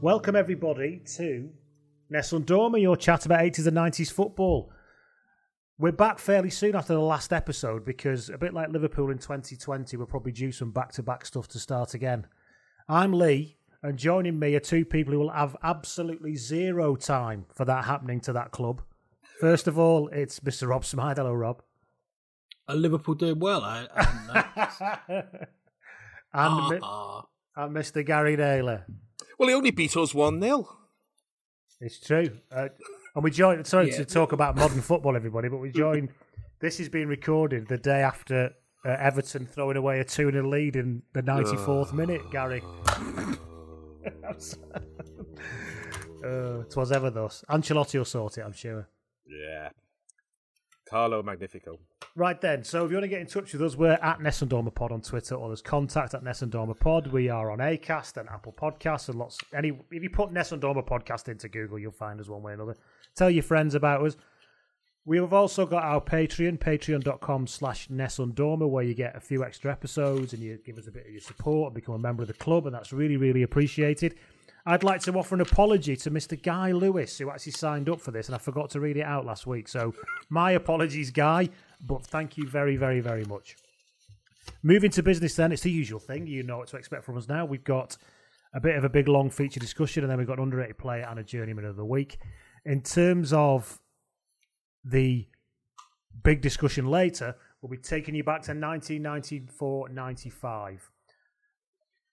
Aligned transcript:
Welcome 0.00 0.36
everybody 0.36 1.02
to 1.16 1.50
Nessun 2.10 2.44
Dorma, 2.44 2.80
your 2.80 2.96
chat 2.96 3.26
about 3.26 3.40
80s 3.40 3.66
and 3.66 3.76
90s 3.76 4.12
football. 4.12 4.70
We're 5.78 5.92
back 5.92 6.18
fairly 6.18 6.50
soon 6.50 6.76
after 6.76 6.92
the 6.92 7.00
last 7.00 7.32
episode 7.32 7.84
because 7.84 8.30
a 8.30 8.38
bit 8.38 8.54
like 8.54 8.68
Liverpool 8.70 9.10
in 9.10 9.18
2020, 9.18 9.96
we're 9.96 10.06
probably 10.06 10.32
due 10.32 10.52
some 10.52 10.70
back-to-back 10.70 11.26
stuff 11.26 11.48
to 11.48 11.58
start 11.58 11.94
again. 11.94 12.26
I'm 12.88 13.12
Lee, 13.12 13.56
and 13.82 13.98
joining 13.98 14.38
me 14.38 14.54
are 14.54 14.60
two 14.60 14.84
people 14.84 15.12
who 15.12 15.18
will 15.20 15.30
have 15.30 15.56
absolutely 15.62 16.36
zero 16.36 16.94
time 16.96 17.46
for 17.54 17.64
that 17.64 17.84
happening 17.84 18.20
to 18.22 18.32
that 18.34 18.50
club. 18.50 18.82
First 19.40 19.66
of 19.68 19.78
all, 19.78 20.08
it's 20.08 20.40
Mr. 20.40 20.68
Rob 20.68 20.84
Smythe. 20.84 21.16
Hello, 21.18 21.32
Rob. 21.32 21.62
Are 22.68 22.74
Liverpool 22.76 23.14
doing 23.14 23.38
well? 23.38 23.62
I, 23.62 23.86
I 23.94 25.02
and, 26.34 26.68
Mi- 26.70 26.78
Ah, 26.82 27.24
and 27.56 27.74
Mr. 27.74 28.04
Gary 28.04 28.36
Naylor. 28.36 28.84
Well, 29.38 29.48
he 29.48 29.54
only 29.54 29.70
beat 29.70 29.96
us 29.96 30.14
1 30.14 30.40
0. 30.40 30.68
It's 31.80 32.00
true. 32.00 32.30
Uh, 32.50 32.68
and 33.14 33.24
we 33.24 33.30
joined, 33.30 33.66
sorry 33.66 33.90
Yeah. 33.90 33.98
to 33.98 34.04
talk 34.04 34.32
about 34.32 34.56
modern 34.56 34.80
football, 34.80 35.14
everybody, 35.16 35.48
but 35.48 35.58
we 35.58 35.70
joined, 35.70 36.08
this 36.60 36.80
is 36.80 36.88
being 36.88 37.06
recorded 37.08 37.68
the 37.68 37.78
day 37.78 38.02
after 38.02 38.54
uh, 38.84 38.96
Everton 38.98 39.46
throwing 39.46 39.76
away 39.76 40.00
a 40.00 40.04
2 40.04 40.30
0 40.32 40.48
lead 40.48 40.74
in 40.76 41.02
the 41.12 41.22
94th 41.22 41.92
minute, 41.92 42.22
Gary. 42.32 42.62
uh, 46.24 46.64
twas 46.64 46.90
ever 46.92 47.10
thus. 47.10 47.44
Ancelotti 47.48 47.98
will 47.98 48.04
sort 48.04 48.38
it, 48.38 48.42
I'm 48.42 48.52
sure. 48.52 48.88
Yeah. 49.26 49.70
Carlo 50.88 51.22
Magnifico. 51.22 51.78
Right 52.16 52.40
then, 52.40 52.64
so 52.64 52.84
if 52.84 52.90
you 52.90 52.96
want 52.96 53.04
to 53.04 53.08
get 53.08 53.20
in 53.20 53.26
touch 53.26 53.52
with 53.52 53.62
us, 53.62 53.76
we're 53.76 53.92
at 53.92 54.20
Nessun 54.20 54.48
Dorma 54.48 54.74
Pod 54.74 54.90
on 54.90 55.00
Twitter 55.00 55.34
or 55.34 55.48
there's 55.48 55.62
contact 55.62 56.14
at 56.14 56.24
Nessun 56.24 56.50
Dorma 56.50 56.78
Pod. 56.78 57.08
We 57.08 57.28
are 57.28 57.50
on 57.50 57.58
Acast 57.58 58.16
and 58.16 58.28
Apple 58.28 58.52
Podcasts 58.52 59.08
and 59.08 59.18
lots. 59.18 59.38
Any 59.54 59.78
if 59.90 60.02
you 60.02 60.10
put 60.10 60.32
Nessun 60.32 60.60
Dorma 60.60 60.86
Podcast 60.86 61.28
into 61.28 61.48
Google, 61.48 61.78
you'll 61.78 61.92
find 61.92 62.20
us 62.20 62.28
one 62.28 62.42
way 62.42 62.52
or 62.52 62.54
another. 62.54 62.76
Tell 63.14 63.30
your 63.30 63.42
friends 63.42 63.74
about 63.74 64.04
us. 64.04 64.16
We 65.04 65.16
have 65.18 65.32
also 65.32 65.64
got 65.64 65.84
our 65.84 66.02
Patreon, 66.02 66.58
patreon.com 66.58 67.46
slash 67.46 67.88
Nessundorma, 67.88 68.68
where 68.68 68.84
you 68.84 68.92
get 68.94 69.16
a 69.16 69.20
few 69.20 69.42
extra 69.42 69.72
episodes 69.72 70.34
and 70.34 70.42
you 70.42 70.58
give 70.66 70.76
us 70.76 70.86
a 70.86 70.90
bit 70.90 71.06
of 71.06 71.12
your 71.12 71.22
support 71.22 71.68
and 71.68 71.74
become 71.74 71.94
a 71.94 71.98
member 71.98 72.22
of 72.22 72.28
the 72.28 72.34
club, 72.34 72.66
and 72.66 72.74
that's 72.74 72.92
really, 72.92 73.16
really 73.16 73.42
appreciated. 73.42 74.16
I'd 74.68 74.84
like 74.84 75.00
to 75.04 75.12
offer 75.14 75.34
an 75.34 75.40
apology 75.40 75.96
to 75.96 76.10
Mr. 76.10 76.40
Guy 76.40 76.72
Lewis, 76.72 77.16
who 77.16 77.30
actually 77.30 77.52
signed 77.52 77.88
up 77.88 78.02
for 78.02 78.10
this, 78.10 78.28
and 78.28 78.34
I 78.34 78.38
forgot 78.38 78.68
to 78.70 78.80
read 78.80 78.98
it 78.98 79.02
out 79.02 79.24
last 79.24 79.46
week. 79.46 79.66
So, 79.66 79.94
my 80.28 80.50
apologies, 80.50 81.10
Guy, 81.10 81.48
but 81.80 82.04
thank 82.04 82.36
you 82.36 82.46
very, 82.46 82.76
very, 82.76 83.00
very 83.00 83.24
much. 83.24 83.56
Moving 84.62 84.90
to 84.90 85.02
business, 85.02 85.34
then, 85.36 85.52
it's 85.52 85.62
the 85.62 85.70
usual 85.70 85.98
thing. 85.98 86.26
You 86.26 86.42
know 86.42 86.58
what 86.58 86.68
to 86.68 86.76
expect 86.76 87.04
from 87.04 87.16
us 87.16 87.26
now. 87.30 87.46
We've 87.46 87.64
got 87.64 87.96
a 88.52 88.60
bit 88.60 88.76
of 88.76 88.84
a 88.84 88.90
big, 88.90 89.08
long 89.08 89.30
feature 89.30 89.58
discussion, 89.58 90.04
and 90.04 90.10
then 90.10 90.18
we've 90.18 90.26
got 90.26 90.36
an 90.36 90.42
underrated 90.44 90.76
player 90.76 91.06
and 91.08 91.18
a 91.18 91.24
journeyman 91.24 91.64
of 91.64 91.76
the 91.76 91.86
week. 91.86 92.18
In 92.66 92.82
terms 92.82 93.32
of 93.32 93.80
the 94.84 95.26
big 96.22 96.42
discussion 96.42 96.88
later, 96.88 97.36
we'll 97.62 97.70
be 97.70 97.78
taking 97.78 98.14
you 98.14 98.22
back 98.22 98.42
to 98.42 98.50
1994 98.50 99.88
95. 99.88 100.90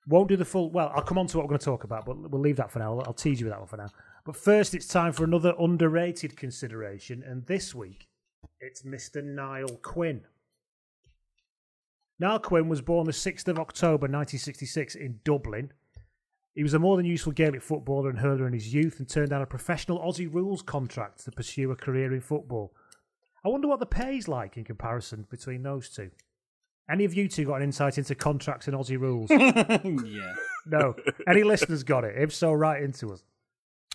Won't 0.07 0.29
do 0.29 0.38
the 0.38 0.45
full. 0.45 0.69
Well, 0.69 0.91
I'll 0.95 1.01
come 1.01 1.17
on 1.17 1.27
to 1.27 1.38
what 1.38 1.45
we're 1.45 1.49
going 1.49 1.59
to 1.59 1.66
talk 1.66 1.83
about, 1.83 2.05
but 2.05 2.29
we'll 2.29 2.41
leave 2.41 2.57
that 2.57 2.71
for 2.71 2.79
now. 2.79 2.99
I'll 2.99 3.13
tease 3.13 3.39
you 3.39 3.47
with 3.47 3.53
that 3.53 3.59
one 3.59 3.67
for 3.67 3.77
now. 3.77 3.89
But 4.23 4.35
first, 4.35 4.75
it's 4.75 4.88
time 4.88 5.13
for 5.13 5.23
another 5.23 5.53
underrated 5.59 6.38
consideration, 6.38 7.23
and 7.23 7.45
this 7.47 7.73
week 7.73 8.07
it's 8.59 8.83
Mr. 8.83 9.23
Niall 9.23 9.79
Quinn. 9.81 10.21
Niall 12.19 12.39
Quinn 12.39 12.69
was 12.69 12.81
born 12.81 13.05
the 13.05 13.11
6th 13.11 13.47
of 13.47 13.59
October 13.59 14.07
1966 14.07 14.95
in 14.95 15.19
Dublin. 15.23 15.71
He 16.53 16.63
was 16.63 16.73
a 16.73 16.79
more 16.79 16.95
than 16.95 17.05
useful 17.05 17.33
Gaelic 17.33 17.61
footballer 17.61 18.09
and 18.09 18.19
hurler 18.19 18.47
in 18.47 18.53
his 18.53 18.73
youth 18.73 18.99
and 18.99 19.09
turned 19.09 19.31
down 19.31 19.41
a 19.41 19.45
professional 19.45 19.99
Aussie 19.99 20.33
rules 20.33 20.61
contract 20.61 21.25
to 21.25 21.31
pursue 21.31 21.69
a 21.71 21.75
career 21.75 22.13
in 22.13 22.21
football. 22.21 22.73
I 23.44 23.49
wonder 23.49 23.67
what 23.67 23.79
the 23.79 23.85
pay's 23.85 24.27
like 24.29 24.55
in 24.55 24.63
comparison 24.63 25.27
between 25.29 25.63
those 25.63 25.89
two. 25.89 26.11
Any 26.90 27.06
of 27.06 27.13
you 27.13 27.28
two 27.28 27.46
got 27.46 27.56
an 27.56 27.63
insight 27.63 27.97
into 27.97 28.13
contracts 28.16 28.68
and 28.68 28.75
Aussie 28.78 29.00
rules? 29.00 29.29
yeah. 29.31 30.34
No. 30.68 30.96
Any 31.28 31.44
listeners 31.44 31.84
got 31.84 32.03
it? 32.03 32.16
If 32.18 32.34
so, 32.34 32.51
write 32.53 32.84
into 32.84 33.12
us. 33.12 33.23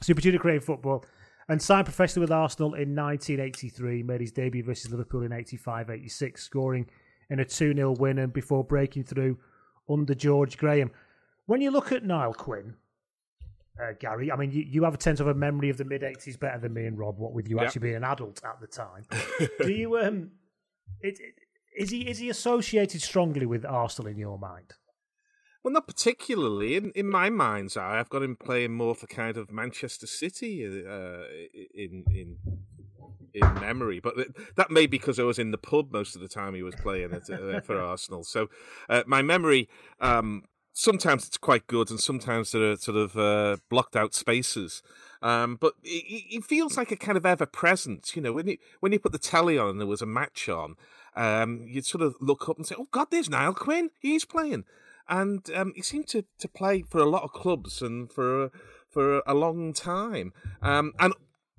Super 0.03 0.21
Junior 0.21 0.39
pursued 0.39 0.41
a 0.41 0.43
career 0.43 0.55
in 0.56 0.61
football 0.61 1.05
and 1.49 1.61
signed 1.61 1.84
professionally 1.84 2.25
with 2.25 2.33
Arsenal 2.33 2.75
in 2.75 2.95
1983, 2.97 4.03
made 4.03 4.21
his 4.21 4.33
debut 4.33 4.62
versus 4.65 4.91
Liverpool 4.91 5.23
in 5.23 5.31
85-86, 5.31 6.39
scoring 6.39 6.89
in 7.29 7.41
a 7.41 7.45
2-0 7.45 7.99
win 7.99 8.19
and 8.19 8.33
before 8.33 8.65
breaking 8.65 9.05
through 9.05 9.39
under 9.88 10.14
George 10.14 10.56
Graham. 10.59 10.91
When 11.47 11.61
you 11.61 11.70
look 11.70 11.93
at 11.93 12.05
Niall 12.05 12.35
Quinn, 12.35 12.75
uh, 13.81 13.93
Gary, 13.99 14.31
I 14.31 14.37
mean, 14.37 14.50
you, 14.53 14.62
you 14.62 14.85
have 14.85 14.94
a 14.94 15.00
sense 15.00 15.20
of 15.20 15.26
a 15.29 15.35
memory 15.35 15.70
of 15.70 15.76
the 15.76 15.85
mid 15.85 16.03
80s 16.03 16.38
better 16.38 16.59
than 16.59 16.73
me 16.75 16.87
and 16.87 16.99
Rob, 16.99 17.19
what 17.19 17.32
with 17.32 17.49
you 17.49 17.56
Yeah. 17.56 17.64
actually 17.64 17.81
being 17.82 17.97
an 17.97 18.05
adult 18.05 18.41
at 18.44 18.61
the 18.61 18.67
time. 18.67 19.05
Do 19.62 19.73
you, 19.73 19.99
um, 19.99 20.31
it, 21.00 21.19
it, 21.20 21.35
is 21.76 21.90
he 21.90 22.08
is 22.08 22.19
he 22.19 22.28
associated 22.28 23.02
strongly 23.02 23.46
with 23.46 23.64
Arsenal 23.64 24.11
in 24.11 24.19
your 24.19 24.38
mind? 24.38 24.75
Well, 25.62 25.75
not 25.75 25.87
particularly. 25.87 26.76
In, 26.76 26.90
in 26.94 27.06
my 27.06 27.28
mind's 27.28 27.76
eye, 27.76 27.99
I've 27.99 28.08
got 28.08 28.22
him 28.22 28.34
playing 28.34 28.72
more 28.72 28.94
for 28.94 29.06
kind 29.06 29.37
of 29.37 29.50
Manchester 29.50 30.06
City 30.06 30.64
uh, 30.67 31.25
in 31.75 32.05
in 32.11 32.37
in 33.34 33.55
memory. 33.55 34.00
But 34.00 34.14
that 34.56 34.70
may 34.70 34.87
be 34.87 34.99
because 34.99 35.19
I 35.19 35.25
was 35.25 35.38
in 35.38 35.50
the 35.50 35.58
pub 35.58 35.93
most 35.93 36.14
of 36.14 36.22
the 36.22 36.28
time 36.28 36.55
he 36.55 36.62
was 36.62 36.75
playing 36.76 37.12
it, 37.12 37.28
uh, 37.31 37.61
for 37.61 37.81
Arsenal. 37.81 38.25
So 38.25 38.49
uh, 38.88 39.02
my 39.06 39.23
memory, 39.23 39.69
um, 40.00 40.44
sometimes 40.73 41.26
it's 41.26 41.38
quite 41.38 41.66
good, 41.66 41.90
and 41.90 42.00
sometimes 42.00 42.52
there 42.52 42.70
are 42.70 42.76
sort 42.76 42.96
of 42.96 43.16
uh, 43.16 43.58
blocked 43.69 43.96
out 43.96 44.14
spaces. 44.14 44.82
Um, 45.23 45.56
but 45.61 45.75
it, 45.84 46.37
it 46.37 46.44
feels 46.44 46.78
like 46.78 46.90
a 46.90 46.96
kind 46.96 47.19
of 47.19 47.26
ever 47.26 47.46
present. 47.46 48.16
You 48.16 48.23
know, 48.23 48.32
when 48.32 48.49
you 48.49 48.56
when 48.81 48.93
you 48.93 48.99
put 48.99 49.12
the 49.12 49.19
telly 49.19 49.58
on 49.58 49.69
and 49.69 49.81
there 49.81 49.87
was 49.87 50.02
a 50.02 50.06
match 50.06 50.49
on, 50.49 50.76
um, 51.17 51.65
you'd 51.67 51.87
sort 51.87 52.03
of 52.03 52.15
look 52.21 52.49
up 52.49 52.57
and 52.57 52.67
say, 52.67 52.75
"Oh 52.79 52.89
God, 52.91 53.09
there's 53.11 53.31
Niall 53.31 53.55
Quinn. 53.55 53.91
He's 54.01 54.25
playing," 54.25 54.65
and 55.09 55.49
um, 55.55 55.73
he 55.75 55.83
seemed 55.83 56.09
to, 56.09 56.25
to 56.39 56.49
play 56.49 56.83
for 56.83 56.99
a 56.99 57.09
lot 57.09 57.23
of 57.23 57.33
clubs 57.33 57.83
and 57.83 58.12
for 58.12 58.51
for 58.89 59.23
a 59.27 59.35
long 59.35 59.73
time. 59.73 60.33
Um, 60.62 60.93
and 60.99 61.15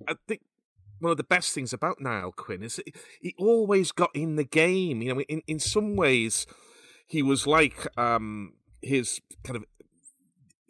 I 0.07 0.15
think 0.27 0.41
one 0.99 1.11
of 1.11 1.17
the 1.17 1.23
best 1.23 1.53
things 1.53 1.73
about 1.73 1.99
Niall 1.99 2.31
Quinn 2.31 2.63
is 2.63 2.79
he 3.21 3.33
always 3.37 3.91
got 3.91 4.11
in 4.13 4.35
the 4.35 4.43
game. 4.43 5.01
You 5.01 5.15
know, 5.15 5.21
in 5.21 5.41
in 5.47 5.59
some 5.59 5.95
ways, 5.95 6.45
he 7.07 7.21
was 7.21 7.47
like 7.47 7.87
um, 7.97 8.53
his 8.81 9.19
kind 9.43 9.57
of 9.57 9.65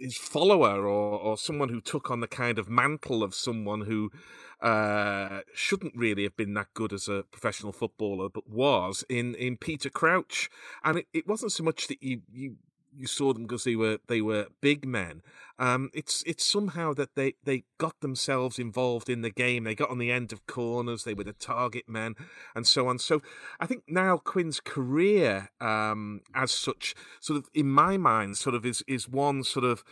his 0.01 0.17
follower 0.17 0.87
or, 0.87 1.19
or 1.19 1.37
someone 1.37 1.69
who 1.69 1.79
took 1.79 2.09
on 2.09 2.21
the 2.21 2.27
kind 2.27 2.57
of 2.57 2.67
mantle 2.67 3.21
of 3.21 3.35
someone 3.35 3.81
who 3.81 4.11
uh, 4.61 5.41
shouldn't 5.53 5.95
really 5.95 6.23
have 6.23 6.37
been 6.37 6.53
that 6.53 6.73
good 6.73 6.93
as 6.93 7.07
a 7.07 7.23
professional 7.31 7.71
footballer, 7.71 8.29
but 8.29 8.49
was 8.49 9.03
in, 9.09 9.35
in 9.35 9.57
Peter 9.57 9.89
Crouch. 9.89 10.49
And 10.83 10.99
it, 10.99 11.07
it 11.13 11.27
wasn't 11.27 11.51
so 11.51 11.63
much 11.63 11.87
that 11.87 12.01
you, 12.01 12.21
you 12.31 12.55
you 12.93 13.07
saw 13.07 13.33
them 13.33 13.43
because 13.43 13.63
they 13.63 13.75
were 13.75 13.99
they 14.07 14.21
were 14.21 14.47
big 14.59 14.85
men. 14.85 15.21
Um, 15.61 15.91
it's 15.93 16.23
it's 16.25 16.43
somehow 16.43 16.91
that 16.95 17.13
they, 17.13 17.35
they 17.43 17.65
got 17.77 17.99
themselves 17.99 18.57
involved 18.57 19.09
in 19.09 19.21
the 19.21 19.29
game. 19.29 19.63
They 19.63 19.75
got 19.75 19.91
on 19.91 19.99
the 19.99 20.11
end 20.11 20.33
of 20.33 20.47
corners. 20.47 21.03
They 21.03 21.13
were 21.13 21.23
the 21.23 21.33
target 21.33 21.87
men, 21.87 22.15
and 22.55 22.65
so 22.65 22.87
on. 22.87 22.97
So 22.97 23.21
I 23.59 23.67
think 23.67 23.83
Niall 23.87 24.17
Quinn's 24.17 24.59
career, 24.59 25.51
um, 25.61 26.21
as 26.33 26.51
such, 26.51 26.95
sort 27.19 27.37
of 27.37 27.47
in 27.53 27.69
my 27.69 27.95
mind, 27.95 28.37
sort 28.37 28.55
of 28.55 28.65
is 28.65 28.83
is 28.87 29.07
one 29.07 29.43
sort 29.43 29.63
of 29.63 29.83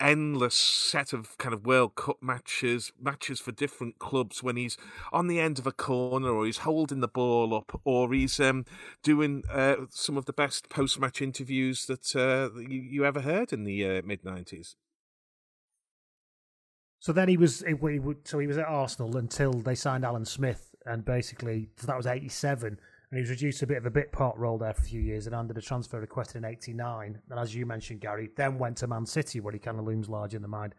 endless 0.00 0.54
set 0.54 1.12
of 1.12 1.36
kind 1.36 1.52
of 1.52 1.66
World 1.66 1.94
Cup 1.94 2.22
matches, 2.22 2.90
matches 2.98 3.38
for 3.38 3.52
different 3.52 3.98
clubs. 3.98 4.42
When 4.42 4.56
he's 4.56 4.78
on 5.12 5.26
the 5.26 5.40
end 5.40 5.58
of 5.58 5.66
a 5.66 5.72
corner, 5.72 6.30
or 6.30 6.46
he's 6.46 6.58
holding 6.58 7.00
the 7.00 7.06
ball 7.06 7.54
up, 7.54 7.78
or 7.84 8.14
he's 8.14 8.40
um, 8.40 8.64
doing 9.02 9.44
uh, 9.52 9.76
some 9.90 10.16
of 10.16 10.24
the 10.24 10.32
best 10.32 10.70
post 10.70 10.98
match 10.98 11.20
interviews 11.20 11.84
that 11.84 12.16
uh, 12.16 12.58
you, 12.58 12.80
you 12.80 13.04
ever 13.04 13.20
heard 13.20 13.52
in 13.52 13.64
the 13.64 13.84
uh, 13.84 14.00
mid 14.02 14.24
nineties. 14.24 14.74
So 17.00 17.12
then 17.12 17.28
he 17.28 17.36
was 17.36 17.60
he, 17.60 17.74
he, 17.74 18.00
so 18.24 18.38
he 18.38 18.46
was 18.46 18.58
at 18.58 18.66
Arsenal 18.66 19.16
until 19.16 19.52
they 19.52 19.74
signed 19.74 20.04
Alan 20.04 20.24
Smith, 20.24 20.74
and 20.84 21.04
basically 21.04 21.70
so 21.76 21.86
that 21.86 21.96
was 21.96 22.06
eighty 22.06 22.28
seven, 22.28 22.68
and 23.10 23.18
he 23.18 23.20
was 23.20 23.30
reduced 23.30 23.60
to 23.60 23.66
a 23.66 23.68
bit 23.68 23.78
of 23.78 23.86
a 23.86 23.90
bit 23.90 24.10
part 24.10 24.36
role 24.36 24.58
there 24.58 24.74
for 24.74 24.82
a 24.82 24.84
few 24.84 25.00
years, 25.00 25.26
and 25.26 25.34
under 25.34 25.54
the 25.54 25.62
transfer 25.62 26.00
requested 26.00 26.36
in 26.36 26.44
eighty 26.44 26.72
nine. 26.72 27.20
And 27.30 27.38
as 27.38 27.54
you 27.54 27.66
mentioned, 27.66 28.00
Gary, 28.00 28.30
then 28.36 28.58
went 28.58 28.78
to 28.78 28.88
Man 28.88 29.06
City, 29.06 29.38
where 29.40 29.52
he 29.52 29.60
kind 29.60 29.78
of 29.78 29.84
looms 29.84 30.08
large 30.08 30.34
in 30.34 30.42
the 30.42 30.48
mind. 30.48 30.74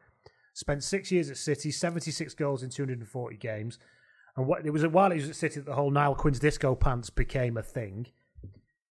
Spent 0.53 0.83
six 0.83 1.09
years 1.09 1.29
at 1.29 1.37
City, 1.37 1.71
seventy 1.71 2.11
six 2.11 2.33
goals 2.33 2.63
in 2.63 2.69
two 2.69 2.83
hundred 2.83 2.99
and 2.99 3.07
forty 3.07 3.37
games, 3.37 3.79
and 4.35 4.45
what 4.45 4.65
it 4.65 4.71
was 4.71 4.85
while 4.87 5.11
he 5.11 5.19
was 5.21 5.29
at 5.29 5.35
City 5.37 5.55
that 5.55 5.65
the 5.67 5.75
whole 5.75 5.91
Niall 5.91 6.15
Quinn's 6.15 6.39
disco 6.39 6.75
pants 6.75 7.09
became 7.09 7.55
a 7.55 7.63
thing. 7.63 8.07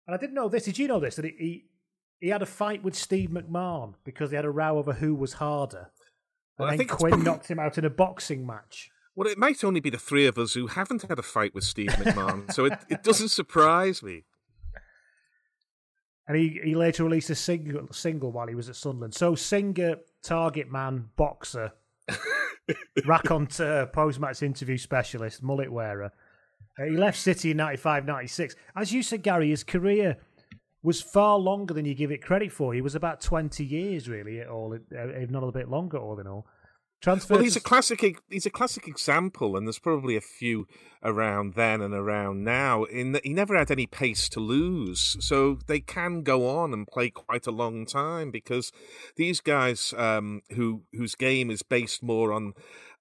And 0.07 0.15
I 0.15 0.19
didn't 0.19 0.35
know 0.35 0.49
this. 0.49 0.67
Did 0.67 0.79
you 0.79 0.87
know 0.87 1.01
this? 1.01 1.17
That 1.17 1.25
he 1.25 1.65
he 2.21 2.29
had 2.29 2.43
a 2.43 2.47
fight 2.47 2.85
with 2.85 2.95
Steve 2.95 3.31
McMahon 3.31 3.95
because 4.05 4.31
they 4.31 4.37
had 4.37 4.45
a 4.45 4.51
row 4.51 4.79
over 4.79 4.93
who 4.93 5.17
was 5.17 5.35
harder. 5.35 5.91
Well, 6.59 6.69
and 6.69 6.75
I 6.75 6.77
think 6.77 6.91
Quinn 6.91 7.11
probably- 7.11 7.25
knocked 7.25 7.49
him 7.49 7.59
out 7.59 7.79
in 7.79 7.85
a 7.85 7.91
boxing 7.91 8.47
match. 8.47 8.91
Well, 9.15 9.29
it 9.29 9.39
might 9.39 9.65
only 9.65 9.81
be 9.81 9.89
the 9.91 9.99
three 9.99 10.27
of 10.27 10.37
us 10.37 10.53
who 10.55 10.67
haven't 10.67 11.03
had 11.09 11.19
a 11.19 11.23
fight 11.23 11.55
with 11.55 11.65
Steve 11.65 11.89
McMahon, 11.89 12.53
so 12.53 12.67
it, 12.67 12.79
it 12.91 13.03
doesn't 13.03 13.29
surprise 13.31 14.03
me. 14.03 14.25
And 16.29 16.37
he, 16.37 16.61
he 16.63 16.75
later 16.75 17.05
released 17.05 17.31
a 17.31 17.35
single 17.35 17.87
single 17.93 18.33
while 18.33 18.49
he 18.49 18.55
was 18.55 18.69
at 18.69 18.77
Sunderland. 18.77 19.15
So 19.15 19.35
singer, 19.35 19.97
target 20.23 20.71
man, 20.71 21.11
boxer, 21.17 21.73
raconteur, 23.07 23.87
post 23.87 24.19
match 24.21 24.43
interview 24.43 24.77
specialist, 24.77 25.43
mullet 25.43 25.73
wearer. 25.73 26.13
Uh, 26.79 26.85
he 26.85 26.97
left 26.97 27.19
City 27.19 27.53
in 27.53 27.57
95 27.57 28.05
96. 28.05 28.57
As 28.75 28.93
you 28.93 29.03
said, 29.03 29.23
Gary, 29.23 29.51
his 29.51 29.65
career 29.65 30.19
was 30.83 31.01
far 31.03 31.39
longer 31.39 31.75
than 31.75 31.85
you 31.85 31.95
give 31.95 32.11
it 32.11 32.23
credit 32.23 32.53
for. 32.53 32.75
He 32.75 32.81
was 32.81 32.95
about 32.95 33.21
20 33.21 33.65
years, 33.65 34.09
really, 34.09 34.41
at 34.41 34.49
all, 34.49 34.73
uh, 34.75 35.09
if 35.09 35.31
not 35.31 35.43
a 35.43 35.53
bit 35.53 35.69
longer, 35.69 35.99
all 35.99 36.19
in 36.21 36.27
all. 36.27 36.47
Transfer 37.03 37.35
Well, 37.35 37.43
he's 37.43 37.57
a 37.57 37.61
classic. 37.61 38.23
He's 38.31 38.47
a 38.47 38.51
classic 38.51 38.89
example, 38.89 39.57
and 39.57 39.67
there's 39.67 39.79
probably 39.79 40.17
a 40.17 40.21
few 40.21 40.67
around 41.05 41.55
then 41.55 41.83
and 41.83 41.93
around 41.93 42.43
now. 42.43 42.85
In 42.85 43.13
that 43.13 43.25
he 43.25 43.35
never 43.35 43.57
had 43.57 43.71
any 43.71 43.87
pace 43.87 44.31
to 44.31 44.41
lose, 44.41 45.17
so 45.21 45.59
they 45.67 45.81
can 45.81 46.23
go 46.23 46.49
on 46.49 46.73
and 46.73 46.87
play 46.87 47.11
quite 47.11 47.47
a 47.47 47.51
long 47.51 47.85
time 47.85 48.31
because 48.31 48.73
these 49.17 49.41
guys, 49.41 49.93
um, 49.99 50.41
who 50.55 50.85
whose 50.95 51.15
game 51.15 51.51
is 51.51 51.63
based 51.63 52.03
more 52.03 52.33
on 52.33 52.55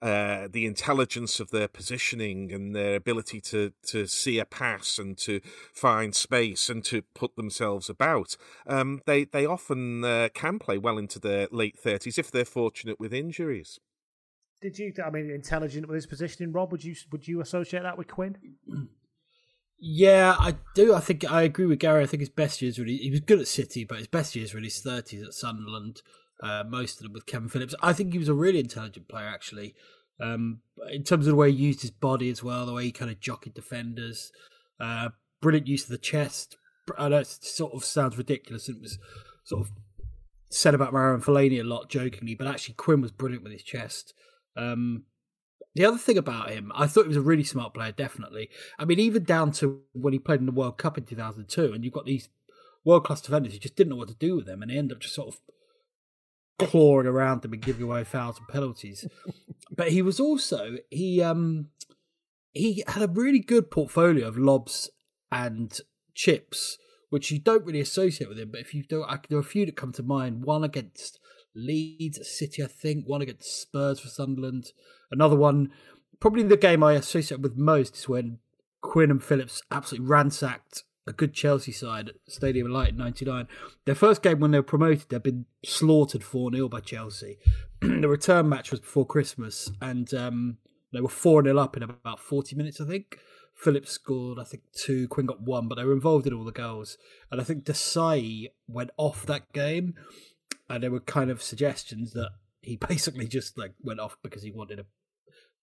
uh, 0.05 0.47
the 0.51 0.67
intelligence 0.67 1.39
of 1.39 1.49
their 1.49 1.67
positioning 1.67 2.51
and 2.53 2.75
their 2.75 2.93
ability 2.93 3.41
to 3.41 3.73
to 3.87 4.05
see 4.05 4.37
a 4.37 4.45
pass 4.45 4.99
and 4.99 5.17
to 5.17 5.41
find 5.73 6.13
space 6.13 6.69
and 6.69 6.85
to 6.85 7.01
put 7.15 7.35
themselves 7.35 7.89
about, 7.89 8.37
um, 8.67 9.01
they 9.07 9.23
they 9.23 9.47
often 9.47 10.05
uh, 10.05 10.29
can 10.35 10.59
play 10.59 10.77
well 10.77 10.99
into 10.99 11.17
their 11.19 11.47
late 11.51 11.75
thirties 11.79 12.19
if 12.19 12.29
they're 12.29 12.45
fortunate 12.45 12.99
with 12.99 13.15
injuries. 13.15 13.79
Did 14.61 14.77
you, 14.77 14.93
I 15.03 15.09
mean, 15.09 15.31
intelligent 15.31 15.87
with 15.87 15.95
his 15.95 16.05
positioning, 16.05 16.51
Rob? 16.53 16.71
Would 16.71 16.83
you 16.83 16.95
would 17.11 17.27
you 17.27 17.41
associate 17.41 17.81
that 17.81 17.97
with 17.97 18.07
Quinn? 18.07 18.37
Yeah, 19.77 20.37
I 20.39 20.55
do. 20.73 20.93
I 20.95 21.01
think 21.01 21.29
I 21.29 21.41
agree 21.41 21.65
with 21.65 21.79
Gary. 21.79 22.01
I 22.01 22.05
think 22.05 22.21
his 22.21 22.29
best 22.29 22.61
years 22.61 22.79
really 22.79 22.95
he 22.95 23.11
was 23.11 23.19
good 23.19 23.41
at 23.41 23.47
City, 23.47 23.83
but 23.83 23.97
his 23.97 24.07
best 24.07 24.33
years 24.33 24.53
really 24.53 24.67
his 24.67 24.79
thirties 24.79 25.21
at 25.21 25.33
Sunderland. 25.33 26.01
Uh, 26.41 26.63
most 26.67 26.97
of 26.97 27.03
them 27.03 27.13
with 27.13 27.25
Kevin 27.25 27.49
Phillips. 27.49 27.75
I 27.81 27.91
think 27.91 28.13
he 28.13 28.19
was 28.19 28.29
a 28.29 28.33
really 28.33 28.59
intelligent 28.59 29.09
player 29.09 29.27
actually. 29.27 29.75
Um, 30.19 30.59
in 30.91 31.03
terms 31.03 31.25
of 31.25 31.31
the 31.31 31.35
way 31.35 31.51
he 31.51 31.57
used 31.57 31.81
his 31.81 31.91
body 31.91 32.29
as 32.29 32.43
well, 32.43 32.65
the 32.65 32.73
way 32.73 32.85
he 32.85 32.91
kind 32.91 33.11
of 33.11 33.19
jockeyed 33.19 33.53
defenders, 33.53 34.31
uh, 34.79 35.09
brilliant 35.41 35.67
use 35.67 35.83
of 35.83 35.89
the 35.89 35.97
chest. 35.97 36.57
I 36.97 37.09
know 37.09 37.17
it 37.17 37.27
sort 37.27 37.73
of 37.73 37.83
sounds 37.83 38.17
ridiculous. 38.17 38.69
It 38.69 38.79
was 38.79 38.97
sort 39.43 39.61
of 39.61 39.71
said 40.49 40.73
about 40.73 40.93
Marouane 40.93 41.23
Fellaini 41.23 41.59
a 41.59 41.63
lot 41.63 41.89
jokingly, 41.89 42.35
but 42.35 42.47
actually 42.47 42.75
Quinn 42.75 43.01
was 43.01 43.11
brilliant 43.11 43.43
with 43.43 43.53
his 43.53 43.63
chest. 43.63 44.13
Um, 44.55 45.03
the 45.73 45.85
other 45.85 45.97
thing 45.97 46.17
about 46.17 46.51
him, 46.51 46.71
I 46.73 46.87
thought 46.87 47.03
he 47.03 47.09
was 47.09 47.17
a 47.17 47.21
really 47.21 47.43
smart 47.43 47.73
player, 47.73 47.91
definitely. 47.91 48.49
I 48.79 48.85
mean, 48.85 48.99
even 48.99 49.23
down 49.23 49.51
to 49.53 49.81
when 49.93 50.13
he 50.13 50.19
played 50.19 50.39
in 50.39 50.45
the 50.45 50.53
World 50.53 50.77
Cup 50.77 50.97
in 50.97 51.03
2002, 51.03 51.73
and 51.73 51.83
you've 51.83 51.93
got 51.93 52.05
these 52.05 52.29
world 52.85 53.03
class 53.03 53.19
defenders 53.19 53.53
who 53.53 53.59
just 53.59 53.75
didn't 53.75 53.89
know 53.89 53.97
what 53.97 54.07
to 54.07 54.15
do 54.15 54.37
with 54.37 54.45
them, 54.45 54.61
and 54.61 54.71
they 54.71 54.77
end 54.77 54.93
up 54.93 54.99
just 54.99 55.15
sort 55.15 55.27
of 55.27 55.41
clawing 56.59 57.07
around 57.07 57.41
them 57.41 57.53
and 57.53 57.61
giving 57.61 57.83
away 57.83 58.03
fouls 58.03 58.37
and 58.37 58.47
penalties. 58.47 59.07
but 59.75 59.91
he 59.91 60.01
was 60.01 60.19
also 60.19 60.77
he 60.89 61.21
um 61.21 61.67
he 62.53 62.83
had 62.87 63.03
a 63.03 63.11
really 63.11 63.39
good 63.39 63.69
portfolio 63.69 64.27
of 64.27 64.37
lobs 64.37 64.89
and 65.31 65.79
chips, 66.13 66.77
which 67.09 67.29
you 67.29 67.39
don't 67.39 67.65
really 67.65 67.81
associate 67.81 68.29
with 68.29 68.39
him. 68.39 68.51
But 68.51 68.61
if 68.61 68.73
you 68.73 68.83
do, 68.83 69.03
I, 69.03 69.19
there 69.27 69.37
are 69.37 69.41
a 69.41 69.43
few 69.43 69.65
that 69.65 69.75
come 69.75 69.91
to 69.93 70.03
mind. 70.03 70.45
One 70.45 70.63
against 70.63 71.19
Leeds 71.53 72.19
City, 72.27 72.63
I 72.63 72.67
think. 72.67 73.07
One 73.07 73.21
against 73.21 73.61
Spurs 73.61 73.99
for 73.99 74.07
Sunderland. 74.07 74.71
Another 75.11 75.35
one, 75.35 75.71
probably 76.21 76.43
the 76.43 76.55
game 76.55 76.81
I 76.81 76.93
associate 76.93 77.41
with 77.41 77.57
most 77.57 77.97
is 77.97 78.09
when 78.09 78.39
Quinn 78.81 79.11
and 79.11 79.23
Phillips 79.23 79.61
absolutely 79.69 80.07
ransacked 80.07 80.83
a 81.07 81.13
good 81.13 81.33
Chelsea 81.33 81.71
side 81.71 82.09
at 82.09 82.15
Stadium 82.27 82.71
Light 82.71 82.89
in 82.89 82.97
'99. 82.97 83.47
Their 83.85 83.95
first 83.95 84.21
game 84.21 84.39
when 84.39 84.51
they 84.51 84.59
were 84.59 84.63
promoted, 84.63 85.09
they'd 85.09 85.23
been 85.23 85.45
slaughtered 85.63 86.23
4 86.23 86.51
0 86.51 86.69
by 86.69 86.79
Chelsea. 86.79 87.37
the 87.81 88.07
return 88.07 88.49
match 88.49 88.71
was 88.71 88.79
before 88.79 89.05
Christmas, 89.05 89.71
and 89.81 90.13
um, 90.13 90.57
they 90.91 91.01
were 91.01 91.09
4 91.09 91.43
0 91.43 91.57
up 91.57 91.77
in 91.77 91.83
about 91.83 92.19
40 92.19 92.55
minutes, 92.55 92.81
I 92.81 92.85
think. 92.85 93.19
Phillips 93.55 93.91
scored, 93.91 94.37
I 94.37 94.43
think, 94.43 94.63
two. 94.73 95.07
Quinn 95.07 95.25
got 95.25 95.41
one, 95.41 95.67
but 95.67 95.75
they 95.75 95.85
were 95.85 95.93
involved 95.93 96.27
in 96.27 96.33
all 96.33 96.43
the 96.43 96.51
goals. 96.51 96.97
And 97.31 97.39
I 97.39 97.43
think 97.43 97.63
Desailly 97.63 98.47
went 98.67 98.91
off 98.97 99.25
that 99.25 99.53
game, 99.53 99.95
and 100.69 100.83
there 100.83 100.91
were 100.91 100.99
kind 100.99 101.31
of 101.31 101.41
suggestions 101.41 102.13
that 102.13 102.31
he 102.61 102.75
basically 102.89 103.27
just 103.27 103.57
like 103.57 103.73
went 103.81 103.99
off 103.99 104.17
because 104.23 104.43
he 104.43 104.51
wanted 104.51 104.79
a 104.79 104.85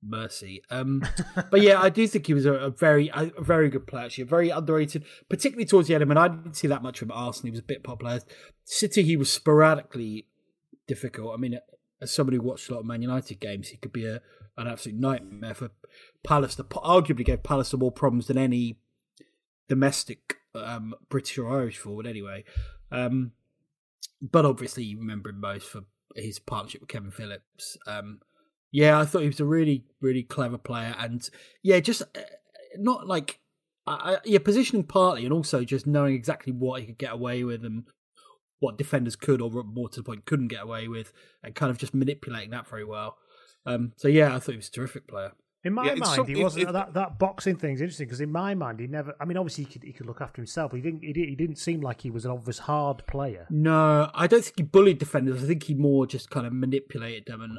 mercy. 0.02 0.62
Um, 0.70 1.02
but 1.50 1.60
yeah, 1.60 1.80
I 1.80 1.88
do 1.88 2.06
think 2.06 2.26
he 2.26 2.34
was 2.34 2.46
a, 2.46 2.54
a 2.54 2.70
very, 2.70 3.10
a, 3.14 3.30
very 3.40 3.68
good 3.68 3.86
player. 3.86 4.06
Actually, 4.06 4.24
very 4.24 4.50
underrated, 4.50 5.04
particularly 5.28 5.66
towards 5.66 5.88
the 5.88 5.94
end. 5.94 6.02
I 6.02 6.06
mean, 6.06 6.18
I 6.18 6.28
didn't 6.28 6.56
see 6.56 6.68
that 6.68 6.82
much 6.82 6.98
from 6.98 7.12
Arsenal. 7.12 7.46
He 7.46 7.50
was 7.52 7.60
a 7.60 7.64
bit 7.64 7.84
pop 7.84 8.00
player. 8.00 8.20
City, 8.64 9.02
he 9.02 9.16
was 9.16 9.30
sporadically 9.30 10.26
difficult. 10.86 11.34
I 11.34 11.36
mean, 11.36 11.58
as 12.00 12.12
somebody 12.12 12.36
who 12.36 12.42
watched 12.42 12.68
a 12.68 12.74
lot 12.74 12.80
of 12.80 12.86
Man 12.86 13.02
United 13.02 13.40
games, 13.40 13.68
he 13.68 13.76
could 13.76 13.92
be 13.92 14.06
a, 14.06 14.20
an 14.56 14.66
absolute 14.66 14.98
nightmare 14.98 15.54
for 15.54 15.70
Pallister. 16.26 16.56
That 16.56 16.70
arguably 16.70 17.24
gave 17.24 17.42
Pallister 17.42 17.78
more 17.78 17.92
problems 17.92 18.26
than 18.26 18.38
any 18.38 18.78
domestic 19.68 20.36
um, 20.54 20.94
British 21.08 21.38
or 21.38 21.50
Irish 21.50 21.78
forward, 21.78 22.06
anyway. 22.06 22.44
Um, 22.90 23.32
but 24.20 24.44
obviously, 24.44 24.84
you 24.84 24.98
remember 24.98 25.30
him 25.30 25.40
most 25.40 25.68
for 25.68 25.84
his 26.14 26.38
partnership 26.38 26.82
with 26.82 26.90
Kevin 26.90 27.10
Phillips. 27.10 27.78
Um, 27.86 28.20
yeah, 28.72 28.98
I 28.98 29.04
thought 29.04 29.20
he 29.20 29.28
was 29.28 29.38
a 29.40 29.44
really, 29.44 29.84
really 30.00 30.22
clever 30.24 30.58
player, 30.58 30.94
and 30.98 31.28
yeah, 31.62 31.78
just 31.80 32.02
uh, 32.02 32.20
not 32.78 33.06
like 33.06 33.38
I, 33.86 33.92
I, 34.14 34.18
yeah, 34.24 34.38
positioning 34.38 34.84
partly, 34.84 35.24
and 35.24 35.32
also 35.32 35.62
just 35.64 35.86
knowing 35.86 36.14
exactly 36.14 36.52
what 36.52 36.80
he 36.80 36.86
could 36.86 36.98
get 36.98 37.12
away 37.12 37.44
with 37.44 37.64
and 37.64 37.84
what 38.60 38.78
defenders 38.78 39.16
could, 39.16 39.40
or 39.40 39.50
more 39.64 39.88
to 39.88 40.00
the 40.00 40.04
point, 40.04 40.24
couldn't 40.24 40.48
get 40.48 40.62
away 40.62 40.88
with, 40.88 41.12
and 41.42 41.54
kind 41.54 41.70
of 41.70 41.78
just 41.78 41.94
manipulating 41.94 42.50
that 42.50 42.66
very 42.68 42.84
well. 42.84 43.16
Um, 43.66 43.92
so 43.96 44.08
yeah, 44.08 44.34
I 44.34 44.38
thought 44.38 44.52
he 44.52 44.56
was 44.56 44.68
a 44.68 44.72
terrific 44.72 45.06
player. 45.06 45.32
In 45.64 45.74
my 45.74 45.84
Yeah, 45.84 45.94
mind, 45.94 46.04
some- 46.06 46.26
he 46.26 46.32
it- 46.40 46.42
wasn't 46.42 46.68
it- 46.68 46.72
that 46.72 46.94
that 46.94 47.18
boxing 47.20 47.54
thing's 47.56 47.80
interesting 47.80 48.06
because 48.06 48.20
in 48.20 48.32
my 48.32 48.52
mind, 48.54 48.80
he 48.80 48.88
never. 48.88 49.14
I 49.20 49.24
mean, 49.24 49.36
obviously, 49.36 49.64
he 49.64 49.70
could 49.72 49.82
he 49.84 49.92
could 49.92 50.06
look 50.06 50.20
after 50.20 50.40
himself. 50.42 50.70
But 50.72 50.78
he 50.78 50.82
didn't. 50.82 51.02
He, 51.04 51.12
did, 51.12 51.28
he 51.28 51.36
didn't 51.36 51.56
seem 51.58 51.80
like 51.80 52.00
he 52.00 52.10
was 52.10 52.24
an 52.24 52.32
obvious 52.32 52.58
hard 52.60 53.06
player. 53.06 53.46
No, 53.50 54.10
I 54.14 54.26
don't 54.26 54.42
think 54.42 54.56
he 54.56 54.62
bullied 54.64 54.98
defenders. 54.98 55.42
I 55.42 55.46
think 55.46 55.62
he 55.64 55.74
more 55.74 56.04
just 56.06 56.30
kind 56.30 56.46
of 56.46 56.52
manipulated 56.52 57.26
them 57.26 57.42
and. 57.42 57.58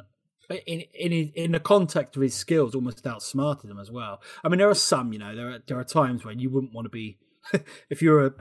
In 0.66 0.80
in 0.94 1.12
his- 1.12 1.30
in 1.34 1.52
the 1.52 1.60
context 1.60 2.16
of 2.16 2.22
his 2.22 2.34
skills, 2.34 2.74
almost 2.74 3.06
outsmarted 3.06 3.70
them 3.70 3.78
as 3.78 3.90
well. 3.90 4.20
I 4.42 4.48
mean, 4.48 4.58
there 4.58 4.68
are 4.70 4.74
some, 4.74 5.12
you 5.12 5.18
know, 5.18 5.34
there 5.34 5.50
are 5.50 5.58
there 5.66 5.78
are 5.78 5.84
times 5.84 6.24
when 6.24 6.38
you 6.38 6.50
wouldn't 6.50 6.72
want 6.74 6.86
to 6.86 6.90
be, 6.90 7.18
if 7.90 8.02
you're 8.02 8.26
a, 8.26 8.32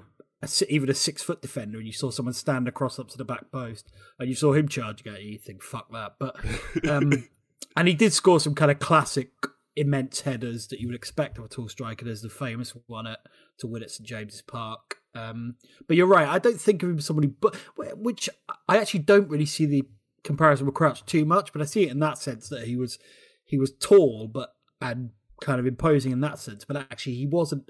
a 0.41 0.49
even 0.69 0.89
a 0.89 0.93
six 0.93 1.21
foot 1.21 1.41
defender 1.41 1.77
and 1.77 1.87
you 1.87 1.93
saw 1.93 2.11
someone 2.11 2.33
stand 2.33 2.67
across 2.67 2.99
up 2.99 3.09
to 3.09 3.17
the 3.17 3.25
back 3.25 3.51
post 3.51 3.91
and 4.19 4.29
you 4.29 4.35
saw 4.35 4.53
him 4.53 4.67
charging 4.67 5.13
at 5.13 5.23
you, 5.23 5.33
you 5.33 5.39
think 5.39 5.61
fuck 5.63 5.91
that. 5.91 6.15
But 6.19 6.35
um, 6.89 7.27
and 7.75 7.87
he 7.87 7.93
did 7.93 8.13
score 8.13 8.39
some 8.39 8.55
kind 8.55 8.71
of 8.71 8.79
classic 8.79 9.31
immense 9.75 10.21
headers 10.21 10.67
that 10.67 10.79
you 10.79 10.87
would 10.87 10.95
expect 10.95 11.37
of 11.37 11.45
a 11.45 11.47
tall 11.47 11.67
striker. 11.67 12.05
There's 12.05 12.21
the 12.21 12.29
famous 12.29 12.75
one 12.87 13.07
at 13.07 13.19
to 13.59 13.67
win 13.67 13.83
at 13.83 13.91
St 13.91 14.07
James's 14.07 14.41
Park. 14.41 14.97
Um, 15.15 15.55
but 15.87 15.95
you're 15.95 16.07
right. 16.07 16.27
I 16.27 16.39
don't 16.39 16.59
think 16.59 16.83
of 16.83 16.89
him 16.89 16.97
as 16.97 17.05
somebody, 17.05 17.27
but 17.27 17.55
which 17.95 18.29
I 18.67 18.77
actually 18.77 19.01
don't 19.01 19.29
really 19.29 19.45
see 19.45 19.65
the 19.65 19.83
comparison 20.23 20.65
with 20.65 20.75
Crouch 20.75 21.05
too 21.05 21.25
much. 21.25 21.53
But 21.53 21.61
I 21.61 21.65
see 21.65 21.83
it 21.83 21.91
in 21.91 21.99
that 21.99 22.17
sense 22.17 22.49
that 22.49 22.67
he 22.67 22.75
was 22.75 22.99
he 23.45 23.57
was 23.57 23.71
tall, 23.71 24.27
but 24.27 24.55
and 24.81 25.11
kind 25.41 25.59
of 25.59 25.65
imposing 25.65 26.11
in 26.11 26.21
that 26.21 26.39
sense. 26.39 26.65
But 26.65 26.77
actually, 26.77 27.15
he 27.15 27.27
wasn't 27.27 27.69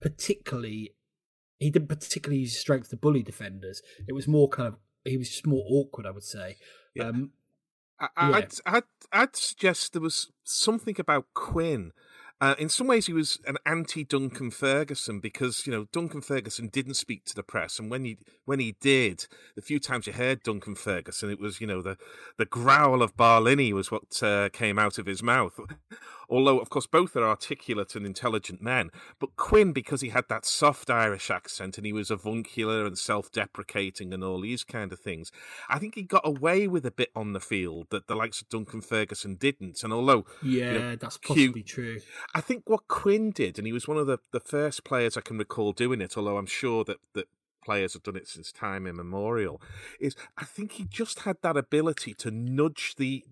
particularly. 0.00 0.94
He 1.58 1.70
didn't 1.70 1.88
particularly 1.88 2.40
use 2.40 2.58
strength 2.58 2.88
to 2.88 2.96
bully 2.96 3.22
defenders. 3.22 3.82
It 4.08 4.14
was 4.14 4.26
more 4.26 4.48
kind 4.48 4.68
of 4.68 4.76
he 5.04 5.16
was 5.16 5.30
just 5.30 5.46
more 5.46 5.64
awkward, 5.68 6.06
I 6.06 6.10
would 6.10 6.24
say. 6.24 6.56
Yeah. 6.94 7.08
Um, 7.08 7.30
I, 7.98 8.08
Yeah. 8.16 8.36
I'd, 8.36 8.52
I'd, 8.66 8.82
I'd 9.12 9.36
suggest 9.36 9.92
there 9.92 10.02
was 10.02 10.30
something 10.42 10.96
about 10.98 11.26
Quinn. 11.34 11.92
Uh, 12.40 12.54
in 12.58 12.70
some 12.70 12.86
ways, 12.86 13.06
he 13.06 13.12
was 13.12 13.38
an 13.46 13.58
anti 13.66 14.02
Duncan 14.02 14.50
Ferguson 14.50 15.20
because 15.20 15.66
you 15.66 15.72
know 15.72 15.86
Duncan 15.92 16.22
Ferguson 16.22 16.68
didn't 16.68 16.94
speak 16.94 17.24
to 17.26 17.34
the 17.34 17.42
press, 17.42 17.78
and 17.78 17.90
when 17.90 18.04
he 18.04 18.16
when 18.46 18.60
he 18.60 18.76
did, 18.80 19.26
the 19.56 19.62
few 19.62 19.78
times 19.78 20.06
you 20.06 20.14
heard 20.14 20.42
Duncan 20.42 20.74
Ferguson, 20.74 21.30
it 21.30 21.38
was 21.38 21.60
you 21.60 21.66
know 21.66 21.82
the 21.82 21.98
the 22.38 22.46
growl 22.46 23.02
of 23.02 23.14
Barlini 23.14 23.72
was 23.72 23.90
what 23.90 24.22
uh, 24.22 24.48
came 24.50 24.78
out 24.78 24.98
of 24.98 25.04
his 25.04 25.22
mouth. 25.22 25.58
Although, 26.30 26.60
of 26.60 26.70
course, 26.70 26.86
both 26.86 27.16
are 27.16 27.26
articulate 27.26 27.96
and 27.96 28.06
intelligent 28.06 28.62
men, 28.62 28.90
but 29.18 29.34
Quinn, 29.36 29.72
because 29.72 30.00
he 30.00 30.10
had 30.10 30.26
that 30.28 30.46
soft 30.46 30.88
Irish 30.88 31.30
accent 31.30 31.76
and 31.76 31.84
he 31.84 31.92
was 31.92 32.10
avuncular 32.10 32.86
and 32.86 32.96
self-deprecating 32.96 34.14
and 34.14 34.22
all 34.22 34.40
these 34.40 34.62
kind 34.62 34.92
of 34.92 35.00
things, 35.00 35.32
I 35.68 35.80
think 35.80 35.96
he 35.96 36.02
got 36.02 36.26
away 36.26 36.68
with 36.68 36.86
a 36.86 36.92
bit 36.92 37.10
on 37.16 37.32
the 37.32 37.40
field 37.40 37.88
that 37.90 38.06
the 38.06 38.14
likes 38.14 38.40
of 38.40 38.48
Duncan 38.48 38.80
Ferguson 38.80 39.34
didn't. 39.34 39.82
And 39.82 39.92
although 39.92 40.24
yeah, 40.42 40.72
you 40.72 40.78
know, 40.78 40.96
that's 40.96 41.18
possibly 41.18 41.64
true. 41.64 41.98
I 42.34 42.40
think 42.40 42.62
what 42.66 42.86
Quinn 42.86 43.32
did, 43.32 43.58
and 43.58 43.66
he 43.66 43.72
was 43.72 43.88
one 43.88 43.98
of 43.98 44.06
the, 44.06 44.18
the 44.32 44.40
first 44.40 44.84
players 44.84 45.16
I 45.16 45.22
can 45.22 45.36
recall 45.36 45.72
doing 45.72 46.00
it, 46.00 46.16
although 46.16 46.38
I'm 46.38 46.46
sure 46.46 46.84
that, 46.84 46.98
that 47.14 47.26
players 47.64 47.94
have 47.94 48.04
done 48.04 48.16
it 48.16 48.28
since 48.28 48.52
time 48.52 48.86
immemorial, 48.86 49.60
is 49.98 50.14
I 50.38 50.44
think 50.44 50.72
he 50.72 50.84
just 50.84 51.20
had 51.20 51.38
that 51.42 51.56
ability 51.56 52.14
to 52.14 52.30
nudge 52.30 52.94
the 52.96 53.24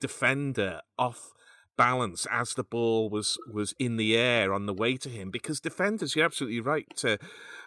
defender 0.00 0.80
off 0.98 1.32
balance 1.80 2.26
as 2.30 2.52
the 2.52 2.62
ball 2.62 3.08
was 3.08 3.38
was 3.50 3.74
in 3.78 3.96
the 3.96 4.14
air 4.14 4.52
on 4.52 4.66
the 4.66 4.74
way 4.74 4.98
to 4.98 5.08
him 5.08 5.30
because 5.30 5.60
defenders 5.60 6.14
you're 6.14 6.26
absolutely 6.26 6.60
right 6.60 7.02
uh, 7.06 7.16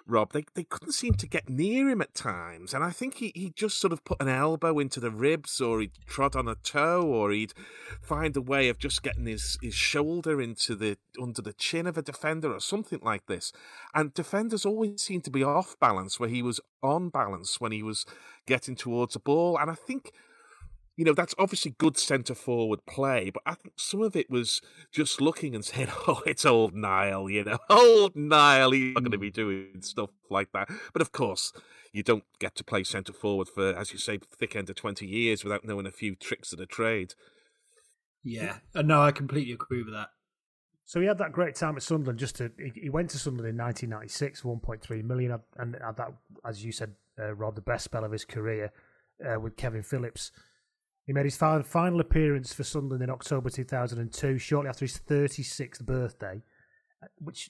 rob 0.06 0.32
they, 0.34 0.44
they 0.54 0.64
couldn't 0.64 0.92
seem 0.92 1.16
to 1.16 1.26
get 1.26 1.50
near 1.50 1.90
him 1.90 2.00
at 2.00 2.14
times 2.14 2.76
and 2.76 2.84
i 2.84 2.92
think 2.92 3.16
he, 3.16 3.32
he 3.34 3.52
just 3.56 3.82
sort 3.82 3.92
of 3.92 4.06
put 4.06 4.22
an 4.22 4.28
elbow 4.28 4.78
into 4.78 5.00
the 5.00 5.10
ribs 5.10 5.60
or 5.60 5.82
he'd 5.82 5.98
trod 6.06 6.36
on 6.36 6.48
a 6.48 6.54
toe 6.54 7.02
or 7.02 7.32
he'd 7.32 7.56
find 8.04 8.38
a 8.38 8.42
way 8.42 8.70
of 8.70 8.78
just 8.78 9.02
getting 9.02 9.26
his, 9.26 9.58
his 9.62 9.74
shoulder 9.74 10.42
into 10.42 10.76
the 10.76 10.98
under 11.22 11.42
the 11.42 11.54
chin 11.54 11.88
of 11.88 11.98
a 11.98 12.02
defender 12.02 12.54
or 12.54 12.60
something 12.60 13.00
like 13.02 13.26
this. 13.28 13.52
And 13.94 14.14
defenders 14.14 14.66
always 14.66 15.02
seem 15.02 15.22
to 15.22 15.32
be 15.32 15.44
off 15.44 15.76
balance 15.80 16.20
where 16.20 16.30
he 16.30 16.42
was 16.42 16.60
on 16.82 17.10
balance 17.10 17.60
when 17.60 17.72
he 17.72 17.82
was 17.82 18.06
getting 18.46 18.76
towards 18.76 19.14
the 19.14 19.20
ball 19.20 19.58
and 19.58 19.72
i 19.72 19.76
think 19.76 20.12
you 20.96 21.06
know, 21.06 21.14
that's 21.14 21.34
obviously 21.40 21.76
good 21.78 21.98
centre 21.98 22.36
forward 22.36 22.86
play, 22.86 23.32
but 23.32 23.42
I 23.46 23.56
think 23.56 23.74
some 23.78 24.02
of 24.02 24.16
it 24.16 24.30
was 24.30 24.62
just 24.92 25.20
looking 25.20 25.56
and 25.56 25.66
saying, 25.66 25.88
oh, 26.08 26.22
it's 26.26 26.46
old 26.46 26.76
Niall, 26.76 27.30
you 27.30 27.44
know, 27.44 27.58
old 27.70 28.16
Niall, 28.16 28.72
he's 28.72 28.94
not 28.94 29.04
going 29.04 29.12
to 29.12 29.18
be 29.18 29.32
doing 29.32 29.82
stuff 29.82 30.12
like 30.30 30.52
that. 30.54 30.70
But 30.92 31.02
of 31.02 31.12
course, 31.12 31.52
you 31.92 32.04
don't 32.04 32.24
get 32.40 32.56
to 32.56 32.64
play 32.64 32.84
centre 32.84 33.14
forward 33.14 33.48
for, 33.48 33.76
as 33.76 33.92
you 33.92 34.00
say, 34.00 34.20
thick 34.38 34.56
end 34.56 34.70
of 34.70 34.76
20 34.76 35.06
years 35.06 35.44
without 35.44 35.66
knowing 35.66 35.86
a 35.86 35.92
few 35.92 36.16
tricks 36.16 36.54
of 36.54 36.60
the 36.60 36.66
trade. 36.66 37.14
Yeah, 38.24 38.58
uh, 38.74 38.82
no, 38.82 39.02
I 39.02 39.12
completely 39.12 39.54
agree 39.54 39.84
with 39.84 39.94
that. 39.94 40.10
So 40.86 41.00
he 41.00 41.08
had 41.08 41.18
that 41.18 41.32
great 41.32 41.56
time 41.56 41.76
at 41.76 41.84
Sunderland. 41.84 42.20
Just 42.20 42.36
to 42.38 42.52
he, 42.58 42.82
he 42.84 42.90
went 42.90 43.10
to 43.12 43.18
Sunderland 43.18 43.60
in 43.60 43.64
1996, 43.64 44.42
1.3 44.42 45.04
million, 45.04 45.40
and 45.58 45.78
had 45.84 45.98
that, 45.98 46.14
as 46.46 46.64
you 46.64 46.72
said, 46.72 46.94
uh, 47.20 47.34
Rob, 47.34 47.56
the 47.56 47.62
best 47.62 47.86
spell 47.86 48.04
of 48.04 48.12
his 48.12 48.26
career 48.26 48.72
uh, 49.26 49.40
with 49.40 49.58
Kevin 49.58 49.84
Phillips. 49.84 50.32
He 51.06 51.14
made 51.14 51.26
his 51.26 51.38
fi- 51.38 51.62
final 51.62 52.00
appearance 52.00 52.54
for 52.54 52.64
Sunderland 52.64 53.04
in 53.04 53.10
October 53.10 53.50
2002, 53.50 54.38
shortly 54.38 54.70
after 54.70 54.86
his 54.86 55.00
36th 55.08 55.86
birthday, 55.86 56.42
uh, 57.04 57.08
which 57.20 57.50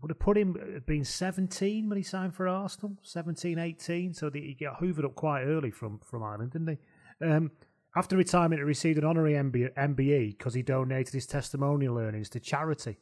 would 0.00 0.10
have 0.10 0.18
put 0.18 0.38
him 0.38 0.56
uh, 0.58 0.80
being 0.86 1.04
17 1.04 1.88
when 1.88 1.98
he 1.98 2.02
signed 2.02 2.34
for 2.34 2.48
Arsenal, 2.48 2.96
17, 3.02 3.58
18. 3.58 4.14
So 4.14 4.30
the, 4.30 4.40
he 4.40 4.56
got 4.64 4.80
hoovered 4.80 5.04
up 5.04 5.14
quite 5.14 5.42
early 5.42 5.70
from, 5.70 6.00
from 6.04 6.22
Ireland, 6.22 6.52
didn't 6.52 6.68
he? 6.68 7.26
Um, 7.26 7.50
after 7.94 8.16
retirement, 8.16 8.58
he 8.58 8.64
received 8.64 8.98
an 8.98 9.04
honorary 9.04 9.34
MB- 9.34 9.74
MBE 9.74 10.38
because 10.38 10.54
he 10.54 10.62
donated 10.62 11.12
his 11.12 11.26
testimonial 11.26 11.98
earnings 11.98 12.30
to 12.30 12.40
charity. 12.40 12.98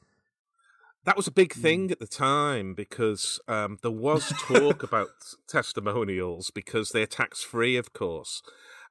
That 1.05 1.17
was 1.17 1.27
a 1.27 1.33
big 1.33 1.55
thing 1.55 1.91
at 1.91 1.99
the 1.99 2.07
time 2.07 2.75
because 2.75 3.41
um, 3.49 3.79
there 3.83 3.91
was 3.91 4.35
talk 4.43 4.83
about 4.83 5.09
testimonials 5.49 6.51
because 6.51 6.91
they're 6.91 7.07
tax 7.07 7.43
free, 7.43 7.77
of 7.77 7.93
course. 7.93 8.43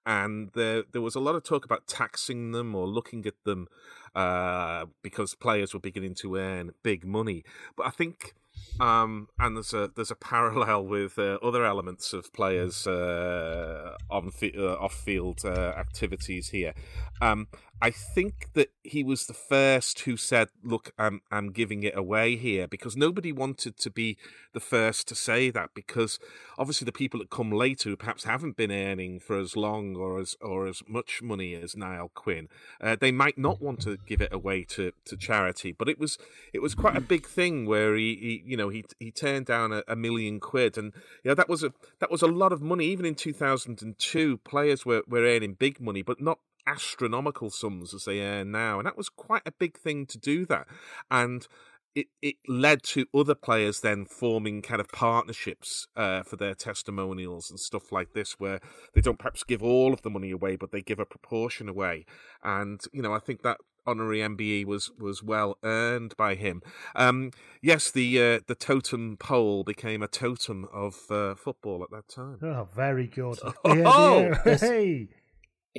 And 0.05 0.49
there, 0.55 0.83
there 0.91 1.01
was 1.01 1.15
a 1.15 1.19
lot 1.19 1.35
of 1.35 1.43
talk 1.43 1.65
about 1.65 1.87
taxing 1.87 2.51
them 2.51 2.73
or 2.73 2.87
looking 2.87 3.25
at 3.25 3.35
them 3.45 3.67
uh, 4.15 4.85
because 5.01 5.35
players 5.35 5.73
were 5.73 5.79
beginning 5.79 6.15
to 6.15 6.35
earn 6.35 6.71
big 6.83 7.05
money. 7.05 7.43
But 7.75 7.87
I 7.87 7.89
think, 7.91 8.33
um, 8.79 9.27
and 9.37 9.55
there's 9.55 9.73
a 9.73 9.91
there's 9.95 10.11
a 10.11 10.15
parallel 10.15 10.85
with 10.85 11.19
uh, 11.19 11.37
other 11.43 11.65
elements 11.65 12.13
of 12.13 12.33
players 12.33 12.87
uh, 12.87 13.95
on 14.09 14.31
fi- 14.31 14.55
uh, 14.57 14.75
off 14.75 14.93
field 14.93 15.41
uh, 15.45 15.73
activities 15.77 16.49
here. 16.49 16.73
Um, 17.21 17.47
I 17.81 17.91
think 17.91 18.49
that 18.53 18.71
he 18.83 19.03
was 19.03 19.25
the 19.25 19.33
first 19.33 20.01
who 20.01 20.17
said, 20.17 20.49
"Look, 20.61 20.91
I'm 20.97 21.21
I'm 21.31 21.51
giving 21.51 21.83
it 21.83 21.95
away 21.97 22.35
here," 22.35 22.67
because 22.67 22.97
nobody 22.97 23.31
wanted 23.31 23.77
to 23.77 23.89
be 23.89 24.17
the 24.53 24.59
first 24.59 25.07
to 25.07 25.15
say 25.15 25.49
that. 25.51 25.69
Because 25.73 26.19
obviously, 26.57 26.85
the 26.85 26.91
people 26.91 27.19
that 27.21 27.29
come 27.29 27.51
later, 27.51 27.89
who 27.89 27.95
perhaps 27.95 28.25
haven't 28.25 28.57
been 28.57 28.71
earning 28.71 29.21
for 29.21 29.39
as 29.39 29.55
long 29.55 29.95
or 29.95 30.19
as 30.19 30.35
or 30.41 30.67
as 30.67 30.83
much 30.89 31.21
money 31.21 31.55
as 31.55 31.77
Niall 31.77 32.11
Quinn, 32.13 32.49
uh, 32.81 32.97
they 32.99 33.11
might 33.11 33.37
not 33.37 33.61
want 33.61 33.79
to 33.81 33.97
give 34.05 34.21
it 34.21 34.33
away 34.33 34.63
to, 34.65 34.91
to 35.05 35.15
charity. 35.15 35.71
But 35.71 35.87
it 35.87 35.97
was 35.97 36.17
it 36.51 36.61
was 36.61 36.75
quite 36.75 36.97
a 36.97 37.01
big 37.01 37.25
thing 37.25 37.65
where 37.65 37.95
he, 37.95 38.15
he 38.15 38.43
you 38.45 38.57
know 38.57 38.67
he 38.67 38.83
he 38.99 39.09
turned 39.09 39.45
down 39.45 39.71
a, 39.71 39.83
a 39.87 39.95
million 39.95 40.41
quid, 40.41 40.77
and 40.77 40.93
you 41.23 41.29
know 41.29 41.35
that 41.35 41.47
was 41.47 41.63
a 41.63 41.71
that 41.99 42.11
was 42.11 42.21
a 42.21 42.27
lot 42.27 42.51
of 42.51 42.61
money. 42.61 42.87
Even 42.87 43.05
in 43.05 43.15
two 43.15 43.33
thousand 43.33 43.81
and 43.81 43.97
two, 43.97 44.37
players 44.39 44.85
were 44.85 45.03
were 45.07 45.23
earning 45.23 45.53
big 45.53 45.79
money, 45.79 46.01
but 46.01 46.19
not 46.19 46.39
astronomical 46.69 47.49
sums 47.49 47.93
as 47.93 48.05
they 48.05 48.21
earn 48.21 48.51
now. 48.51 48.79
And 48.79 48.85
that 48.85 48.97
was 48.97 49.09
quite 49.09 49.41
a 49.45 49.51
big 49.51 49.77
thing 49.77 50.05
to 50.07 50.17
do 50.17 50.45
that. 50.47 50.67
And 51.09 51.47
it, 51.95 52.07
it 52.21 52.35
led 52.47 52.83
to 52.83 53.07
other 53.13 53.35
players 53.35 53.81
then 53.81 54.05
forming 54.05 54.61
kind 54.61 54.79
of 54.79 54.87
partnerships 54.89 55.87
uh, 55.95 56.23
for 56.23 56.35
their 56.35 56.53
testimonials 56.53 57.49
and 57.49 57.59
stuff 57.59 57.91
like 57.91 58.13
this, 58.13 58.39
where 58.39 58.59
they 58.93 59.01
don't 59.01 59.19
perhaps 59.19 59.43
give 59.43 59.63
all 59.63 59.93
of 59.93 60.03
the 60.03 60.09
money 60.09 60.31
away, 60.31 60.55
but 60.55 60.71
they 60.71 60.81
give 60.81 60.99
a 60.99 61.05
proportion 61.05 61.67
away. 61.67 62.05
And, 62.43 62.79
you 62.93 63.01
know, 63.01 63.13
I 63.13 63.19
think 63.19 63.41
that 63.41 63.57
honorary 63.87 64.19
MBE 64.19 64.65
was 64.65 64.91
was 64.99 65.23
well 65.23 65.57
earned 65.63 66.15
by 66.15 66.35
him. 66.35 66.61
Um, 66.95 67.31
yes, 67.61 67.89
the 67.89 68.21
uh, 68.21 68.39
the 68.45 68.55
totem 68.55 69.17
pole 69.17 69.63
became 69.63 70.03
a 70.03 70.07
totem 70.07 70.67
of 70.71 70.95
uh, 71.09 71.33
football 71.35 71.83
at 71.83 71.89
that 71.91 72.07
time. 72.07 72.37
Oh, 72.43 72.67
very 72.75 73.07
good. 73.07 73.39
Oh, 73.65 74.35
Yeah, 74.45 74.57
hey. 74.57 75.07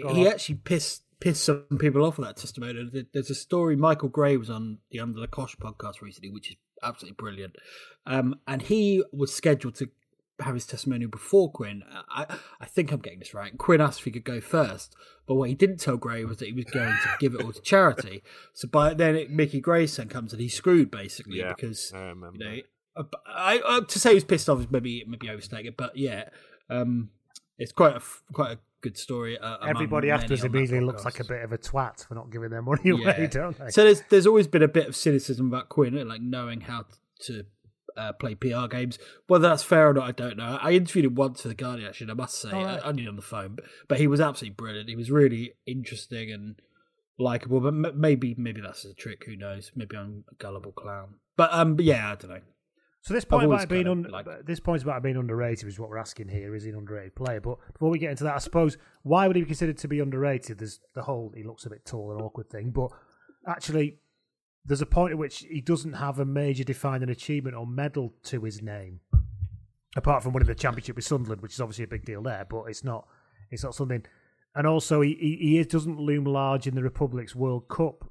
Go 0.03 0.15
he 0.15 0.27
on. 0.27 0.33
actually 0.33 0.57
pissed 0.57 1.03
pissed 1.21 1.45
some 1.45 1.67
people 1.79 2.05
off 2.05 2.19
with 2.19 2.27
that 2.27 2.37
testimonial. 2.37 2.89
There's 3.13 3.31
a 3.31 3.35
story 3.35 3.77
Michael 3.77 4.09
Gray 4.09 4.37
was 4.37 4.49
on 4.51 4.79
the 4.91 5.01
Under 5.01 5.21
the 5.21 5.27
Cosh 5.29 5.57
podcast 5.57 6.01
recently, 6.01 6.31
which 6.31 6.51
is 6.51 6.57
absolutely 6.83 7.17
brilliant. 7.19 7.57
Um, 8.07 8.37
and 8.47 8.63
he 8.63 9.05
was 9.13 9.35
scheduled 9.35 9.75
to 9.77 9.91
have 10.41 10.55
his 10.55 10.65
testimonial 10.65 11.11
before 11.11 11.53
Quinn. 11.53 11.83
I, 12.09 12.25
I 12.59 12.65
think 12.65 12.91
I'm 12.91 13.01
getting 13.01 13.19
this 13.19 13.35
right. 13.35 13.57
Quinn 13.59 13.83
asked 13.83 13.99
if 13.99 14.07
he 14.07 14.11
could 14.11 14.25
go 14.25 14.41
first, 14.41 14.95
but 15.27 15.35
what 15.35 15.51
he 15.51 15.55
didn't 15.55 15.77
tell 15.81 15.99
Gray 15.99 16.25
was 16.25 16.39
that 16.39 16.47
he 16.47 16.53
was 16.55 16.65
going 16.65 16.89
to 16.89 17.09
give 17.19 17.35
it 17.35 17.43
all 17.43 17.53
to 17.53 17.61
charity. 17.61 18.23
So 18.55 18.67
by 18.67 18.95
then, 18.95 19.17
it, 19.17 19.31
Mickey 19.31 19.61
Grayson 19.61 20.09
comes 20.09 20.33
and 20.33 20.41
he's 20.41 20.55
screwed 20.55 20.91
basically 20.91 21.39
Yeah, 21.41 21.53
because 21.55 21.93
I 21.95 22.05
remember. 22.09 22.39
you 22.39 22.45
know, 22.45 22.63
uh, 22.97 23.05
I, 23.27 23.59
uh, 23.59 23.81
to 23.83 23.99
say 23.99 24.11
he 24.11 24.15
was 24.15 24.25
pissed 24.25 24.49
off 24.49 24.61
is 24.61 24.71
maybe 24.71 25.05
maybe 25.07 25.29
overstating 25.29 25.67
it, 25.67 25.77
but 25.77 25.97
yeah, 25.97 26.31
um, 26.71 27.11
it's 27.59 27.73
quite 27.73 27.97
a 27.97 28.03
quite 28.33 28.53
a 28.53 28.59
good 28.81 28.97
story. 28.99 29.39
Uh, 29.39 29.59
Everybody 29.67 30.11
afterwards 30.11 30.45
immediately 30.45 30.81
looks 30.81 31.05
like 31.05 31.21
a 31.21 31.25
bit 31.25 31.43
of 31.43 31.53
a 31.53 31.59
twat 31.59 32.07
for 32.07 32.15
not 32.15 32.31
giving 32.31 32.51
their 32.51 32.63
money 32.63 32.91
away, 32.97 33.29
don't 33.31 33.59
they? 33.59 33.71
So 33.71 33.85
there's 33.85 34.03
there's 34.11 34.27
always 34.27 34.47
been 34.47 34.63
a 34.63 34.69
bit 34.69 34.89
of 34.89 34.97
cynicism 34.97 35.47
about 35.49 35.69
Quinn, 35.69 36.07
like 36.09 36.21
knowing 36.21 36.63
how 36.63 36.87
to 37.27 37.45
uh, 37.97 38.13
play 38.13 38.35
PR 38.35 38.67
games. 38.69 38.99
Whether 39.27 39.49
that's 39.49 39.63
fair 39.63 39.89
or 39.91 39.93
not, 39.95 40.09
I 40.09 40.13
don't 40.13 40.37
know. 40.37 40.59
I 40.63 40.73
interviewed 40.73 41.05
him 41.07 41.15
once 41.15 41.43
for 41.43 41.49
the 41.49 41.55
Guardian, 41.55 41.89
actually. 41.89 42.05
And 42.07 42.13
I 42.13 42.15
must 42.23 42.41
say, 42.41 42.51
Oh, 42.53 42.63
right. 42.65 42.81
Only 42.85 43.07
on 43.07 43.17
the 43.17 43.23
phone, 43.23 43.55
but, 43.57 43.65
but 43.89 43.99
he 43.99 44.07
was 44.07 44.21
absolutely 44.21 44.55
brilliant. 44.55 44.89
He 44.89 44.97
was 44.97 45.11
really 45.11 45.55
interesting 45.67 46.31
and 46.33 46.57
likable. 47.19 47.61
But 47.61 47.69
m- 47.69 48.01
maybe 48.01 48.35
maybe 48.39 48.61
that's 48.61 48.85
a 48.85 48.95
trick. 48.95 49.25
Who 49.27 49.37
knows? 49.37 49.73
Maybe 49.75 49.97
I'm 49.97 50.25
a 50.31 50.35
gullible 50.37 50.73
clown. 50.73 51.15
But 51.37 51.53
um, 51.53 51.75
but 51.77 51.85
yeah, 51.85 52.13
I 52.13 52.15
don't 52.15 52.31
know. 52.31 52.41
So 53.03 53.15
this 53.15 53.25
point 53.25 53.47
about 53.47 53.69
being 53.69 53.89
un- 53.89 54.07
liked 54.11 54.47
this 54.47 54.61
point 54.61 54.83
about 54.83 55.03
being 55.03 55.17
underrated 55.17 55.67
is 55.67 55.79
what 55.79 55.89
we're 55.89 55.97
asking 55.99 56.29
here. 56.29 56.55
Is 56.55 56.65
he 56.65 56.71
an 56.71 56.77
underrated 56.77 57.15
player? 57.15 57.41
But 57.41 57.59
before 57.73 57.89
we 57.91 57.99
get 57.99 58.11
into 58.11 58.25
that, 58.25 58.35
I 58.35 58.39
suppose 58.39 58.77
why 59.03 59.27
would 59.27 59.37
he 59.37 59.43
be 59.43 59.47
considered 59.47 59.79
to 59.79 59.89
be 59.89 60.01
underrated? 60.01 60.59
There's 60.59 60.81
the 60.95 61.03
whole 61.03 61.33
he 61.35 61.43
looks 61.43 61.65
a 61.65 61.71
bit 61.71 61.87
tall 61.87 62.13
and 62.13 62.21
awkward 62.21 62.51
thing, 62.51 62.71
but 62.71 62.91
actually, 63.47 64.01
there's 64.67 64.83
a 64.83 64.87
point 64.87 65.13
at 65.13 65.19
which 65.19 65.39
he 65.39 65.63
doesn't 65.63 65.95
have 65.95 66.19
a 66.19 66.27
major 66.27 66.63
defining 66.63 67.09
achievement 67.09 67.57
or 67.57 67.67
medal 67.67 68.13
to 68.25 68.43
his 68.43 68.61
name, 68.61 69.01
apart 69.97 70.23
from 70.23 70.35
winning 70.35 70.49
the 70.49 70.55
championship 70.55 70.97
with 70.97 71.07
Sunderland, 71.07 71.41
which 71.41 71.55
is 71.55 71.61
obviously 71.61 71.85
a 71.85 71.89
big 71.89 72.05
deal 72.05 72.23
there. 72.23 72.45
But 72.49 72.65
it's 72.65 72.85
not 72.85 73.07
it's 73.51 73.65
not 73.65 73.75
something. 73.75 74.05
And 74.55 74.67
also, 74.67 75.01
he 75.01 75.17
he, 75.19 75.57
he 75.57 75.65
doesn't 75.65 75.99
loom 75.99 76.25
large 76.25 76.67
in 76.67 76.75
the 76.75 76.83
Republic's 76.83 77.35
World 77.35 77.67
Cup. 77.69 78.11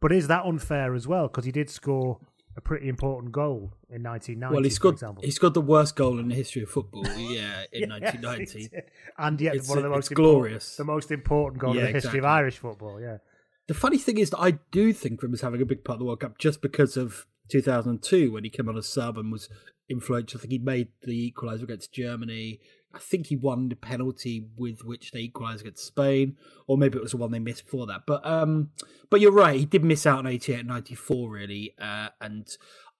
But 0.00 0.12
is 0.12 0.28
that 0.28 0.44
unfair 0.44 0.94
as 0.94 1.06
well? 1.06 1.28
Because 1.28 1.44
he 1.44 1.52
did 1.52 1.68
score 1.68 2.20
a 2.56 2.60
pretty 2.60 2.88
important 2.88 3.32
goal 3.32 3.74
in 3.90 4.02
1990. 4.02 4.54
Well, 4.54 4.64
he 4.64 4.70
scored 4.70 4.98
he 5.22 5.30
scored 5.30 5.54
the 5.54 5.60
worst 5.60 5.94
goal 5.96 6.18
in 6.18 6.28
the 6.28 6.34
history 6.34 6.62
of 6.62 6.70
football. 6.70 7.04
Yeah, 7.18 7.64
in 7.72 7.90
Yes, 7.90 8.00
1990. 8.00 8.58
he 8.58 8.68
did. 8.68 8.84
and 9.18 9.40
yet 9.40 9.54
It's- 9.56 9.68
one 9.68 9.78
of 9.78 9.84
the 9.84 9.90
most 9.90 10.14
glorious. 10.14 10.76
the 10.76 10.84
most 10.84 11.10
important 11.10 11.60
goal 11.60 11.74
Yeah, 11.74 11.82
in 11.82 11.86
the 11.88 11.92
history 11.92 12.18
of. 12.20 12.24
Irish 12.24 12.58
football. 12.58 13.00
Yeah, 13.00 13.18
The 13.66 13.74
funny 13.74 13.98
thing 13.98 14.18
is 14.18 14.30
that 14.30 14.38
I 14.40 14.52
do 14.70 14.92
think 14.92 15.22
him 15.22 15.34
as 15.34 15.40
having 15.42 15.60
a 15.60 15.66
big 15.66 15.84
part 15.84 15.96
of 15.96 15.98
the 16.00 16.04
World 16.06 16.20
Cup 16.20 16.38
just 16.38 16.62
because 16.62 16.96
of 16.96 17.26
2002 17.48 18.32
when 18.32 18.44
he 18.44 18.50
came 18.50 18.68
on 18.68 18.76
as 18.76 18.86
sub 18.88 19.18
and 19.18 19.30
was 19.30 19.48
influential. 19.88 20.38
I 20.38 20.40
think 20.42 20.52
he 20.52 20.58
made 20.58 20.88
the 21.02 21.32
equaliser 21.32 21.62
against 21.64 21.92
Germany. 21.92 22.60
I 22.94 22.98
think 22.98 23.26
he 23.26 23.36
won 23.36 23.68
the 23.68 23.76
penalty 23.76 24.46
with 24.56 24.84
which 24.84 25.12
they 25.12 25.20
equalised 25.20 25.60
against 25.60 25.86
Spain, 25.86 26.36
or 26.66 26.78
maybe 26.78 26.96
it 26.96 27.02
was 27.02 27.10
the 27.10 27.18
one 27.18 27.30
they 27.30 27.38
missed 27.38 27.64
before 27.64 27.86
that. 27.86 28.02
But 28.06 28.26
um, 28.26 28.70
but 29.10 29.20
you're 29.20 29.32
right. 29.32 29.58
He 29.58 29.66
did 29.66 29.84
miss 29.84 30.06
out 30.06 30.20
on 30.20 30.26
88 30.26 30.60
and 30.60 30.68
94 30.68 31.30
really, 31.30 31.74
uh, 31.80 32.08
and 32.20 32.46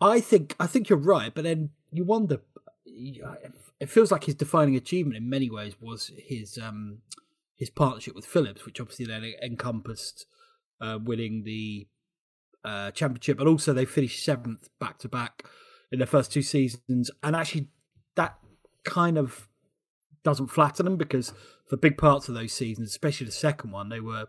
I 0.01 0.21
think 0.21 0.55
I 0.61 0.67
think 0.67 0.89
you're 0.89 0.99
right. 0.99 1.35
But 1.35 1.45
then 1.45 1.71
you 1.91 2.05
wonder. 2.05 2.41
It 3.79 3.91
feels 3.91 4.11
like 4.11 4.25
his 4.25 4.35
defining 4.35 4.77
achievement 4.77 5.17
in 5.17 5.29
many 5.29 5.51
ways 5.51 5.75
was 5.81 6.11
his 6.17 6.57
um 6.57 6.99
his 7.57 7.71
partnership 7.71 8.15
with 8.15 8.27
Phillips, 8.27 8.65
which 8.65 8.81
obviously 8.81 9.07
then 9.07 9.25
encompassed 9.43 10.27
uh, 10.81 10.99
winning 11.03 11.43
the 11.45 11.89
uh, 12.65 12.91
championship, 12.91 13.39
but 13.39 13.47
also 13.47 13.73
they 13.73 13.85
finished 13.85 14.25
seventh 14.25 14.69
back 14.79 14.99
to 14.99 15.09
back 15.09 15.45
in 15.91 15.99
their 15.99 16.07
first 16.07 16.33
two 16.33 16.43
seasons. 16.43 17.11
And 17.23 17.35
actually, 17.35 17.69
that 18.17 18.39
kind 18.85 19.17
of 19.17 19.49
doesn't 20.27 20.49
flatter 20.49 20.83
them 20.83 20.97
because 20.97 21.33
for 21.69 21.77
big 21.77 21.97
parts 21.97 22.29
of 22.29 22.35
those 22.35 22.53
seasons, 22.53 22.89
especially 22.91 23.27
the 23.27 23.33
second 23.33 23.71
one, 23.71 23.89
they 23.89 24.01
were 24.01 24.27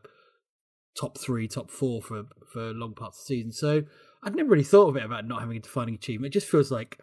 top 0.95 1.17
three, 1.17 1.47
top 1.47 1.71
four 1.71 2.01
for 2.03 2.25
for 2.53 2.71
long 2.71 2.93
parts 2.93 3.17
of 3.19 3.23
the 3.27 3.35
season. 3.35 3.51
So 3.51 3.83
I'd 4.23 4.35
never 4.35 4.49
really 4.51 4.63
thought 4.63 4.89
of 4.89 4.95
it 4.95 5.03
about 5.03 5.27
not 5.27 5.39
having 5.41 5.57
a 5.57 5.59
defining 5.59 5.95
achievement. 5.95 6.31
It 6.31 6.39
just 6.39 6.47
feels 6.51 6.71
like 6.71 6.99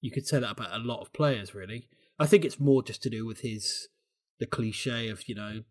you 0.00 0.10
could 0.12 0.26
say 0.26 0.38
that 0.38 0.52
about 0.52 0.72
a 0.72 0.78
lot 0.78 1.00
of 1.00 1.12
players, 1.12 1.54
really. 1.54 1.88
I 2.18 2.26
think 2.26 2.44
it's 2.44 2.60
more 2.60 2.82
just 2.82 3.02
to 3.02 3.10
do 3.10 3.26
with 3.26 3.40
his 3.40 3.88
the 4.38 4.46
cliche 4.46 5.08
of 5.08 5.28
you 5.28 5.34
know 5.34 5.62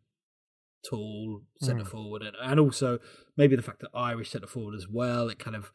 tall 0.90 1.44
centre 1.62 1.84
Mm. 1.84 1.88
forward, 1.88 2.22
and, 2.24 2.36
and 2.42 2.60
also 2.60 3.00
maybe 3.38 3.56
the 3.56 3.62
fact 3.62 3.80
that 3.82 3.90
Irish 3.94 4.32
centre 4.32 4.48
forward 4.48 4.76
as 4.76 4.88
well. 4.88 5.30
It 5.30 5.40
kind 5.40 5.56
of 5.56 5.72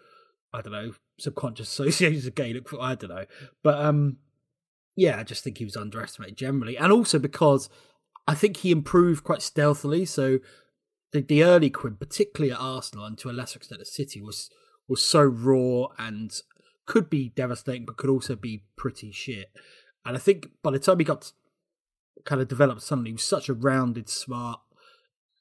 I 0.52 0.60
don't 0.60 0.72
know 0.72 0.92
subconscious 1.18 1.68
associations 1.72 2.26
of 2.26 2.34
Gaelic. 2.34 2.66
I 2.78 2.94
don't 2.94 3.10
know, 3.10 3.24
but 3.62 3.76
um, 3.84 4.18
yeah, 4.96 5.18
I 5.18 5.24
just 5.24 5.42
think 5.42 5.58
he 5.58 5.64
was 5.64 5.76
underestimated 5.76 6.36
generally, 6.36 6.76
and 6.76 6.92
also 6.92 7.18
because 7.18 7.68
I 8.26 8.34
think 8.34 8.58
he 8.58 8.70
improved 8.70 9.24
quite 9.24 9.42
stealthily. 9.42 10.04
So 10.04 10.38
the 11.12 11.20
the 11.20 11.44
early 11.44 11.70
Quinn, 11.70 11.96
particularly 11.96 12.52
at 12.52 12.60
Arsenal 12.60 13.04
and 13.04 13.18
to 13.18 13.30
a 13.30 13.32
lesser 13.32 13.58
extent 13.58 13.80
at 13.80 13.86
City, 13.86 14.20
was 14.20 14.50
was 14.88 15.02
so 15.02 15.22
raw 15.22 15.88
and 15.98 16.32
could 16.86 17.08
be 17.08 17.30
devastating, 17.30 17.86
but 17.86 17.96
could 17.96 18.10
also 18.10 18.36
be 18.36 18.64
pretty 18.76 19.10
shit. 19.10 19.50
And 20.04 20.16
I 20.16 20.20
think 20.20 20.48
by 20.62 20.70
the 20.70 20.78
time 20.78 20.98
he 20.98 21.04
got 21.04 21.32
kind 22.24 22.40
of 22.40 22.48
developed 22.48 22.82
suddenly, 22.82 23.10
he 23.10 23.14
was 23.14 23.24
such 23.24 23.48
a 23.48 23.54
rounded, 23.54 24.08
smart, 24.08 24.60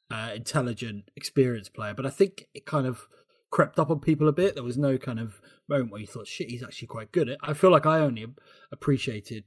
uh, 0.10 0.32
intelligent, 0.34 1.12
experienced 1.16 1.74
player. 1.74 1.94
But 1.94 2.06
I 2.06 2.10
think 2.10 2.48
it 2.54 2.66
kind 2.66 2.88
of 2.88 3.08
crept 3.52 3.78
up 3.78 3.90
on 3.90 4.00
people 4.00 4.28
a 4.28 4.34
bit. 4.34 4.56
There 4.56 4.64
was 4.64 4.78
no 4.78 4.98
kind 4.98 5.20
of 5.20 5.42
moment 5.74 5.92
where 5.92 6.02
you 6.02 6.08
thought, 6.08 6.28
shit, 6.28 6.50
he's 6.50 6.64
actually 6.64 6.88
quite 6.88 7.12
good. 7.12 7.36
I 7.42 7.54
feel 7.54 7.72
like 7.72 7.86
I 7.86 8.00
only 8.00 8.26
appreciated, 8.72 9.44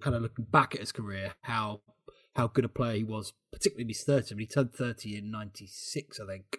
kind 0.00 0.14
of 0.16 0.22
looking 0.22 0.46
back 0.46 0.74
at 0.74 0.80
his 0.80 0.92
career, 0.92 1.34
how 1.42 1.80
how 2.36 2.46
good 2.46 2.64
a 2.64 2.68
player 2.68 2.96
he 2.96 3.04
was, 3.04 3.32
particularly 3.52 3.82
in 3.82 3.88
his 3.88 4.04
30s. 4.04 4.32
I 4.32 4.34
mean, 4.36 4.46
he 4.46 4.54
turned 4.54 4.72
30 4.72 5.16
in 5.16 5.30
96, 5.30 6.20
I 6.20 6.26
think. 6.26 6.58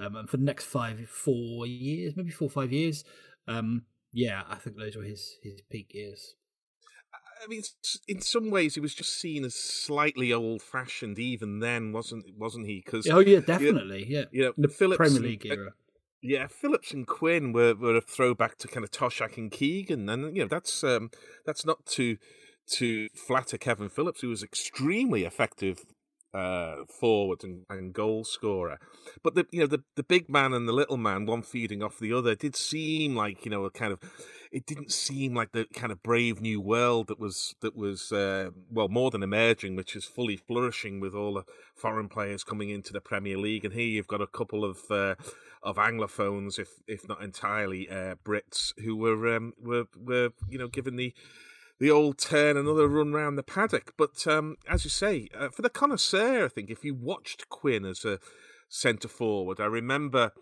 Um, 0.00 0.14
and 0.14 0.30
for 0.30 0.36
the 0.36 0.44
next 0.44 0.66
five, 0.66 1.08
four 1.08 1.66
years, 1.66 2.14
maybe 2.16 2.30
four 2.30 2.48
five 2.48 2.72
years, 2.72 3.04
um, 3.48 3.82
yeah, 4.12 4.42
I 4.48 4.54
think 4.54 4.76
those 4.76 4.96
were 4.96 5.02
his, 5.02 5.38
his 5.42 5.60
peak 5.70 5.92
years. 5.92 6.34
I 7.42 7.46
mean, 7.46 7.62
in 8.08 8.20
some 8.20 8.50
ways, 8.50 8.74
he 8.74 8.80
was 8.80 8.94
just 8.94 9.18
seen 9.18 9.44
as 9.44 9.54
slightly 9.54 10.32
old-fashioned 10.32 11.18
even 11.18 11.60
then, 11.60 11.92
wasn't 11.92 12.24
wasn't 12.36 12.66
he? 12.66 12.82
Because 12.84 13.08
Oh, 13.08 13.20
yeah, 13.20 13.40
definitely, 13.40 14.06
yeah. 14.08 14.24
you 14.32 14.42
know, 14.42 14.52
the 14.56 14.68
Phillips 14.68 14.98
Premier 14.98 15.20
League 15.20 15.46
era. 15.46 15.72
Yeah, 16.20 16.48
Phillips 16.48 16.92
and 16.92 17.06
Quinn 17.06 17.52
were, 17.52 17.74
were 17.74 17.96
a 17.96 18.00
throwback 18.00 18.58
to 18.58 18.68
kind 18.68 18.82
of 18.82 18.90
Toshack 18.90 19.36
and 19.36 19.50
Keegan, 19.50 20.08
and 20.08 20.36
you 20.36 20.42
know 20.42 20.48
that's 20.48 20.82
um, 20.82 21.10
that's 21.46 21.64
not 21.64 21.86
to 21.86 22.16
to 22.72 23.08
flatter 23.14 23.56
Kevin 23.56 23.88
Phillips, 23.88 24.20
who 24.20 24.28
was 24.28 24.42
extremely 24.42 25.24
effective 25.24 25.84
uh, 26.34 26.84
forward 27.00 27.42
and, 27.42 27.64
and 27.70 27.94
goal 27.94 28.24
scorer. 28.24 28.78
But 29.22 29.36
the 29.36 29.46
you 29.50 29.60
know 29.60 29.66
the 29.66 29.84
the 29.94 30.02
big 30.02 30.28
man 30.28 30.52
and 30.52 30.68
the 30.68 30.72
little 30.72 30.96
man, 30.96 31.24
one 31.24 31.42
feeding 31.42 31.82
off 31.84 31.98
the 31.98 32.12
other, 32.12 32.34
did 32.34 32.56
seem 32.56 33.14
like 33.14 33.44
you 33.44 33.50
know 33.50 33.64
a 33.64 33.70
kind 33.70 33.92
of 33.92 34.00
it 34.50 34.66
didn't 34.66 34.92
seem 34.92 35.34
like 35.34 35.52
the 35.52 35.66
kind 35.72 35.92
of 35.92 36.02
brave 36.02 36.40
new 36.40 36.60
world 36.60 37.08
that 37.08 37.20
was 37.20 37.54
that 37.60 37.76
was 37.76 38.10
uh, 38.12 38.50
well 38.70 38.88
more 38.88 39.10
than 39.10 39.22
emerging, 39.22 39.76
which 39.76 39.94
is 39.94 40.04
fully 40.04 40.36
flourishing 40.36 41.00
with 41.00 41.14
all 41.14 41.34
the 41.34 41.44
foreign 41.74 42.08
players 42.08 42.44
coming 42.44 42.70
into 42.70 42.92
the 42.92 43.00
Premier 43.00 43.38
League. 43.38 43.64
And 43.64 43.74
here 43.74 43.86
you've 43.86 44.08
got 44.08 44.20
a 44.20 44.26
couple 44.26 44.64
of 44.64 44.78
uh, 44.90 45.14
of 45.62 45.76
anglophones, 45.76 46.58
if 46.58 46.68
if 46.86 47.08
not 47.08 47.22
entirely 47.22 47.88
uh, 47.88 48.14
Brits, 48.24 48.72
who 48.82 48.96
were 48.96 49.36
um, 49.36 49.52
were 49.60 49.84
were 49.96 50.30
you 50.48 50.58
know 50.58 50.68
given 50.68 50.96
the 50.96 51.14
the 51.80 51.90
old 51.90 52.18
turn, 52.18 52.56
another 52.56 52.88
run 52.88 53.12
round 53.12 53.38
the 53.38 53.42
paddock. 53.42 53.94
But 53.96 54.26
um, 54.26 54.56
as 54.68 54.84
you 54.84 54.90
say, 54.90 55.28
uh, 55.36 55.48
for 55.50 55.62
the 55.62 55.70
connoisseur, 55.70 56.44
I 56.44 56.48
think 56.48 56.70
if 56.70 56.84
you 56.84 56.94
watched 56.94 57.48
Quinn 57.48 57.84
as 57.84 58.04
a 58.04 58.18
centre 58.68 59.08
forward, 59.08 59.60
I 59.60 59.66
remember 59.66 60.32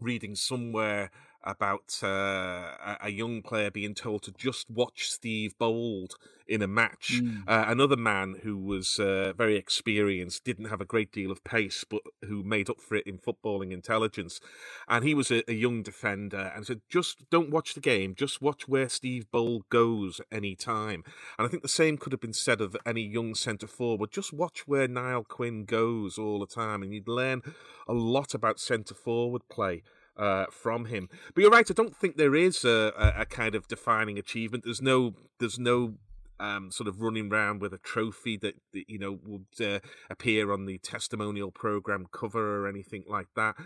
reading 0.00 0.34
somewhere 0.34 1.10
about 1.42 1.98
uh, 2.02 2.96
a- 3.00 3.10
young 3.10 3.42
player 3.42 3.70
being 3.70 3.94
told 3.94 4.22
to 4.22 4.32
just 4.32 4.70
watch 4.70 5.10
Steve 5.10 5.58
Bould 5.58 6.14
in 6.46 6.62
a 6.62 6.66
match. 6.66 7.20
Mm. 7.22 7.42
Uh, 7.46 7.64
another 7.68 7.96
man 7.96 8.40
who 8.42 8.56
was 8.56 8.98
uh, 8.98 9.32
very 9.36 9.56
experienced, 9.56 10.44
didn't 10.44 10.64
have 10.66 10.80
a 10.80 10.84
great 10.84 11.12
deal 11.12 11.30
of 11.30 11.44
pace, 11.44 11.84
but 11.88 12.02
who 12.22 12.42
made 12.42 12.68
up 12.68 12.80
for 12.80 12.96
it 12.96 13.06
in 13.06 13.18
footballing 13.18 13.70
intelligence. 13.72 14.40
And 14.88 15.04
he 15.04 15.14
was 15.14 15.30
a, 15.30 15.48
a 15.48 15.54
young 15.54 15.82
defender 15.82 16.52
and 16.54 16.66
said, 16.66 16.80
just 16.88 17.30
don't 17.30 17.50
watch 17.50 17.74
the 17.74 17.80
game, 17.80 18.14
just 18.14 18.42
watch 18.42 18.68
where 18.68 18.88
Steve 18.88 19.30
Bould 19.30 19.68
goes 19.68 20.20
any 20.32 20.56
time. 20.56 21.04
And 21.38 21.46
I 21.46 21.48
think 21.48 21.62
the 21.62 21.68
same 21.68 21.96
could 21.96 22.12
have 22.12 22.20
been 22.20 22.32
said 22.32 22.60
of 22.60 22.76
any 22.84 23.02
young 23.02 23.34
centre 23.34 23.68
forward. 23.68 24.10
Just 24.10 24.32
watch 24.32 24.66
where 24.66 24.88
Niall 24.88 25.24
Quinn 25.24 25.64
goes 25.64 26.18
all 26.18 26.40
the 26.40 26.46
time, 26.46 26.82
and 26.82 26.92
you'd 26.92 27.08
learn 27.08 27.42
a 27.86 27.94
lot 27.94 28.34
about 28.34 28.58
centre 28.58 28.94
forward 28.94 29.42
play 29.48 29.82
uh, 30.20 30.44
from 30.50 30.84
him. 30.84 31.08
But 31.34 31.40
you're 31.40 31.50
right. 31.50 31.68
I 31.68 31.74
don't 31.74 31.96
think 31.96 32.16
there 32.16 32.34
is 32.34 32.64
a, 32.64 32.92
a, 33.16 33.24
kind 33.24 33.54
of 33.54 33.66
defining 33.66 34.18
achievement. 34.18 34.64
There's 34.64 34.82
no. 34.82 35.14
There's 35.40 35.58
no. 35.58 35.94
Um, 36.38 36.70
sort 36.70 36.88
of 36.88 37.02
running 37.02 37.30
around 37.30 37.60
with 37.60 37.74
a 37.74 37.78
trophy 37.78 38.38
that, 38.38 38.54
that 38.72 38.84
you 38.88 38.98
know 38.98 39.18
would 39.26 39.60
uh, 39.60 39.80
appear 40.08 40.50
on 40.52 40.64
the 40.64 40.78
testimonial 40.78 41.50
program 41.50 42.06
cover 42.10 42.62
or 42.62 42.66
anything 42.66 43.04
like 43.06 43.26
that. 43.36 43.56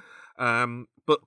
Um, 0.41 0.89
but 1.07 1.21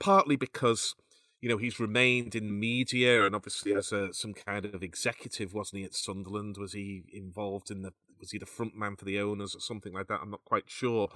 partly 0.00 0.36
because 0.36 0.94
you 1.42 1.50
know 1.50 1.58
he's 1.58 1.78
remained 1.78 2.34
in 2.34 2.58
media 2.58 3.26
and 3.26 3.34
obviously 3.34 3.74
as 3.74 3.92
a, 3.92 4.14
some 4.14 4.32
kind 4.32 4.64
of 4.64 4.82
executive, 4.82 5.52
wasn't 5.52 5.80
he 5.80 5.84
at 5.84 5.94
Sunderland? 5.94 6.56
Was 6.56 6.72
he 6.72 7.04
involved 7.12 7.70
in 7.70 7.82
the? 7.82 7.92
Was 8.24 8.30
he 8.30 8.38
the 8.38 8.46
front 8.46 8.74
man 8.74 8.96
for 8.96 9.04
the 9.04 9.20
owners 9.20 9.54
or 9.54 9.60
something 9.60 9.92
like 9.92 10.06
that? 10.06 10.20
I'm 10.22 10.30
not 10.30 10.46
quite 10.46 10.64
sure. 10.66 11.10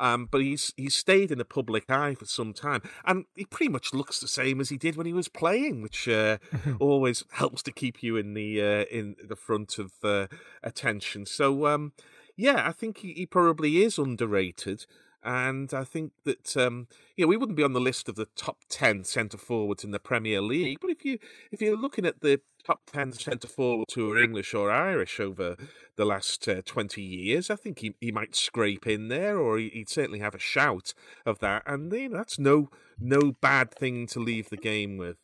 Um, 0.00 0.26
but 0.28 0.40
he's 0.40 0.74
he's 0.76 0.96
stayed 0.96 1.30
in 1.30 1.38
the 1.38 1.44
public 1.44 1.88
eye 1.88 2.16
for 2.16 2.24
some 2.24 2.52
time, 2.52 2.82
and 3.04 3.26
he 3.36 3.44
pretty 3.44 3.70
much 3.70 3.94
looks 3.94 4.18
the 4.18 4.26
same 4.26 4.60
as 4.60 4.68
he 4.68 4.76
did 4.76 4.96
when 4.96 5.06
he 5.06 5.12
was 5.12 5.28
playing, 5.28 5.82
which 5.82 6.08
uh, 6.08 6.38
always 6.80 7.22
helps 7.30 7.62
to 7.62 7.70
keep 7.70 8.02
you 8.02 8.16
in 8.16 8.34
the 8.34 8.60
uh, 8.60 8.84
in 8.90 9.14
the 9.22 9.36
front 9.36 9.78
of 9.78 9.92
uh, 10.02 10.26
attention. 10.64 11.26
So 11.26 11.68
um, 11.68 11.92
yeah, 12.36 12.66
I 12.66 12.72
think 12.72 12.98
he, 12.98 13.12
he 13.12 13.24
probably 13.24 13.84
is 13.84 13.96
underrated. 13.96 14.84
And 15.22 15.72
I 15.74 15.84
think 15.84 16.12
that 16.24 16.56
um, 16.56 16.86
you 17.16 17.24
know 17.24 17.28
we 17.28 17.36
wouldn't 17.36 17.56
be 17.56 17.64
on 17.64 17.72
the 17.72 17.80
list 17.80 18.08
of 18.08 18.14
the 18.14 18.28
top 18.36 18.58
ten 18.68 19.04
centre 19.04 19.38
forwards 19.38 19.84
in 19.84 19.90
the 19.90 19.98
Premier 19.98 20.40
League, 20.40 20.78
but 20.80 20.90
if 20.90 21.04
you 21.04 21.18
if 21.50 21.60
you're 21.60 21.76
looking 21.76 22.06
at 22.06 22.20
the 22.20 22.40
top 22.64 22.82
ten 22.86 23.12
centre 23.12 23.48
forwards 23.48 23.94
who 23.94 24.12
are 24.12 24.18
English 24.18 24.54
or 24.54 24.70
Irish 24.70 25.18
over 25.18 25.56
the 25.96 26.04
last 26.04 26.48
uh, 26.48 26.62
twenty 26.64 27.02
years, 27.02 27.50
I 27.50 27.56
think 27.56 27.80
he, 27.80 27.94
he 28.00 28.12
might 28.12 28.36
scrape 28.36 28.86
in 28.86 29.08
there, 29.08 29.38
or 29.38 29.58
he, 29.58 29.72
would 29.74 29.88
certainly 29.88 30.20
have 30.20 30.34
a 30.34 30.40
shout 30.40 30.94
of 31.26 31.40
that. 31.40 31.62
And 31.66 31.92
you 31.92 32.08
know, 32.08 32.18
that's 32.18 32.38
no 32.38 32.70
no 33.00 33.32
bad 33.40 33.74
thing 33.74 34.06
to 34.08 34.20
leave 34.20 34.50
the 34.50 34.56
game 34.56 34.96
with. 34.96 35.16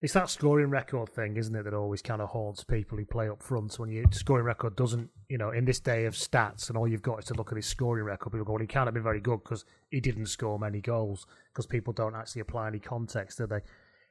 It's 0.00 0.12
that 0.12 0.30
scoring 0.30 0.70
record 0.70 1.08
thing, 1.08 1.36
isn't 1.36 1.54
it, 1.54 1.64
that 1.64 1.74
always 1.74 2.02
kind 2.02 2.22
of 2.22 2.28
haunts 2.28 2.62
people 2.62 2.96
who 2.96 3.04
play 3.04 3.28
up 3.28 3.42
front. 3.42 3.76
When 3.80 3.90
your 3.90 4.04
scoring 4.12 4.44
record 4.44 4.76
doesn't, 4.76 5.10
you 5.28 5.38
know, 5.38 5.50
in 5.50 5.64
this 5.64 5.80
day 5.80 6.04
of 6.04 6.14
stats 6.14 6.68
and 6.68 6.78
all 6.78 6.86
you've 6.86 7.02
got 7.02 7.18
is 7.18 7.24
to 7.26 7.34
look 7.34 7.50
at 7.50 7.56
his 7.56 7.66
scoring 7.66 8.04
record, 8.04 8.30
people 8.30 8.44
go, 8.44 8.52
well, 8.52 8.60
he 8.60 8.68
can't 8.68 8.86
have 8.86 8.94
been 8.94 9.02
very 9.02 9.20
good 9.20 9.42
because 9.42 9.64
he 9.90 10.00
didn't 10.00 10.26
score 10.26 10.56
many 10.56 10.80
goals 10.80 11.26
because 11.52 11.66
people 11.66 11.92
don't 11.92 12.14
actually 12.14 12.42
apply 12.42 12.68
any 12.68 12.78
context, 12.78 13.38
do 13.38 13.46
they? 13.48 13.60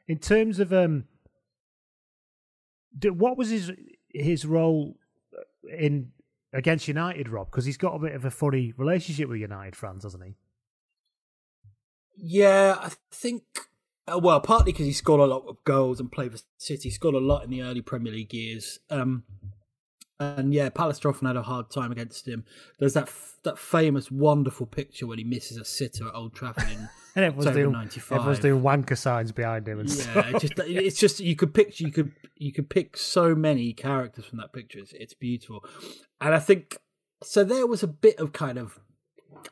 In 0.09 0.17
terms 0.17 0.59
of 0.59 0.73
um, 0.73 1.05
what 3.03 3.37
was 3.37 3.49
his 3.49 3.71
his 4.09 4.45
role 4.45 4.97
in 5.69 6.11
against 6.51 6.89
United, 6.89 7.29
Rob? 7.29 7.49
Because 7.49 7.63
he's 7.63 7.77
got 7.77 7.95
a 7.95 7.99
bit 7.99 8.13
of 8.13 8.25
a 8.25 8.31
funny 8.31 8.73
relationship 8.75 9.29
with 9.29 9.39
United 9.39 9.75
fans, 9.75 10.03
hasn't 10.03 10.23
he? 10.23 10.35
Yeah, 12.17 12.77
I 12.81 12.91
think 13.11 13.43
uh, 14.11 14.19
well, 14.19 14.39
partly 14.39 14.71
because 14.71 14.85
he 14.85 14.93
scored 14.93 15.19
a 15.19 15.25
lot 15.25 15.43
of 15.47 15.63
goals 15.63 15.99
and 15.99 16.11
played 16.11 16.31
for 16.31 16.39
City. 16.57 16.89
He 16.89 16.91
scored 16.91 17.15
a 17.15 17.19
lot 17.19 17.43
in 17.43 17.49
the 17.49 17.61
early 17.61 17.81
Premier 17.81 18.13
League 18.13 18.33
years. 18.33 18.79
Um, 18.89 19.23
and 20.19 20.53
yeah, 20.53 20.69
Pallister 20.69 21.09
often 21.09 21.27
had 21.27 21.35
a 21.35 21.43
hard 21.43 21.69
time 21.69 21.91
against 21.91 22.27
him. 22.27 22.43
There's 22.79 22.93
that 22.93 23.03
f- 23.03 23.37
that 23.43 23.59
famous, 23.59 24.09
wonderful 24.09 24.65
picture 24.65 25.05
when 25.05 25.19
he 25.19 25.23
misses 25.23 25.57
a 25.57 25.65
sitter 25.65 26.07
at 26.07 26.15
Old 26.15 26.33
Trafford 26.33 26.69
in 26.71 26.89
and 27.15 27.25
everyone's 27.25 27.55
doing, 27.55 27.71
95. 27.71 28.17
Everyone's 28.17 28.39
doing 28.39 28.61
wanker 28.63 28.97
signs 28.97 29.31
behind 29.31 29.67
him. 29.67 29.79
And 29.79 29.89
yeah, 29.89 30.31
it's 30.33 30.41
just 30.41 30.53
it's 30.59 30.99
just 30.99 31.19
you 31.19 31.35
could 31.35 31.53
picture 31.53 31.83
you 31.83 31.91
could 31.91 32.13
you 32.35 32.51
could 32.51 32.69
pick 32.69 32.97
so 32.97 33.35
many 33.35 33.73
characters 33.73 34.25
from 34.25 34.39
that 34.39 34.53
picture. 34.53 34.79
It's, 34.79 34.93
it's 34.93 35.13
beautiful, 35.13 35.63
and 36.19 36.33
I 36.33 36.39
think 36.39 36.77
so. 37.21 37.43
There 37.43 37.67
was 37.67 37.83
a 37.83 37.87
bit 37.87 38.17
of 38.17 38.33
kind 38.33 38.57
of 38.57 38.79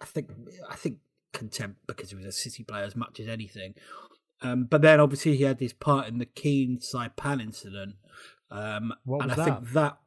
I 0.02 0.06
think 0.06 0.32
I 0.68 0.76
think 0.76 0.98
contempt 1.32 1.82
because 1.86 2.10
he 2.10 2.16
was 2.16 2.26
a 2.26 2.32
City 2.32 2.64
player 2.64 2.86
as 2.86 2.96
much 2.96 3.20
as 3.20 3.28
anything. 3.28 3.76
Um, 4.42 4.66
but 4.66 4.82
then 4.82 5.00
obviously 5.00 5.36
he 5.38 5.44
had 5.44 5.60
this 5.60 5.74
part 5.74 6.08
in 6.08 6.18
the 6.18 6.26
Keane 6.26 6.80
Saipan 6.80 7.42
incident. 7.42 7.96
Um, 8.52 8.94
and 9.08 9.32
I 9.32 9.36
that? 9.36 9.46
think 9.46 9.72
that, 9.74 9.98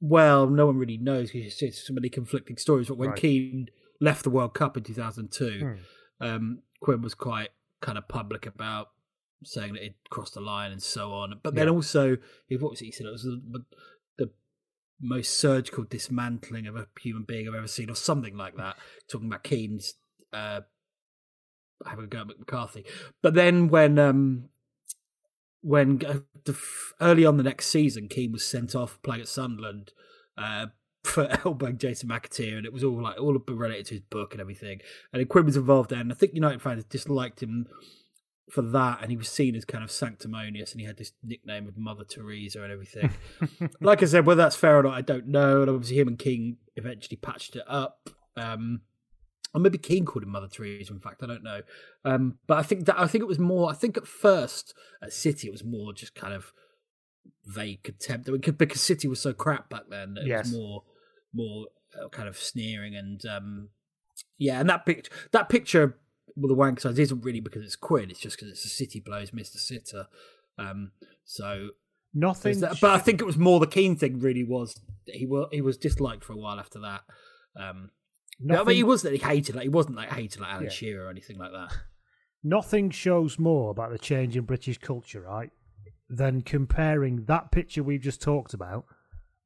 well, 0.00 0.46
no 0.48 0.66
one 0.66 0.76
really 0.76 0.98
knows 0.98 1.30
because 1.30 1.60
it's 1.62 1.86
so 1.86 1.94
many 1.94 2.08
conflicting 2.08 2.56
stories. 2.56 2.88
But 2.88 2.98
when 2.98 3.10
Right. 3.10 3.18
Keane 3.20 3.68
left 4.00 4.24
the 4.24 4.30
World 4.30 4.54
Cup 4.54 4.76
in 4.76 4.82
2002, 4.82 5.58
Hmm. 5.60 6.24
um, 6.24 6.62
Quinn 6.80 7.00
was 7.02 7.14
quite 7.14 7.50
kind 7.80 7.96
of 7.98 8.08
public 8.08 8.46
about 8.46 8.90
saying 9.44 9.72
that 9.74 9.84
it 9.84 9.94
crossed 10.10 10.34
the 10.34 10.40
line 10.40 10.70
and 10.72 10.82
so 10.82 11.12
on. 11.12 11.38
But 11.42 11.54
then 11.54 11.66
Yeah. 11.68 11.72
also, 11.72 12.18
he- 12.46 12.56
what 12.56 12.72
was 12.72 12.82
it? 12.82 12.86
He 12.86 12.90
said 12.92 13.06
it 13.06 13.10
was 13.12 13.22
the, 13.22 13.64
the 14.18 14.30
most 15.00 15.38
surgical 15.38 15.84
dismantling 15.84 16.66
of 16.66 16.76
a 16.76 16.88
human 17.00 17.22
being 17.22 17.48
I've 17.48 17.54
ever 17.54 17.66
seen, 17.66 17.88
or 17.88 17.94
something 17.94 18.36
like 18.36 18.56
that. 18.56 18.76
Talking 19.08 19.28
about 19.28 19.44
Keane's 19.44 19.94
uh, 20.32 20.60
having 21.86 22.04
a 22.04 22.08
go 22.08 22.20
at 22.20 22.38
McCarthy. 22.38 22.84
But 23.22 23.34
then 23.34 23.68
when 23.68 23.98
um, 23.98 24.48
when 25.62 26.00
uh, 26.06 26.52
early 27.00 27.24
on 27.24 27.36
the 27.36 27.42
next 27.42 27.66
season, 27.66 28.08
Keane 28.08 28.32
was 28.32 28.44
sent 28.44 28.74
off 28.74 29.00
playing 29.02 29.22
at 29.22 29.28
Sunderland. 29.28 29.92
Uh, 30.36 30.66
for 31.02 31.28
elbowing 31.44 31.78
Jason 31.78 32.08
McAteer, 32.08 32.56
and 32.56 32.66
it 32.66 32.72
was 32.72 32.84
all 32.84 33.02
like 33.02 33.18
all 33.18 33.38
related 33.48 33.86
to 33.86 33.94
his 33.94 34.02
book 34.02 34.32
and 34.32 34.40
everything. 34.40 34.80
And 35.12 35.28
Quinn 35.28 35.46
was 35.46 35.56
involved 35.56 35.90
there, 35.90 36.00
and 36.00 36.12
I 36.12 36.14
think 36.14 36.34
United 36.34 36.62
fans 36.62 36.84
disliked 36.84 37.42
him 37.42 37.66
for 38.50 38.62
that, 38.62 38.98
and 39.00 39.10
he 39.10 39.16
was 39.16 39.28
seen 39.28 39.54
as 39.54 39.64
kind 39.64 39.84
of 39.84 39.90
sanctimonious, 39.90 40.72
and 40.72 40.80
he 40.80 40.86
had 40.86 40.98
this 40.98 41.12
nickname 41.22 41.68
of 41.68 41.76
Mother 41.76 42.04
Teresa 42.04 42.62
and 42.62 42.72
everything. 42.72 43.10
like 43.80 44.02
I 44.02 44.06
said, 44.06 44.26
whether 44.26 44.42
that's 44.42 44.56
fair 44.56 44.78
or 44.78 44.82
not, 44.82 44.94
I 44.94 45.00
don't 45.00 45.28
know. 45.28 45.62
And 45.62 45.70
obviously, 45.70 45.98
him 45.98 46.08
and 46.08 46.18
Keane 46.18 46.58
eventually 46.76 47.16
patched 47.16 47.56
it 47.56 47.64
up. 47.66 48.10
Um, 48.36 48.82
or 49.54 49.60
maybe 49.60 49.78
Keane 49.78 50.04
called 50.04 50.22
him 50.22 50.30
Mother 50.30 50.48
Teresa. 50.48 50.92
In 50.92 51.00
fact, 51.00 51.22
I 51.22 51.26
don't 51.26 51.42
know. 51.42 51.62
Um, 52.04 52.38
but 52.46 52.58
I 52.58 52.62
think 52.62 52.86
that 52.86 52.98
I 52.98 53.06
think 53.06 53.22
it 53.22 53.28
was 53.28 53.38
more. 53.38 53.70
I 53.70 53.74
think 53.74 53.96
at 53.96 54.06
first 54.06 54.74
at 55.02 55.12
City, 55.12 55.48
it 55.48 55.52
was 55.52 55.64
more 55.64 55.92
just 55.92 56.14
kind 56.14 56.32
of 56.34 56.52
vague 57.46 57.82
contempt 57.82 58.28
I 58.28 58.32
mean, 58.32 58.40
because 58.40 58.80
City 58.80 59.08
was 59.08 59.20
so 59.20 59.32
crap 59.32 59.68
back 59.70 59.84
then. 59.88 60.16
It 60.18 60.26
Yes. 60.26 60.46
was 60.46 60.52
more 60.54 60.82
more 61.32 61.66
uh, 62.00 62.08
kind 62.08 62.28
of 62.28 62.36
sneering 62.36 62.94
and 62.94 63.24
um, 63.26 63.68
yeah. 64.38 64.60
And 64.60 64.68
that 64.68 64.86
picture 64.86 65.10
that 65.32 65.48
picture 65.48 65.96
with 66.36 66.48
the 66.50 66.54
wank 66.54 66.80
size 66.80 66.98
isn't 66.98 67.22
really 67.24 67.40
because 67.40 67.64
it's 67.64 67.76
Quinn. 67.76 68.10
It's 68.10 68.20
just 68.20 68.36
because 68.36 68.50
it's 68.52 68.64
a 68.64 68.68
City 68.68 69.00
blows 69.00 69.32
Mister 69.32 69.58
Sitter. 69.58 70.06
Um, 70.58 70.92
so 71.24 71.70
Nothing. 72.14 72.60
that- 72.60 72.80
but 72.80 72.90
I 72.90 72.98
think 72.98 73.20
it 73.20 73.24
was 73.24 73.36
more 73.36 73.60
the 73.60 73.66
Keane 73.66 73.96
thing. 73.96 74.20
Really 74.20 74.44
was 74.44 74.80
he 75.06 75.26
was 75.26 75.48
he 75.52 75.60
was 75.60 75.76
disliked 75.76 76.24
for 76.24 76.32
a 76.32 76.36
while 76.36 76.58
after 76.60 76.78
that. 76.80 77.00
Um, 77.60 77.90
no, 78.40 78.64
but 78.64 78.74
he 78.74 78.82
wasn't 78.82 79.14
like 79.14 79.22
hated 79.22 79.54
like 79.54 79.64
he 79.64 79.68
wasn't 79.68 79.96
like 79.96 80.10
hated 80.10 80.40
like 80.40 80.50
Alan 80.50 80.64
Yeah. 80.64 80.70
Shearer 80.70 81.06
or 81.06 81.10
anything 81.10 81.38
like 81.38 81.52
that. 81.52 81.76
Nothing 82.42 82.90
shows 82.90 83.38
more 83.38 83.70
about 83.70 83.90
the 83.90 83.98
change 83.98 84.36
in 84.36 84.44
British 84.44 84.78
culture, 84.78 85.20
right, 85.20 85.50
than 86.08 86.40
comparing 86.40 87.24
that 87.26 87.52
picture 87.52 87.82
we've 87.82 88.00
just 88.00 88.22
talked 88.22 88.54
about 88.54 88.86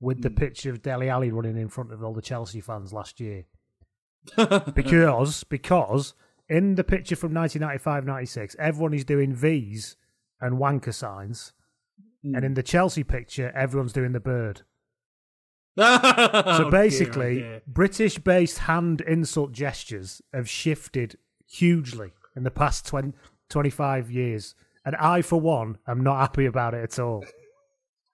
with 0.00 0.22
the 0.22 0.28
hmm. 0.28 0.36
picture 0.36 0.70
of 0.70 0.82
Dele 0.82 1.08
Alli 1.08 1.30
running 1.30 1.56
in 1.56 1.68
front 1.68 1.92
of 1.92 2.04
all 2.04 2.14
the 2.14 2.22
Chelsea 2.22 2.60
fans 2.60 2.92
last 2.92 3.18
year. 3.18 3.44
because 4.74 5.44
because 5.44 6.14
in 6.48 6.76
the 6.76 6.84
picture 6.84 7.16
from 7.16 7.32
1995-96, 7.32 8.54
everyone 8.58 8.94
is 8.94 9.04
doing 9.04 9.34
V's 9.34 9.96
and 10.40 10.58
wanker 10.58 10.94
signs, 10.94 11.52
and 12.22 12.36
hmm. 12.36 12.44
in 12.44 12.54
the 12.54 12.62
Chelsea 12.62 13.02
picture, 13.02 13.52
everyone's 13.56 13.92
doing 13.92 14.12
the 14.12 14.20
bird. 14.20 14.62
Oh, 15.76 16.58
So 16.58 16.70
basically, 16.70 17.60
British-based 17.66 18.58
hand 18.58 19.00
insult 19.00 19.52
gestures 19.52 20.22
have 20.32 20.48
shifted 20.48 21.18
hugely 21.46 22.12
in 22.36 22.44
the 22.44 22.50
past 22.50 22.86
20, 22.86 23.12
25 23.48 24.10
years, 24.10 24.54
and 24.84 24.94
I, 24.96 25.22
for 25.22 25.40
one, 25.40 25.78
am 25.86 26.02
not 26.02 26.20
happy 26.20 26.46
about 26.46 26.74
it 26.74 26.84
at 26.84 26.98
all. 26.98 27.24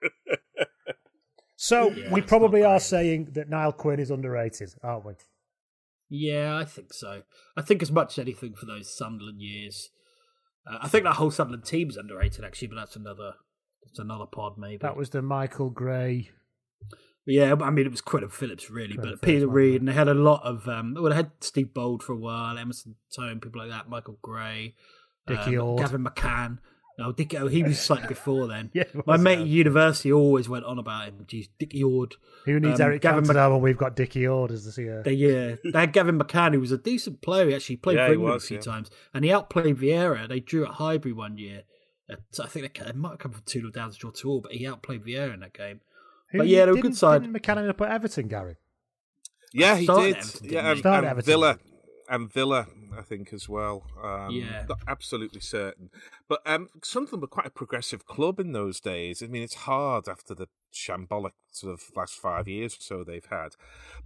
so 1.56 1.90
Yeah, 1.90 2.12
we 2.12 2.22
probably 2.22 2.64
are 2.64 2.80
saying 2.80 3.30
that 3.32 3.50
Niall 3.50 3.72
Quinn 3.72 4.00
is 4.00 4.10
underrated, 4.10 4.74
aren't 4.82 5.04
we? 5.04 5.14
Yeah, 6.08 6.56
I 6.56 6.64
think 6.64 6.92
so. 6.92 7.22
I 7.56 7.62
think 7.62 7.82
as 7.82 7.92
much 7.92 8.14
as 8.14 8.22
anything 8.22 8.54
for 8.54 8.66
those 8.66 8.94
Sunderland 8.96 9.40
years. 9.40 9.90
Uh, 10.66 10.78
I 10.82 10.88
think 10.88 11.04
that 11.04 11.14
whole 11.14 11.30
Sunderland 11.30 11.64
team's 11.64 11.96
underrated 11.96 12.44
actually, 12.44 12.68
but 12.68 12.74
that's 12.74 12.96
another 12.96 13.34
that's 13.84 13.98
another 13.98 14.26
pod 14.26 14.58
maybe. 14.58 14.78
That 14.78 14.96
was 14.96 15.10
the 15.10 15.22
Michael 15.22 15.70
Gray. 15.70 16.30
Yeah, 17.30 17.54
I 17.60 17.70
mean 17.70 17.86
it 17.86 17.90
was 17.90 18.00
Quinn 18.00 18.22
and 18.24 18.32
Phillips 18.32 18.70
really, 18.70 18.94
Quinn 18.94 19.00
but 19.02 19.12
and 19.12 19.22
Peter 19.22 19.40
Phillips, 19.40 19.54
Reid 19.54 19.80
and 19.80 19.88
they 19.88 19.92
had 19.92 20.08
a 20.08 20.14
lot 20.14 20.42
of 20.44 20.68
um 20.68 20.94
well 20.94 21.10
they 21.10 21.14
had 21.16 21.30
Steve 21.40 21.72
Bould 21.72 22.02
for 22.02 22.12
a 22.12 22.16
while, 22.16 22.58
Emerson 22.58 22.96
Thome, 23.16 23.40
people 23.40 23.60
like 23.60 23.70
that, 23.70 23.88
Michael 23.88 24.18
Gray, 24.22 24.74
Dickie 25.26 25.56
um, 25.56 25.68
Ord. 25.68 25.78
Gavin 25.80 26.04
McCann. 26.04 26.58
No, 26.98 27.12
Dickie 27.12 27.38
oh, 27.38 27.46
he 27.46 27.62
was 27.62 27.80
slightly 27.80 28.08
before 28.16 28.46
then. 28.46 28.70
Yeah, 28.74 28.84
he 28.92 28.98
My 29.06 29.14
was, 29.14 29.22
mate 29.22 29.38
at 29.38 29.46
university 29.46 30.12
always 30.12 30.50
went 30.50 30.66
on 30.66 30.78
about 30.78 31.08
him. 31.08 31.24
Geez, 31.26 31.48
Dickie 31.58 31.82
Ord. 31.82 32.16
Who 32.44 32.60
needs 32.60 32.78
Um, 32.78 32.88
Eric 32.88 33.00
Gavin 33.00 33.24
Cantona 33.24 33.52
when 33.52 33.62
we've 33.62 33.78
got 33.78 33.96
Dickie 33.96 34.26
Ord 34.26 34.50
as 34.50 34.66
the 34.66 34.70
CEO? 34.70 35.02
They, 35.02 35.12
yeah, 35.12 35.54
they 35.64 35.80
had 35.80 35.94
Gavin 35.94 36.18
McCann, 36.18 36.52
who 36.52 36.60
was 36.60 36.72
a 36.72 36.76
decent 36.78 37.22
player. 37.22 37.48
He 37.48 37.54
actually 37.54 37.76
played 37.76 37.96
Yeah, 37.96 38.06
for 38.06 38.12
he 38.12 38.14
England 38.16 38.34
was, 38.34 38.44
a 38.44 38.46
few 38.48 38.56
yeah. 38.58 38.60
times, 38.62 38.90
and 39.14 39.24
he 39.24 39.32
outplayed 39.32 39.78
Vieira. 39.78 40.28
They 40.28 40.40
drew 40.40 40.66
at 40.66 40.72
Highbury 40.74 41.14
one 41.14 41.38
year. 41.38 41.62
So 42.32 42.44
I 42.44 42.48
think 42.48 42.74
they, 42.74 42.84
it 42.86 42.96
might 42.96 43.10
have 43.10 43.18
come 43.18 43.32
from 43.32 43.42
two 43.46 43.60
0 43.60 43.70
down 43.70 43.92
to 43.92 43.96
draw 43.96 44.10
two 44.10 44.28
all, 44.28 44.40
but 44.40 44.52
he 44.52 44.66
outplayed 44.66 45.02
Vieira 45.04 45.32
in 45.32 45.40
that 45.40 45.54
game. 45.54 45.80
Who 46.32 46.38
but 46.38 46.46
yeah, 46.48 46.64
they 46.66 46.72
were 46.72 46.78
a 46.78 46.82
good 46.82 46.96
side. 46.96 47.22
Didn't 47.22 47.36
McCann 47.36 47.58
end 47.58 47.70
up 47.70 47.80
at 47.80 47.90
Everton, 47.90 48.28
Gary? 48.28 48.56
Yeah, 49.52 49.76
he 49.76 49.84
Started 49.84 50.06
did. 50.06 50.16
at 50.16 50.22
Everton, 50.22 50.44
yeah, 50.44 50.74
didn't 50.74 50.86
and, 50.86 50.94
and 50.96 51.06
Everton. 51.06 51.26
Villa, 51.26 51.58
and 52.08 52.32
Villa, 52.32 52.66
I 52.96 53.02
think 53.02 53.32
as 53.32 53.48
well. 53.48 53.84
Um, 54.02 54.30
Yeah. 54.34 54.64
not 54.68 54.78
absolutely 54.86 55.40
certain. 55.40 55.90
But 56.28 56.40
um, 56.46 56.68
Sunderland 56.82 57.22
were 57.22 57.28
quite 57.28 57.46
a 57.46 57.50
progressive 57.50 58.06
club 58.06 58.38
in 58.38 58.52
those 58.52 58.80
days. 58.80 59.22
I 59.22 59.26
mean, 59.26 59.42
it's 59.42 59.54
hard 59.54 60.08
after 60.08 60.34
the 60.34 60.48
shambolic 60.72 61.32
sort 61.50 61.72
of 61.72 61.82
last 61.96 62.14
five 62.14 62.46
years 62.46 62.74
or 62.74 62.80
so 62.80 63.04
they've 63.04 63.26
had. 63.26 63.50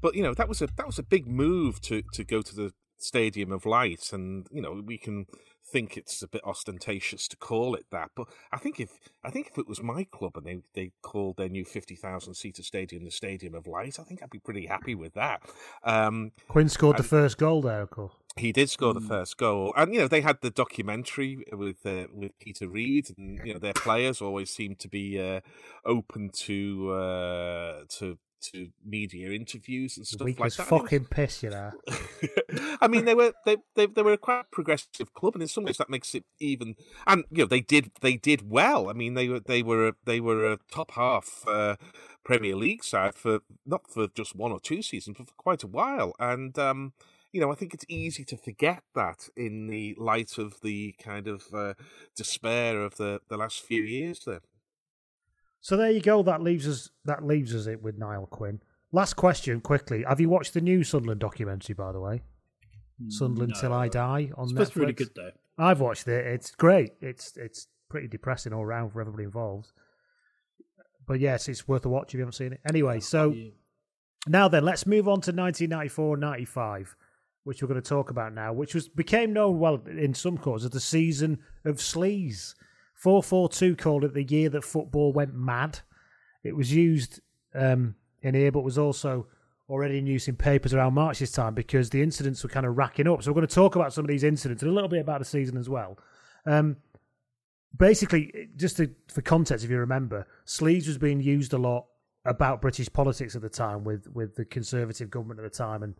But 0.00 0.14
you 0.14 0.22
know, 0.22 0.32
that 0.34 0.48
was 0.48 0.62
a 0.62 0.68
that 0.76 0.86
was 0.86 0.98
a 0.98 1.02
big 1.02 1.26
move 1.26 1.80
to 1.82 2.02
to 2.14 2.24
go 2.24 2.40
to 2.42 2.54
the 2.54 2.72
Stadium 2.96 3.52
of 3.52 3.66
Light, 3.66 4.12
and 4.12 4.46
you 4.50 4.62
know, 4.62 4.82
we 4.84 4.96
can 4.96 5.26
think 5.66 5.96
it's 5.96 6.22
a 6.22 6.28
bit 6.28 6.42
ostentatious 6.44 7.26
to 7.28 7.36
call 7.36 7.74
it 7.74 7.86
that, 7.90 8.10
but 8.14 8.28
I 8.52 8.58
think 8.58 8.78
if 8.80 8.90
I 9.24 9.30
think 9.30 9.48
if 9.48 9.58
it 9.58 9.66
was 9.68 9.82
my 9.82 10.04
club 10.04 10.36
and 10.36 10.46
they 10.46 10.60
they 10.74 10.92
called 11.02 11.36
their 11.36 11.48
new 11.48 11.64
fifty 11.64 11.96
thousand 11.96 12.34
seater 12.34 12.62
stadium 12.62 13.04
the 13.04 13.10
Stadium 13.10 13.54
of 13.54 13.66
Light, 13.66 13.98
I 13.98 14.02
think 14.04 14.22
I'd 14.22 14.30
be 14.30 14.38
pretty 14.38 14.66
happy 14.66 14.94
with 14.94 15.14
that. 15.14 15.42
Um, 15.82 16.32
Quinn 16.48 16.68
scored 16.68 16.96
the 16.98 17.02
first 17.02 17.38
goal 17.38 17.62
there, 17.62 17.80
of 17.82 17.90
course. 17.90 18.12
he 18.36 18.52
did 18.52 18.68
score 18.68 18.92
Hmm. 18.92 19.00
the 19.00 19.06
first 19.08 19.36
goal, 19.36 19.72
and 19.76 19.92
you 19.94 20.00
know 20.00 20.08
they 20.08 20.20
had 20.20 20.40
the 20.42 20.50
documentary 20.50 21.44
with 21.52 21.84
uh, 21.86 22.06
with 22.12 22.38
Peter 22.38 22.68
Reid, 22.68 23.06
and 23.16 23.40
you 23.44 23.54
know 23.54 23.58
their 23.60 23.72
players 23.74 24.20
always 24.20 24.50
seem 24.50 24.74
to 24.76 24.88
be 24.88 25.18
uh, 25.20 25.40
open 25.86 26.28
to 26.46 26.90
uh, 26.92 27.84
to 27.98 28.18
to 28.52 28.68
media 28.84 29.30
interviews 29.30 29.96
and 29.96 30.06
stuff 30.06 30.38
like 30.38 30.54
that. 30.54 30.66
fucking 30.66 31.06
piss, 31.06 31.42
you 31.42 31.50
know. 31.50 31.72
I 32.80 32.88
mean, 32.88 33.04
they 33.04 33.14
were 33.14 33.32
they, 33.44 33.56
they 33.74 33.86
they 33.86 34.02
were 34.02 34.12
a 34.12 34.18
quite 34.18 34.50
progressive 34.50 35.14
club, 35.14 35.34
and 35.34 35.42
in 35.42 35.48
some 35.48 35.64
ways 35.64 35.78
that 35.78 35.90
makes 35.90 36.14
it 36.14 36.24
even. 36.40 36.76
And 37.06 37.24
you 37.30 37.44
know, 37.44 37.48
they 37.48 37.60
did 37.60 37.90
they 38.00 38.16
did 38.16 38.50
well. 38.50 38.88
I 38.88 38.92
mean, 38.92 39.14
they 39.14 39.28
were 39.28 39.40
they 39.40 39.62
were 39.62 39.88
a, 39.88 39.92
they 40.04 40.20
were 40.20 40.52
a 40.52 40.58
top 40.70 40.92
half 40.92 41.44
uh, 41.46 41.76
Premier 42.24 42.56
League 42.56 42.84
side 42.84 43.14
for 43.14 43.40
not 43.64 43.90
for 43.90 44.08
just 44.08 44.34
one 44.34 44.52
or 44.52 44.60
two 44.60 44.82
seasons, 44.82 45.16
but 45.18 45.28
for 45.28 45.34
quite 45.36 45.62
a 45.62 45.68
while. 45.68 46.14
And 46.18 46.58
um, 46.58 46.92
you 47.32 47.40
know, 47.40 47.50
I 47.50 47.56
think 47.56 47.74
it's 47.74 47.84
easy 47.88 48.24
to 48.26 48.36
forget 48.36 48.82
that 48.94 49.28
in 49.36 49.66
the 49.66 49.96
light 49.98 50.38
of 50.38 50.60
the 50.62 50.94
kind 51.02 51.26
of 51.26 51.42
uh, 51.52 51.74
despair 52.16 52.82
of 52.82 52.96
the 52.96 53.20
the 53.28 53.36
last 53.36 53.62
few 53.62 53.82
years 53.82 54.20
there. 54.24 54.40
So 55.64 55.78
there 55.78 55.90
you 55.90 56.02
go. 56.02 56.22
That 56.22 56.42
leaves 56.42 56.68
us. 56.68 56.90
That 57.06 57.24
leaves 57.24 57.54
us 57.54 57.66
it 57.66 57.82
with 57.82 57.96
Niall 57.96 58.26
Quinn. 58.26 58.60
Last 58.92 59.14
question, 59.14 59.62
quickly. 59.62 60.04
Have 60.06 60.20
you 60.20 60.28
watched 60.28 60.52
the 60.52 60.60
new 60.60 60.84
Sunderland 60.84 61.20
documentary, 61.20 61.74
by 61.74 61.90
the 61.90 62.00
way? 62.00 62.20
Sunderland 63.08 63.54
Till 63.58 63.72
I 63.72 63.88
Die 63.88 64.30
on 64.36 64.44
It's 64.44 64.52
Netflix. 64.52 64.76
really 64.76 64.92
good 64.92 65.08
though. 65.16 65.30
I've 65.56 65.80
watched 65.80 66.06
it. 66.06 66.26
It's 66.26 66.50
great. 66.50 66.92
It's 67.00 67.38
it's 67.38 67.68
pretty 67.88 68.08
depressing 68.08 68.52
all 68.52 68.66
round 68.66 68.92
for 68.92 69.00
everybody 69.00 69.24
involved. 69.24 69.72
But 71.06 71.18
yes, 71.20 71.48
it's 71.48 71.66
worth 71.66 71.86
a 71.86 71.88
watch 71.88 72.08
if 72.08 72.14
you 72.14 72.20
haven't 72.20 72.34
seen 72.34 72.52
it. 72.52 72.60
Anyway, 72.68 73.00
so 73.00 73.34
now 74.28 74.48
then, 74.48 74.66
let's 74.66 74.86
move 74.86 75.08
on 75.08 75.22
to 75.22 75.32
1994-95, 75.32 76.88
which 77.44 77.62
we're 77.62 77.68
going 77.68 77.80
to 77.80 77.88
talk 77.88 78.10
about 78.10 78.34
now, 78.34 78.52
which 78.52 78.74
was 78.74 78.86
became 78.86 79.32
known 79.32 79.58
well 79.58 79.82
in 79.86 80.12
some 80.12 80.36
quarters 80.36 80.66
as 80.66 80.72
the 80.72 80.80
season 80.80 81.38
of 81.64 81.76
sleaze. 81.76 82.54
442 82.94 83.76
called 83.76 84.04
it 84.04 84.14
the 84.14 84.22
year 84.22 84.48
that 84.50 84.64
football 84.64 85.12
went 85.12 85.34
mad. 85.34 85.80
It 86.42 86.56
was 86.56 86.72
used 86.72 87.20
um, 87.54 87.96
in 88.22 88.34
here, 88.34 88.52
but 88.52 88.62
was 88.62 88.78
also 88.78 89.26
already 89.68 89.98
in 89.98 90.06
use 90.06 90.28
in 90.28 90.36
papers 90.36 90.74
around 90.74 90.94
March 90.94 91.18
this 91.18 91.32
time 91.32 91.54
because 91.54 91.90
the 91.90 92.02
incidents 92.02 92.42
were 92.42 92.50
kind 92.50 92.66
of 92.66 92.76
racking 92.76 93.08
up. 93.08 93.22
So 93.22 93.30
we're 93.30 93.36
going 93.36 93.46
to 93.48 93.54
talk 93.54 93.76
about 93.76 93.92
some 93.92 94.04
of 94.04 94.08
these 94.08 94.24
incidents 94.24 94.62
and 94.62 94.70
a 94.70 94.74
little 94.74 94.88
bit 94.88 95.00
about 95.00 95.20
the 95.20 95.24
season 95.24 95.56
as 95.56 95.68
well. 95.68 95.98
Um, 96.46 96.76
basically, 97.76 98.48
just 98.56 98.76
to, 98.76 98.90
for 99.08 99.22
context, 99.22 99.64
if 99.64 99.70
you 99.70 99.78
remember, 99.78 100.26
Sleaze 100.46 100.86
was 100.86 100.98
being 100.98 101.20
used 101.20 101.52
a 101.52 101.58
lot 101.58 101.86
about 102.24 102.60
British 102.60 102.92
politics 102.92 103.36
at 103.36 103.42
the 103.42 103.48
time 103.48 103.84
with 103.84 104.08
with 104.12 104.34
the 104.36 104.44
Conservative 104.44 105.10
government 105.10 105.40
at 105.40 105.44
the 105.44 105.56
time, 105.56 105.82
and 105.82 105.94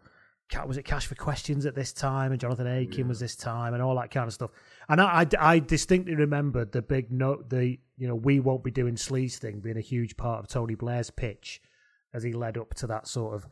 was 0.67 0.77
it 0.77 0.85
Cash 0.85 1.07
for 1.07 1.15
Questions 1.15 1.67
at 1.67 1.75
this 1.75 1.93
time, 1.93 2.33
and 2.33 2.41
Jonathan 2.41 2.67
Aitken 2.67 3.09
was 3.09 3.21
this 3.21 3.37
time, 3.37 3.75
and 3.75 3.83
all 3.83 3.97
that 3.97 4.11
kind 4.11 4.27
of 4.27 4.33
stuff. 4.33 4.51
And 4.89 5.01
I, 5.01 5.23
I, 5.23 5.27
I 5.55 5.59
distinctly 5.59 6.15
remember 6.15 6.65
the 6.65 6.83
big 6.83 7.11
note, 7.11 7.51
the 7.51 7.79
you 7.97 8.09
know 8.09 8.15
we 8.15 8.41
won't 8.41 8.65
be 8.65 8.71
doing 8.71 8.95
sleaze 8.95 9.39
thing 9.39 9.61
being 9.61 9.77
a 9.77 9.83
huge 9.83 10.17
part 10.17 10.41
of 10.41 10.49
Tony 10.49 10.75
Blair's 10.75 11.11
pitch 11.11 11.61
as 12.13 12.23
he 12.23 12.33
led 12.33 12.57
up 12.57 12.75
to 12.75 12.87
that 12.87 13.09
sort 13.09 13.35
of 13.35 13.47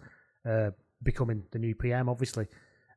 uh, 0.49 0.71
becoming 1.03 1.45
the 1.51 1.59
new 1.59 1.75
PM, 1.75 2.09
obviously. 2.09 2.47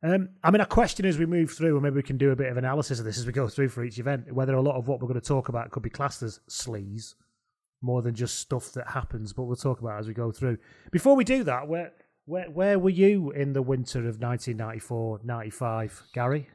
Um, 0.04 0.30
I 0.44 0.52
mean, 0.52 0.62
a 0.62 0.66
question 0.68 1.06
as 1.06 1.18
we 1.18 1.26
move 1.26 1.52
through, 1.52 1.74
and 1.74 1.82
maybe 1.82 1.96
we 1.96 2.04
can 2.04 2.18
do 2.18 2.32
a 2.32 2.36
bit 2.36 2.52
of 2.52 2.58
analysis 2.58 3.00
of 3.00 3.06
this 3.06 3.18
as 3.18 3.26
we 3.26 3.32
go 3.32 3.48
through 3.48 3.70
for 3.70 3.84
each 3.84 3.98
event, 3.98 4.32
whether 4.32 4.54
a 4.54 4.62
lot 4.62 4.76
of 4.76 4.88
what 4.88 5.02
we're 5.02 5.08
going 5.08 5.20
to 5.20 5.28
talk 5.28 5.50
about 5.50 5.72
could 5.72 5.82
be 5.82 5.90
classed 5.90 6.22
as 6.22 6.40
sleaze 6.50 7.16
more 7.82 8.02
than 8.02 8.14
just 8.14 8.40
stuff 8.40 8.72
that 8.74 8.88
happens, 8.88 9.34
but 9.34 9.44
we'll 9.44 9.56
talk 9.56 9.80
about 9.82 10.00
as 10.00 10.08
we 10.08 10.14
go 10.14 10.32
through. 10.32 10.58
Before 10.92 11.16
we 11.16 11.24
do 11.24 11.44
that, 11.44 11.68
where 11.68 11.92
where 12.26 12.50
where 12.50 12.80
were 12.80 12.90
you 12.90 13.32
in 13.32 13.54
the 13.54 13.62
winter 13.62 14.08
of 14.08 14.18
1994-95, 14.18 16.12
Gary? 16.14 16.50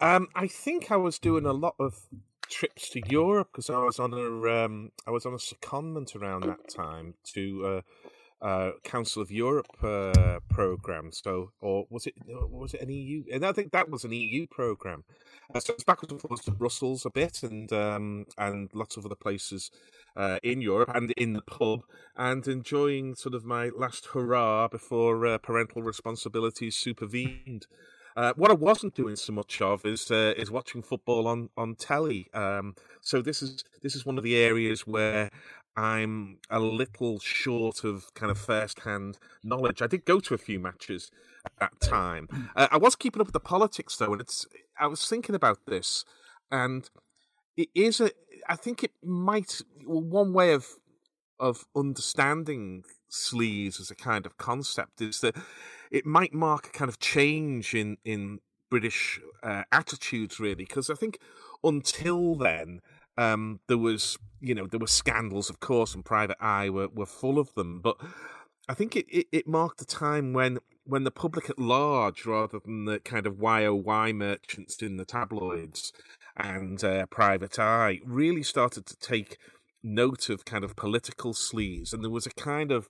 Um, 0.00 0.28
I 0.34 0.46
think 0.46 0.90
I 0.90 0.96
was 0.96 1.18
doing 1.18 1.44
a 1.44 1.52
lot 1.52 1.74
of 1.78 2.06
trips 2.48 2.88
to 2.90 3.02
Europe 3.08 3.48
because 3.52 3.70
I 3.70 3.78
was 3.78 3.98
on 3.98 4.12
a 4.14 4.64
um, 4.64 4.92
I 5.06 5.10
was 5.10 5.26
on 5.26 5.34
a 5.34 5.36
secondment 5.36 6.16
around 6.16 6.44
that 6.44 6.68
time 6.68 7.14
to 7.34 7.66
uh, 7.66 7.80
uh, 8.42 8.72
Council 8.84 9.22
of 9.22 9.30
Europe 9.30 9.82
uh, 9.82 10.40
program. 10.48 11.10
So, 11.12 11.52
or 11.60 11.86
was 11.90 12.06
it 12.06 12.14
was 12.26 12.74
it 12.74 12.82
an 12.82 12.90
EU? 12.90 13.24
And 13.32 13.44
I 13.44 13.52
think 13.52 13.72
that 13.72 13.90
was 13.90 14.04
an 14.04 14.12
EU 14.12 14.46
program. 14.46 15.04
Uh, 15.54 15.60
so 15.60 15.72
it's 15.74 15.84
backwards 15.84 16.12
and 16.12 16.20
forwards 16.20 16.44
to 16.44 16.52
Brussels 16.52 17.04
a 17.04 17.10
bit, 17.10 17.42
and 17.42 17.72
um, 17.72 18.26
and 18.38 18.70
lots 18.72 18.96
of 18.96 19.04
other 19.04 19.14
places 19.14 19.70
uh, 20.16 20.38
in 20.42 20.60
Europe 20.60 20.90
and 20.94 21.10
in 21.12 21.32
the 21.32 21.42
pub, 21.42 21.82
and 22.16 22.46
enjoying 22.46 23.14
sort 23.14 23.34
of 23.34 23.44
my 23.44 23.70
last 23.76 24.06
hurrah 24.06 24.68
before 24.68 25.26
uh, 25.26 25.38
parental 25.38 25.82
responsibilities 25.82 26.76
supervened. 26.76 27.66
Uh, 28.16 28.32
what 28.36 28.50
I 28.50 28.54
wasn't 28.54 28.94
doing 28.94 29.16
so 29.16 29.32
much 29.32 29.62
of 29.62 29.84
is 29.86 30.10
uh, 30.10 30.34
is 30.36 30.50
watching 30.50 30.82
football 30.82 31.26
on 31.26 31.50
on 31.56 31.74
telly. 31.74 32.28
Um, 32.34 32.74
so 33.00 33.22
this 33.22 33.42
is 33.42 33.64
this 33.82 33.94
is 33.94 34.04
one 34.04 34.18
of 34.18 34.24
the 34.24 34.36
areas 34.36 34.86
where 34.86 35.30
I'm 35.76 36.38
a 36.50 36.60
little 36.60 37.18
short 37.20 37.84
of 37.84 38.12
kind 38.14 38.30
of 38.30 38.38
first 38.38 38.80
hand 38.80 39.18
knowledge. 39.42 39.82
I 39.82 39.86
did 39.86 40.04
go 40.04 40.20
to 40.20 40.34
a 40.34 40.38
few 40.38 40.58
matches 40.58 41.10
at 41.44 41.52
that 41.60 41.80
time. 41.80 42.50
Uh, 42.56 42.68
I 42.70 42.76
was 42.76 42.96
keeping 42.96 43.20
up 43.20 43.28
with 43.28 43.32
the 43.32 43.40
politics 43.40 43.96
though, 43.96 44.12
and 44.12 44.20
it's 44.20 44.46
I 44.78 44.86
was 44.86 45.08
thinking 45.08 45.34
about 45.34 45.66
this, 45.66 46.04
and 46.50 46.88
it 47.56 47.68
is 47.74 48.00
a. 48.00 48.10
I 48.48 48.56
think 48.56 48.82
it 48.82 48.92
might 49.02 49.60
well, 49.86 50.02
one 50.02 50.32
way 50.32 50.52
of 50.52 50.66
of 51.38 51.64
understanding 51.74 52.84
sleaze 53.10 53.80
as 53.80 53.90
a 53.90 53.94
kind 53.94 54.26
of 54.26 54.36
concept 54.36 55.00
is 55.00 55.20
that 55.20 55.34
it 55.90 56.04
might 56.04 56.34
mark 56.34 56.66
a 56.66 56.70
kind 56.70 56.88
of 56.88 56.98
change 56.98 57.74
in 57.74 57.96
in 58.04 58.40
British 58.70 59.20
uh, 59.42 59.64
attitudes, 59.72 60.38
really, 60.38 60.54
because 60.54 60.90
I 60.90 60.94
think 60.94 61.18
until 61.62 62.34
then 62.34 62.80
um, 63.16 63.60
there 63.68 63.78
was 63.78 64.18
you 64.40 64.54
know 64.54 64.66
there 64.66 64.80
were 64.80 64.86
scandals, 64.86 65.50
of 65.50 65.60
course, 65.60 65.94
and 65.94 66.04
Private 66.04 66.38
Eye 66.40 66.70
were 66.70 66.88
were 66.88 67.06
full 67.06 67.38
of 67.38 67.54
them, 67.54 67.80
but 67.80 67.96
I 68.68 68.74
think 68.74 68.96
it, 68.96 69.06
it, 69.08 69.26
it 69.32 69.48
marked 69.48 69.80
a 69.80 69.86
time 69.86 70.32
when 70.32 70.58
when 70.84 71.04
the 71.04 71.10
public 71.10 71.50
at 71.50 71.58
large, 71.58 72.26
rather 72.26 72.58
than 72.58 72.84
the 72.84 73.00
kind 73.00 73.26
of 73.26 73.38
YOY 73.40 74.12
merchants 74.12 74.82
in 74.82 74.96
the 74.96 75.04
tabloids 75.04 75.92
and 76.36 76.82
uh, 76.82 77.06
Private 77.06 77.58
Eye, 77.58 78.00
really 78.04 78.42
started 78.42 78.86
to 78.86 78.96
take 78.96 79.38
note 79.82 80.28
of 80.28 80.44
kind 80.44 80.64
of 80.64 80.76
political 80.76 81.32
sleaze, 81.32 81.92
and 81.92 82.02
there 82.02 82.10
was 82.10 82.26
a 82.26 82.30
kind 82.30 82.72
of 82.72 82.88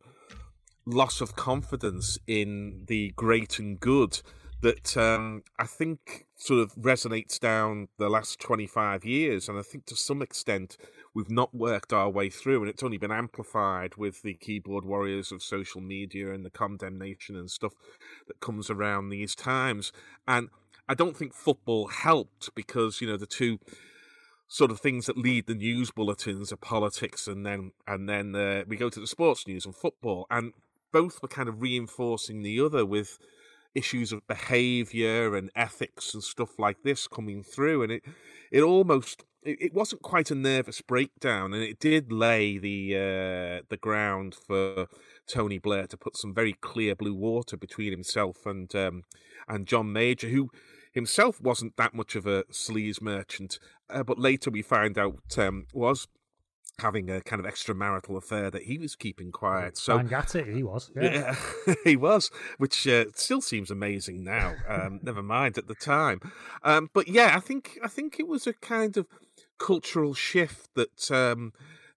loss 0.87 1.21
of 1.21 1.37
confidence 1.37 2.19
in 2.27 2.85
the 2.87 3.13
great 3.17 3.59
and 3.59 3.79
good 3.81 4.21
that 4.63 4.97
um, 4.97 5.43
I 5.59 5.67
think 5.67 6.27
sort 6.41 6.59
of 6.59 6.75
resonates 6.75 7.39
down 7.39 7.89
the 7.99 8.09
last 8.09 8.41
25 8.41 9.05
years. 9.05 9.47
And 9.47 9.59
I 9.59 9.63
think 9.63 9.85
to 9.87 9.95
some 9.95 10.23
extent 10.23 10.79
we've 11.15 11.31
not 11.31 11.55
worked 11.55 11.93
our 11.93 12.09
way 12.09 12.31
through, 12.31 12.63
and 12.63 12.71
it's 12.71 12.83
only 12.83 12.97
been 12.97 13.13
amplified 13.13 13.97
with 13.97 14.23
the 14.23 14.35
keyboard 14.35 14.87
warriors 14.87 15.31
of 15.31 15.43
social 15.43 15.83
media 15.83 16.33
and 16.33 16.43
the 16.43 16.51
condemnation 16.51 17.37
and 17.37 17.51
stuff 17.51 17.75
that 18.27 18.41
comes 18.41 18.71
around 18.71 19.11
these 19.11 19.35
times. 19.35 19.93
And 20.27 20.49
I 20.89 20.95
don't 20.95 21.15
think 21.15 21.35
football 21.35 21.89
helped 21.89 22.55
because, 22.55 23.03
you 23.03 23.07
know, 23.07 23.19
the 23.19 23.27
two 23.27 23.59
sort 24.49 24.71
of 24.71 24.81
things 24.81 25.07
that 25.07 25.19
lead 25.19 25.47
the 25.47 25.55
news 25.55 25.91
bulletins 25.91 26.51
are 26.53 26.57
politics 26.57 27.29
and 27.29 27.47
then 27.47 27.71
and 27.87 28.09
then 28.09 28.35
uh, 28.35 28.65
we 28.67 28.77
go 28.77 28.89
to 28.89 28.99
the 28.99 29.07
sports 29.07 29.47
news 29.47 29.65
and 29.65 29.77
football 29.77 30.27
and 30.29 30.53
both 30.93 31.23
were 31.23 31.29
kind 31.29 31.49
of 31.49 31.63
reinforcing 31.63 32.43
the 32.43 32.59
other 32.59 32.85
with 32.85 33.17
issues 33.75 34.13
of 34.13 34.27
behavior 34.27 35.37
and 35.37 35.51
ethics 35.55 36.15
and 36.15 36.23
stuff 36.23 36.59
like 36.59 36.83
this 36.83 37.07
coming 37.07 37.43
through 37.43 37.83
and 37.83 37.93
it 37.93 38.05
it 38.51 38.63
almost 38.63 39.25
it, 39.43 39.61
it 39.61 39.75
wasn't 39.75 40.03
quite 40.03 40.31
a 40.31 40.35
nervous 40.35 40.81
breakdown 40.83 41.55
and 41.55 41.63
it 41.63 41.79
did 41.79 42.13
lay 42.13 42.59
the 42.59 42.95
uh, 42.97 43.63
the 43.69 43.79
ground 43.81 44.35
for 44.35 44.87
Tony 45.29 45.59
Blair 45.59 45.87
to 45.87 45.97
put 45.97 46.17
some 46.17 46.35
very 46.35 46.55
clear 46.55 46.95
blue 46.95 47.15
water 47.15 47.57
between 47.57 47.93
himself 47.93 48.45
and 48.45 48.75
um, 48.75 49.03
and 49.49 49.67
John 49.67 49.93
Major 49.93 50.29
who 50.29 50.51
himself 50.93 51.41
wasn't 51.41 51.77
that 51.77 51.95
much 51.95 52.17
of 52.17 52.27
a 52.27 52.43
sleaze 52.45 53.01
merchant 53.01 53.59
uh, 53.89 54.03
but 54.03 54.19
later 54.19 54.51
we 54.51 54.63
find 54.63 54.99
out 54.99 55.39
um, 55.39 55.67
was 55.73 56.09
having 56.81 57.11
a 57.11 57.21
kind 57.21 57.45
of 57.45 57.51
extramarital 57.51 58.17
affair 58.17 58.51
that 58.51 58.65
he 58.65 58.79
was 58.79 58.97
keeping 58.97 59.31
quiet. 59.31 59.77
So 59.79 59.99
Bang 59.99 60.13
at 60.13 60.35
it, 60.35 60.49
he 60.49 60.63
was. 60.63 60.91
Yeah, 60.95 61.35
yeah, 61.67 61.75
he 61.85 61.97
was, 61.97 62.31
which 62.59 62.87
uh, 62.87 63.07
still 63.15 63.41
seems 63.41 63.71
amazing 63.71 64.25
now. 64.25 64.55
Um, 64.69 65.01
never 65.03 65.23
mind 65.23 65.59
at 65.59 65.69
the 65.69 65.75
time, 65.75 66.21
um, 66.63 66.91
but 66.93 67.09
yeah, 67.09 67.33
I 67.37 67.41
think 67.41 67.79
I 67.83 67.89
think 67.89 68.19
it 68.19 68.29
was 68.29 68.47
a 68.47 68.53
kind 68.53 68.97
of 68.97 69.07
cultural 69.59 70.15
shift 70.15 70.71
that 70.75 71.11
um, 71.11 71.53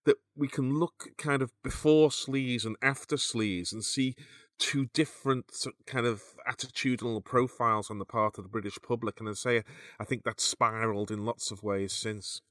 that 0.05 0.17
we 0.35 0.47
can 0.47 0.79
look 0.79 1.09
kind 1.17 1.41
of 1.41 1.51
before 1.63 2.09
sleaze 2.09 2.65
and 2.65 2.75
after 2.81 3.15
sleaze 3.15 3.71
and 3.71 3.83
see 3.83 4.15
two 4.59 4.85
different 4.93 5.45
kind 5.85 6.05
of 6.05 6.21
attitudinal 6.49 7.23
profiles 7.23 7.89
on 7.89 7.99
the 7.99 8.05
part 8.05 8.37
of 8.37 8.43
the 8.43 8.49
British 8.49 8.77
public, 8.87 9.19
and 9.19 9.27
I 9.27 9.33
say 9.33 9.63
I 9.99 10.03
think 10.03 10.23
that's 10.23 10.43
spiraled 10.43 11.11
in 11.11 11.25
lots 11.25 11.51
of 11.51 11.63
ways 11.63 11.93
since. 11.93 12.41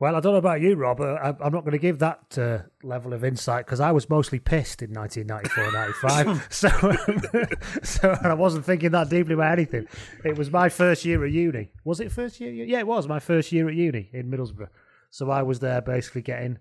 Well, 0.00 0.14
I 0.14 0.20
don't 0.20 0.32
know 0.32 0.38
about 0.38 0.60
you, 0.60 0.76
Rob. 0.76 1.00
uh, 1.00 1.14
I, 1.20 1.28
I'm 1.28 1.52
not 1.52 1.64
going 1.64 1.72
to 1.72 1.78
give 1.78 1.98
that 1.98 2.38
uh, 2.38 2.58
level 2.84 3.12
of 3.12 3.24
insight 3.24 3.66
because 3.66 3.80
I 3.80 3.90
was 3.90 4.08
mostly 4.08 4.38
pissed 4.38 4.80
in 4.80 4.92
1994-95. 4.92 6.52
so, 7.82 7.82
so 7.82 8.16
I 8.22 8.34
wasn't 8.34 8.64
thinking 8.64 8.92
that 8.92 9.08
deeply 9.08 9.34
about 9.34 9.52
anything. 9.52 9.88
It 10.24 10.38
was 10.38 10.52
my 10.52 10.68
first 10.68 11.04
year 11.04 11.24
at 11.24 11.32
uni. 11.32 11.72
Was 11.84 11.98
it 11.98 12.12
first 12.12 12.40
year? 12.40 12.52
Yeah, 12.52 12.78
it 12.78 12.86
was 12.86 13.08
my 13.08 13.18
first 13.18 13.50
year 13.50 13.68
at 13.68 13.74
uni 13.74 14.08
in 14.12 14.30
Middlesbrough. 14.30 14.68
So 15.10 15.30
I 15.30 15.42
was 15.42 15.58
there 15.58 15.80
basically 15.80 16.22
getting 16.22 16.58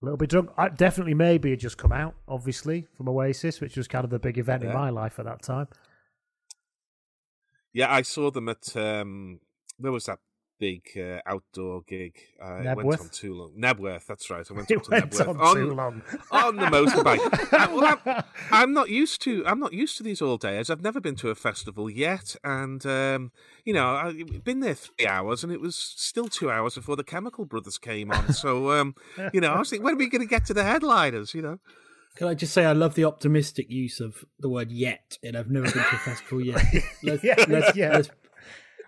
A 0.00 0.04
little 0.04 0.16
bit 0.16 0.30
drunk. 0.30 0.48
I, 0.56 0.70
definitely 0.70 1.14
maybe 1.14 1.50
had 1.50 1.60
just 1.60 1.76
come 1.76 1.92
out, 1.92 2.14
obviously, 2.26 2.86
from 2.96 3.10
Oasis, 3.10 3.60
which 3.60 3.76
was 3.76 3.88
kind 3.88 4.04
of 4.04 4.10
the 4.10 4.18
big 4.18 4.38
event 4.38 4.62
in 4.62 4.72
my 4.72 4.88
life 4.88 5.18
at 5.18 5.26
that 5.26 5.42
time. 5.42 5.68
Yeah, 7.74 7.92
I 7.92 8.02
saw 8.02 8.30
them 8.30 8.48
at 8.48 8.74
um, 8.74 9.40
where 9.76 9.92
was 9.92 10.06
that 10.06 10.20
big 10.66 10.82
uh, 10.96 11.20
outdoor 11.26 11.82
gig? 11.82 12.14
Uh, 12.42 12.56
it 12.62 12.76
went 12.84 13.00
on 13.00 13.08
too 13.10 13.34
long. 13.34 13.52
Knebworth, 13.58 14.06
that's 14.06 14.30
right. 14.30 14.46
I 14.50 14.54
went 14.54 14.70
It 14.70 14.82
to 14.84 14.90
went 14.90 15.10
Knebworth 15.10 15.38
on 15.40 15.54
too 15.56 15.74
long. 15.74 16.02
on 16.30 16.56
the 16.56 16.66
motorbike. 16.66 17.22
Uh, 17.54 17.68
well, 17.74 17.98
I'm, 18.06 18.24
I'm 18.50 18.72
not 18.72 18.88
used 18.90 19.20
to. 19.22 19.46
I'm 19.46 19.60
not 19.60 19.72
used 19.72 19.96
to 19.98 20.02
these 20.02 20.20
all 20.22 20.36
days. 20.38 20.70
I've 20.70 20.82
never 20.82 21.00
been 21.00 21.16
to 21.16 21.28
a 21.30 21.34
festival 21.34 21.88
yet, 21.90 22.36
and 22.42 22.84
um, 22.86 23.30
you 23.64 23.72
know, 23.74 23.88
I've 23.94 24.42
been 24.44 24.60
there 24.60 24.74
three 24.74 25.06
hours, 25.06 25.44
and 25.44 25.52
it 25.52 25.60
was 25.60 25.76
still 25.76 26.28
two 26.28 26.50
hours 26.50 26.74
before 26.74 26.96
the 26.96 27.04
Chemical 27.04 27.44
Brothers 27.44 27.78
came 27.78 28.10
on. 28.10 28.32
So, 28.32 28.70
um, 28.72 28.94
you 29.32 29.40
know, 29.40 29.52
I 29.52 29.58
was 29.58 29.70
thinking, 29.70 29.84
when 29.84 29.94
are 29.94 29.98
we 29.98 30.08
going 30.08 30.22
to 30.22 30.26
get 30.36 30.44
to 30.46 30.54
the 30.54 30.64
headliners? 30.64 31.34
You 31.34 31.42
know. 31.42 31.58
Can 32.16 32.28
I 32.28 32.34
just 32.34 32.52
say 32.54 32.64
I 32.64 32.72
love 32.72 32.94
the 32.94 33.04
optimistic 33.04 33.68
use 33.70 33.98
of 34.00 34.24
the 34.38 34.48
word 34.48 34.70
"yet" 34.70 35.18
and 35.24 35.36
I've 35.36 35.50
never 35.50 35.64
been 35.66 35.82
to 35.82 35.96
a 35.96 35.98
festival 35.98 36.40
yet. 36.40 36.64
Let's, 37.02 37.24
Yeah, 37.24 37.34
let's- 37.48 37.76
yeah. 37.76 37.90
let's- 37.96 38.10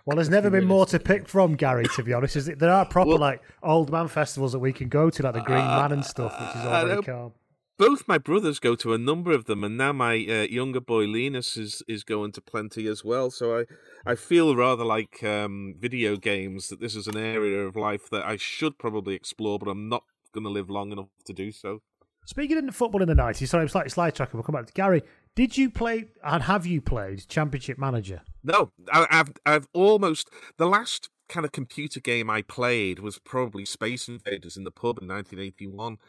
Well, 0.07 0.15
there's 0.15 0.29
never 0.29 0.49
been 0.49 0.63
more 0.63 0.85
to 0.85 0.99
pick 1.01 1.27
from, 1.27 1.55
Gary. 1.55 1.85
To 1.95 2.01
be 2.01 2.13
honest, 2.13 2.37
is 2.37 2.47
it, 2.47 2.59
there 2.59 2.71
are 2.71 2.85
proper 2.89 3.09
Well- 3.09 3.19
like 3.19 3.41
old 3.61 3.91
man 3.91 4.07
festivals 4.07 4.53
that 4.53 4.59
we 4.59 4.71
can 4.71 4.87
go 4.87 5.09
to, 5.09 5.21
like 5.21 5.33
the 5.33 5.41
Green 5.41 5.65
Man 5.65 5.91
and 5.91 6.05
stuff, 6.05 6.31
which 6.39 6.49
is 6.55 6.65
all 6.65 6.73
I 6.73 6.85
very 6.85 7.03
calm. 7.03 7.33
both 7.77 8.07
my 8.07 8.17
brothers 8.17 8.59
go 8.59 8.73
to 8.75 8.93
a 8.93 8.97
number 8.97 9.33
of 9.33 9.45
them, 9.45 9.65
and 9.65 9.75
now 9.77 9.91
my 9.91 10.13
uh, 10.15 10.47
younger 10.49 10.79
boy 10.79 11.03
Linus 11.03 11.57
is 11.57 11.83
is 11.89 12.05
going 12.05 12.31
to 12.31 12.41
plenty 12.41 12.87
as 12.87 13.03
well. 13.03 13.29
So 13.29 13.59
I 13.59 13.65
I 14.05 14.15
feel 14.15 14.55
rather 14.55 14.85
like 14.85 15.21
um, 15.25 15.75
video 15.77 16.15
games 16.15 16.69
that 16.69 16.79
this 16.79 16.95
is 16.95 17.07
an 17.07 17.17
area 17.17 17.67
of 17.67 17.75
life 17.75 18.09
that 18.09 18.25
I 18.25 18.37
should 18.37 18.77
probably 18.77 19.13
explore, 19.13 19.59
but 19.59 19.67
I'm 19.67 19.89
not 19.89 20.03
going 20.33 20.45
to 20.45 20.49
live 20.49 20.69
long 20.69 20.93
enough 20.93 21.09
to 21.25 21.33
do 21.33 21.51
so. 21.51 21.81
Speaking 22.25 22.57
of 22.65 22.75
football 22.75 23.01
in 23.01 23.09
the 23.09 23.15
nineties, 23.15 23.49
sorry, 23.49 23.63
I'm 23.63 23.67
slightly 23.67 23.91
sidetracking. 23.91 24.35
We'll 24.35 24.43
come 24.43 24.55
back 24.55 24.67
to 24.67 24.73
Gary. 24.73 25.01
Did 25.37 25.55
you 25.55 25.69
play 25.69 26.05
and 26.23 26.41
have 26.41 26.65
you 26.65 26.81
played 26.81 27.27
Championship 27.27 27.77
Manager? 27.77 28.23
No, 28.43 28.71
I, 28.91 29.05
I've 29.11 29.33
I've 29.45 29.67
almost 29.71 30.31
the 30.57 30.65
last 30.65 31.09
kind 31.29 31.45
of 31.45 31.51
computer 31.51 31.99
game 31.99 32.27
I 32.27 32.41
played 32.41 32.97
was 32.97 33.19
probably 33.19 33.63
Space 33.63 34.07
Invaders 34.07 34.57
in 34.57 34.63
the 34.63 34.71
pub 34.71 34.97
in 34.99 35.07
1981, 35.07 35.99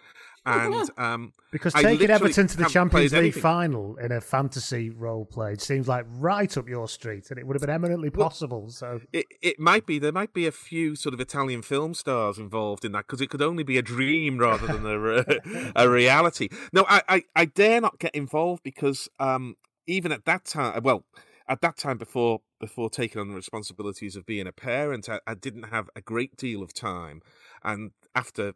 and 0.49 0.91
um, 0.99 1.33
Because 1.51 1.75
I 1.75 1.83
taking 1.83 2.11
Everton 2.11 2.47
to 2.49 2.57
the 2.57 2.65
Champions 2.67 3.13
League 3.13 3.19
anything. 3.23 3.43
final 3.43 3.97
in 3.97 4.13
a 4.13 4.21
fantasy 4.21 4.91
role 4.91 5.25
play 5.25 5.57
seems 5.57 5.87
like 5.89 6.05
right 6.09 6.57
up 6.57 6.69
your 6.69 6.89
street, 6.89 7.31
and 7.31 7.39
it 7.39 7.47
would 7.47 7.55
have 7.55 7.61
been 7.61 7.71
eminently 7.71 8.09
Well- 8.09 8.29
possible. 8.29 8.71
So 8.71 9.01
It 9.13 9.27
it 9.43 9.59
might 9.61 9.87
be 9.87 9.99
there 9.99 10.13
might 10.13 10.33
be 10.33 10.47
a 10.47 10.53
few 10.53 10.97
sort 10.97 11.15
of 11.15 11.21
Italian 11.21 11.63
film 11.63 11.95
stars 11.95 12.39
involved 12.39 12.85
in 12.85 12.93
that 12.93 13.07
because 13.07 13.21
it 13.21 13.31
could 13.31 13.43
only 13.43 13.63
be 13.65 13.79
a 13.79 13.83
dream 13.83 14.39
rather 14.39 14.67
than 14.67 14.85
a 14.87 15.73
a 15.77 15.89
reality. 15.89 16.49
No, 16.73 16.85
I, 16.89 17.03
I 17.09 17.23
I 17.37 17.45
dare 17.45 17.81
not 17.81 17.99
get 17.99 18.15
involved 18.15 18.63
because 18.63 19.09
um 19.19 19.57
even 19.87 20.13
at 20.13 20.25
that 20.27 20.45
time, 20.45 20.83
well, 20.83 21.05
at 21.49 21.61
that 21.63 21.77
time 21.79 21.97
before 21.99 22.41
before 22.61 22.91
taking 22.91 23.21
on 23.21 23.29
the 23.29 23.35
responsibilities 23.35 24.17
of 24.17 24.27
being 24.27 24.47
a 24.47 24.53
parent, 24.53 25.09
I, 25.09 25.21
I 25.27 25.35
didn't 25.35 25.63
have 25.71 25.89
a 25.97 26.01
great 26.03 26.37
deal 26.37 26.63
of 26.63 26.75
time, 26.75 27.23
and 27.65 27.93
after 28.15 28.53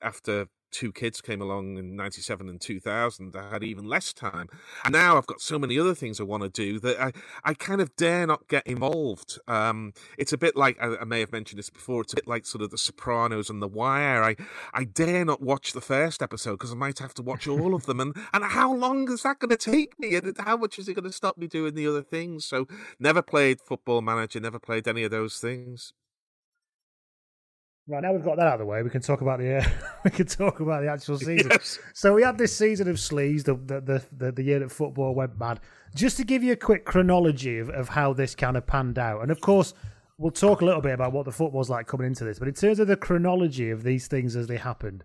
after 0.00 0.46
two 0.70 0.92
kids 0.92 1.20
came 1.20 1.40
along 1.40 1.76
in 1.76 1.96
97 1.96 2.48
and 2.48 2.60
2000 2.60 3.36
i 3.36 3.50
had 3.50 3.62
even 3.62 3.84
less 3.84 4.12
time. 4.12 4.48
And 4.84 4.92
now 4.92 5.16
i've 5.16 5.26
got 5.26 5.40
so 5.40 5.58
many 5.58 5.78
other 5.78 5.94
things 5.94 6.20
i 6.20 6.24
want 6.24 6.42
to 6.42 6.48
do 6.48 6.78
that 6.80 7.00
i 7.00 7.12
i 7.44 7.54
kind 7.54 7.80
of 7.80 7.94
dare 7.96 8.26
not 8.26 8.48
get 8.48 8.66
involved. 8.66 9.38
Um 9.48 9.92
it's 10.18 10.32
a 10.32 10.38
bit 10.38 10.56
like 10.56 10.76
I, 10.80 10.96
I 11.00 11.04
may 11.04 11.20
have 11.20 11.32
mentioned 11.32 11.58
this 11.58 11.70
before 11.70 12.02
it's 12.02 12.12
a 12.12 12.16
bit 12.16 12.28
like 12.28 12.46
sort 12.46 12.62
of 12.62 12.70
the 12.70 12.78
sopranos 12.78 13.50
and 13.50 13.62
the 13.62 13.68
wire. 13.68 14.22
I 14.22 14.36
i 14.74 14.84
dare 14.84 15.24
not 15.24 15.42
watch 15.42 15.72
the 15.72 15.80
first 15.80 16.22
episode 16.22 16.52
because 16.52 16.72
i 16.72 16.76
might 16.76 16.98
have 16.98 17.14
to 17.14 17.22
watch 17.22 17.46
all 17.46 17.74
of 17.74 17.86
them. 17.86 18.00
And 18.00 18.16
and 18.32 18.44
how 18.44 18.74
long 18.74 19.10
is 19.10 19.22
that 19.22 19.38
going 19.38 19.50
to 19.50 19.56
take 19.56 19.98
me? 19.98 20.14
And 20.14 20.36
how 20.38 20.56
much 20.56 20.78
is 20.78 20.88
it 20.88 20.94
going 20.94 21.04
to 21.04 21.12
stop 21.12 21.38
me 21.38 21.46
doing 21.46 21.74
the 21.74 21.86
other 21.86 22.02
things? 22.02 22.44
So 22.44 22.66
never 22.98 23.22
played 23.22 23.60
football 23.60 24.02
manager 24.02 24.40
never 24.40 24.58
played 24.58 24.88
any 24.88 25.04
of 25.04 25.10
those 25.10 25.38
things 25.38 25.92
right 27.90 28.02
now 28.02 28.12
we've 28.12 28.24
got 28.24 28.36
that 28.36 28.46
out 28.46 28.54
of 28.54 28.60
the 28.60 28.66
way, 28.66 28.82
we 28.82 28.90
can 28.90 29.02
talk 29.02 29.20
about 29.20 29.38
the 29.38 29.58
uh, 29.58 29.64
we 30.04 30.10
can 30.10 30.26
talk 30.26 30.60
about 30.60 30.82
the 30.82 30.88
actual 30.88 31.18
season. 31.18 31.50
Yes. 31.50 31.78
So 31.94 32.14
we 32.14 32.22
had 32.22 32.38
this 32.38 32.56
season 32.56 32.88
of 32.88 32.96
Sleaze, 32.96 33.44
the 33.44 33.54
the, 33.54 34.04
the 34.16 34.32
the 34.32 34.42
year 34.42 34.60
that 34.60 34.70
football 34.70 35.14
went 35.14 35.38
mad. 35.38 35.60
Just 35.94 36.16
to 36.18 36.24
give 36.24 36.42
you 36.42 36.52
a 36.52 36.56
quick 36.56 36.84
chronology 36.84 37.58
of, 37.58 37.68
of 37.70 37.88
how 37.88 38.12
this 38.12 38.34
kind 38.34 38.56
of 38.56 38.66
panned 38.66 38.98
out, 38.98 39.22
and 39.22 39.30
of 39.30 39.40
course 39.40 39.74
we'll 40.18 40.30
talk 40.30 40.60
a 40.60 40.64
little 40.64 40.82
bit 40.82 40.92
about 40.92 41.12
what 41.12 41.24
the 41.24 41.32
football's 41.32 41.70
like 41.70 41.86
coming 41.86 42.06
into 42.06 42.24
this. 42.24 42.38
But 42.38 42.48
in 42.48 42.54
terms 42.54 42.78
of 42.78 42.86
the 42.86 42.96
chronology 42.96 43.70
of 43.70 43.82
these 43.82 44.06
things 44.06 44.36
as 44.36 44.46
they 44.46 44.58
happened, 44.58 45.02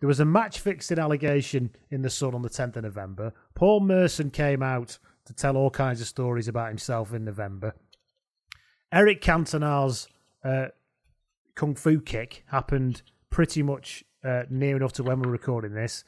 there 0.00 0.08
was 0.08 0.18
a 0.18 0.24
match 0.24 0.60
fixing 0.60 0.98
allegation 0.98 1.70
in 1.90 2.00
the 2.00 2.08
Sun 2.08 2.34
on 2.34 2.40
the 2.40 2.48
10th 2.48 2.76
of 2.76 2.84
November. 2.84 3.34
Paul 3.54 3.80
Merson 3.80 4.30
came 4.30 4.62
out 4.62 4.98
to 5.26 5.34
tell 5.34 5.56
all 5.58 5.70
kinds 5.70 6.00
of 6.00 6.06
stories 6.06 6.48
about 6.48 6.68
himself 6.68 7.12
in 7.12 7.24
November. 7.24 7.74
Eric 8.92 9.20
Cantona's 9.20 10.08
uh, 10.42 10.66
kung 11.56 11.74
fu 11.74 12.00
kick 12.00 12.44
happened 12.48 13.02
pretty 13.30 13.62
much 13.62 14.04
uh, 14.24 14.44
near 14.48 14.76
enough 14.76 14.92
to 14.92 15.02
when 15.02 15.20
we're 15.20 15.30
recording 15.30 15.74
this. 15.74 16.04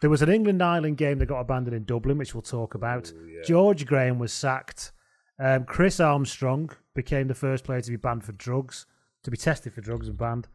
There 0.00 0.10
was 0.10 0.22
an 0.22 0.28
England 0.28 0.62
Ireland 0.62 0.96
game 0.96 1.18
that 1.18 1.26
got 1.26 1.40
abandoned 1.40 1.76
in 1.76 1.84
Dublin, 1.84 2.18
which 2.18 2.34
we'll 2.34 2.42
talk 2.42 2.74
about. 2.74 3.12
George 3.44 3.86
Graham 3.86 4.18
was 4.18 4.32
sacked. 4.32 4.92
Um, 5.38 5.64
Chris 5.64 6.00
Armstrong 6.00 6.70
became 6.94 7.26
the 7.28 7.34
first 7.34 7.64
player 7.64 7.80
to 7.80 7.90
be 7.90 7.96
banned 7.96 8.24
for 8.24 8.32
drugs, 8.32 8.86
to 9.22 9.30
be 9.30 9.36
tested 9.36 9.72
for 9.72 9.80
drugs 9.80 10.08
and 10.08 10.16
banned. 10.16 10.48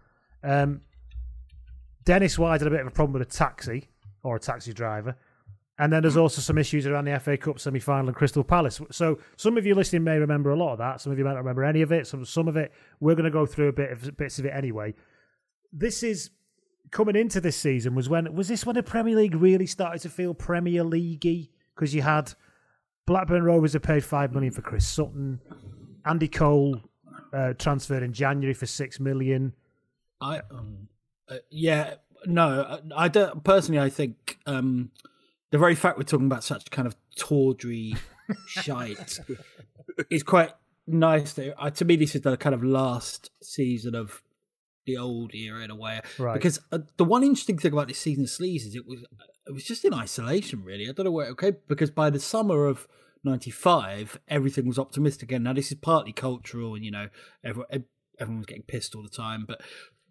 Um, 0.43 0.81
Dennis 2.05 2.39
Wise 2.39 2.61
had 2.61 2.67
a 2.67 2.71
bit 2.71 2.81
of 2.81 2.87
a 2.87 2.91
problem 2.91 3.13
with 3.13 3.21
a 3.21 3.31
taxi 3.31 3.89
or 4.23 4.35
a 4.35 4.39
taxi 4.39 4.73
driver. 4.73 5.15
And 5.79 5.93
then 5.93 6.01
there's 6.01 6.17
also 6.17 6.41
some 6.41 6.57
issues 6.57 6.85
around 6.85 7.05
the 7.05 7.17
FA 7.21 7.37
Cup 7.37 7.57
semi 7.57 7.79
final 7.79 8.07
and 8.09 8.15
Crystal 8.15 8.43
Palace. 8.43 8.81
So 8.91 9.17
some 9.37 9.57
of 9.57 9.65
you 9.65 9.73
listening 9.73 10.03
may 10.03 10.17
remember 10.17 10.51
a 10.51 10.55
lot 10.57 10.73
of 10.73 10.77
that. 10.79 10.99
Some 10.99 11.13
of 11.13 11.17
you 11.17 11.23
might 11.23 11.31
not 11.31 11.39
remember 11.39 11.63
any 11.63 11.81
of 11.81 11.93
it. 11.93 12.05
Some 12.05 12.25
some 12.25 12.49
of 12.49 12.57
it 12.57 12.73
we're 12.99 13.15
going 13.15 13.23
to 13.23 13.31
go 13.31 13.45
through 13.45 13.69
a 13.69 13.73
bit 13.73 13.91
of 13.91 14.17
bits 14.17 14.39
of 14.39 14.45
it 14.45 14.51
anyway. 14.53 14.93
This 15.71 16.03
is 16.03 16.31
coming 16.91 17.15
into 17.15 17.39
this 17.39 17.55
season 17.55 17.95
was 17.95 18.09
when 18.09 18.33
was 18.35 18.49
this 18.49 18.65
when 18.65 18.75
the 18.75 18.83
Premier 18.83 19.15
League 19.15 19.35
really 19.35 19.65
started 19.65 20.01
to 20.01 20.09
feel 20.09 20.33
Premier 20.33 20.83
Leaguey 20.83 21.49
because 21.73 21.95
you 21.95 22.01
had 22.01 22.33
Blackburn 23.05 23.43
Rovers 23.43 23.73
have 23.73 23.81
paid 23.81 24.03
five 24.03 24.33
million 24.33 24.51
for 24.51 24.61
Chris 24.61 24.85
Sutton, 24.85 25.39
Andy 26.05 26.27
Cole 26.27 26.81
uh, 27.31 27.53
transferred 27.53 28.03
in 28.03 28.11
January 28.11 28.53
for 28.53 28.65
six 28.65 28.99
million. 28.99 29.53
I 30.19 30.41
um, 30.51 30.89
uh, 31.29 31.37
yeah 31.49 31.95
no 32.25 32.81
I, 32.93 33.07
don't 33.07 33.45
personally 33.45 33.79
I 33.79 33.89
think 33.89 34.39
um, 34.45 34.91
the 35.51 35.57
very 35.57 35.75
fact 35.75 35.97
we're 35.97 36.03
talking 36.03 36.27
about 36.27 36.43
such 36.43 36.69
kind 36.71 36.87
of 36.87 36.95
tawdry 37.15 37.95
shite 38.47 39.19
is 40.09 40.23
quite 40.23 40.51
nice. 40.87 41.33
To, 41.33 41.59
uh, 41.59 41.69
to 41.71 41.85
me, 41.85 41.95
this 41.95 42.15
is 42.15 42.21
the 42.21 42.37
kind 42.37 42.53
of 42.53 42.63
last 42.63 43.31
season 43.41 43.95
of 43.95 44.21
the 44.85 44.97
old 44.97 45.33
era 45.33 45.63
in 45.63 45.71
a 45.71 45.75
way. 45.75 46.01
Right. 46.17 46.33
Because 46.33 46.59
uh, 46.71 46.79
the 46.97 47.05
one 47.05 47.23
interesting 47.23 47.57
thing 47.57 47.73
about 47.73 47.87
this 47.87 47.99
season 47.99 48.23
of 48.23 48.29
Sleaze 48.29 48.67
is 48.67 48.75
it 48.75 48.87
was 48.87 49.01
it 49.47 49.53
was 49.53 49.63
just 49.63 49.85
in 49.85 49.93
isolation, 49.93 50.63
really. 50.63 50.87
I 50.87 50.91
don't 50.91 51.05
know 51.05 51.11
where 51.11 51.27
okay 51.29 51.53
because 51.67 51.91
by 51.91 52.09
the 52.09 52.19
summer 52.19 52.65
of. 52.65 52.87
95 53.25 54.17
everything 54.29 54.65
was 54.65 54.79
optimistic 54.79 55.23
again 55.23 55.43
now 55.43 55.51
this 55.51 55.73
is 55.73 55.77
partly 55.77 56.13
cultural 56.13 56.73
and 56.73 56.85
you 56.85 56.89
know 56.89 57.09
everyone, 57.43 57.83
everyone 58.17 58.37
was 58.37 58.45
getting 58.45 58.63
pissed 58.63 58.95
all 58.95 59.03
the 59.03 59.09
time 59.09 59.43
but 59.45 59.59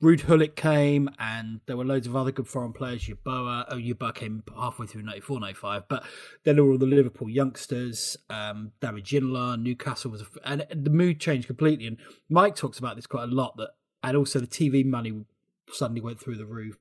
Ruud 0.03 0.27
Gullit 0.27 0.55
came, 0.55 1.09
and 1.19 1.61
there 1.67 1.77
were 1.77 1.85
loads 1.85 2.07
of 2.07 2.15
other 2.15 2.31
good 2.31 2.47
foreign 2.47 2.73
players. 2.73 3.03
Yeboah, 3.09 3.65
oh, 3.69 3.77
Yeboah 3.77 4.15
came 4.15 4.43
halfway 4.57 4.87
through 4.87 5.03
94, 5.03 5.41
95, 5.41 5.89
but 5.89 6.05
then 6.45 6.55
there 6.57 6.65
were 6.65 6.73
all 6.73 6.79
the 6.79 6.87
Liverpool 6.87 7.29
youngsters, 7.29 8.17
um, 8.31 8.73
David 8.81 9.05
Ginola, 9.05 9.61
Newcastle 9.61 10.11
was, 10.11 10.23
a, 10.23 10.27
and 10.45 10.65
the 10.73 10.91
mood 10.91 11.19
changed 11.21 11.49
completely. 11.49 11.87
And 11.89 11.97
Mike 12.29 12.55
talks 12.55 12.79
about 12.79 12.95
this 12.97 13.07
quite 13.07 13.25
a 13.25 13.35
lot, 13.35 13.57
that 13.57 13.71
and 14.05 14.17
also 14.17 14.39
the 14.39 14.47
TV 14.47 14.85
money 14.85 15.25
suddenly 15.73 16.01
went 16.01 16.21
through 16.21 16.37
the 16.37 16.47
roof. 16.47 16.77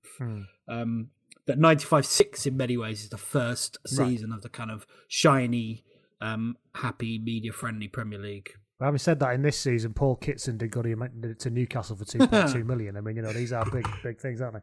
Um, 0.67 1.09
that 1.47 1.57
95 1.57 2.05
6 2.05 2.45
in 2.45 2.55
many 2.57 2.77
ways 2.77 3.03
is 3.03 3.09
the 3.09 3.17
first 3.17 3.77
Right. 3.97 4.09
season 4.09 4.31
of 4.31 4.43
the 4.43 4.49
kind 4.49 4.69
of 4.69 4.85
shiny, 5.07 5.83
um, 6.21 6.57
happy, 6.75 7.17
media 7.17 7.51
friendly 7.51 7.87
Premier 7.87 8.19
League. 8.19 8.53
But 8.79 8.85
having 8.85 8.99
said 8.99 9.19
that, 9.21 9.33
in 9.33 9.41
this 9.41 9.57
season, 9.59 9.93
Paul 9.93 10.15
Kitson 10.17 10.57
did 10.57 10.71
go 10.71 10.81
to 10.83 11.33
to 11.39 11.49
Newcastle 11.49 11.95
for 11.95 12.05
two 12.11 12.19
point 12.27 12.51
two 12.51 12.63
million. 12.63 12.95
I 12.97 13.01
mean, 13.01 13.15
you 13.15 13.21
know, 13.21 13.33
these 13.33 13.51
are 13.53 13.65
big, 13.69 13.87
big 14.03 14.19
things, 14.19 14.41
aren't 14.41 14.55
they? 14.55 14.61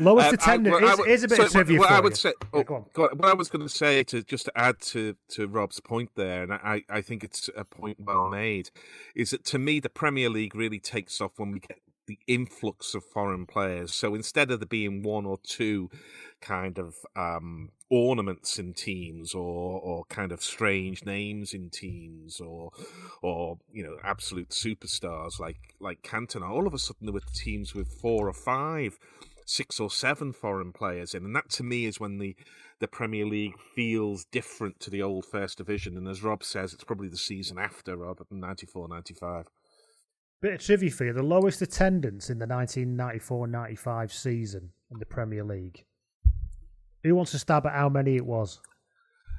Lowest 0.00 0.28
Um, 0.28 0.34
attendance. 0.34 0.72
well, 0.72 0.84
I 0.84 0.86
Here's, 0.86 0.98
would- 0.98 1.08
here's 1.08 1.22
a 1.24 1.28
bit 1.28 1.36
so 1.36 1.44
of 1.46 1.50
trivia 1.50 1.78
what 1.80 1.88
for 1.88 1.94
I 1.94 1.96
you. 1.96 2.02
would 2.04 2.16
say, 2.16 2.28
Yeah, 2.28 2.48
oh, 2.52 2.62
go 2.62 2.74
on. 2.76 2.84
on. 2.96 3.18
what 3.18 3.28
I 3.28 3.34
was 3.34 3.48
going 3.48 3.62
to 3.66 3.68
say 3.68 4.04
to 4.04 4.22
just 4.22 4.44
to 4.46 4.52
add 4.56 4.80
to 4.82 5.16
to 5.30 5.48
Rob's 5.48 5.80
point 5.80 6.10
there, 6.14 6.44
and 6.44 6.52
I 6.52 6.82
I 6.88 7.00
think 7.02 7.24
it's 7.24 7.50
a 7.56 7.64
point 7.64 7.98
well 8.00 8.28
made, 8.30 8.70
is 9.16 9.30
that 9.30 9.44
to 9.46 9.58
me 9.58 9.80
the 9.80 9.90
Premier 9.90 10.30
League 10.30 10.54
really 10.54 10.78
takes 10.78 11.20
off 11.20 11.32
when 11.38 11.50
we 11.50 11.58
get 11.58 11.78
the 12.06 12.18
influx 12.26 12.94
of 12.94 13.04
foreign 13.04 13.46
players. 13.46 13.94
So 13.94 14.14
instead 14.14 14.50
of 14.50 14.60
there 14.60 14.66
being 14.66 15.02
one 15.02 15.26
or 15.26 15.38
two 15.42 15.90
kind 16.40 16.78
of 16.78 16.94
um, 17.16 17.70
ornaments 17.90 18.58
in 18.58 18.74
teams, 18.74 19.34
or 19.34 19.80
or 19.80 20.04
kind 20.06 20.32
of 20.32 20.42
strange 20.42 21.04
names 21.04 21.54
in 21.54 21.70
teams, 21.70 22.40
or 22.40 22.70
or 23.22 23.58
you 23.72 23.82
know 23.82 23.96
absolute 24.02 24.50
superstars 24.50 25.40
like 25.40 25.74
like 25.80 26.02
Cantona, 26.02 26.48
all 26.48 26.66
of 26.66 26.74
a 26.74 26.78
sudden 26.78 27.06
there 27.06 27.14
were 27.14 27.22
teams 27.34 27.74
with 27.74 27.88
four 27.88 28.28
or 28.28 28.34
five 28.34 28.98
six 29.46 29.78
or 29.78 29.90
seven 29.90 30.32
foreign 30.32 30.72
players 30.72 31.14
in, 31.14 31.24
and 31.24 31.36
that 31.36 31.50
to 31.50 31.62
me 31.62 31.84
is 31.84 32.00
when 32.00 32.18
the 32.18 32.36
the 32.80 32.88
Premier 32.88 33.24
League 33.24 33.58
feels 33.58 34.24
different 34.26 34.80
to 34.80 34.90
the 34.90 35.00
old 35.00 35.24
First 35.24 35.58
Division. 35.58 35.96
And 35.96 36.08
as 36.08 36.22
Rob 36.22 36.42
says, 36.42 36.74
it's 36.74 36.84
probably 36.84 37.08
the 37.08 37.16
season 37.16 37.58
after 37.58 37.96
rather 37.96 38.24
than 38.28 38.40
94 38.40 38.88
95. 38.88 39.46
Bit 40.44 40.52
of 40.56 40.60
trivia 40.60 40.90
for 40.90 41.06
you: 41.06 41.14
the 41.14 41.22
lowest 41.22 41.62
attendance 41.62 42.28
in 42.28 42.38
the 42.38 42.44
1994-95 42.44 44.12
season 44.12 44.72
in 44.90 44.98
the 44.98 45.06
Premier 45.06 45.42
League. 45.42 45.86
Who 47.02 47.14
wants 47.14 47.30
to 47.30 47.38
stab 47.38 47.64
at 47.64 47.72
how 47.72 47.88
many 47.88 48.16
it 48.16 48.26
was? 48.26 48.60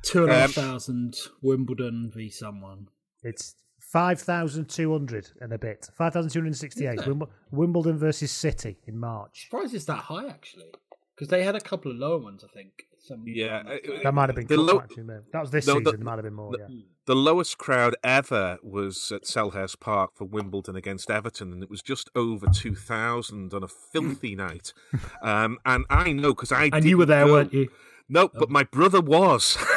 Two 0.04 0.24
and 0.24 0.32
a 0.32 0.48
half 0.48 0.58
Um, 0.58 1.12
Wimbledon 1.44 2.10
v 2.12 2.32
someone. 2.32 2.88
It's 3.22 3.56
five 3.80 4.20
thousand 4.20 4.68
two 4.68 4.92
hundred 4.94 5.30
and 5.42 5.54
a 5.54 5.60
bit. 5.60 5.88
Five 5.96 6.14
thousand 6.14 6.32
two 6.32 6.40
hundred 6.40 6.58
sixty-eight. 6.58 6.98
Wimb- 6.98 7.30
Wimbledon 7.52 8.00
versus 8.00 8.32
City 8.32 8.80
in 8.88 8.98
March. 8.98 9.44
Surprised 9.50 9.76
it's 9.76 9.86
that 9.86 10.00
high 10.00 10.28
actually, 10.28 10.72
because 11.16 11.28
they 11.28 11.44
had 11.44 11.56
a 11.56 11.62
couple 11.62 11.92
of 11.92 11.98
lower 11.98 12.18
ones. 12.18 12.44
I 12.44 12.48
think. 12.52 12.88
Some 12.98 13.24
Yeah, 13.28 13.62
That 14.02 14.16
might 14.16 14.30
have 14.30 14.36
been 14.36 14.48
The 14.48 14.56
cut 14.56 14.64
low- 14.66 14.80
actually. 14.80 15.04
That 15.32 15.42
was 15.42 15.52
this 15.52 15.68
No, 15.68 15.78
season. 15.78 16.00
the- 16.00 16.04
might 16.04 16.16
have 16.16 16.24
been 16.24 16.34
more. 16.34 16.52
the- 16.54 16.66
yeah. 16.68 16.82
The 17.06 17.16
lowest 17.16 17.60
crowd 17.60 17.96
ever 18.04 18.58
was 18.64 19.12
at 19.12 19.26
Selhurst 19.26 19.80
Park 19.80 20.12
for 20.16 20.26
Wimbledon 20.26 20.76
against 20.76 21.12
Everton, 21.12 21.54
and 21.54 21.62
it 21.62 21.70
was 21.70 21.84
just 21.84 22.10
over 22.16 22.48
2,000 22.48 23.54
on 23.54 23.64
a 23.64 23.68
filthy 23.68 24.36
night. 24.36 24.74
Um, 25.22 25.60
and 25.66 25.86
I 25.90 26.12
know 26.12 26.34
because 26.34 26.52
I 26.52 26.70
and 26.72 26.84
you 26.86 26.98
were 26.98 27.06
there, 27.06 27.26
go. 27.26 27.34
weren't 27.34 27.54
you? 27.54 27.70
No, 28.08 28.30
but 28.34 28.50
my 28.50 28.64
brother 28.64 29.02
was. 29.02 29.58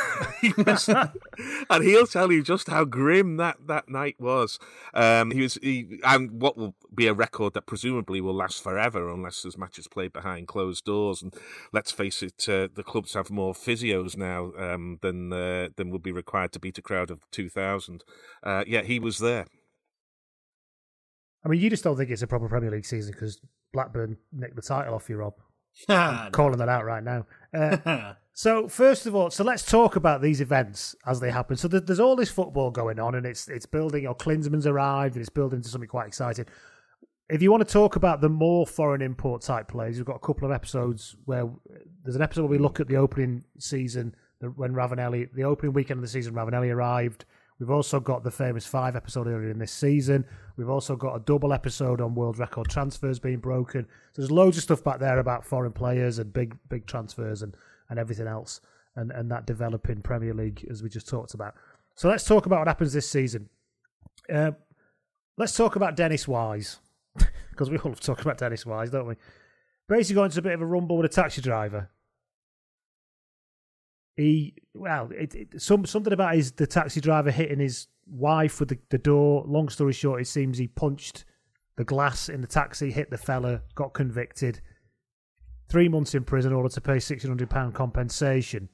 He 0.40 0.52
was- 0.56 0.88
and 1.70 1.84
he'll 1.84 2.06
tell 2.06 2.30
you 2.30 2.42
just 2.44 2.68
how 2.68 2.84
grim 2.84 3.36
that, 3.38 3.56
that 3.66 3.88
night 3.88 4.16
was. 4.20 4.58
Um, 4.94 5.32
he 5.32 5.40
was, 5.42 5.58
he, 5.62 5.98
and 6.04 6.40
what 6.40 6.56
will 6.56 6.76
be 6.94 7.08
a 7.08 7.14
record 7.14 7.54
that 7.54 7.66
presumably 7.66 8.20
will 8.20 8.34
last 8.34 8.62
forever 8.62 9.08
unless 9.12 9.42
there's 9.42 9.58
matches 9.58 9.88
played 9.88 10.12
behind 10.12 10.46
closed 10.46 10.84
doors. 10.84 11.22
And 11.22 11.34
let's 11.72 11.90
face 11.90 12.22
it, 12.22 12.48
uh, 12.48 12.68
the 12.72 12.84
clubs 12.84 13.14
have 13.14 13.30
more 13.30 13.52
physios 13.52 14.16
now 14.16 14.52
um, 14.58 14.98
than 15.02 15.32
uh, 15.32 15.68
than 15.76 15.90
would 15.90 16.02
be 16.04 16.12
required 16.12 16.52
to 16.52 16.60
beat 16.60 16.78
a 16.78 16.82
crowd 16.82 17.10
of 17.10 17.28
two 17.32 17.48
thousand. 17.48 18.04
Uh, 18.42 18.62
yeah, 18.66 18.82
he 18.82 19.00
was 19.00 19.18
there. 19.18 19.46
I 21.44 21.48
mean, 21.48 21.60
you 21.60 21.70
just 21.70 21.84
don't 21.84 21.96
think 21.96 22.10
it's 22.10 22.22
a 22.22 22.26
proper 22.26 22.48
Premier 22.48 22.70
League 22.70 22.86
season 22.86 23.12
because 23.12 23.40
Blackburn 23.72 24.18
nicked 24.32 24.56
the 24.56 24.62
title 24.62 24.94
off 24.94 25.08
you, 25.08 25.16
Rob. 25.16 25.34
Ah, 25.88 26.28
Calling 26.32 26.58
that 26.58 26.68
out 26.68 26.84
right 26.84 27.04
now. 27.04 27.24
Uh, 27.54 28.14
So 28.32 28.68
first 28.68 29.04
of 29.06 29.16
all, 29.16 29.30
so 29.30 29.42
let's 29.42 29.64
talk 29.64 29.96
about 29.96 30.22
these 30.22 30.40
events 30.40 30.94
as 31.04 31.18
they 31.18 31.32
happen. 31.32 31.56
So 31.56 31.66
there- 31.66 31.80
there's 31.80 31.98
all 31.98 32.14
this 32.14 32.30
football 32.30 32.70
going 32.70 33.00
on, 33.00 33.16
and 33.16 33.26
it's 33.26 33.48
it's 33.48 33.66
building. 33.66 34.06
Or 34.06 34.14
Klinsmann's 34.14 34.64
arrived, 34.64 35.16
and 35.16 35.20
it's 35.22 35.28
building 35.28 35.60
to 35.60 35.68
something 35.68 35.88
quite 35.88 36.06
exciting. 36.06 36.46
If 37.28 37.42
you 37.42 37.50
want 37.50 37.66
to 37.66 37.72
talk 37.72 37.96
about 37.96 38.20
the 38.20 38.28
more 38.28 38.64
foreign 38.64 39.02
import 39.02 39.42
type 39.42 39.66
players, 39.66 39.96
we've 39.96 40.06
got 40.06 40.14
a 40.14 40.20
couple 40.24 40.46
of 40.46 40.52
episodes 40.54 41.16
where 41.24 41.50
there's 42.04 42.14
an 42.14 42.22
episode 42.22 42.42
where 42.42 42.50
we 42.50 42.58
look 42.58 42.78
at 42.78 42.86
the 42.86 42.96
opening 42.96 43.42
season 43.58 44.14
the- 44.40 44.50
when 44.50 44.72
Ravanelli, 44.72 45.32
the 45.34 45.42
opening 45.42 45.72
weekend 45.72 45.98
of 45.98 46.02
the 46.02 46.08
season, 46.08 46.32
Ravanelli 46.32 46.72
arrived. 46.72 47.24
We've 47.58 47.70
also 47.70 47.98
got 47.98 48.22
the 48.22 48.30
famous 48.30 48.66
five 48.66 48.94
episode 48.94 49.26
earlier 49.26 49.50
in 49.50 49.58
this 49.58 49.72
season. 49.72 50.24
We've 50.56 50.68
also 50.68 50.94
got 50.94 51.16
a 51.16 51.20
double 51.20 51.52
episode 51.52 52.00
on 52.00 52.14
world 52.14 52.38
record 52.38 52.68
transfers 52.68 53.18
being 53.18 53.38
broken. 53.38 53.84
So 54.12 54.22
there's 54.22 54.30
loads 54.30 54.56
of 54.56 54.62
stuff 54.62 54.84
back 54.84 55.00
there 55.00 55.18
about 55.18 55.44
foreign 55.44 55.72
players 55.72 56.18
and 56.18 56.32
big 56.32 56.56
big 56.68 56.86
transfers 56.86 57.42
and, 57.42 57.56
and 57.90 57.98
everything 57.98 58.28
else 58.28 58.60
and, 58.94 59.10
and 59.10 59.30
that 59.30 59.46
developing 59.46 60.02
Premier 60.02 60.34
League 60.34 60.66
as 60.70 60.82
we 60.82 60.88
just 60.88 61.08
talked 61.08 61.34
about. 61.34 61.54
So 61.96 62.08
let's 62.08 62.24
talk 62.24 62.46
about 62.46 62.60
what 62.60 62.68
happens 62.68 62.92
this 62.92 63.10
season. 63.10 63.48
Uh, 64.32 64.52
let's 65.36 65.56
talk 65.56 65.74
about 65.74 65.96
Dennis 65.96 66.28
Wise 66.28 66.78
because 67.50 67.70
we 67.70 67.78
all 67.78 67.94
talking 67.94 68.22
about 68.22 68.38
Dennis 68.38 68.64
Wise, 68.64 68.90
don't 68.90 69.06
we? 69.06 69.14
Basically, 69.88 70.16
got 70.16 70.24
into 70.24 70.38
a 70.40 70.42
bit 70.42 70.52
of 70.52 70.60
a 70.60 70.66
rumble 70.66 70.96
with 70.98 71.06
a 71.06 71.14
taxi 71.14 71.40
driver. 71.40 71.90
He 74.18 74.54
well, 74.74 75.10
it, 75.16 75.34
it, 75.36 75.62
some 75.62 75.86
something 75.86 76.12
about 76.12 76.34
his 76.34 76.50
the 76.50 76.66
taxi 76.66 77.00
driver 77.00 77.30
hitting 77.30 77.60
his 77.60 77.86
wife 78.04 78.58
with 78.58 78.70
the, 78.70 78.78
the 78.90 78.98
door. 78.98 79.44
Long 79.46 79.68
story 79.68 79.92
short, 79.92 80.20
it 80.20 80.26
seems 80.26 80.58
he 80.58 80.66
punched 80.66 81.24
the 81.76 81.84
glass 81.84 82.28
in 82.28 82.40
the 82.40 82.48
taxi, 82.48 82.90
hit 82.90 83.10
the 83.10 83.16
fella, 83.16 83.62
got 83.76 83.94
convicted. 83.94 84.60
Three 85.68 85.88
months 85.88 86.16
in 86.16 86.24
prison, 86.24 86.52
ordered 86.52 86.72
to 86.72 86.80
pay 86.80 86.98
six 86.98 87.24
hundred 87.24 87.48
pound 87.48 87.74
compensation. 87.74 88.68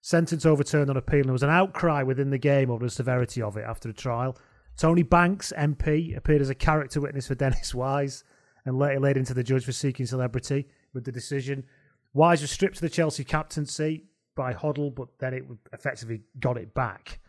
Sentence 0.00 0.44
overturned 0.44 0.90
on 0.90 0.96
appeal. 0.96 1.20
And 1.20 1.26
there 1.26 1.34
was 1.34 1.44
an 1.44 1.50
outcry 1.50 2.02
within 2.02 2.30
the 2.30 2.38
game 2.38 2.68
over 2.68 2.84
the 2.84 2.90
severity 2.90 3.40
of 3.40 3.56
it 3.56 3.64
after 3.68 3.86
the 3.86 3.94
trial. 3.94 4.36
Tony 4.76 5.04
Banks, 5.04 5.52
MP, 5.56 6.16
appeared 6.16 6.42
as 6.42 6.50
a 6.50 6.54
character 6.54 7.00
witness 7.00 7.28
for 7.28 7.34
Dennis 7.36 7.72
Wise 7.72 8.24
and 8.64 8.76
later 8.76 8.98
laid 8.98 9.16
into 9.16 9.34
the 9.34 9.44
judge 9.44 9.64
for 9.64 9.72
seeking 9.72 10.06
celebrity 10.06 10.66
with 10.92 11.04
the 11.04 11.12
decision. 11.12 11.64
Wise 12.12 12.40
was 12.40 12.50
stripped 12.50 12.78
of 12.78 12.80
the 12.80 12.88
Chelsea 12.88 13.22
captaincy 13.22 14.06
by 14.40 14.54
Hoddle, 14.54 14.94
but 14.94 15.08
then 15.18 15.34
it 15.34 15.44
effectively 15.74 16.22
got 16.38 16.56
it 16.56 16.72
back. 16.72 17.20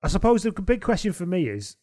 I 0.00 0.06
suppose 0.06 0.44
the 0.44 0.52
big 0.52 0.80
question 0.80 1.12
for 1.12 1.26
me 1.26 1.48
is 1.48 1.74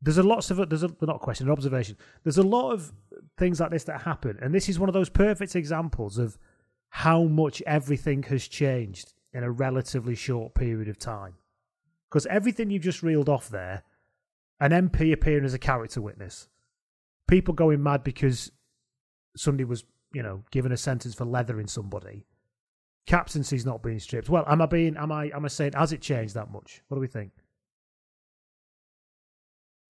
there's 0.00 0.18
a 0.18 0.22
lots 0.22 0.52
of 0.52 0.68
there's 0.68 0.84
a 0.84 0.94
not 1.00 1.16
a 1.16 1.18
question, 1.18 1.48
an 1.48 1.52
observation. 1.52 1.96
There's 2.22 2.38
a 2.38 2.44
lot 2.44 2.70
of 2.70 2.92
things 3.36 3.58
like 3.58 3.72
this 3.72 3.82
that 3.84 4.02
happen, 4.02 4.38
and 4.40 4.54
this 4.54 4.68
is 4.68 4.78
one 4.78 4.88
of 4.88 4.92
those 4.92 5.08
perfect 5.08 5.56
examples 5.56 6.18
of 6.18 6.38
how 6.90 7.24
much 7.24 7.60
everything 7.66 8.22
has 8.24 8.46
changed 8.46 9.12
in 9.32 9.42
a 9.42 9.50
relatively 9.50 10.14
short 10.14 10.54
period 10.54 10.86
of 10.86 11.00
time. 11.00 11.34
Because 12.08 12.26
everything 12.26 12.70
you've 12.70 12.84
just 12.84 13.02
reeled 13.02 13.28
off 13.28 13.48
there, 13.48 13.82
an 14.60 14.70
MP 14.70 15.12
appearing 15.12 15.44
as 15.44 15.54
a 15.54 15.58
character 15.58 16.00
witness, 16.00 16.46
people 17.26 17.54
going 17.54 17.82
mad 17.82 18.04
because 18.04 18.52
somebody 19.36 19.64
was, 19.64 19.82
you 20.12 20.22
know, 20.22 20.44
given 20.50 20.72
a 20.72 20.76
sentence 20.76 21.14
for 21.14 21.24
leathering 21.24 21.66
somebody, 21.66 22.26
captaincy's 23.06 23.64
not 23.66 23.82
being 23.82 23.98
stripped. 23.98 24.28
Well, 24.28 24.44
am 24.46 24.62
I 24.62 24.66
being, 24.66 24.96
am 24.96 25.10
I, 25.12 25.30
am 25.34 25.44
I 25.44 25.48
saying, 25.48 25.72
has 25.74 25.92
it 25.92 26.00
changed 26.00 26.34
that 26.34 26.50
much? 26.50 26.82
What 26.88 26.96
do 26.96 27.00
we 27.00 27.06
think? 27.08 27.32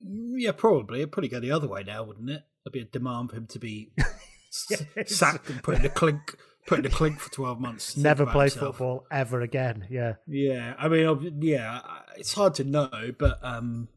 Yeah, 0.01 0.53
probably. 0.53 1.01
It'd 1.01 1.13
probably 1.13 1.29
go 1.29 1.41
the 1.41 1.53
other 1.53 1.69
way 1.69 1.85
now, 1.85 2.03
wouldn't 2.03 2.29
it? 2.31 2.43
There'd 2.65 2.73
be 2.73 2.81
a 2.81 2.85
demand 2.85 3.31
for 3.31 3.37
him 3.37 3.47
to 3.49 3.59
be 3.59 3.93
Yes. 4.71 4.85
sacked 5.07 5.49
and 5.49 5.63
put 5.63 5.79
in 5.79 5.85
a 5.87 5.89
clink, 5.89 6.37
put 6.67 6.81
in 6.81 6.87
a 6.87 6.91
clink 6.91 7.19
for 7.21 7.31
twelve 7.33 7.59
months. 7.61 7.97
Never 7.97 8.27
play 8.27 8.47
himself. 8.51 8.77
football 8.77 9.07
ever 9.11 9.41
again. 9.41 9.87
Yeah. 9.89 10.15
Yeah, 10.27 10.75
I 10.79 10.89
mean, 10.89 11.39
yeah, 11.41 11.81
it's 12.17 12.35
hard 12.35 12.55
to 12.57 12.65
know, 12.65 12.91
but 13.19 13.39
um, 13.43 13.89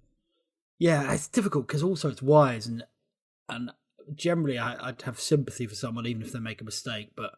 yeah, 0.80 1.12
it's 1.12 1.28
difficult 1.28 1.68
because 1.68 1.84
also 1.84 2.10
it's 2.10 2.22
wise 2.22 2.68
and 2.68 2.84
and 3.50 3.72
generally 4.14 4.58
I, 4.58 4.90
I'd 4.90 5.02
have 5.04 5.20
sympathy 5.20 5.68
for 5.68 5.76
someone 5.76 6.06
even 6.06 6.22
if 6.22 6.32
they 6.32 6.40
make 6.40 6.62
a 6.62 6.66
mistake, 6.66 7.12
but 7.16 7.32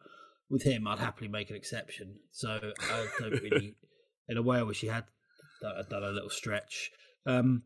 with 0.50 0.62
him 0.62 0.86
I'd 0.86 0.98
happily 0.98 1.28
make 1.28 1.50
an 1.50 1.56
exception. 1.56 2.16
So 2.30 2.72
I 2.80 3.06
don't 3.18 3.42
really, 3.42 3.76
in 4.28 4.36
a 4.36 4.42
way, 4.42 4.58
I 4.58 4.62
wish 4.62 4.80
he 4.80 4.88
had 4.88 5.04
done, 5.60 6.02
a 6.02 6.10
little 6.10 6.30
stretch. 6.30 6.90
Um, 7.26 7.62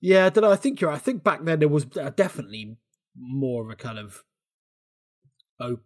yeah, 0.00 0.26
I 0.26 0.28
don't 0.28 0.42
know. 0.42 0.50
I 0.50 0.56
think 0.56 0.80
you're. 0.80 0.90
I 0.90 0.98
think 0.98 1.24
back 1.24 1.44
then 1.44 1.58
there 1.58 1.68
was 1.68 1.86
uh, 2.00 2.10
definitely 2.10 2.76
more 3.16 3.64
of 3.64 3.70
a 3.70 3.76
kind 3.76 3.98
of. 3.98 4.22
Oh, 5.60 5.78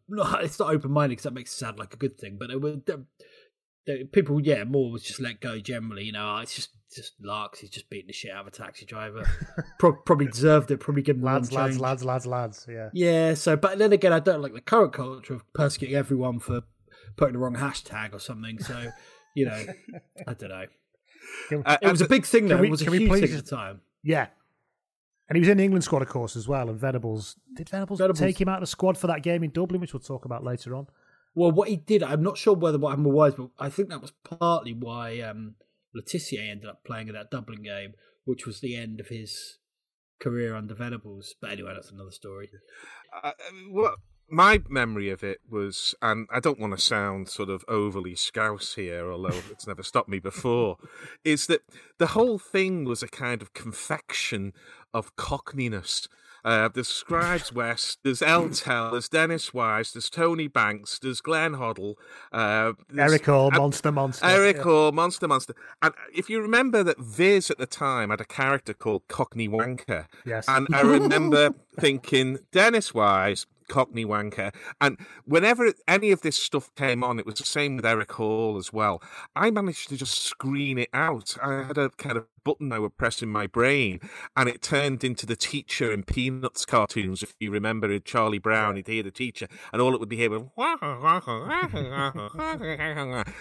it's 0.43 0.59
not 0.59 0.75
open 0.75 0.91
minded 0.91 1.13
because 1.13 1.25
that 1.25 1.33
makes 1.33 1.53
it 1.53 1.59
sound 1.59 1.79
like 1.79 1.95
a 1.95 1.99
good 1.99 2.19
thing, 2.19 2.37
but 2.39 2.51
it 2.51 2.61
was 2.61 2.79
people, 4.13 4.41
yeah, 4.41 4.65
more 4.65 4.91
was 4.91 5.03
just 5.03 5.21
let 5.21 5.41
go 5.41 5.59
generally. 5.59 6.05
You 6.05 6.13
know, 6.13 6.39
it's 6.39 6.55
just 6.55 6.71
just 6.97 7.13
larks. 7.23 7.59
He's 7.61 7.71
just 7.71 7.89
beating 7.91 8.07
the 8.09 8.13
shit 8.13 8.31
out 8.31 8.43
of 8.43 8.47
a 8.47 8.51
taxi 8.51 8.85
driver. 8.87 9.25
Pro- 9.79 9.95
probably 9.95 10.27
deserved 10.27 10.71
it. 10.71 10.79
Probably 10.79 11.03
given 11.03 11.23
Lads, 11.23 11.53
lads, 11.53 11.79
lads, 11.81 12.05
lads, 12.05 12.27
lads. 12.27 12.67
Yeah. 12.71 12.91
Yeah. 12.93 13.35
So, 13.35 13.57
but 13.57 13.79
then 13.79 13.93
again, 13.93 14.13
I 14.13 14.19
don't 14.21 14.41
like 14.43 14.55
the 14.55 14.61
current 14.61 14.93
culture 14.93 15.35
of 15.35 15.53
persecuting 15.53 15.97
everyone 15.97 16.39
for 16.39 16.63
putting 17.17 17.35
the 17.35 17.39
wrong 17.39 17.57
hashtag 17.57 18.15
or 18.15 18.19
something. 18.19 18.59
So, 18.59 18.91
you 19.35 19.47
know, 19.47 19.65
I 20.27 20.35
don't 20.35 20.49
know. 20.51 20.67
Uh, 21.65 21.77
It 21.83 21.91
was 21.91 22.01
a 22.01 22.09
big 22.09 22.25
thing 22.27 22.49
though. 22.49 22.57
we- 22.59 22.69
it 22.69 22.71
was 22.71 22.83
a 22.83 22.91
huge 22.91 23.11
thing 23.13 23.25
at 23.25 23.45
the 23.45 23.57
time. 23.57 23.81
Yeah. 24.03 24.27
And 25.29 25.37
he 25.37 25.41
was 25.41 25.49
in 25.49 25.57
the 25.59 25.65
England 25.65 25.85
squad, 25.85 26.03
of 26.03 26.09
course, 26.09 26.37
as 26.37 26.47
well. 26.47 26.69
And 26.69 26.79
Venables 26.79 27.37
did 27.57 27.69
Venables, 27.69 28.01
Venables- 28.01 28.19
take 28.19 28.41
him 28.41 28.49
out 28.49 28.57
of 28.57 28.63
the 28.63 28.67
squad 28.67 28.99
for 28.99 29.07
that 29.07 29.23
game 29.23 29.43
in 29.43 29.51
Dublin, 29.51 29.81
which 29.81 29.95
we'll 29.95 30.01
talk 30.01 30.25
about 30.25 30.45
later 30.45 30.75
on. 30.75 30.89
Well, 31.35 31.51
what 31.51 31.69
he 31.69 31.77
did, 31.77 32.03
I'm 32.03 32.23
not 32.23 32.37
sure 32.37 32.55
whether 32.55 32.77
what 32.79 32.91
happened 32.91 33.07
Wise, 33.07 33.35
but 33.35 33.49
I 33.59 33.71
think 33.71 33.89
that 33.89 34.03
was 34.03 34.11
partly 34.39 34.75
why 34.75 35.21
um, 35.21 35.55
Le 35.95 36.03
Tissier 36.03 36.51
ended 36.51 36.69
up 36.69 36.85
playing 36.85 37.09
in 37.09 37.15
that 37.15 37.31
Dublin 37.31 37.63
game, 37.63 37.95
which 38.25 38.47
was 38.47 38.61
the 38.61 38.77
end 38.77 39.01
of 39.01 39.09
his 39.09 39.59
career 40.21 40.55
under 40.55 40.75
Venables. 40.75 41.35
But 41.41 41.53
anyway, 41.53 41.73
that's 41.75 41.91
another 41.91 42.11
story. 42.11 42.51
Uh, 43.23 43.33
what 43.71 43.97
my 44.33 44.63
memory 44.69 45.11
of 45.11 45.23
it 45.23 45.41
was, 45.49 45.95
and 46.01 46.27
I 46.33 46.41
don't 46.41 46.59
want 46.59 46.73
to 46.73 46.83
sound 46.83 47.29
sort 47.29 47.51
of 47.51 47.65
overly 47.69 48.15
scouse 48.15 48.75
here, 48.75 49.13
although 49.13 49.29
it's 49.51 49.67
never 49.67 49.83
stopped 49.83 50.09
me 50.09 50.19
before, 50.19 50.79
is 51.25 51.47
that 51.49 51.61
the 51.99 52.09
whole 52.09 52.39
thing 52.39 52.85
was 52.85 53.03
a 53.03 53.09
kind 53.09 53.43
of 53.43 53.53
confection 53.53 54.53
of 54.95 55.15
cockneyness. 55.17 56.09
Uh, 56.45 56.69
there's 56.75 56.89
Scribes 56.89 57.53
West, 57.53 57.99
there's 58.03 58.21
El 58.23 58.51
Tel, 58.51 58.91
there's 58.93 59.09
Dennis 59.09 59.55
Wise, 59.55 59.93
there's 59.93 60.11
Tony 60.11 60.49
Banks, 60.49 60.99
there's 60.99 61.21
Glenn 61.21 61.53
Hoddle, 61.53 61.95
uh, 62.33 62.73
there's- 62.91 63.11
Eric 63.13 63.27
Hall, 63.27 63.49
and- 63.49 63.57
Monster 63.59 63.93
Monster. 63.93 64.27
Eric 64.27 64.57
Yeah. 64.57 64.63
Hall, 64.65 64.93
Monster 64.93 65.29
Monster. 65.29 65.55
And 65.83 65.95
if 66.13 66.29
you 66.29 66.41
remember 66.41 66.83
that 66.83 66.99
Viz 66.99 67.51
at 67.51 67.59
the 67.59 67.67
time 67.67 68.11
had 68.11 68.21
a 68.21 68.25
character 68.25 68.75
called 68.75 69.03
Cockney 69.09 69.49
Wanker. 69.49 70.07
Yes. 70.25 70.47
And 70.49 70.67
I 70.73 70.81
remember 70.97 71.55
thinking, 71.79 72.39
Dennis 72.51 72.93
Wise, 72.93 73.47
Cockney 73.73 74.05
Wanker. 74.05 74.55
And 74.83 74.99
whenever 75.25 75.73
any 75.89 76.11
of 76.11 76.21
this 76.21 76.37
stuff 76.37 76.75
came 76.75 77.03
on, 77.03 77.19
it 77.19 77.25
was 77.25 77.37
the 77.37 77.45
same 77.45 77.77
with 77.77 77.87
Eric 77.87 78.13
Hall 78.13 78.59
as 78.59 78.71
well. 78.71 79.03
I 79.35 79.51
managed 79.51 79.89
to 79.89 79.97
just 79.97 80.21
screen 80.21 80.77
it 80.77 80.91
out. 80.93 81.39
I 81.43 81.63
had 81.63 81.79
a 81.79 81.89
kind 81.89 82.19
of 82.19 82.27
button 82.45 82.71
I 82.71 82.79
would 82.79 82.99
press 82.99 83.23
in 83.23 83.31
my 83.31 83.47
brain, 83.47 84.01
and 84.37 84.47
it 84.47 84.61
turned 84.61 85.05
into 85.05 85.25
the 85.25 85.37
teacher 85.37 85.91
in 85.91 86.03
Peanuts 86.03 86.67
cartoons. 86.67 87.23
If 87.23 87.35
you 87.41 87.51
remember 87.51 87.91
it, 87.91 88.05
Charlie 88.05 88.39
Brown, 88.39 88.77
he'd 88.77 88.89
hear 88.89 89.03
the 89.03 89.11
teacher, 89.11 89.49
and 89.73 89.81
all 89.81 89.95
it 89.95 90.01
would 90.01 90.11
be 90.11 90.17
here 90.17 90.29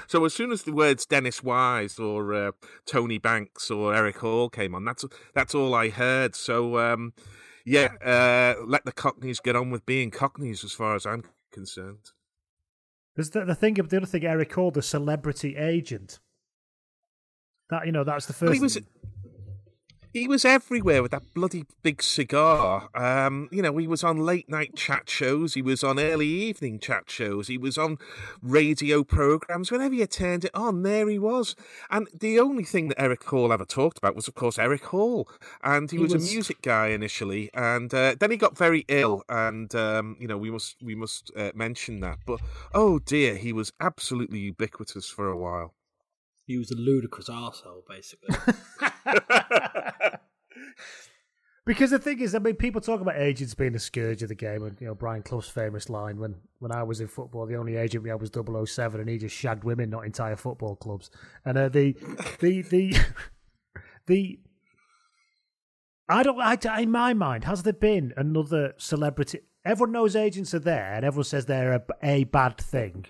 so 0.08 0.24
as 0.24 0.34
soon 0.34 0.52
as 0.54 0.64
the 0.64 0.72
words 0.72 1.06
Dennis 1.06 1.44
Wise 1.44 2.00
or 2.00 2.34
uh, 2.34 2.52
Tony 2.86 3.18
Banks 3.18 3.70
or 3.70 3.94
Eric 3.94 4.20
Hall 4.20 4.50
came 4.50 4.74
on, 4.76 4.86
that's 4.86 5.04
that's 5.34 5.54
all 5.54 5.74
I 5.74 5.90
heard. 5.90 6.36
So 6.36 6.78
um, 6.78 7.14
yeah, 7.66 7.90
uh, 8.04 8.64
let 8.66 8.86
the 8.86 8.92
Cockneys 8.92 9.40
get 9.40 9.56
on 9.56 9.70
with 9.70 9.86
being 9.86 10.12
Cockneys, 10.12 10.64
as 10.64 10.72
far 10.72 10.96
as 10.96 11.06
I'm 11.06 11.24
concerned. 11.52 12.12
There's 13.16 13.30
the, 13.30 13.46
the 13.46 13.56
thing. 13.56 13.76
The 13.76 13.98
other 13.98 14.06
thing, 14.06 14.26
Eric 14.26 14.52
called 14.52 14.76
the 14.76 14.82
celebrity 14.82 15.56
agent. 15.58 16.20
That 17.70 17.86
you 17.86 17.92
know, 17.92 18.04
that's 18.04 18.26
the 18.26 18.34
first. 18.34 18.62
was 18.62 18.78
he 20.14 20.28
was 20.28 20.44
everywhere 20.46 21.02
with 21.02 21.12
that 21.12 21.34
bloody 21.34 21.66
big 21.84 22.02
cigar. 22.04 22.90
Um, 22.96 23.48
you 23.52 23.62
know, 23.62 23.76
he 23.78 23.88
was 23.88 24.04
on 24.04 24.18
late 24.18 24.50
night 24.50 24.76
chat 24.76 25.10
shows. 25.10 25.54
He 25.54 25.62
was 25.62 25.84
on 25.84 26.00
early 26.00 26.28
evening 26.28 26.80
chat 26.80 27.10
shows. 27.10 27.48
He 27.48 27.58
was 27.58 27.78
on 27.78 27.98
radio 28.42 29.04
programs. 29.04 29.72
Whenever 29.72 29.96
you 29.96 30.06
turned 30.08 30.46
it 30.46 30.52
on, 30.54 30.84
there 30.84 31.08
he 31.10 31.18
was. 31.20 31.56
And 31.90 32.08
the 32.18 32.40
only 32.40 32.64
thing 32.64 32.90
that 32.90 33.02
Eric 33.02 33.24
Hall 33.24 33.54
ever 33.54 33.66
talked 33.66 33.98
about 33.98 34.16
was, 34.16 34.28
of 34.28 34.36
course, 34.36 34.60
Eric 34.60 34.86
Hall. 34.86 35.28
And 35.64 35.90
he, 35.90 35.98
He 35.98 36.04
was, 36.04 36.14
was- 36.14 36.30
a 36.30 36.34
music 36.34 36.62
guy 36.62 36.88
initially, 36.88 37.50
and 37.54 37.94
uh, 37.94 38.16
then 38.20 38.32
he 38.32 38.38
got 38.38 38.58
very 38.58 38.86
ill. 38.88 39.24
And 39.30 39.74
um, 39.76 40.18
you 40.20 40.28
know, 40.28 40.38
we 40.38 40.52
must 40.52 40.76
we 40.84 40.96
must 40.96 41.32
uh, 41.38 41.52
mention 41.56 42.00
that. 42.02 42.20
But 42.26 42.42
oh 42.74 43.00
dear, 43.00 43.36
he 43.36 43.54
was 43.54 43.72
absolutely 43.80 44.40
ubiquitous 44.40 45.08
for 45.10 45.28
a 45.30 45.38
while. 45.38 45.74
He 46.48 46.58
was 46.58 46.72
a 46.72 46.76
ludicrous 46.76 47.30
arsehole, 47.30 47.84
basically. 47.88 48.36
Because 51.64 51.92
the 51.92 52.00
thing 52.00 52.20
is, 52.20 52.34
I 52.34 52.40
mean, 52.40 52.56
people 52.56 52.82
talk 52.82 53.02
about 53.02 53.18
agents 53.18 53.54
being 53.54 53.76
a 53.76 53.80
scourge 53.80 54.24
of 54.24 54.30
the 54.30 54.36
game, 54.36 54.64
and 54.64 54.76
you 54.82 54.88
know 54.88 54.96
Brian 54.96 55.22
Clough's 55.22 55.48
famous 55.48 55.90
line 55.90 56.20
when 56.20 56.36
when 56.58 56.72
I 56.72 56.82
was 56.82 57.02
in 57.02 57.08
football, 57.08 57.46
the 57.46 57.56
only 57.56 57.76
agent 57.76 58.04
we 58.04 58.10
had 58.10 58.20
was 58.20 58.32
007, 58.34 59.00
and 59.00 59.08
he 59.08 59.20
just 59.20 59.36
shagged 59.36 59.64
women, 59.64 59.92
not 59.92 60.06
entire 60.06 60.36
football 60.36 60.76
clubs. 60.76 61.12
And 61.46 61.58
uh, 61.58 61.70
the 61.70 61.96
the 62.40 62.64
the 62.64 62.98
the 64.08 64.40
I 66.10 66.24
don't. 66.24 66.42
I, 66.42 66.82
in 66.82 66.90
my 66.90 67.14
mind, 67.14 67.44
has 67.44 67.62
there 67.62 67.74
been 67.74 68.12
another 68.18 68.74
celebrity? 68.78 69.42
Everyone 69.64 69.92
knows 69.92 70.16
agents 70.16 70.56
are 70.56 70.60
there, 70.60 70.96
and 70.96 71.06
everyone 71.06 71.26
says 71.26 71.46
they're 71.46 71.74
a, 71.74 71.84
a 72.02 72.24
bad 72.24 72.58
thing 72.58 73.06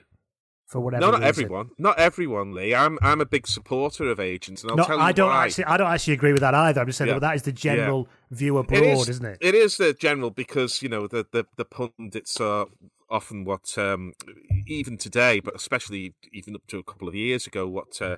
for 0.71 0.79
whatever. 0.79 1.01
No, 1.01 1.11
not 1.11 1.17
reason. 1.19 1.27
everyone. 1.27 1.69
Not 1.77 1.99
everyone, 1.99 2.53
Lee. 2.53 2.73
I'm 2.73 2.97
I'm 3.01 3.19
a 3.19 3.25
big 3.25 3.45
supporter 3.45 4.09
of 4.09 4.19
agents, 4.21 4.61
and 4.63 4.71
I'll 4.71 4.77
No, 4.77 4.85
tell 4.85 4.97
you 4.97 5.03
I 5.03 5.11
don't 5.11 5.29
why. 5.29 5.45
actually. 5.45 5.65
I 5.65 5.75
don't 5.77 5.91
actually 5.91 6.13
agree 6.13 6.31
with 6.31 6.41
that 6.41 6.55
either. 6.55 6.79
I'm 6.79 6.87
just 6.87 6.97
saying 6.97 7.09
Yeah. 7.09 7.15
that 7.15 7.19
that 7.27 7.35
is 7.35 7.41
the 7.43 7.51
Yeah. 7.51 7.75
general 7.75 8.07
view 8.31 8.57
abroad, 8.57 8.81
It 8.83 8.87
is, 8.87 9.09
isn't 9.09 9.25
it? 9.25 9.37
It 9.41 9.53
is 9.53 9.75
the 9.77 9.93
general 9.93 10.29
because 10.31 10.81
you 10.81 10.87
know 10.89 11.07
the 11.07 11.25
the, 11.31 11.45
the 11.57 11.65
pundits 11.65 12.39
are 12.39 12.67
often 13.09 13.43
what 13.43 13.77
um, 13.77 14.13
even 14.65 14.97
today, 14.97 15.41
but 15.41 15.53
especially 15.55 16.13
even 16.31 16.55
up 16.55 16.65
to 16.67 16.79
a 16.79 16.83
couple 16.83 17.07
of 17.09 17.15
years 17.15 17.45
ago, 17.45 17.67
what. 17.67 18.01
Uh, 18.01 18.15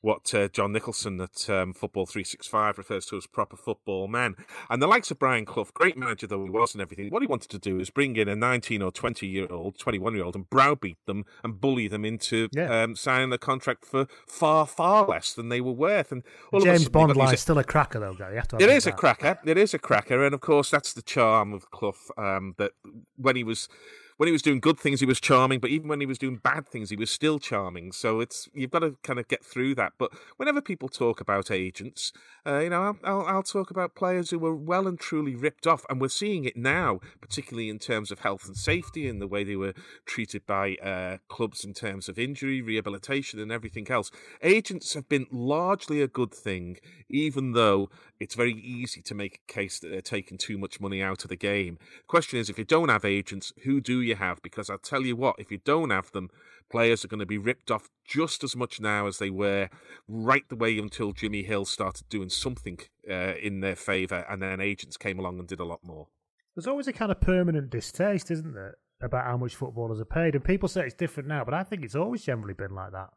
what 0.00 0.32
uh, 0.34 0.48
John 0.48 0.72
Nicholson 0.72 1.20
at 1.20 1.48
um, 1.50 1.72
Football 1.72 2.06
365 2.06 2.78
refers 2.78 3.06
to 3.06 3.16
as 3.16 3.26
proper 3.26 3.56
football 3.56 4.06
men. 4.08 4.36
And 4.70 4.80
the 4.80 4.86
likes 4.86 5.10
of 5.10 5.18
Brian 5.18 5.44
Clough, 5.44 5.68
great 5.74 5.96
manager 5.96 6.26
though 6.26 6.44
he 6.44 6.50
was 6.50 6.74
and 6.74 6.82
everything, 6.82 7.10
what 7.10 7.22
he 7.22 7.26
wanted 7.26 7.50
to 7.50 7.58
do 7.58 7.80
is 7.80 7.90
bring 7.90 8.16
in 8.16 8.28
a 8.28 8.36
19 8.36 8.82
or 8.82 8.92
20 8.92 9.26
year 9.26 9.48
old, 9.50 9.78
21 9.78 10.14
year 10.14 10.24
old 10.24 10.34
and 10.36 10.48
browbeat 10.48 10.98
them 11.06 11.24
and 11.42 11.60
bully 11.60 11.88
them 11.88 12.04
into 12.04 12.48
Yeah. 12.52 12.82
um, 12.82 12.94
signing 12.96 13.32
a 13.32 13.38
contract 13.38 13.84
for 13.84 14.06
far, 14.26 14.66
far 14.66 15.06
less 15.06 15.32
than 15.32 15.48
they 15.48 15.60
were 15.60 15.72
worth. 15.72 16.12
And 16.12 16.22
all 16.52 16.60
James 16.60 16.88
Bond 16.88 17.16
line's 17.16 17.40
still 17.40 17.58
a 17.58 17.64
cracker, 17.64 17.98
though, 17.98 18.14
Gary. 18.14 18.32
You 18.34 18.36
have 18.38 18.48
to 18.48 18.56
it 18.56 18.62
admit 18.62 18.86
a 18.86 18.92
cracker. 18.92 19.38
It 19.44 19.58
is 19.58 19.74
a 19.74 19.78
cracker, 19.78 20.24
and 20.24 20.34
of 20.34 20.40
course 20.40 20.70
that's 20.70 20.92
the 20.92 21.02
charm 21.02 21.52
of 21.52 21.70
Clough. 21.70 21.94
Um, 22.16 22.54
that 22.58 22.72
when 23.16 23.36
he 23.36 23.44
was 23.44 23.68
when 24.16 24.28
he 24.28 24.32
was 24.32 24.42
doing 24.42 24.60
good 24.60 24.78
things, 24.78 25.00
he 25.00 25.06
was 25.06 25.20
charming, 25.20 25.60
but 25.60 25.70
even 25.70 25.88
when 25.88 26.00
he 26.00 26.06
was 26.06 26.18
doing 26.18 26.36
bad 26.36 26.66
things, 26.66 26.90
he 26.90 26.96
was 26.96 27.10
still 27.10 27.38
charming. 27.38 27.92
So 27.92 28.20
it's 28.20 28.48
you've 28.54 28.70
got 28.70 28.80
to 28.80 28.96
kind 29.02 29.18
of 29.18 29.28
get 29.28 29.44
through 29.44 29.74
that. 29.74 29.92
But 29.98 30.12
whenever 30.36 30.62
people 30.62 30.88
talk 30.88 31.20
about 31.20 31.50
agents, 31.50 32.12
uh, 32.46 32.60
you 32.60 32.70
know, 32.70 32.82
I'll, 32.82 32.98
I'll, 33.04 33.26
I'll 33.26 33.42
talk 33.42 33.70
about 33.70 33.94
players 33.94 34.30
who 34.30 34.38
were 34.38 34.54
well 34.54 34.86
and 34.86 34.98
truly 34.98 35.34
ripped 35.34 35.66
off, 35.66 35.84
and 35.90 36.00
we're 36.00 36.08
seeing 36.08 36.44
it 36.44 36.56
now, 36.56 37.00
particularly 37.20 37.68
in 37.68 37.78
terms 37.78 38.10
of 38.10 38.20
health 38.20 38.46
and 38.46 38.56
safety 38.56 39.08
and 39.08 39.20
the 39.20 39.26
way 39.26 39.44
they 39.44 39.56
were 39.56 39.74
treated 40.06 40.46
by 40.46 40.76
uh, 40.76 41.18
clubs 41.28 41.64
in 41.64 41.74
terms 41.74 42.08
of 42.08 42.18
injury, 42.18 42.62
rehabilitation, 42.62 43.38
and 43.38 43.52
everything 43.52 43.90
else. 43.90 44.10
Agents 44.42 44.94
have 44.94 45.08
been 45.08 45.26
largely 45.30 46.00
a 46.00 46.08
good 46.08 46.32
thing, 46.32 46.78
even 47.10 47.52
though 47.52 47.90
it's 48.18 48.34
very 48.34 48.52
easy 48.52 49.02
to 49.02 49.14
make 49.14 49.40
a 49.46 49.52
case 49.52 49.78
that 49.80 49.88
they're 49.88 50.00
taking 50.00 50.38
too 50.38 50.56
much 50.56 50.80
money 50.80 51.02
out 51.02 51.24
of 51.24 51.28
the 51.28 51.36
game. 51.36 51.78
Question 52.06 52.38
is, 52.38 52.48
if 52.48 52.58
you 52.58 52.64
don't 52.64 52.88
have 52.88 53.04
agents, 53.04 53.52
who 53.64 53.80
do 53.80 54.05
you 54.06 54.16
have? 54.16 54.42
Because 54.42 54.70
I'll 54.70 54.78
tell 54.78 55.02
you 55.02 55.16
what, 55.16 55.36
if 55.38 55.50
you 55.50 55.58
don't 55.64 55.90
have 55.90 56.12
them, 56.12 56.30
players 56.70 57.04
are 57.04 57.08
going 57.08 57.20
to 57.20 57.26
be 57.26 57.38
ripped 57.38 57.70
off 57.70 57.88
just 58.04 58.42
as 58.42 58.56
much 58.56 58.80
now 58.80 59.06
as 59.06 59.18
they 59.18 59.30
were 59.30 59.68
right 60.08 60.48
the 60.48 60.56
way 60.56 60.78
until 60.78 61.12
Jimmy 61.12 61.42
Hill 61.42 61.64
started 61.64 62.08
doing 62.08 62.28
something 62.28 62.78
uh, 63.10 63.34
in 63.42 63.60
their 63.60 63.76
favour, 63.76 64.24
and 64.28 64.42
then 64.42 64.60
agents 64.60 64.96
came 64.96 65.18
along 65.18 65.38
and 65.38 65.48
did 65.48 65.60
a 65.60 65.64
lot 65.64 65.80
more. 65.82 66.08
There's 66.54 66.66
always 66.66 66.88
a 66.88 66.92
kind 66.92 67.12
of 67.12 67.20
permanent 67.20 67.70
distaste, 67.70 68.30
isn't 68.30 68.54
there, 68.54 68.76
about 69.02 69.24
how 69.26 69.36
much 69.36 69.54
footballers 69.54 70.00
are 70.00 70.06
paid? 70.06 70.34
And 70.34 70.42
people 70.42 70.68
say 70.68 70.86
it's 70.86 70.94
different 70.94 71.28
now, 71.28 71.44
but 71.44 71.54
I 71.54 71.62
think 71.62 71.84
it's 71.84 71.94
always 71.94 72.22
generally 72.22 72.54
been 72.54 72.74
like 72.74 72.92
that. 72.92 73.10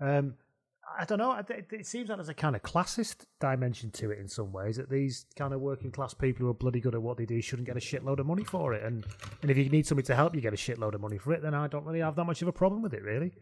Um, 0.00 0.34
I 0.98 1.04
don't 1.04 1.18
know. 1.18 1.32
It, 1.32 1.66
it 1.70 1.86
seems 1.86 2.08
like 2.08 2.18
there's 2.18 2.28
a 2.28 2.34
kind 2.34 2.56
of 2.56 2.62
classist 2.62 3.26
dimension 3.40 3.90
to 3.92 4.10
it 4.10 4.18
in 4.18 4.28
some 4.28 4.52
ways. 4.52 4.76
That 4.76 4.88
these 4.88 5.26
kind 5.36 5.52
of 5.52 5.60
working 5.60 5.90
class 5.90 6.14
people 6.14 6.44
who 6.44 6.50
are 6.50 6.54
bloody 6.54 6.80
good 6.80 6.94
at 6.94 7.02
what 7.02 7.16
they 7.16 7.26
do 7.26 7.40
shouldn't 7.40 7.66
get 7.66 7.76
a 7.76 7.80
shitload 7.80 8.18
of 8.18 8.26
money 8.26 8.44
for 8.44 8.72
it. 8.74 8.82
And 8.82 9.04
and 9.42 9.50
if 9.50 9.56
you 9.56 9.68
need 9.68 9.86
somebody 9.86 10.06
to 10.06 10.16
help 10.16 10.34
you 10.34 10.40
get 10.40 10.52
a 10.52 10.56
shitload 10.56 10.94
of 10.94 11.00
money 11.00 11.18
for 11.18 11.32
it, 11.32 11.42
then 11.42 11.54
I 11.54 11.66
don't 11.68 11.84
really 11.84 12.00
have 12.00 12.16
that 12.16 12.24
much 12.24 12.42
of 12.42 12.48
a 12.48 12.52
problem 12.52 12.82
with 12.82 12.94
it, 12.94 13.02
really. 13.02 13.32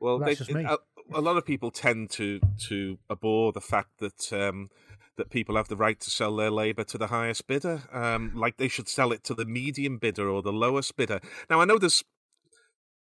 Well, 0.00 0.18
That's 0.18 0.30
they, 0.30 0.34
just 0.36 0.52
me. 0.52 0.64
A, 0.64 0.78
a 1.14 1.20
lot 1.20 1.36
of 1.36 1.44
people 1.44 1.70
tend 1.70 2.10
to 2.10 2.40
to 2.68 2.98
abhor 3.10 3.52
the 3.52 3.60
fact 3.60 3.98
that 3.98 4.32
um, 4.32 4.70
that 5.16 5.30
people 5.30 5.56
have 5.56 5.68
the 5.68 5.76
right 5.76 6.00
to 6.00 6.10
sell 6.10 6.34
their 6.36 6.50
labour 6.50 6.84
to 6.84 6.98
the 6.98 7.08
highest 7.08 7.46
bidder, 7.46 7.82
um, 7.92 8.32
like 8.34 8.56
they 8.56 8.68
should 8.68 8.88
sell 8.88 9.12
it 9.12 9.22
to 9.24 9.34
the 9.34 9.44
medium 9.44 9.98
bidder 9.98 10.28
or 10.28 10.42
the 10.42 10.52
lowest 10.52 10.96
bidder. 10.96 11.20
Now, 11.50 11.60
I 11.60 11.64
know 11.64 11.78
there's 11.78 12.02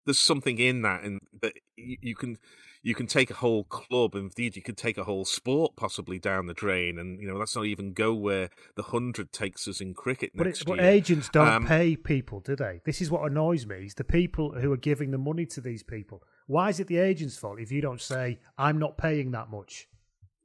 there's 0.06 0.20
something 0.20 0.60
in 0.60 0.82
that, 0.82 1.04
and 1.04 1.20
that 1.42 1.54
you, 1.78 1.98
you 2.02 2.16
can 2.16 2.38
you 2.86 2.94
can 2.94 3.08
take 3.08 3.32
a 3.32 3.36
whole 3.36 3.64
club, 3.64 4.14
indeed, 4.14 4.56
you 4.58 4.62
could 4.62 4.78
take 4.78 4.98
a 4.98 5.06
whole 5.06 5.24
sport 5.24 5.76
possibly 5.78 6.20
down 6.20 6.48
the 6.48 6.54
drain, 6.54 7.00
and 7.00 7.20
you 7.20 7.28
know 7.28 7.36
let's 7.36 7.56
not 7.56 7.66
even 7.66 7.94
go 7.94 8.14
where 8.14 8.50
the 8.76 8.84
hundred 8.84 9.32
takes 9.32 9.68
us 9.68 9.80
in 9.82 9.94
cricket 9.94 10.32
But, 10.36 10.48
next 10.48 10.62
it, 10.62 10.68
but 10.68 10.78
year. 10.80 10.86
agents 10.90 11.30
don't 11.30 11.48
Um, 11.48 11.66
pay 11.66 11.96
people, 11.96 12.42
do 12.42 12.56
they? 12.58 12.82
This 12.86 13.02
is 13.02 13.10
what 13.10 13.24
annoys 13.30 13.66
me: 13.66 13.86
is 13.86 13.96
the 13.96 14.04
people 14.04 14.52
who 14.60 14.72
are 14.72 14.78
giving 14.78 15.12
the 15.12 15.18
money 15.18 15.46
to 15.48 15.62
these 15.62 15.82
people. 15.82 16.22
Why 16.46 16.70
is 16.70 16.80
it 16.82 16.88
the 16.88 16.98
agent's 16.98 17.38
fault 17.38 17.60
if 17.60 17.72
you 17.72 17.80
don't 17.82 18.02
say 18.02 18.40
I'm 18.58 18.78
not 18.78 18.98
paying 18.98 19.32
that 19.32 19.50
much? 19.50 19.88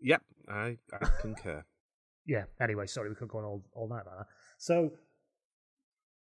Yep, 0.01 0.23
I, 0.49 0.79
I 0.93 1.07
concur. 1.21 1.65
Yeah. 2.25 2.45
Anyway, 2.61 2.87
sorry, 2.87 3.09
we 3.09 3.15
could 3.15 3.29
go 3.29 3.39
on 3.39 3.45
all, 3.45 3.65
all 3.73 3.89
night 3.89 4.03
about 4.03 4.19
that. 4.19 4.27
So, 4.59 4.93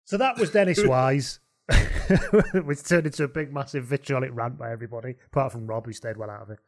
so 0.04 0.16
that 0.16 0.36
was 0.36 0.50
Dennis 0.50 0.82
Wise, 0.84 1.38
which 2.64 2.82
turned 2.84 3.06
into 3.06 3.24
a 3.24 3.28
big, 3.28 3.52
massive 3.52 3.84
vitriolic 3.84 4.30
rant 4.32 4.58
by 4.58 4.70
everybody, 4.70 5.16
apart 5.26 5.52
from 5.52 5.66
Rob, 5.66 5.86
who 5.86 5.92
stayed 5.92 6.16
well 6.16 6.30
out 6.30 6.42
of 6.42 6.50
it. 6.50 6.58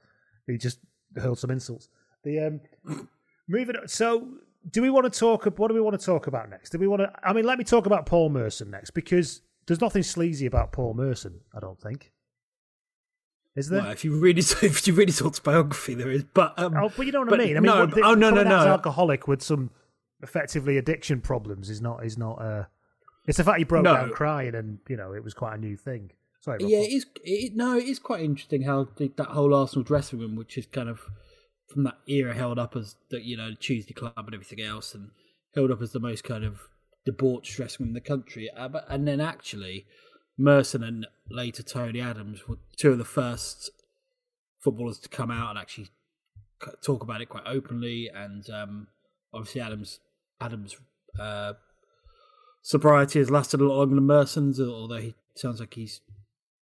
He 0.47 0.59
just 0.59 0.79
hurled 1.17 1.39
some 1.39 1.51
insults. 1.51 1.89
The 2.23 2.41
um, 2.41 2.61
moving. 3.49 3.77
On, 3.77 3.89
so, 3.89 4.29
do 4.71 4.83
we 4.83 4.91
want 4.91 5.11
to 5.11 5.19
talk? 5.19 5.47
What 5.59 5.69
do 5.69 5.75
we 5.75 5.81
want 5.81 5.99
to 5.99 6.05
talk 6.05 6.27
about 6.27 6.51
next? 6.51 6.71
Do 6.71 6.79
we 6.79 6.87
want 6.87 7.03
to? 7.03 7.13
I 7.23 7.33
mean, 7.33 7.45
let 7.45 7.59
me 7.59 7.65
talk 7.65 7.87
about 7.87 8.07
Paul 8.07 8.31
Merson 8.31 8.71
next 8.71 8.91
because 8.91 9.43
there's 9.67 9.81
nothing 9.81 10.03
sleazy 10.03 10.47
about 10.47 10.73
Paul 10.73 10.95
Merson. 10.95 11.41
I 11.55 11.61
don't 11.61 11.81
think. 11.81 12.13
Is 13.57 13.69
there? 13.69 13.83
Well, 13.83 13.93
if 13.93 14.05
you 14.05 14.17
really 14.19 14.41
if 14.63 14.87
you 14.87 14.95
really 14.95 15.13
talk 15.13 15.43
biography, 15.43 15.95
there 15.95 16.11
is. 16.11 16.25
But 16.35 16.59
um, 16.59 16.77
Oh, 16.77 16.91
but 16.97 17.07
you 17.07 17.13
know 17.13 17.21
what 17.21 17.31
but 17.31 17.41
I 17.41 17.45
mean. 17.45 17.57
I 17.57 17.61
mean, 17.61 17.73
no, 17.73 17.87
what, 17.87 18.03
oh 18.03 18.15
no, 18.15 18.31
no, 18.31 18.43
no. 18.43 18.57
alcoholic 18.57 19.29
with 19.29 19.43
some 19.43 19.71
effectively 20.23 20.79
addiction 20.79 21.21
problems 21.21 21.71
is 21.71 21.81
not 21.81 22.05
is 22.05 22.19
not. 22.19 22.41
Uh, 22.41 22.65
it's 23.27 23.39
the 23.39 23.45
fact 23.45 23.59
he 23.59 23.65
broke 23.65 23.85
No. 23.85 23.95
down 23.95 24.11
crying, 24.11 24.55
and 24.55 24.79
you 24.89 24.97
know 24.97 25.13
it 25.13 25.25
was 25.25 25.35
quite 25.35 25.55
a 25.55 25.59
new 25.59 25.77
thing. 25.77 26.11
Sorry, 26.41 26.59
Rob, 26.61 26.71
Yeah, 26.71 26.79
go 26.79 26.85
it 26.85 26.93
is. 26.93 27.07
It, 27.23 27.57
no, 27.57 27.79
it 27.79 27.85
is 27.85 27.99
quite 27.99 28.21
interesting 28.23 28.63
how 28.63 28.89
the, 28.97 29.11
that 29.17 29.29
whole 29.29 29.55
Arsenal 29.55 29.83
dressing 29.83 30.19
room, 30.19 30.37
which 30.37 30.59
is 30.59 30.67
kind 30.67 30.89
of 30.89 31.01
from 31.73 31.85
that 31.85 31.99
era 32.07 32.35
held 32.35 32.59
up 32.59 32.77
as 32.77 32.97
the 33.11 33.21
you 33.25 33.37
know 33.37 33.53
Tuesday 33.59 33.95
club 33.95 34.13
and 34.17 34.35
everything 34.35 34.61
else, 34.61 34.95
and 34.95 35.11
held 35.55 35.71
up 35.71 35.81
as 35.81 35.93
the 35.93 36.01
most 36.01 36.25
kind 36.25 36.45
of 36.45 36.61
debauched 37.07 37.57
dressing 37.57 37.85
room 37.85 37.91
in 37.91 37.95
the 37.95 38.01
country. 38.01 38.51
Uh, 38.57 38.69
but, 38.69 38.85
and 38.89 39.07
then 39.07 39.21
actually, 39.21 39.87
Merson 40.39 40.83
and 40.83 41.07
later 41.31 41.63
Tony 41.63 42.01
Adams 42.01 42.49
were 42.49 42.57
two 42.77 42.93
of 42.93 42.99
the 42.99 43.05
first 43.05 43.71
footballers 44.63 44.99
to 44.99 45.09
come 45.09 45.31
out 45.31 45.51
and 45.51 45.59
actually 45.59 45.89
talk 46.85 47.03
about 47.03 47.21
it 47.21 47.29
quite 47.29 47.45
openly. 47.47 48.11
And 48.15 48.49
um, 48.51 48.89
obviously, 49.33 49.61
Adams 49.61 50.01
Adams' 50.41 50.77
uh, 51.19 51.55
sobriety 52.65 53.19
has 53.19 53.31
lasted 53.31 53.61
a 53.61 53.65
lot 53.65 53.77
longer 53.77 53.95
than 53.95 54.07
Merson's, 54.07 54.59
although 54.59 54.97
he 54.97 55.15
sounds 55.37 55.61
like 55.61 55.75
he's 55.75 56.01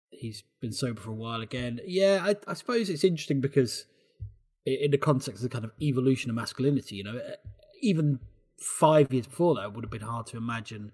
he's 0.09 0.45
been 0.61 0.73
sober 0.73 1.01
for 1.01 1.11
a 1.11 1.15
while 1.15 1.43
again. 1.43 1.81
Yeah, 1.85 2.21
I, 2.23 2.37
I 2.47 2.55
suppose 2.55 2.89
it's 2.89 3.05
interesting 3.05 3.41
because 3.41 3.87
in 4.65 4.93
the 4.93 4.99
context 4.99 5.43
of 5.43 5.51
the 5.51 5.55
kind 5.55 5.65
of 5.65 5.73
evolution 5.83 6.31
of 6.31 6.37
masculinity, 6.37 6.97
you 6.97 7.05
know, 7.05 7.21
even 7.83 8.21
five 8.57 9.13
years 9.13 9.27
before 9.27 9.57
that, 9.57 9.65
it 9.65 9.73
would 9.73 9.85
have 9.85 9.91
been 9.91 10.03
hard 10.03 10.27
to 10.27 10.37
imagine 10.37 10.93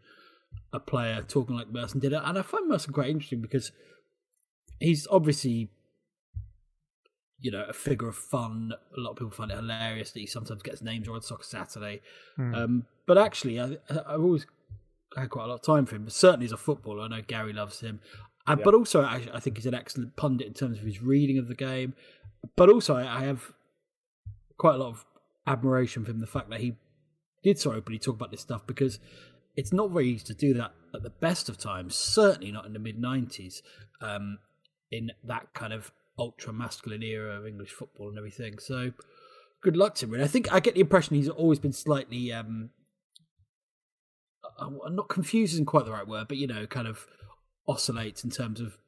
a 0.72 0.80
player 0.80 1.22
talking 1.22 1.56
like 1.56 1.70
Merson 1.70 2.00
did 2.00 2.12
it. 2.12 2.22
And 2.24 2.38
I 2.38 2.42
find 2.42 2.68
Merson 2.68 2.94
quite 2.94 3.10
interesting 3.10 3.42
because 3.42 3.72
he's 4.80 5.06
obviously, 5.10 5.68
you 7.38 7.50
know, 7.50 7.66
a 7.68 7.74
figure 7.74 8.08
of 8.08 8.16
fun. 8.16 8.72
A 8.96 9.00
lot 9.00 9.10
of 9.10 9.16
people 9.16 9.30
find 9.32 9.50
it 9.50 9.56
hilarious 9.56 10.12
that 10.12 10.20
he 10.20 10.26
sometimes 10.26 10.62
gets 10.62 10.80
names 10.80 11.06
on 11.06 11.20
Soccer 11.20 11.44
Saturday. 11.44 12.00
Hmm. 12.36 12.54
Um, 12.54 12.86
but 13.06 13.18
actually, 13.18 13.60
I, 13.60 13.76
I've 13.90 14.20
always 14.20 14.46
had 15.20 15.30
quite 15.30 15.44
a 15.44 15.48
lot 15.48 15.54
of 15.54 15.62
time 15.62 15.86
for 15.86 15.96
him. 15.96 16.04
But 16.04 16.12
certainly 16.12 16.46
as 16.46 16.52
a 16.52 16.56
footballer, 16.56 17.02
I 17.02 17.08
know 17.08 17.22
Gary 17.26 17.52
loves 17.52 17.80
him. 17.80 18.00
And, 18.46 18.62
But 18.62 18.74
also, 18.74 19.02
I, 19.02 19.22
I 19.34 19.40
think 19.40 19.56
he's 19.56 19.66
an 19.66 19.74
excellent 19.74 20.16
pundit 20.16 20.46
in 20.46 20.54
terms 20.54 20.78
of 20.78 20.84
his 20.84 21.02
reading 21.02 21.38
of 21.38 21.48
the 21.48 21.54
game. 21.54 21.94
But 22.54 22.68
also, 22.70 22.94
I, 22.94 23.22
I 23.22 23.24
have 23.24 23.52
quite 24.56 24.76
a 24.76 24.78
lot 24.78 24.88
of 24.88 25.04
admiration 25.46 26.04
for 26.04 26.10
him. 26.10 26.20
The 26.20 26.26
fact 26.26 26.50
that 26.50 26.60
he 26.60 26.76
did 27.42 27.58
so 27.58 27.72
openly 27.72 27.98
talk 27.98 28.16
about 28.16 28.30
this 28.30 28.40
stuff 28.40 28.66
because 28.66 28.98
it's 29.56 29.72
not 29.72 29.90
very 29.90 30.08
easy 30.08 30.24
to 30.26 30.34
do 30.34 30.54
that 30.54 30.72
at 30.94 31.02
the 31.02 31.10
best 31.10 31.48
of 31.48 31.58
times. 31.58 31.94
Certainly 31.94 32.52
not 32.52 32.66
in 32.66 32.72
the 32.72 32.78
mid 32.78 33.00
'90s, 33.00 33.62
um, 34.00 34.38
in 34.90 35.12
that 35.24 35.52
kind 35.54 35.72
of 35.72 35.92
ultra 36.18 36.52
masculine 36.52 37.02
era 37.02 37.38
of 37.38 37.46
English 37.46 37.70
football 37.70 38.08
and 38.08 38.18
everything. 38.18 38.58
So, 38.58 38.92
good 39.60 39.76
luck 39.76 39.94
to 39.96 40.06
him. 40.06 40.14
And 40.14 40.22
I 40.22 40.26
think 40.28 40.52
I 40.52 40.60
get 40.60 40.74
the 40.74 40.80
impression 40.80 41.16
he's 41.16 41.28
always 41.28 41.58
been 41.58 41.72
slightly. 41.72 42.32
Um, 42.32 42.70
I'm 44.58 44.96
not 44.96 45.08
confused 45.08 45.54
isn't 45.54 45.66
quite 45.66 45.84
the 45.84 45.92
right 45.92 46.06
word, 46.06 46.28
but 46.28 46.36
you 46.36 46.46
know, 46.46 46.66
kind 46.66 46.88
of 46.88 47.06
oscillates 47.68 48.24
in 48.24 48.30
terms 48.30 48.60
of 48.60 48.78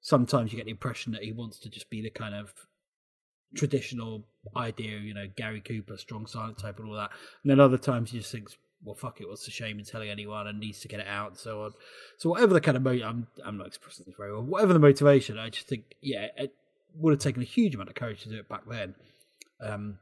sometimes 0.00 0.52
you 0.52 0.56
get 0.56 0.64
the 0.64 0.70
impression 0.70 1.12
that 1.12 1.22
he 1.22 1.32
wants 1.32 1.58
to 1.60 1.70
just 1.70 1.90
be 1.90 2.02
the 2.02 2.10
kind 2.10 2.34
of 2.34 2.52
traditional 3.54 4.24
idea, 4.56 4.98
you 4.98 5.14
know, 5.14 5.26
Gary 5.36 5.60
Cooper, 5.60 5.96
strong 5.96 6.26
silent 6.26 6.58
type 6.58 6.78
and 6.78 6.88
all 6.88 6.96
that. 6.96 7.10
And 7.42 7.50
then 7.50 7.60
other 7.60 7.78
times 7.78 8.10
he 8.10 8.18
just 8.18 8.32
thinks, 8.32 8.56
well, 8.82 8.94
fuck 8.94 9.20
it, 9.20 9.28
what's 9.28 9.44
the 9.44 9.50
shame 9.50 9.78
in 9.78 9.84
telling 9.84 10.10
anyone 10.10 10.46
and 10.46 10.58
needs 10.58 10.80
to 10.80 10.88
get 10.88 11.00
it 11.00 11.06
out 11.06 11.30
and 11.30 11.38
so 11.38 11.62
on. 11.62 11.72
So 12.18 12.30
whatever 12.30 12.52
the 12.52 12.60
kind 12.60 12.76
of, 12.76 12.82
mo- 12.82 13.00
I'm, 13.04 13.28
I'm 13.44 13.58
not 13.58 13.68
expressing 13.68 14.04
this 14.06 14.16
very 14.16 14.32
well, 14.32 14.42
whatever 14.42 14.72
the 14.72 14.78
motivation, 14.78 15.38
I 15.38 15.50
just 15.50 15.68
think, 15.68 15.94
yeah, 16.00 16.28
it 16.36 16.52
would 16.96 17.12
have 17.12 17.20
taken 17.20 17.42
a 17.42 17.46
huge 17.46 17.74
amount 17.74 17.90
of 17.90 17.94
courage 17.94 18.22
to 18.22 18.28
do 18.28 18.38
it 18.38 18.48
back 18.48 18.62
then. 18.68 18.94
Um, 19.60 19.98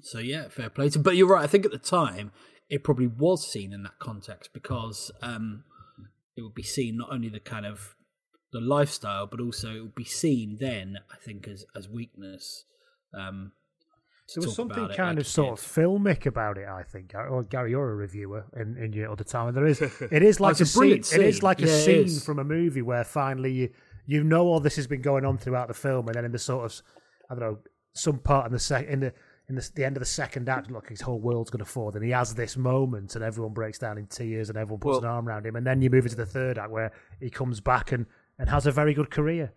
so 0.00 0.20
yeah, 0.20 0.48
fair 0.48 0.70
play 0.70 0.90
to 0.90 0.98
But 1.00 1.16
you're 1.16 1.26
right, 1.26 1.42
I 1.42 1.48
think 1.48 1.64
at 1.64 1.72
the 1.72 1.78
time, 1.78 2.30
it 2.70 2.84
probably 2.84 3.06
was 3.06 3.46
seen 3.50 3.72
in 3.72 3.82
that 3.84 3.98
context 3.98 4.52
because 4.52 5.10
um, 5.22 5.64
it 6.36 6.42
would 6.42 6.54
be 6.54 6.62
seen 6.62 6.96
not 6.98 7.10
only 7.12 7.28
the 7.28 7.40
kind 7.40 7.66
of 7.66 7.94
the 8.52 8.60
lifestyle, 8.60 9.26
but 9.26 9.40
also 9.40 9.74
it 9.74 9.80
would 9.80 9.94
be 9.94 10.04
seen 10.04 10.56
then, 10.60 10.98
I 11.12 11.16
think, 11.16 11.46
as 11.48 11.64
as 11.76 11.88
weakness. 11.88 12.64
Um, 13.14 13.52
to 14.28 14.40
There 14.40 14.48
was 14.48 14.56
something 14.56 14.76
about 14.76 14.90
it 14.90 14.96
kind 14.96 15.16
like 15.16 15.24
of 15.24 15.26
sort 15.26 15.56
did. 15.56 15.64
of 15.64 15.72
filmic 15.72 16.26
about 16.26 16.58
it, 16.58 16.66
I 16.68 16.82
think. 16.82 17.14
Or 17.14 17.42
Gary, 17.42 17.70
you're 17.70 17.90
a 17.90 17.94
reviewer 17.96 18.44
in, 18.54 18.76
in 18.76 18.92
your 18.92 19.10
other 19.10 19.24
time, 19.24 19.48
and 19.48 19.56
there 19.56 19.66
is 19.66 19.80
it 20.10 20.22
is 20.22 20.38
like 20.40 20.52
it's 20.52 20.60
a, 20.60 20.64
a 20.64 20.66
scene. 20.66 20.80
brilliant 20.80 21.12
It 21.12 21.20
is 21.22 21.42
like 21.42 21.62
a 21.62 21.66
Yeah, 21.66 21.72
it 21.72 22.08
scene 22.08 22.20
from 22.20 22.38
a 22.38 22.44
movie 22.44 22.82
where 22.82 23.04
finally 23.04 23.52
you 23.52 23.70
you 24.06 24.24
know 24.24 24.46
all 24.46 24.60
this 24.60 24.76
has 24.76 24.86
been 24.86 25.02
going 25.02 25.24
on 25.24 25.38
throughout 25.38 25.68
the 25.68 25.74
film, 25.74 26.06
and 26.08 26.14
then 26.16 26.24
in 26.26 26.32
the 26.32 26.38
sort 26.38 26.64
of 26.66 26.82
I 27.30 27.34
don't 27.34 27.40
know 27.40 27.58
some 27.94 28.18
part 28.18 28.46
in 28.46 28.52
the 28.52 28.58
sec 28.58 28.86
in 28.86 29.00
the 29.00 29.14
in 29.48 29.54
the, 29.54 29.70
the 29.74 29.84
end 29.84 29.96
of 29.96 30.00
the 30.00 30.06
second 30.06 30.48
act, 30.48 30.70
look, 30.70 30.88
his 30.88 31.00
whole 31.00 31.18
world's 31.20 31.50
going 31.50 31.64
to 31.64 31.70
fall, 31.70 31.90
and 31.94 32.04
he 32.04 32.10
has 32.10 32.34
this 32.34 32.56
moment, 32.56 33.14
and 33.14 33.24
everyone 33.24 33.52
breaks 33.54 33.78
down 33.78 33.96
in 33.96 34.06
tears, 34.06 34.48
and 34.50 34.58
everyone 34.58 34.80
puts 34.80 35.00
Well- 35.00 35.04
an 35.04 35.16
arm 35.16 35.28
around 35.28 35.46
him, 35.46 35.56
and 35.56 35.66
then 35.66 35.80
you 35.80 35.88
move 35.90 36.04
into 36.04 36.16
the 36.16 36.26
third 36.26 36.58
act 36.58 36.70
where 36.70 36.92
he 37.20 37.30
comes 37.30 37.60
back 37.60 37.92
and 37.92 38.06
and 38.38 38.48
has 38.48 38.66
a 38.66 38.70
very 38.72 38.94
good 38.94 39.10
career. 39.10 39.52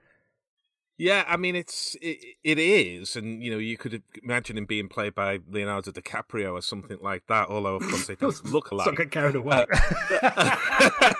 Yeah, 0.98 1.24
I 1.28 1.36
mean 1.38 1.56
it's 1.56 1.96
it, 2.02 2.18
it 2.44 2.60
is, 2.60 3.16
and 3.16 3.42
you 3.44 3.52
know 3.52 3.58
you 3.58 3.76
could 3.76 4.04
imagine 4.24 4.58
him 4.58 4.66
being 4.66 4.88
played 4.88 5.16
by 5.16 5.40
Leonardo 5.50 5.92
DiCaprio 5.92 6.54
or 6.54 6.62
something 6.62 6.98
like 7.02 7.24
that. 7.28 7.50
Although 7.50 7.76
of 7.76 7.82
course 7.84 8.06
they 8.08 8.16
don't 8.16 8.46
look 8.52 8.70
alike. 8.72 8.88
not 8.88 8.98
get 8.98 9.10
carried 9.12 9.36
away. 9.36 9.66
Uh, 10.22 10.56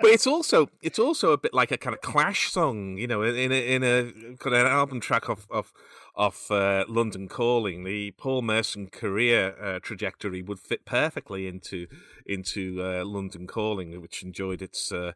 but 0.00 0.10
it's 0.10 0.26
also 0.26 0.68
it's 0.80 0.98
also 0.98 1.32
a 1.32 1.38
bit 1.38 1.52
like 1.52 1.70
a 1.70 1.76
kind 1.76 1.94
of 1.94 2.00
Clash 2.00 2.50
song, 2.50 2.96
you 2.96 3.06
know, 3.06 3.22
in 3.22 3.52
a 3.52 3.74
in 3.74 3.82
a 3.82 4.12
kind 4.38 4.54
of 4.56 4.64
an 4.64 4.66
album 4.66 4.98
track 5.00 5.28
of 5.28 5.46
of 5.50 5.72
of 6.14 6.50
uh, 6.50 6.84
London 6.88 7.28
Calling. 7.28 7.84
The 7.84 8.12
Paul 8.12 8.42
Merson 8.42 8.88
career 8.88 9.54
uh, 9.60 9.78
trajectory 9.80 10.42
would 10.42 10.60
fit 10.60 10.84
perfectly 10.84 11.46
into 11.46 11.86
into 12.26 12.82
uh, 12.82 13.04
London 13.04 13.46
Calling, 13.46 14.00
which 14.00 14.22
enjoyed 14.22 14.62
its. 14.62 14.92
Uh, 14.92 15.12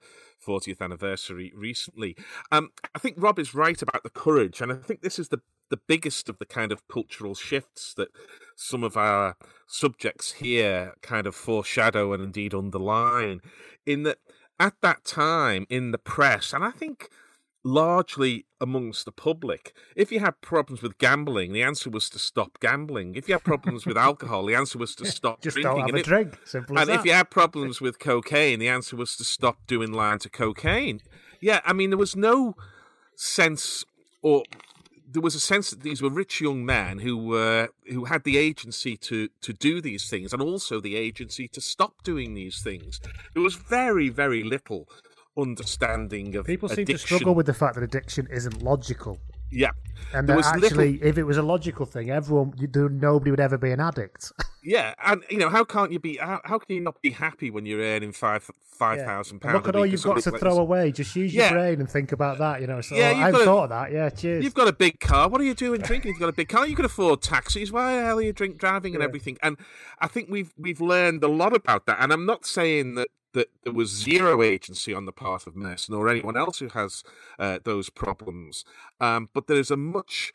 40th 0.47 0.81
anniversary 0.81 1.53
recently. 1.57 2.17
Um, 2.53 2.71
I 2.95 3.01
think 3.01 3.17
Rob 3.19 3.39
is 3.39 3.55
right 3.55 3.81
about 3.81 4.05
the 4.05 4.11
courage, 4.11 4.61
and 4.61 4.71
I 4.71 4.77
think 4.77 5.03
this 5.03 5.19
is 5.19 5.29
the 5.29 5.41
the 5.69 5.77
biggest 5.77 6.29
of 6.29 6.39
the 6.39 6.47
kind 6.47 6.71
of 6.71 6.87
cultural 6.89 7.35
shifts 7.35 7.93
that 7.95 8.09
some 8.55 8.85
of 8.85 8.97
our 8.97 9.37
subjects 9.67 10.33
here 10.35 10.95
kind 11.03 11.27
of 11.27 11.35
foreshadow 11.35 12.13
and 12.13 12.23
indeed 12.23 12.55
underline. 12.55 13.41
In 13.85 14.05
that, 14.05 14.19
at 14.59 14.75
that 14.83 15.05
time 15.05 15.67
in 15.69 15.91
the 15.91 15.99
press, 15.99 16.53
and 16.53 16.65
I 16.65 16.71
think 16.71 17.09
largely 17.67 18.47
amongst 18.61 19.05
the 19.05 19.13
public, 19.13 19.75
if 19.97 20.13
you 20.13 20.21
had 20.21 20.41
problems 20.41 20.81
with 20.83 20.97
gambling, 20.99 21.53
the 21.53 21.63
answer 21.63 21.91
was 21.91 22.09
to 22.11 22.19
stop 22.19 22.59
gambling. 22.61 23.15
If 23.17 23.29
you 23.29 23.35
had 23.35 23.45
problems 23.45 23.85
with 23.85 23.97
alcohol, 23.97 24.47
the 24.47 24.55
answer 24.55 24.79
was 24.79 24.95
to 24.97 25.05
stop 25.19 25.43
Just 25.43 25.55
drinking. 25.57 25.71
don't 25.73 25.81
have 25.81 25.89
And 25.89 25.97
a 25.97 26.01
if- 26.01 26.07
drink. 26.07 26.39
Simple 26.45 26.79
as 26.79 26.83
and 26.89 26.91
if 26.95 27.03
that. 27.03 27.07
you 27.09 27.13
had 27.13 27.29
problems 27.31 27.81
with 27.81 27.99
cocaine, 27.99 28.59
the 28.61 28.69
answer 28.69 28.95
was 28.97 29.17
to 29.17 29.25
stop 29.25 29.67
doing 29.67 29.93
lines 29.93 30.25
of 30.25 30.33
cocaine. 30.33 31.01
Yeah, 31.41 31.61
I 31.65 31.73
mean, 31.73 31.91
there 31.91 31.99
was 31.99 32.15
no 32.17 32.55
sense, 33.15 33.85
or 34.23 34.45
there 35.11 35.23
was 35.23 35.35
a 35.35 35.41
sense 35.41 35.71
that 35.71 35.83
these 35.83 36.01
were 36.03 36.11
rich 36.11 36.41
young 36.41 36.65
men 36.65 36.99
who 37.01 37.17
were 37.17 37.69
who 37.91 38.05
had 38.07 38.25
the 38.25 38.37
agency 38.39 38.97
to 38.97 39.29
to 39.43 39.53
do 39.53 39.81
these 39.81 40.09
things, 40.09 40.33
and 40.33 40.41
also 40.43 40.81
the 40.81 40.97
agency 40.97 41.47
to 41.49 41.61
stop 41.61 42.03
doing 42.05 42.35
these 42.35 42.63
things. 42.63 43.01
There 43.35 43.43
was 43.43 43.55
very, 43.55 44.09
very 44.09 44.43
little 44.43 44.89
understanding 45.37 46.37
of 46.37 46.47
People 46.47 46.69
seem 46.69 46.81
addiction. 46.83 46.99
to 47.09 47.15
struggle 47.15 47.35
with 47.35 47.47
the 47.47 47.55
fact 47.55 47.75
that 47.75 47.85
addiction 47.85 48.27
isn't 48.31 48.63
logical. 48.63 49.19
Yeah, 49.53 49.71
And 50.13 50.29
there 50.29 50.35
that 50.35 50.39
was 50.39 50.47
actually, 50.65 50.95
little. 50.95 51.09
if 51.09 51.19
it 51.19 51.23
was 51.23 51.37
a 51.37 51.43
logical 51.43 51.87
thing, 51.87 52.11
everyone, 52.11 52.53
nobody 52.75 53.31
would 53.31 53.39
ever 53.41 53.57
be 53.59 53.71
an 53.71 53.81
addict. 53.81 54.33
Yeah, 54.69 54.95
and 55.05 55.23
you 55.31 55.39
know 55.39 55.49
how 55.49 55.63
can't 55.63 55.93
you 55.93 56.01
be? 56.01 56.17
How, 56.17 56.41
how 56.43 56.59
can 56.59 56.75
you 56.75 56.81
not 56.83 57.01
be 57.01 57.11
happy 57.11 57.53
when 57.53 57.67
you're 57.67 57.79
earning 57.81 58.11
five 58.11 58.51
five 58.65 58.99
thousand 58.99 59.37
And 59.37 59.43
pounds? 59.43 59.55
Look 59.55 59.69
at 59.69 59.77
all 59.77 59.87
you've 59.87 60.03
got 60.03 60.21
to 60.21 60.33
throw 60.33 60.59
away. 60.59 60.91
Just 60.91 61.15
use 61.15 61.33
your 61.33 61.45
Yeah. 61.45 61.53
brain 61.53 61.79
and 61.79 61.89
think 61.89 62.11
about 62.11 62.39
that. 62.39 62.61
You 62.63 62.67
know, 62.67 62.81
so 62.81 62.97
Yeah, 62.97 63.03
oh, 63.03 63.07
I 63.07 63.11
you've 63.11 63.19
hadn't 63.19 63.33
got 63.33 63.39
to- 63.39 63.45
thought 63.45 63.63
of 63.63 63.69
that. 63.71 63.93
Yeah, 63.93 64.09
cheers. 64.11 64.43
You've 64.43 64.55
got 64.55 64.67
a 64.67 64.73
big 64.73 64.99
car. 64.99 65.29
What 65.29 65.41
are 65.41 65.45
you 65.45 65.55
doing 65.55 65.81
drinking? 65.83 66.11
You've 66.11 66.19
got 66.19 66.31
a 66.31 66.33
big 66.33 66.49
car. 66.49 66.67
You 66.67 66.75
can 66.75 66.85
afford 66.85 67.23
taxis. 67.23 67.71
Why 67.71 67.95
the 67.95 68.03
hell 68.07 68.19
are 68.19 68.23
you 68.23 68.33
drink 68.33 68.59
driving 68.59 68.97
and 68.97 69.03
Yeah. 69.03 69.07
everything? 69.09 69.39
And 69.41 69.57
I 70.01 70.09
think 70.09 70.31
we've 70.31 70.53
we've 70.59 70.81
learned 70.81 71.23
a 71.23 71.29
lot 71.29 71.55
about 71.55 71.87
that. 71.87 71.99
And 72.01 72.13
I'm 72.13 72.27
not 72.27 72.45
saying 72.45 72.97
that 72.97 73.07
that 73.37 73.49
there 73.65 73.73
was 73.73 73.91
zero 73.91 74.43
agency 74.43 74.95
on 74.95 75.05
the 75.05 75.13
part 75.13 75.47
of 75.47 75.55
Merson 75.55 75.95
or 75.95 76.09
anyone 76.09 76.39
else 76.39 76.59
who 76.59 76.69
has 76.69 77.05
uh, 77.39 77.59
those 77.63 77.91
problems. 77.91 78.65
Um, 78.99 79.29
but 79.35 79.47
there's 79.47 79.71
a 79.71 79.77
much 79.77 80.33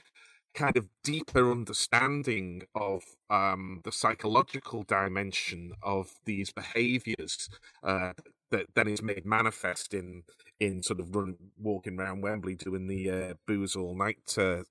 kind 0.54 0.78
of 0.78 0.88
deeper 1.04 1.52
understanding 1.52 2.62
of 2.76 3.02
um, 3.30 3.82
the 3.84 3.92
psychological 3.92 4.84
dimension 4.84 5.72
of 5.82 6.12
these 6.26 6.52
behaviours 6.52 7.50
uh, 7.84 8.14
that 8.52 8.68
then 8.76 8.88
is 8.88 9.02
made 9.02 9.26
manifest 9.26 9.94
in 9.94 10.24
in 10.60 10.84
sort 10.84 11.00
of 11.00 11.16
run, 11.16 11.36
walking 11.58 12.00
around 12.00 12.22
Wembley 12.22 12.54
doing 12.54 12.86
the 12.86 13.10
uh, 13.10 13.34
booze 13.48 13.76
all 13.76 13.96
night 13.96 14.38
uh, 14.38 14.62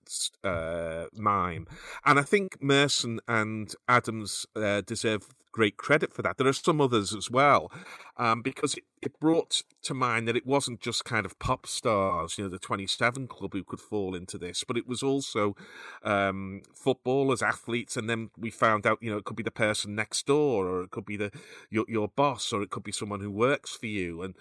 uh, 0.47 1.07
mime, 1.15 1.67
and 2.05 2.17
I 2.17 2.23
think 2.23 2.63
Merson 2.63 3.19
and 3.27 3.75
Adams 3.89 4.47
uh, 4.55 4.83
deserve 4.83 5.27
great 5.53 5.77
credit 5.77 6.13
for 6.13 6.23
that. 6.23 6.37
There 6.37 6.47
are 6.47 6.53
some 6.53 6.81
others 6.81 7.15
as 7.15 7.31
well, 7.31 7.71
um, 8.17 8.43
because 8.43 8.75
it, 8.75 8.85
it 9.03 9.19
brought 9.21 9.63
to 9.83 9.95
mind 9.95 10.29
that 10.29 10.37
it 10.37 10.47
wasn't 10.47 10.81
just 10.81 11.05
kind 11.05 11.27
of 11.27 11.39
pop 11.39 11.67
stars, 11.67 12.39
you 12.39 12.45
know, 12.45 12.51
the 12.51 12.59
Twenty 12.59 12.87
Seven 12.87 13.27
Club 13.27 13.53
who 13.53 13.65
could 13.65 13.81
fall 13.81 14.15
into 14.15 14.39
this, 14.39 14.65
but 14.65 14.77
it 14.77 14.87
was 14.87 15.03
also 15.03 15.57
um, 16.03 16.63
footballers, 16.75 17.43
athletes, 17.43 17.97
and 17.97 18.09
then 18.09 18.31
we 18.37 18.51
found 18.51 18.87
out, 18.87 18.99
you 19.01 19.11
know, 19.11 19.19
it 19.19 19.25
could 19.25 19.37
be 19.37 19.43
the 19.43 19.51
person 19.51 19.95
next 19.95 20.27
door, 20.27 20.67
or 20.67 20.83
it 20.83 20.91
could 20.91 21.07
be 21.07 21.17
the 21.17 21.31
your 21.71 21.85
your 21.89 22.09
boss, 22.09 22.53
or 22.53 22.63
it 22.63 22.71
could 22.71 22.85
be 22.85 22.93
someone 22.93 23.21
who 23.21 23.31
works 23.31 23.77
for 23.77 23.87
you, 23.87 24.23
and 24.23 24.35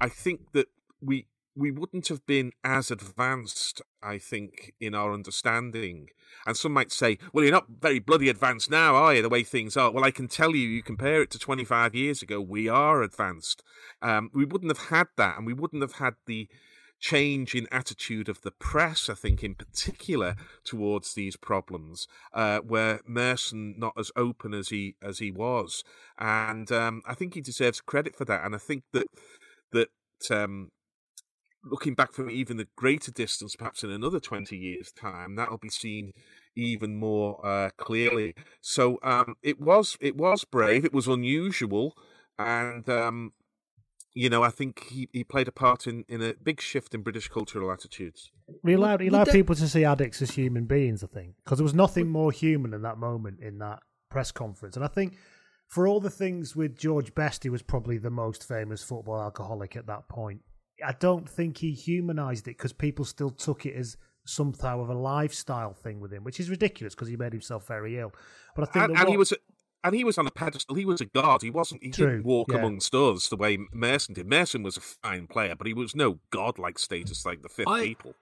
I 0.00 0.08
think 0.08 0.52
that 0.52 0.68
we 1.00 1.26
we 1.56 1.70
wouldn't 1.70 2.08
have 2.08 2.24
been 2.26 2.52
as 2.62 2.90
advanced, 2.90 3.80
I 4.02 4.18
think, 4.18 4.74
in 4.78 4.94
our 4.94 5.12
understanding. 5.12 6.08
And 6.46 6.56
some 6.56 6.72
might 6.72 6.92
say, 6.92 7.18
well, 7.32 7.42
you're 7.44 7.52
not 7.52 7.66
very 7.80 7.98
bloody 7.98 8.28
advanced 8.28 8.70
now, 8.70 8.94
are 8.94 9.14
you, 9.14 9.22
the 9.22 9.28
way 9.30 9.42
things 9.42 9.76
are? 9.76 9.90
Well, 9.90 10.04
I 10.04 10.10
can 10.10 10.28
tell 10.28 10.54
you, 10.54 10.68
you 10.68 10.82
compare 10.82 11.22
it 11.22 11.30
to 11.30 11.38
25 11.38 11.94
years 11.94 12.22
ago, 12.22 12.40
we 12.40 12.68
are 12.68 13.02
advanced. 13.02 13.62
Um, 14.02 14.30
we 14.34 14.44
wouldn't 14.44 14.70
have 14.70 14.88
had 14.88 15.06
that, 15.16 15.38
and 15.38 15.46
we 15.46 15.54
wouldn't 15.54 15.82
have 15.82 15.94
had 15.94 16.14
the 16.26 16.46
change 16.98 17.54
in 17.54 17.66
attitude 17.70 18.28
of 18.28 18.42
the 18.42 18.50
press, 18.50 19.08
I 19.08 19.14
think, 19.14 19.42
in 19.42 19.54
particular 19.54 20.36
towards 20.64 21.14
these 21.14 21.36
problems, 21.36 22.06
uh, 22.34 22.60
where 22.60 23.00
Merson 23.06 23.74
not 23.78 23.94
as 23.98 24.10
open 24.16 24.54
as 24.54 24.68
he 24.68 24.96
as 25.02 25.18
he 25.18 25.30
was, 25.30 25.84
and 26.18 26.70
um, 26.72 27.02
I 27.06 27.14
think 27.14 27.34
he 27.34 27.40
deserves 27.40 27.80
credit 27.80 28.16
for 28.16 28.24
that. 28.26 28.44
And 28.44 28.54
I 28.54 28.58
think 28.58 28.84
that 28.92 29.06
that 29.72 29.90
um, 30.30 30.70
looking 31.64 31.94
back 31.94 32.12
from 32.12 32.30
even 32.30 32.56
the 32.56 32.68
greater 32.76 33.10
distance, 33.10 33.56
perhaps 33.56 33.82
in 33.82 33.90
another 33.90 34.20
20 34.20 34.56
years' 34.56 34.92
time, 34.92 35.36
that'll 35.36 35.58
be 35.58 35.68
seen 35.68 36.12
even 36.54 36.96
more 36.96 37.44
uh, 37.44 37.70
clearly. 37.76 38.34
So 38.60 38.98
um, 39.02 39.36
it 39.42 39.60
was 39.60 39.96
it 40.00 40.16
was 40.16 40.44
brave, 40.44 40.84
it 40.84 40.92
was 40.92 41.06
unusual, 41.06 41.96
and 42.38 42.88
um, 42.88 43.32
you 44.14 44.30
know 44.30 44.42
I 44.42 44.50
think 44.50 44.84
he, 44.88 45.08
he 45.12 45.24
played 45.24 45.48
a 45.48 45.52
part 45.52 45.86
in, 45.86 46.04
in 46.08 46.22
a 46.22 46.34
big 46.34 46.60
shift 46.60 46.94
in 46.94 47.02
British 47.02 47.28
cultural 47.28 47.70
attitudes. 47.70 48.30
He 48.64 48.72
allowed 48.72 49.00
he 49.00 49.08
allowed 49.08 49.28
people 49.28 49.54
to 49.56 49.68
see 49.68 49.84
addicts 49.84 50.22
as 50.22 50.32
human 50.32 50.64
beings. 50.64 51.04
I 51.04 51.08
think 51.08 51.34
because 51.44 51.58
there 51.58 51.64
was 51.64 51.74
nothing 51.74 52.08
more 52.08 52.32
human 52.32 52.72
in 52.72 52.82
that 52.82 52.98
moment 52.98 53.40
in 53.40 53.58
that 53.58 53.80
press 54.10 54.32
conference, 54.32 54.76
and 54.76 54.84
I 54.84 54.88
think. 54.88 55.14
For 55.68 55.88
all 55.88 55.98
the 55.98 56.10
things 56.10 56.54
with 56.54 56.78
George 56.78 57.12
Best, 57.12 57.42
he 57.42 57.50
was 57.50 57.60
probably 57.60 57.98
the 57.98 58.08
most 58.08 58.46
famous 58.46 58.84
football 58.84 59.20
alcoholic 59.20 59.74
at 59.74 59.88
that 59.88 60.08
point 60.08 60.42
I 60.84 60.92
don't 60.92 61.28
think 61.28 61.58
he 61.58 61.72
humanized 61.72 62.48
it 62.48 62.56
because 62.56 62.72
people 62.72 63.04
still 63.04 63.30
took 63.30 63.66
it 63.66 63.74
as 63.76 63.96
somehow 64.24 64.80
of 64.80 64.88
a 64.88 64.94
lifestyle 64.94 65.72
thing 65.72 66.00
with 66.00 66.12
him, 66.12 66.24
which 66.24 66.40
is 66.40 66.50
ridiculous 66.50 66.94
because 66.94 67.08
he 67.08 67.16
made 67.16 67.32
himself 67.32 67.66
very 67.66 67.98
ill. 67.98 68.12
But 68.54 68.68
I 68.68 68.72
think 68.72 68.84
and, 68.84 68.96
and 68.96 69.04
what... 69.04 69.10
he 69.10 69.16
was. 69.16 69.32
A, 69.32 69.36
and 69.84 69.94
he 69.94 70.02
was 70.02 70.18
on 70.18 70.26
a 70.26 70.32
pedestal. 70.32 70.74
He 70.74 70.84
was 70.84 71.00
a 71.00 71.04
god. 71.04 71.42
He 71.42 71.50
wasn't. 71.50 71.82
He 71.82 71.90
True, 71.90 72.06
didn't 72.06 72.24
walk 72.24 72.48
yeah. 72.50 72.58
amongst 72.58 72.94
us 72.94 73.28
the 73.28 73.36
way 73.36 73.58
Merson 73.72 74.14
did. 74.14 74.26
Merson 74.26 74.62
was 74.62 74.76
a 74.76 74.80
fine 74.80 75.28
player, 75.28 75.54
but 75.54 75.66
he 75.66 75.74
was 75.74 75.94
no 75.94 76.18
god-like 76.30 76.78
status 76.78 77.24
like 77.24 77.42
the 77.42 77.48
fifth 77.48 77.68
I- 77.68 77.82
people. 77.82 78.14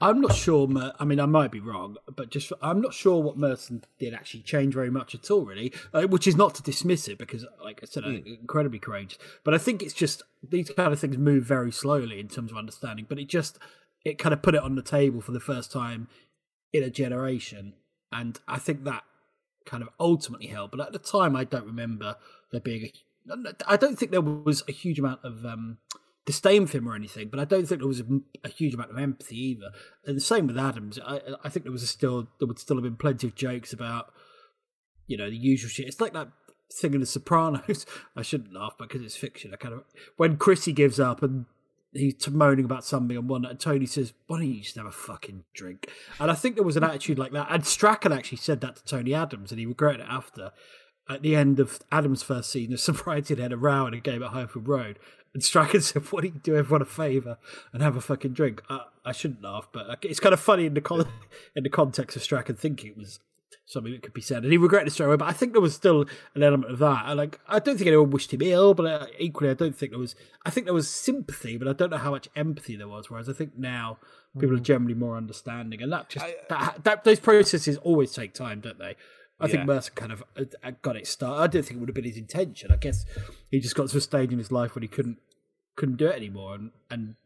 I'm 0.00 0.20
not 0.20 0.34
sure. 0.34 0.66
Mer- 0.66 0.92
I 0.98 1.04
mean, 1.04 1.20
I 1.20 1.26
might 1.26 1.50
be 1.50 1.60
wrong, 1.60 1.96
but 2.14 2.30
just 2.30 2.52
I'm 2.60 2.80
not 2.80 2.92
sure 2.92 3.22
what 3.22 3.38
Merson 3.38 3.84
did 3.98 4.12
actually 4.12 4.42
change 4.42 4.74
very 4.74 4.90
much 4.90 5.14
at 5.14 5.30
all, 5.30 5.46
really. 5.46 5.72
Uh, 5.94 6.02
which 6.02 6.26
is 6.26 6.36
not 6.36 6.54
to 6.56 6.62
dismiss 6.62 7.08
it 7.08 7.18
because, 7.18 7.46
like 7.64 7.80
I 7.82 7.86
said, 7.86 8.04
uh, 8.04 8.10
incredibly 8.10 8.78
courageous. 8.78 9.18
But 9.42 9.54
I 9.54 9.58
think 9.58 9.82
it's 9.82 9.94
just 9.94 10.22
these 10.46 10.70
kind 10.70 10.92
of 10.92 11.00
things 11.00 11.16
move 11.16 11.44
very 11.44 11.72
slowly 11.72 12.20
in 12.20 12.28
terms 12.28 12.50
of 12.50 12.58
understanding. 12.58 13.06
But 13.08 13.18
it 13.18 13.28
just 13.28 13.58
it 14.04 14.18
kind 14.18 14.32
of 14.32 14.42
put 14.42 14.54
it 14.54 14.62
on 14.62 14.74
the 14.74 14.82
table 14.82 15.20
for 15.20 15.32
the 15.32 15.40
first 15.40 15.72
time 15.72 16.08
in 16.72 16.82
a 16.82 16.90
generation, 16.90 17.74
and 18.12 18.38
I 18.46 18.58
think 18.58 18.84
that 18.84 19.02
kind 19.64 19.82
of 19.82 19.88
ultimately 19.98 20.48
helped. 20.48 20.76
But 20.76 20.86
at 20.86 20.92
the 20.92 20.98
time, 20.98 21.34
I 21.34 21.44
don't 21.44 21.66
remember 21.66 22.16
there 22.52 22.60
being. 22.60 22.90
A, 23.30 23.54
I 23.66 23.76
don't 23.76 23.98
think 23.98 24.12
there 24.12 24.20
was 24.20 24.62
a 24.68 24.72
huge 24.72 24.98
amount 24.98 25.24
of. 25.24 25.46
Um, 25.46 25.78
disdain 26.26 26.66
for 26.66 26.78
him 26.78 26.88
or 26.88 26.94
anything, 26.94 27.28
but 27.28 27.40
I 27.40 27.44
don't 27.44 27.66
think 27.66 27.80
there 27.80 27.88
was 27.88 28.00
a, 28.00 28.06
a 28.44 28.48
huge 28.48 28.74
amount 28.74 28.90
of 28.90 28.98
empathy 28.98 29.36
either. 29.36 29.70
And 30.04 30.16
the 30.16 30.20
same 30.20 30.48
with 30.48 30.58
Adams. 30.58 30.98
I, 31.04 31.20
I 31.44 31.48
think 31.48 31.64
there 31.64 31.72
was 31.72 31.88
still 31.88 32.28
there 32.38 32.48
would 32.48 32.58
still 32.58 32.76
have 32.76 32.84
been 32.84 32.96
plenty 32.96 33.28
of 33.28 33.34
jokes 33.34 33.72
about 33.72 34.12
you 35.06 35.16
know 35.16 35.30
the 35.30 35.36
usual 35.36 35.70
shit. 35.70 35.86
It's 35.86 36.00
like 36.00 36.12
that 36.12 36.28
thing 36.72 36.94
in 36.94 37.00
The 37.00 37.06
Sopranos. 37.06 37.86
I 38.16 38.22
shouldn't 38.22 38.52
laugh 38.52 38.74
because 38.78 39.02
it's 39.02 39.16
fiction. 39.16 39.52
I 39.54 39.56
kind 39.56 39.74
of 39.74 39.84
when 40.16 40.36
Chrissy 40.36 40.72
gives 40.72 40.98
up 40.98 41.22
and 41.22 41.46
he's 41.92 42.28
moaning 42.28 42.64
about 42.64 42.84
something 42.84 43.16
and 43.16 43.28
one 43.28 43.44
and 43.44 43.60
Tony 43.60 43.86
says, 43.86 44.12
"Why 44.26 44.38
don't 44.38 44.48
you 44.48 44.62
just 44.62 44.76
have 44.76 44.86
a 44.86 44.90
fucking 44.90 45.44
drink?" 45.54 45.88
And 46.18 46.28
I 46.28 46.34
think 46.34 46.56
there 46.56 46.64
was 46.64 46.76
an 46.76 46.84
attitude 46.84 47.20
like 47.20 47.32
that. 47.32 47.46
And 47.50 47.64
Strachan 47.64 48.12
actually 48.12 48.38
said 48.38 48.60
that 48.62 48.76
to 48.76 48.84
Tony 48.84 49.14
Adams, 49.14 49.52
and 49.52 49.60
he 49.60 49.66
regretted 49.66 50.00
it 50.00 50.08
after. 50.10 50.50
At 51.08 51.22
the 51.22 51.36
end 51.36 51.60
of 51.60 51.78
Adams' 51.92 52.22
first 52.22 52.50
season, 52.50 52.72
the 52.72 52.78
sobriety 52.78 53.34
had 53.34 53.42
had 53.42 53.52
a 53.52 53.56
row 53.56 53.86
in 53.86 53.94
a 53.94 54.00
game 54.00 54.22
at 54.22 54.30
Highfield 54.30 54.66
Road, 54.66 54.98
and 55.34 55.44
Strachan 55.44 55.80
said, 55.82 56.02
"Why 56.10 56.22
don't 56.22 56.34
you 56.34 56.40
do 56.40 56.56
everyone 56.56 56.82
a 56.82 56.86
favour 56.86 57.38
and 57.72 57.82
have 57.82 57.96
a 57.96 58.00
fucking 58.00 58.32
drink?" 58.32 58.62
I, 58.68 58.82
I 59.04 59.12
shouldn't 59.12 59.42
laugh, 59.42 59.68
but 59.70 59.98
it's 60.02 60.20
kind 60.20 60.32
of 60.32 60.40
funny 60.40 60.66
in 60.66 60.74
the 60.74 60.80
con- 60.80 61.08
in 61.54 61.62
the 61.62 61.70
context 61.70 62.16
of 62.16 62.22
Strachan 62.22 62.56
thinking 62.56 62.90
it 62.90 62.96
was 62.96 63.20
something 63.66 63.92
that 63.92 64.02
could 64.02 64.14
be 64.14 64.20
said, 64.20 64.44
and 64.44 64.52
he 64.52 64.58
regretted 64.58 64.88
it 64.88 64.92
straight 64.92 65.06
away. 65.06 65.16
But 65.16 65.28
I 65.28 65.32
think 65.32 65.52
there 65.52 65.60
was 65.60 65.74
still 65.74 66.06
an 66.34 66.42
element 66.42 66.72
of 66.72 66.78
that. 66.78 67.04
And 67.06 67.18
like, 67.18 67.40
I 67.48 67.58
don't 67.58 67.76
think 67.76 67.88
anyone 67.88 68.10
wished 68.10 68.32
him 68.32 68.42
ill, 68.42 68.74
but 68.74 68.86
uh, 68.86 69.06
equally, 69.18 69.50
I 69.50 69.54
don't 69.54 69.76
think 69.76 69.92
there 69.92 69.98
was. 69.98 70.14
I 70.44 70.50
think 70.50 70.66
there 70.66 70.74
was 70.74 70.88
sympathy, 70.88 71.56
but 71.56 71.68
I 71.68 71.72
don't 71.72 71.90
know 71.90 71.98
how 71.98 72.12
much 72.12 72.28
empathy 72.36 72.76
there 72.76 72.88
was. 72.88 73.10
Whereas 73.10 73.28
I 73.28 73.32
think 73.32 73.58
now 73.58 73.98
people 74.38 74.56
are 74.56 74.60
mm. 74.60 74.64
generally 74.64 74.94
more 74.94 75.16
understanding, 75.16 75.82
and 75.82 75.92
that 75.92 76.08
just 76.08 76.24
uh, 76.24 76.30
that, 76.48 76.84
that 76.84 77.04
those 77.04 77.20
processes 77.20 77.76
always 77.78 78.12
take 78.12 78.32
time, 78.32 78.60
don't 78.60 78.78
they? 78.78 78.96
I 79.38 79.48
think 79.48 79.64
Merson 79.66 79.94
kind 79.94 80.12
of 80.12 80.24
uh, 80.38 80.44
uh, 80.64 80.70
got 80.82 80.96
it 80.96 81.06
started. 81.06 81.42
I 81.42 81.46
don't 81.46 81.62
think 81.62 81.76
it 81.76 81.80
would 81.80 81.88
have 81.90 81.94
been 81.94 82.04
his 82.04 82.16
intention. 82.16 82.72
I 82.72 82.76
guess 82.76 83.04
he 83.50 83.60
just 83.60 83.74
got 83.74 83.88
to 83.90 83.98
a 83.98 84.00
stage 84.00 84.32
in 84.32 84.38
his 84.38 84.50
life 84.50 84.74
when 84.74 84.82
he 84.82 84.88
couldn't 84.88 85.18
couldn't 85.76 85.96
do 85.96 86.06
it 86.06 86.16
anymore, 86.16 86.54
and 86.54 86.70
and 86.90 87.16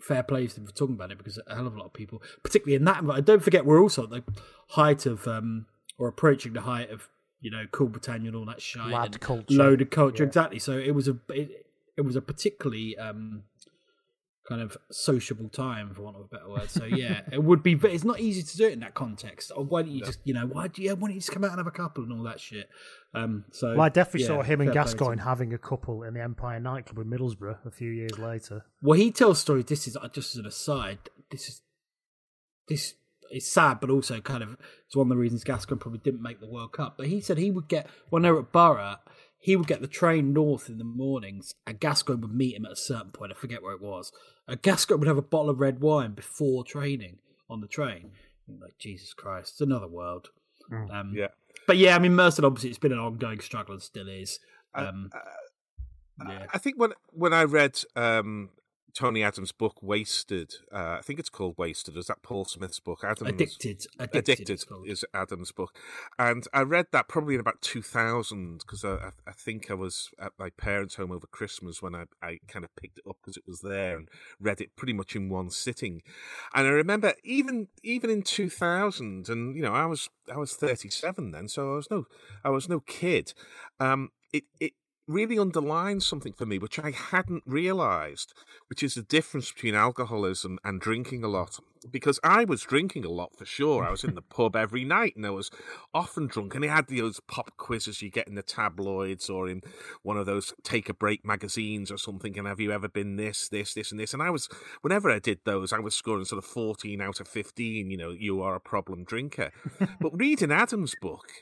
fair 0.00 0.22
play 0.22 0.46
to 0.46 0.56
him 0.60 0.66
for 0.66 0.72
talking 0.72 0.94
about 0.94 1.12
it 1.12 1.18
because 1.18 1.38
a 1.46 1.54
hell 1.54 1.66
of 1.66 1.74
a 1.74 1.78
lot 1.78 1.86
of 1.86 1.92
people, 1.92 2.20
particularly 2.42 2.74
in 2.74 2.84
that 2.84 2.98
environment. 3.00 3.26
Don't 3.26 3.42
forget, 3.42 3.64
we're 3.64 3.80
also 3.80 4.04
at 4.04 4.10
the 4.10 4.24
height 4.70 5.06
of 5.06 5.28
um 5.28 5.66
or 5.98 6.08
approaching 6.08 6.52
the 6.54 6.62
height 6.62 6.90
of 6.90 7.08
you 7.40 7.50
know 7.50 7.64
Cool 7.70 7.88
Britannia 7.88 8.28
and 8.28 8.36
all 8.36 8.46
that 8.46 8.60
shit, 8.60 8.82
Lad 8.86 9.12
and 9.12 9.20
culture. 9.20 9.44
loaded 9.54 9.90
culture, 9.90 10.24
Yeah. 10.24 10.28
exactly. 10.28 10.58
So 10.58 10.72
it 10.78 10.94
was 10.94 11.06
a 11.06 11.16
it, 11.28 11.66
it 11.96 12.00
was 12.02 12.16
a 12.16 12.20
particularly 12.22 12.98
um 12.98 13.44
kind 14.48 14.62
of 14.62 14.76
sociable 14.90 15.48
time, 15.48 15.94
for 15.94 16.02
want 16.02 16.16
of 16.16 16.22
a 16.22 16.28
better 16.28 16.48
word. 16.48 16.70
So 16.70 16.84
yeah, 16.84 17.20
it 17.30 17.42
would 17.42 17.62
be. 17.62 17.74
But 17.74 17.92
it's 17.92 18.04
not 18.04 18.20
easy 18.20 18.42
to 18.42 18.56
do 18.56 18.66
it 18.66 18.72
in 18.72 18.80
that 18.80 18.94
context. 18.94 19.52
Or 19.54 19.64
why 19.64 19.82
don't 19.82 19.92
you 19.92 20.04
just, 20.04 20.18
you 20.24 20.34
know, 20.34 20.46
why 20.46 20.68
do 20.68 20.82
you 20.82 20.90
why 20.94 21.08
don't 21.08 21.14
you 21.14 21.20
just 21.20 21.30
come 21.30 21.44
out 21.44 21.50
and 21.50 21.58
have 21.58 21.66
a 21.66 21.70
couple 21.70 22.04
and 22.04 22.12
all 22.12 22.24
that 22.24 22.40
shit? 22.40 22.68
Um, 23.14 23.44
so 23.52 23.70
Well, 23.74 23.82
I 23.82 23.88
definitely 23.88 24.22
yeah, 24.22 24.26
saw 24.26 24.42
him 24.42 24.60
and 24.60 24.72
fair 24.72 24.84
Gascoigne 24.84 25.22
having 25.22 25.52
a 25.52 25.58
couple 25.58 26.02
in 26.02 26.14
the 26.14 26.22
Empire 26.22 26.60
nightclub 26.60 26.98
in 26.98 27.10
Middlesbrough 27.10 27.66
a 27.66 27.70
few 27.70 27.90
years 27.90 28.18
later. 28.18 28.64
Well, 28.82 28.98
he 28.98 29.10
tells 29.10 29.40
stories. 29.40 29.66
This 29.66 29.86
is 29.86 29.96
uh, 29.96 30.08
just 30.08 30.34
as 30.34 30.40
an 30.40 30.46
aside. 30.46 30.98
This 31.30 31.48
is 31.48 31.62
this 32.68 32.94
is 33.32 33.50
sad, 33.50 33.80
but 33.80 33.90
also 33.90 34.20
kind 34.20 34.42
of 34.42 34.56
it's 34.86 34.96
one 34.96 35.06
of 35.06 35.10
the 35.10 35.16
reasons 35.16 35.44
Gascoigne 35.44 35.80
probably 35.80 36.00
didn't 36.02 36.22
make 36.22 36.40
the 36.40 36.48
World 36.48 36.72
Cup. 36.72 36.96
But 36.96 37.06
he 37.06 37.20
said 37.20 37.38
he 37.38 37.50
would 37.50 37.68
get 37.68 37.88
when 38.10 38.22
they 38.22 38.30
were 38.30 38.40
at 38.40 38.52
Boro, 38.52 38.96
he 39.40 39.56
would 39.56 39.66
get 39.66 39.80
the 39.80 39.88
train 39.88 40.32
north 40.32 40.68
in 40.68 40.78
the 40.78 40.84
mornings, 40.84 41.54
and 41.66 41.80
Gascoigne 41.80 42.20
would 42.20 42.34
meet 42.34 42.54
him 42.56 42.66
at 42.66 42.72
a 42.72 42.76
certain 42.76 43.10
point. 43.10 43.32
I 43.32 43.34
forget 43.34 43.62
where 43.62 43.72
it 43.72 43.80
was. 43.80 44.12
And 44.46 44.60
Gascoigne 44.60 44.98
would 45.00 45.08
have 45.08 45.16
a 45.16 45.22
bottle 45.22 45.50
of 45.50 45.60
red 45.60 45.80
wine 45.80 46.12
before 46.12 46.62
training 46.62 47.18
on 47.48 47.60
the 47.60 47.66
train. 47.66 48.12
Like 48.60 48.76
Jesus 48.78 49.14
Christ, 49.14 49.52
it's 49.54 49.60
another 49.60 49.88
world. 49.88 50.28
Um, 50.90 51.12
Yeah. 51.14 51.28
But 51.66 51.78
yeah, 51.78 51.96
I 51.96 51.98
mean, 51.98 52.14
Merson 52.14 52.44
obviously 52.44 52.70
it's 52.70 52.78
been 52.78 52.92
an 52.92 52.98
ongoing 52.98 53.40
struggle 53.40 53.74
and 53.74 53.82
still 53.82 54.08
is. 54.08 54.40
Uh, 54.74 54.86
Um, 54.86 55.10
yeah. 56.28 56.46
I 56.52 56.58
think 56.58 56.76
when 56.78 56.92
when 57.12 57.32
I 57.32 57.44
read 57.44 57.80
um, 57.96 58.50
Tony 58.94 59.22
Adams' 59.22 59.52
book 59.52 59.82
Wasted, 59.82 60.54
uh, 60.72 60.96
I 60.98 61.00
think 61.02 61.18
it's 61.18 61.28
called 61.28 61.54
Wasted. 61.56 61.96
Is 61.96 62.06
that 62.06 62.22
Paul 62.22 62.44
Smith's 62.44 62.80
book? 62.80 63.00
Adams 63.04 63.30
Addicted. 63.30 63.86
Addicted, 63.98 64.50
Addicted 64.50 64.64
is 64.86 65.04
Adam's 65.14 65.52
book, 65.52 65.76
and 66.18 66.46
I 66.52 66.62
read 66.62 66.86
that 66.92 67.08
probably 67.08 67.34
in 67.34 67.40
about 67.40 67.60
two 67.62 67.82
thousand 67.82 68.58
because 68.58 68.84
I, 68.84 69.10
I, 69.26 69.32
think 69.32 69.70
I 69.70 69.74
was 69.74 70.10
at 70.18 70.32
my 70.38 70.50
parents' 70.50 70.96
home 70.96 71.12
over 71.12 71.26
Christmas 71.26 71.82
when 71.82 71.94
I, 71.94 72.04
I 72.22 72.38
kind 72.48 72.64
of 72.64 72.74
picked 72.76 72.98
it 72.98 73.04
up 73.08 73.16
because 73.22 73.36
it 73.36 73.44
was 73.46 73.60
there 73.60 73.96
and 73.96 74.08
read 74.40 74.60
it 74.60 74.76
pretty 74.76 74.92
much 74.92 75.16
in 75.16 75.28
one 75.28 75.50
sitting. 75.50 76.02
And 76.54 76.66
I 76.66 76.70
remember 76.70 77.14
even 77.24 77.68
even 77.82 78.10
in 78.10 78.22
two 78.22 78.50
thousand, 78.50 79.28
and 79.28 79.56
you 79.56 79.62
know 79.62 79.74
I 79.74 79.86
was 79.86 80.08
I 80.32 80.36
was 80.36 80.54
thirty 80.54 80.90
seven 80.90 81.30
then, 81.30 81.48
so 81.48 81.72
I 81.72 81.76
was 81.76 81.90
no 81.90 82.04
I 82.44 82.50
was 82.50 82.68
no 82.68 82.80
kid. 82.80 83.32
Um, 83.78 84.10
it 84.32 84.44
it 84.58 84.72
really 85.10 85.38
underlines 85.38 86.06
something 86.06 86.32
for 86.32 86.46
me 86.46 86.58
which 86.58 86.78
I 86.78 86.92
hadn't 86.92 87.42
realized, 87.44 88.32
which 88.68 88.82
is 88.82 88.94
the 88.94 89.02
difference 89.02 89.52
between 89.52 89.74
alcoholism 89.74 90.58
and 90.64 90.80
drinking 90.80 91.24
a 91.24 91.28
lot. 91.28 91.58
Because 91.90 92.20
I 92.22 92.44
was 92.44 92.62
drinking 92.62 93.06
a 93.06 93.10
lot 93.10 93.34
for 93.36 93.46
sure. 93.46 93.82
I 93.82 93.90
was 93.90 94.04
in 94.04 94.14
the 94.14 94.20
pub 94.36 94.54
every 94.54 94.84
night 94.84 95.16
and 95.16 95.26
I 95.26 95.30
was 95.30 95.50
often 95.94 96.26
drunk. 96.26 96.54
And 96.54 96.62
they 96.62 96.68
had 96.68 96.88
those 96.88 97.20
pop 97.20 97.56
quizzes 97.56 98.02
you 98.02 98.10
get 98.10 98.28
in 98.28 98.34
the 98.34 98.42
tabloids 98.42 99.30
or 99.30 99.48
in 99.48 99.62
one 100.02 100.18
of 100.18 100.26
those 100.26 100.52
take 100.62 100.90
a 100.90 100.94
break 100.94 101.24
magazines 101.24 101.90
or 101.90 101.96
something. 101.96 102.38
And 102.38 102.46
have 102.46 102.60
you 102.60 102.70
ever 102.70 102.88
been 102.88 103.16
this, 103.16 103.48
this, 103.48 103.72
this, 103.72 103.90
and 103.90 103.98
this? 103.98 104.12
And 104.12 104.22
I 104.22 104.28
was, 104.28 104.46
whenever 104.82 105.10
I 105.10 105.20
did 105.20 105.40
those, 105.44 105.72
I 105.72 105.78
was 105.78 105.94
scoring 105.94 106.26
sort 106.26 106.44
of 106.44 106.50
14 106.50 107.00
out 107.00 107.18
of 107.18 107.26
15. 107.26 107.90
You 107.90 107.96
know, 107.96 108.10
you 108.10 108.42
are 108.42 108.54
a 108.54 108.60
problem 108.60 109.04
drinker. 109.04 109.50
but 110.00 110.18
reading 110.18 110.52
Adam's 110.52 110.94
book, 111.00 111.32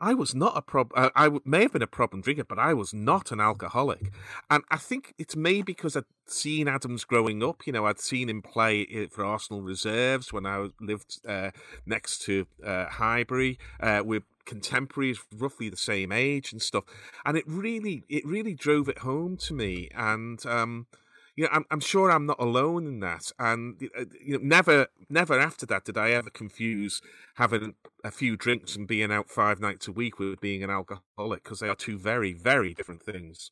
I 0.00 0.14
was 0.14 0.34
not 0.34 0.56
a 0.56 0.62
prob. 0.62 0.92
Uh, 0.94 1.10
I 1.14 1.24
w- 1.24 1.42
may 1.44 1.62
have 1.62 1.72
been 1.72 1.82
a 1.82 1.86
problem 1.86 2.20
drinker, 2.20 2.44
but 2.44 2.58
I 2.58 2.74
was 2.74 2.92
not 2.92 3.30
an 3.32 3.40
alcoholic. 3.40 4.12
And 4.50 4.64
I 4.70 4.76
think 4.76 5.14
it's 5.18 5.36
maybe 5.36 5.62
because 5.62 5.96
I'd 5.96 6.04
seen 6.26 6.68
Adams 6.68 7.04
growing 7.04 7.42
up. 7.42 7.66
You 7.66 7.72
know, 7.72 7.86
I'd 7.86 8.00
seen 8.00 8.28
him 8.28 8.42
play 8.42 9.06
for 9.06 9.24
Arsenal 9.24 9.62
reserves 9.62 10.32
when 10.32 10.46
I 10.46 10.68
lived 10.80 11.20
uh, 11.26 11.50
next 11.86 12.22
to 12.22 12.46
uh, 12.64 12.86
Highbury. 12.86 13.58
Uh, 13.80 14.02
with 14.04 14.24
contemporaries 14.44 15.20
roughly 15.34 15.70
the 15.70 15.76
same 15.76 16.12
age 16.12 16.52
and 16.52 16.60
stuff 16.60 16.84
and 17.24 17.38
it 17.38 17.44
really 17.46 18.04
it 18.10 18.26
really 18.26 18.52
drove 18.52 18.90
it 18.90 18.98
home 18.98 19.38
to 19.38 19.54
me 19.54 19.88
and 19.94 20.44
um 20.44 20.86
you 21.36 21.44
know, 21.44 21.50
I'm, 21.52 21.64
I'm 21.70 21.80
sure 21.80 22.10
I'm 22.10 22.26
not 22.26 22.40
alone 22.40 22.86
in 22.86 23.00
that. 23.00 23.32
And 23.38 23.80
you 23.80 24.38
know, 24.38 24.38
never, 24.42 24.88
never 25.08 25.38
after 25.38 25.66
that 25.66 25.84
did 25.84 25.98
I 25.98 26.10
ever 26.10 26.30
confuse 26.30 27.00
having 27.36 27.74
a 28.04 28.10
few 28.10 28.36
drinks 28.36 28.76
and 28.76 28.86
being 28.86 29.10
out 29.10 29.30
five 29.30 29.60
nights 29.60 29.88
a 29.88 29.92
week 29.92 30.18
with 30.18 30.40
being 30.40 30.62
an 30.62 30.70
alcoholic 30.70 31.42
because 31.42 31.60
they 31.60 31.68
are 31.68 31.74
two 31.74 31.98
very, 31.98 32.32
very 32.32 32.74
different 32.74 33.02
things. 33.02 33.50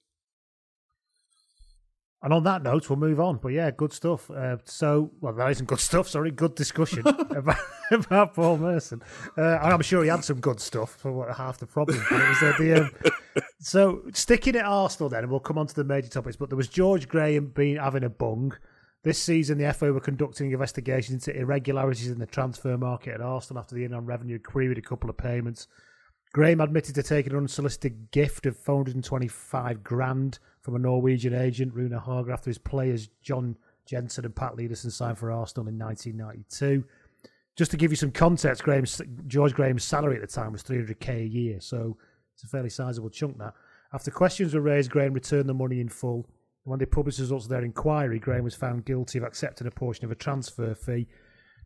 And 2.24 2.32
on 2.32 2.44
that 2.44 2.62
note, 2.62 2.88
we'll 2.88 3.00
move 3.00 3.18
on. 3.18 3.38
But 3.38 3.48
yeah, 3.48 3.72
good 3.72 3.92
stuff. 3.92 4.30
Uh, 4.30 4.58
so, 4.64 5.10
well, 5.20 5.32
that 5.32 5.50
isn't 5.50 5.66
good 5.66 5.80
stuff. 5.80 6.06
Sorry, 6.06 6.30
good 6.30 6.54
discussion 6.54 7.00
about, 7.06 7.56
about 7.90 8.34
Paul 8.34 8.58
Merson. 8.58 9.02
Uh, 9.36 9.56
I'm 9.56 9.82
sure 9.82 10.04
he 10.04 10.08
had 10.08 10.24
some 10.24 10.38
good 10.38 10.60
stuff 10.60 10.94
for 10.94 11.10
what 11.10 11.36
half 11.36 11.58
the 11.58 11.66
problem. 11.66 12.00
But 12.08 12.20
it 12.20 12.28
was 12.28 12.42
uh, 12.42 12.52
the, 12.58 12.80
um, 12.80 13.44
so 13.62 14.02
sticking 14.12 14.56
at 14.56 14.64
Arsenal 14.64 15.08
then, 15.08 15.22
and 15.22 15.30
we'll 15.30 15.40
come 15.40 15.58
on 15.58 15.68
to 15.68 15.74
the 15.74 15.84
major 15.84 16.08
topics. 16.08 16.36
But 16.36 16.50
there 16.50 16.56
was 16.56 16.68
George 16.68 17.08
Graham 17.08 17.46
being 17.46 17.76
having 17.76 18.04
a 18.04 18.10
bung. 18.10 18.56
This 19.04 19.20
season, 19.20 19.58
the 19.58 19.72
FA 19.72 19.92
were 19.92 20.00
conducting 20.00 20.50
investigations 20.50 21.26
into 21.26 21.40
irregularities 21.40 22.08
in 22.08 22.18
the 22.18 22.26
transfer 22.26 22.76
market 22.76 23.14
at 23.14 23.20
Arsenal 23.20 23.60
after 23.60 23.74
the 23.74 23.84
Inland 23.84 24.06
Revenue 24.06 24.38
queried 24.38 24.78
a 24.78 24.82
couple 24.82 25.08
of 25.08 25.16
payments. 25.16 25.68
Graham 26.32 26.60
admitted 26.60 26.94
to 26.94 27.02
taking 27.02 27.32
an 27.32 27.38
unsolicited 27.38 28.10
gift 28.10 28.46
of 28.46 28.56
425 28.56 29.84
grand 29.84 30.38
from 30.60 30.74
a 30.74 30.78
Norwegian 30.78 31.34
agent, 31.34 31.74
Rune 31.74 31.92
Hauge, 31.92 32.32
after 32.32 32.48
his 32.50 32.58
players 32.58 33.10
John 33.22 33.56
Jensen 33.86 34.24
and 34.24 34.34
Pål 34.34 34.56
Lydersen 34.56 34.90
signed 34.90 35.18
for 35.18 35.30
Arsenal 35.30 35.68
in 35.68 35.78
1992. 35.78 36.84
Just 37.54 37.70
to 37.70 37.76
give 37.76 37.92
you 37.92 37.96
some 37.96 38.10
context, 38.10 38.62
Graham's, 38.62 39.00
George 39.26 39.52
Graham's 39.52 39.84
salary 39.84 40.16
at 40.16 40.22
the 40.22 40.26
time 40.26 40.52
was 40.52 40.62
300k 40.62 41.24
a 41.24 41.28
year, 41.28 41.60
so 41.60 41.98
it's 42.34 42.44
a 42.44 42.48
fairly 42.48 42.70
sizable 42.70 43.10
chunk. 43.10 43.38
That 43.38 43.54
after 43.92 44.10
questions 44.10 44.54
were 44.54 44.60
raised, 44.60 44.90
Graham 44.90 45.12
returned 45.12 45.48
the 45.48 45.54
money 45.54 45.80
in 45.80 45.88
full. 45.88 46.28
When 46.64 46.78
they 46.78 46.86
published 46.86 47.18
the 47.18 47.24
results 47.24 47.46
of 47.46 47.50
their 47.50 47.64
inquiry, 47.64 48.18
Graham 48.18 48.44
was 48.44 48.54
found 48.54 48.84
guilty 48.84 49.18
of 49.18 49.24
accepting 49.24 49.66
a 49.66 49.70
portion 49.70 50.04
of 50.04 50.12
a 50.12 50.16
transfer 50.16 50.74
fee. 50.74 51.08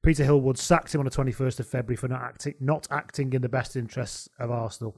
Peter 0.03 0.25
Hill-Wood 0.25 0.59
sacked 0.59 0.95
him 0.95 1.01
on 1.01 1.05
the 1.05 1.11
21st 1.11 1.61
of 1.61 1.69
February 1.69 1.97
for 1.97 2.09
not 2.09 2.23
acting, 2.23 2.55
not 2.61 2.87
acting 2.91 3.33
in 3.33 3.43
the 3.43 3.49
best 3.49 3.77
interests 3.77 4.29
of 4.39 4.51
Arsenal. 4.51 4.97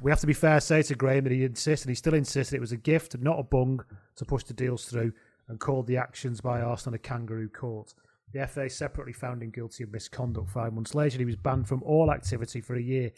We 0.00 0.10
have 0.10 0.20
to 0.20 0.26
be 0.26 0.32
fair, 0.32 0.60
say 0.60 0.82
to 0.82 0.94
Graham 0.94 1.24
that 1.24 1.32
he 1.32 1.44
insisted, 1.44 1.88
he 1.88 1.94
still 1.94 2.14
insisted 2.14 2.56
it 2.56 2.60
was 2.60 2.72
a 2.72 2.76
gift, 2.76 3.18
not 3.18 3.40
a 3.40 3.42
bung, 3.42 3.84
to 4.16 4.24
push 4.24 4.44
the 4.44 4.54
deals 4.54 4.84
through, 4.84 5.12
and 5.48 5.58
called 5.58 5.86
the 5.86 5.96
actions 5.96 6.40
by 6.40 6.60
Arsenal 6.60 6.94
a 6.94 6.98
kangaroo 6.98 7.48
court. 7.48 7.94
The 8.32 8.46
FA 8.46 8.70
separately 8.70 9.12
found 9.12 9.42
him 9.42 9.50
guilty 9.50 9.84
of 9.84 9.92
misconduct 9.92 10.50
five 10.50 10.72
months 10.72 10.94
later. 10.94 11.18
He 11.18 11.24
was 11.24 11.36
banned 11.36 11.68
from 11.68 11.82
all 11.82 12.10
activity 12.10 12.60
for 12.60 12.76
a 12.76 12.82
year. 12.82 13.10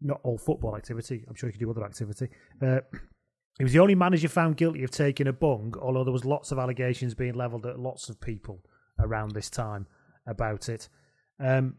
Not 0.00 0.20
all 0.22 0.38
football 0.38 0.76
activity. 0.76 1.24
I'm 1.28 1.34
sure 1.34 1.48
he 1.48 1.52
could 1.52 1.60
do 1.60 1.70
other 1.70 1.84
activity. 1.84 2.28
Uh, 2.60 2.80
he 3.58 3.64
was 3.64 3.72
the 3.72 3.80
only 3.80 3.94
manager 3.94 4.28
found 4.28 4.56
guilty 4.56 4.82
of 4.84 4.90
taking 4.90 5.26
a 5.26 5.32
bung, 5.32 5.74
although 5.80 6.04
there 6.04 6.12
was 6.12 6.24
lots 6.24 6.50
of 6.50 6.58
allegations 6.58 7.14
being 7.14 7.34
levelled 7.34 7.66
at 7.66 7.78
lots 7.78 8.08
of 8.08 8.20
people 8.20 8.64
around 8.98 9.32
this 9.32 9.50
time 9.50 9.86
about 10.26 10.68
it. 10.68 10.88
Um, 11.38 11.76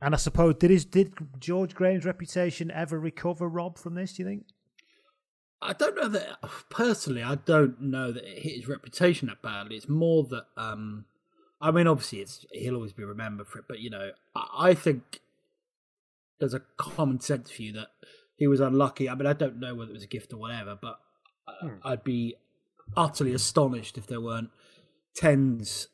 and 0.00 0.14
I 0.14 0.18
suppose 0.18 0.54
did 0.54 0.70
his 0.70 0.86
did 0.86 1.12
George 1.38 1.74
Graham's 1.74 2.06
reputation 2.06 2.70
ever 2.70 2.98
recover, 2.98 3.48
Rob, 3.48 3.76
from 3.76 3.94
this? 3.94 4.14
Do 4.14 4.22
you 4.22 4.28
think? 4.28 4.44
I 5.60 5.74
don't 5.74 5.94
know 5.94 6.08
that 6.08 6.38
personally. 6.70 7.22
I 7.22 7.34
don't 7.34 7.78
know 7.82 8.10
that 8.10 8.24
it 8.24 8.42
hit 8.42 8.56
his 8.56 8.68
reputation 8.68 9.28
that 9.28 9.42
badly. 9.42 9.76
It's 9.76 9.90
more 9.90 10.24
that 10.24 10.46
um, 10.56 11.04
I 11.60 11.70
mean, 11.70 11.86
obviously, 11.86 12.20
it's 12.20 12.46
he'll 12.52 12.76
always 12.76 12.94
be 12.94 13.04
remembered 13.04 13.46
for 13.46 13.58
it. 13.58 13.66
But 13.68 13.80
you 13.80 13.90
know, 13.90 14.12
I, 14.34 14.70
I 14.70 14.74
think 14.74 15.20
there's 16.40 16.54
a 16.54 16.62
common 16.76 17.20
sense 17.20 17.50
view 17.50 17.72
that 17.74 17.88
he 18.36 18.46
was 18.46 18.60
unlucky. 18.60 19.08
I 19.08 19.14
mean, 19.14 19.26
I 19.26 19.34
don't 19.34 19.60
know 19.60 19.74
whether 19.74 19.90
it 19.90 19.94
was 19.94 20.02
a 20.02 20.08
gift 20.08 20.32
or 20.32 20.38
whatever, 20.38 20.76
but 20.80 20.98
hmm. 21.60 21.74
I'd 21.84 22.02
be 22.02 22.34
utterly 22.96 23.34
astonished 23.34 23.96
if 23.98 24.06
there 24.06 24.20
weren't 24.20 24.50
tens 25.14 25.88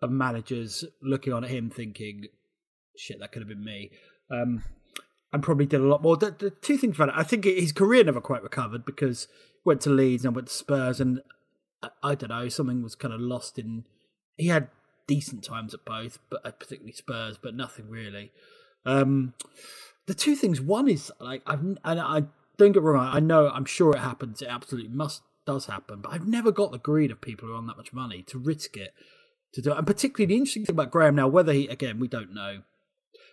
of 0.00 0.10
managers 0.10 0.84
looking 1.02 1.32
on 1.32 1.44
at 1.44 1.50
him 1.50 1.70
thinking, 1.70 2.26
shit, 2.96 3.20
that 3.20 3.30
could 3.30 3.42
have 3.42 3.48
been 3.48 3.64
me. 3.64 3.90
Um, 4.30 4.64
and 5.32 5.42
probably 5.42 5.66
did 5.66 5.80
a 5.80 5.84
lot 5.84 6.02
more. 6.02 6.16
The, 6.16 6.30
the, 6.30 6.50
two 6.50 6.76
things 6.76 6.96
about 6.96 7.10
it, 7.10 7.14
I 7.16 7.22
think 7.22 7.44
his 7.44 7.72
career 7.72 8.04
never 8.04 8.20
quite 8.20 8.42
recovered 8.42 8.84
because 8.84 9.28
he 9.54 9.60
went 9.64 9.80
to 9.82 9.90
Leeds 9.90 10.24
and 10.24 10.34
went 10.34 10.48
to 10.48 10.54
Spurs, 10.54 11.00
and 11.00 11.22
I, 11.82 11.88
I, 12.02 12.14
don't 12.14 12.30
know, 12.30 12.48
something 12.48 12.82
was 12.82 12.94
kind 12.94 13.14
of 13.14 13.20
lost 13.20 13.58
in. 13.58 13.84
He 14.36 14.48
had 14.48 14.68
decent 15.06 15.44
times 15.44 15.72
at 15.74 15.84
both, 15.84 16.18
but 16.30 16.44
uh, 16.44 16.50
particularly 16.50 16.92
Spurs, 16.92 17.38
but 17.42 17.54
nothing 17.54 17.88
really. 17.88 18.32
Um, 18.84 19.34
the 20.06 20.14
two 20.14 20.34
things, 20.34 20.60
one 20.60 20.88
is 20.88 21.12
like 21.20 21.42
I've 21.46 21.60
and 21.60 21.78
I 21.84 22.24
don't 22.56 22.72
get 22.72 22.82
wrong, 22.82 23.08
I 23.12 23.20
know 23.20 23.48
I'm 23.48 23.64
sure 23.64 23.92
it 23.92 24.00
happens. 24.00 24.42
It 24.42 24.48
absolutely 24.48 24.90
must 24.90 25.22
does 25.46 25.66
happen, 25.66 26.00
but 26.00 26.12
I've 26.12 26.26
never 26.26 26.52
got 26.52 26.72
the 26.72 26.78
greed 26.78 27.10
of 27.10 27.20
people 27.20 27.48
who 27.48 27.54
are 27.54 27.58
on 27.58 27.66
that 27.66 27.76
much 27.76 27.92
money 27.92 28.22
to 28.24 28.38
risk 28.38 28.76
it 28.76 28.94
to 29.52 29.62
do 29.62 29.72
it. 29.72 29.78
And 29.78 29.86
particularly 29.86 30.26
the 30.26 30.38
interesting 30.38 30.64
thing 30.64 30.74
about 30.74 30.90
Graham 30.90 31.14
now, 31.14 31.28
whether 31.28 31.52
he 31.52 31.68
again 31.68 31.98
we 31.98 32.08
don't 32.08 32.34
know, 32.34 32.62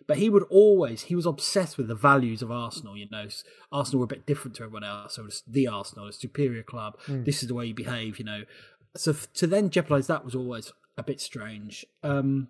but 0.08 0.18
he 0.18 0.30
would 0.30 0.44
always 0.50 1.04
he 1.04 1.16
was 1.16 1.26
obsessed 1.26 1.78
with 1.78 1.88
the 1.88 1.96
values 1.96 2.42
of 2.42 2.52
Arsenal. 2.52 2.98
You 2.98 3.08
know, 3.12 3.28
Arsenal 3.72 4.00
were 4.00 4.06
a 4.06 4.08
bit 4.08 4.26
different 4.26 4.56
to 4.58 4.64
everyone 4.64 4.84
else. 4.84 5.16
So 5.16 5.24
it 5.24 5.26
was 5.26 5.44
the 5.48 5.68
Arsenal, 5.68 6.08
a 6.08 6.14
superior 6.14 6.64
club. 6.64 6.98
Mm. 7.08 7.26
This 7.26 7.42
is 7.42 7.48
the 7.48 7.56
way 7.56 7.66
you 7.66 7.74
behave. 7.74 8.20
You 8.20 8.26
know, 8.26 8.44
so 8.96 9.16
to 9.36 9.48
then 9.48 9.70
jeopardize 9.70 10.08
that 10.08 10.26
was 10.26 10.36
always 10.36 10.72
a 10.98 11.04
bit 11.04 11.22
strange. 11.22 11.86
Um, 12.04 12.50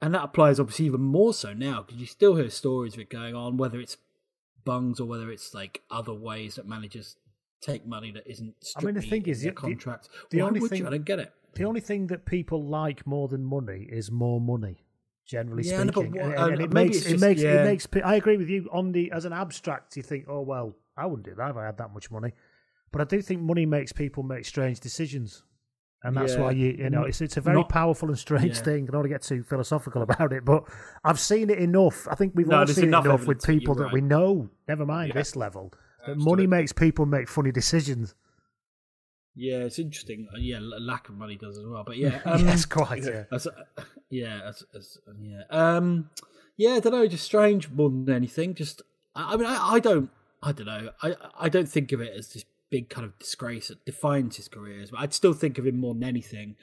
and 0.00 0.14
that 0.14 0.24
applies 0.24 0.60
obviously 0.60 0.86
even 0.86 1.00
more 1.00 1.34
so 1.34 1.52
now 1.52 1.82
because 1.82 2.00
you 2.00 2.06
still 2.06 2.36
hear 2.36 2.50
stories 2.50 2.94
of 2.94 3.00
it 3.00 3.10
going 3.10 3.34
on, 3.34 3.56
whether 3.56 3.80
it's 3.80 3.96
bungs 4.64 5.00
or 5.00 5.06
whether 5.06 5.30
it's 5.30 5.54
like 5.54 5.82
other 5.90 6.14
ways 6.14 6.56
that 6.56 6.66
managers 6.66 7.16
take 7.60 7.86
money 7.86 8.10
that 8.12 8.26
isn't. 8.26 8.54
I 8.76 8.84
mean, 8.84 8.94
the 8.94 9.02
thing 9.02 9.26
is, 9.26 9.42
the, 9.42 9.52
contract. 9.52 10.08
The, 10.30 10.38
the 10.38 10.42
only 10.42 10.60
thing 10.60 10.80
you? 10.80 10.86
I 10.86 10.90
don't 10.90 11.04
get 11.04 11.18
it 11.18 11.32
the 11.54 11.64
only 11.64 11.80
thing 11.80 12.06
that 12.08 12.24
people 12.24 12.64
like 12.64 13.06
more 13.06 13.28
than 13.28 13.44
money 13.44 13.86
is 13.90 14.10
more 14.10 14.40
money. 14.40 14.84
Generally 15.26 15.64
yeah, 15.64 15.82
speaking, 15.82 16.12
no, 16.12 16.26
what, 16.26 16.38
and, 16.38 16.52
and, 16.54 16.62
it 16.62 16.72
makes 16.72 17.04
it 17.04 17.20
makes 17.20 17.42
yeah. 17.42 17.60
it 17.60 17.64
makes. 17.64 17.86
I 18.02 18.14
agree 18.14 18.38
with 18.38 18.48
you 18.48 18.66
on 18.72 18.92
the 18.92 19.10
as 19.12 19.26
an 19.26 19.34
abstract. 19.34 19.94
You 19.94 20.02
think, 20.02 20.24
oh 20.26 20.40
well, 20.40 20.74
I 20.96 21.04
wouldn't 21.04 21.26
do 21.26 21.34
that 21.34 21.50
if 21.50 21.56
I 21.56 21.66
had 21.66 21.76
that 21.78 21.92
much 21.92 22.10
money. 22.10 22.32
But 22.92 23.02
I 23.02 23.04
do 23.04 23.20
think 23.20 23.42
money 23.42 23.66
makes 23.66 23.92
people 23.92 24.22
make 24.22 24.46
strange 24.46 24.80
decisions, 24.80 25.42
and 26.02 26.16
that's 26.16 26.34
yeah. 26.34 26.40
why 26.40 26.50
you 26.52 26.76
you 26.78 26.90
know 26.90 27.02
it's 27.02 27.20
it's 27.20 27.36
a 27.36 27.40
very 27.40 27.56
Not, 27.56 27.68
powerful 27.68 28.08
and 28.08 28.18
strange 28.18 28.56
yeah. 28.56 28.62
thing. 28.62 28.84
I 28.84 28.92
don't 28.92 29.00
want 29.00 29.04
to 29.06 29.08
get 29.08 29.22
too 29.22 29.42
philosophical 29.42 30.02
about 30.02 30.32
it, 30.32 30.44
but 30.44 30.64
I've 31.04 31.18
seen 31.18 31.50
it 31.50 31.58
enough. 31.58 32.06
I 32.08 32.14
think 32.14 32.32
we've 32.36 32.46
no, 32.46 32.60
all 32.60 32.66
seen 32.66 32.84
enough, 32.84 33.04
enough 33.04 33.26
with 33.26 33.42
people 33.42 33.74
that 33.76 33.84
right. 33.84 33.92
we 33.92 34.00
know. 34.00 34.48
Never 34.68 34.86
mind 34.86 35.12
this 35.14 35.34
level. 35.34 35.72
That 36.06 36.16
money 36.16 36.46
makes 36.46 36.72
people 36.72 37.04
make 37.06 37.28
funny 37.28 37.50
decisions. 37.50 38.14
Yeah, 39.34 39.58
it's 39.58 39.78
interesting. 39.78 40.26
Uh, 40.34 40.38
yeah, 40.38 40.58
lack 40.60 41.08
of 41.08 41.16
money 41.16 41.36
does 41.36 41.58
as 41.58 41.64
well. 41.64 41.84
But 41.84 41.96
yeah, 41.96 42.20
um, 42.24 42.44
yes, 42.44 42.64
quite. 42.64 43.04
Yeah, 43.04 43.24
as, 43.30 43.46
yeah, 44.10 44.40
as, 44.44 44.64
as, 44.74 44.98
yeah. 45.20 45.42
Um, 45.50 46.10
yeah, 46.56 46.74
I 46.74 46.80
don't 46.80 46.92
know. 46.92 47.06
Just 47.06 47.24
strange 47.24 47.70
more 47.70 47.88
than 47.88 48.10
anything. 48.10 48.54
Just, 48.54 48.82
I, 49.14 49.34
I 49.34 49.36
mean, 49.36 49.46
I, 49.46 49.74
I, 49.74 49.80
don't, 49.80 50.10
I 50.42 50.52
don't 50.52 50.66
know. 50.66 50.90
I, 51.02 51.14
I 51.38 51.48
don't 51.48 51.68
think 51.68 51.92
of 51.92 52.00
it 52.00 52.12
as 52.16 52.32
this 52.32 52.44
big 52.70 52.88
kind 52.88 53.04
of 53.04 53.18
disgrace 53.18 53.68
that 53.68 53.84
defines 53.84 54.36
his 54.36 54.48
career. 54.48 54.84
But 54.90 55.00
I'd 55.00 55.14
still 55.14 55.32
think 55.32 55.58
of 55.58 55.66
him 55.66 55.78
more 55.78 55.94
than 55.94 56.04
anything 56.04 56.56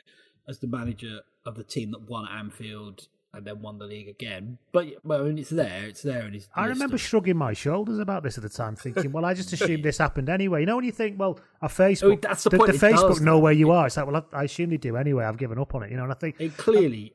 as 0.47 0.59
the 0.59 0.67
manager 0.67 1.21
of 1.45 1.55
the 1.55 1.63
team 1.63 1.91
that 1.91 2.09
won 2.09 2.27
at 2.27 2.37
Anfield 2.37 3.07
and 3.35 3.45
then 3.45 3.61
won 3.61 3.77
the 3.77 3.85
league 3.85 4.07
again. 4.07 4.57
But 4.71 4.87
well, 5.03 5.21
I 5.21 5.23
mean, 5.25 5.37
it's 5.37 5.49
there, 5.49 5.85
it's 5.85 6.01
there. 6.01 6.21
And 6.21 6.47
I 6.55 6.67
remember 6.67 6.97
shrugging 6.97 7.37
my 7.37 7.53
shoulders 7.53 7.99
about 7.99 8.23
this 8.23 8.37
at 8.37 8.43
the 8.43 8.49
time, 8.49 8.75
thinking, 8.75 9.11
"Well, 9.11 9.25
I 9.25 9.33
just 9.33 9.51
assumed 9.53 9.83
this 9.83 9.97
happened 9.97 10.29
anyway." 10.29 10.61
You 10.61 10.65
know, 10.65 10.77
when 10.77 10.85
you 10.85 10.91
think, 10.91 11.19
"Well, 11.19 11.39
a 11.61 11.67
Facebook, 11.67 12.17
oh, 12.17 12.19
that's 12.21 12.43
the, 12.43 12.51
the, 12.51 12.57
point. 12.57 12.71
the 12.71 12.77
Facebook 12.77 13.09
does, 13.09 13.21
know 13.21 13.39
where 13.39 13.53
you 13.53 13.71
are." 13.71 13.87
It's 13.87 13.97
like, 13.97 14.07
well, 14.07 14.25
I, 14.31 14.37
I, 14.37 14.43
assume 14.43 14.69
they 14.69 14.77
do 14.77 14.95
anyway. 14.95 15.25
I've 15.25 15.37
given 15.37 15.59
up 15.59 15.75
on 15.75 15.83
it, 15.83 15.91
you 15.91 15.97
know. 15.97 16.03
And 16.03 16.11
I 16.11 16.15
think 16.15 16.35
it 16.39 16.55
clearly. 16.55 17.13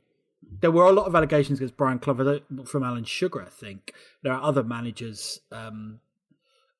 there 0.61 0.71
were 0.71 0.85
a 0.85 0.93
lot 0.93 1.07
of 1.07 1.15
allegations 1.15 1.59
against 1.59 1.77
Brian 1.77 1.99
Clough 1.99 2.41
from 2.67 2.83
Alan 2.83 3.05
Sugar. 3.05 3.43
I 3.43 3.49
think 3.49 3.95
there 4.23 4.33
are 4.33 4.43
other 4.43 4.63
managers. 4.63 5.41
Um, 5.51 6.01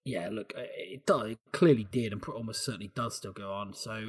yeah, 0.05 0.29
look, 0.31 0.53
it, 0.57 1.07
does, 1.07 1.33
it 1.33 1.39
clearly 1.53 1.87
did, 1.91 2.13
and 2.13 2.25
almost 2.25 2.65
certainly 2.65 2.91
does 2.95 3.17
still 3.17 3.33
go 3.33 3.53
on. 3.53 3.75
So, 3.75 4.09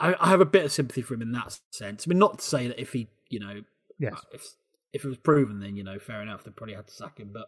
I, 0.00 0.14
I 0.20 0.28
have 0.30 0.40
a 0.40 0.46
bit 0.46 0.64
of 0.64 0.72
sympathy 0.72 1.02
for 1.02 1.14
him 1.14 1.22
in 1.22 1.32
that 1.32 1.58
sense. 1.70 2.06
I 2.06 2.08
mean, 2.08 2.18
not 2.18 2.38
to 2.38 2.44
say 2.44 2.68
that 2.68 2.80
if 2.80 2.92
he, 2.92 3.08
you 3.28 3.40
know, 3.40 3.62
Yes. 4.02 4.14
Uh, 4.14 4.20
if 4.32 4.54
if 4.92 5.04
it 5.04 5.08
was 5.08 5.16
proven, 5.16 5.60
then 5.60 5.76
you 5.76 5.84
know, 5.84 5.98
fair 5.98 6.20
enough. 6.20 6.44
They 6.44 6.50
probably 6.50 6.74
had 6.74 6.88
to 6.88 6.92
sack 6.92 7.18
him. 7.18 7.30
But 7.32 7.46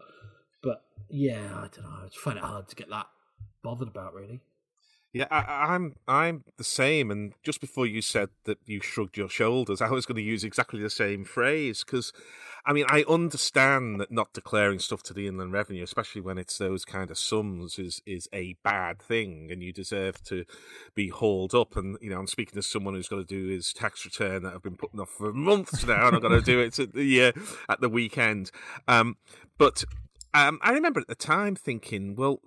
but 0.63 0.83
yeah, 1.11 1.47
I 1.53 1.69
don't 1.69 1.83
know. 1.83 1.99
I 2.03 2.07
just 2.07 2.19
find 2.19 2.39
it 2.39 2.45
hard 2.45 2.69
to 2.69 2.77
get 2.77 2.89
that 2.91 3.07
bothered 3.63 3.89
about, 3.89 4.15
really. 4.15 4.41
Yeah, 5.13 5.27
I, 5.31 5.75
am 5.75 5.95
I'm, 6.09 6.17
I'm 6.17 6.45
the 6.57 6.65
same. 6.65 7.11
And 7.11 7.35
just 7.45 7.61
before 7.61 7.87
you 7.87 8.03
said 8.03 8.31
that 8.45 8.59
you 8.67 8.81
shrugged 8.81 9.17
your 9.17 9.29
shoulders, 9.29 9.81
I 9.81 9.91
was 9.91 10.07
going 10.07 10.17
to 10.17 10.23
use 10.23 10.43
exactly 10.43 10.83
the 10.83 10.91
same 10.91 11.25
phrase 11.25 11.85
because, 11.85 12.13
I 12.67 12.73
mean, 12.73 12.87
I 12.89 13.05
understand 13.09 14.01
that 14.01 14.11
not 14.11 14.33
declaring 14.33 14.79
stuff 14.79 15.03
to 15.05 15.15
the 15.15 15.27
Inland 15.27 15.53
Revenue, 15.53 15.83
especially 15.83 16.23
when 16.23 16.39
it's 16.39 16.57
those 16.57 16.85
kind 16.85 17.11
of 17.11 17.19
sums, 17.19 17.79
is 17.79 18.01
is 18.07 18.29
a 18.33 18.55
bad 18.63 19.03
thing, 19.03 19.51
and 19.51 19.63
you 19.63 19.73
deserve 19.73 20.23
to 20.25 20.45
be 20.95 21.09
hauled 21.09 21.55
up. 21.55 21.77
And 21.77 21.99
you 22.01 22.11
know, 22.11 22.19
I'm 22.19 22.27
speaking 22.27 22.55
to 22.55 22.63
someone 22.63 22.95
who's 22.95 23.09
got 23.09 23.17
to 23.17 23.25
do 23.25 23.49
his 23.49 23.73
tax 23.73 24.05
return 24.05 24.45
that 24.45 24.55
I've 24.55 24.63
been 24.63 24.77
putting 24.77 25.01
off 25.01 25.11
for 25.11 25.33
months 25.33 25.87
now, 25.87 26.07
and 26.07 26.17
I've 26.17 26.23
got 26.23 26.29
to 26.29 26.41
do 26.41 26.61
it 26.61 26.79
at 26.79 26.95
the 26.95 27.27
uh, 27.27 27.33
at 27.69 27.81
the 27.81 27.89
weekend. 27.91 28.51
Um, 28.89 29.17
but 29.59 29.85
um, 30.33 30.59
I 30.63 30.73
remember 30.73 31.01
at 31.01 31.09
the 31.09 31.15
time 31.15 31.57
thinking, 31.57 32.17
well 32.17 32.41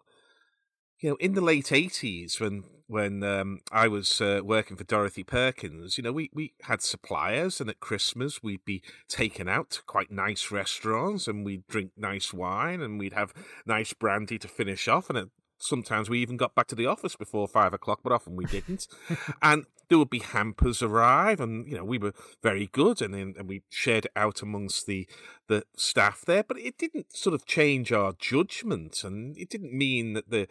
you 1.00 1.10
know, 1.10 1.16
in 1.18 1.34
the 1.34 1.42
late 1.42 1.72
eighties, 1.72 2.40
when 2.40 2.64
when 2.88 3.22
um, 3.24 3.60
I 3.72 3.88
was 3.88 4.22
uh, 4.22 4.42
working 4.44 4.78
for 4.78 4.86
Dorothy 4.86 5.24
Perkins, 5.24 5.98
you 5.98 6.04
know, 6.04 6.14
we, 6.14 6.30
we 6.34 6.54
had 6.64 6.82
suppliers, 6.82 7.60
and 7.60 7.70
at 7.70 7.82
Christmas 7.82 8.42
we'd 8.42 8.64
be 8.64 8.82
taken 9.10 9.50
out 9.50 9.72
to 9.72 9.84
quite 9.84 10.10
nice 10.10 10.52
restaurants, 10.52 11.28
and 11.28 11.46
we'd 11.46 11.68
drink 11.68 11.92
nice 11.98 12.34
wine, 12.34 12.82
and 12.82 12.98
we'd 12.98 13.14
have 13.14 13.34
nice 13.66 13.94
brandy 13.94 14.40
to 14.40 14.48
finish 14.48 14.88
off, 14.88 15.10
and 15.10 15.18
at 15.18 15.28
sometimes 15.60 16.10
we 16.10 16.20
even 16.20 16.38
got 16.38 16.56
back 16.56 16.68
to 16.68 16.76
the 16.76 16.86
office 16.86 17.16
before 17.16 17.48
five 17.48 17.74
o'clock, 17.74 18.00
but 18.04 18.14
often 18.14 18.36
we 18.36 18.46
didn't. 18.46 18.88
and 19.42 19.66
there 19.90 19.98
would 19.98 20.10
be 20.10 20.20
hampers 20.20 20.82
arrive, 20.82 21.40
and 21.40 21.68
you 21.68 21.76
know 21.76 21.84
we 21.84 21.98
were 21.98 22.14
very 22.42 22.68
good, 22.68 23.02
and 23.02 23.14
then 23.14 23.34
and 23.38 23.48
we 23.48 23.64
shared 23.70 24.06
it 24.06 24.12
out 24.16 24.42
amongst 24.42 24.86
the 24.86 25.08
the 25.48 25.64
staff 25.76 26.24
there. 26.26 26.44
But 26.44 26.60
it 26.60 26.78
didn't 26.78 27.16
sort 27.16 27.34
of 27.34 27.46
change 27.46 27.92
our 27.92 28.14
judgment, 28.18 29.04
and 29.04 29.38
it 29.38 29.50
didn't 29.50 29.74
mean 29.74 30.14
that 30.14 30.30
the 30.30 30.48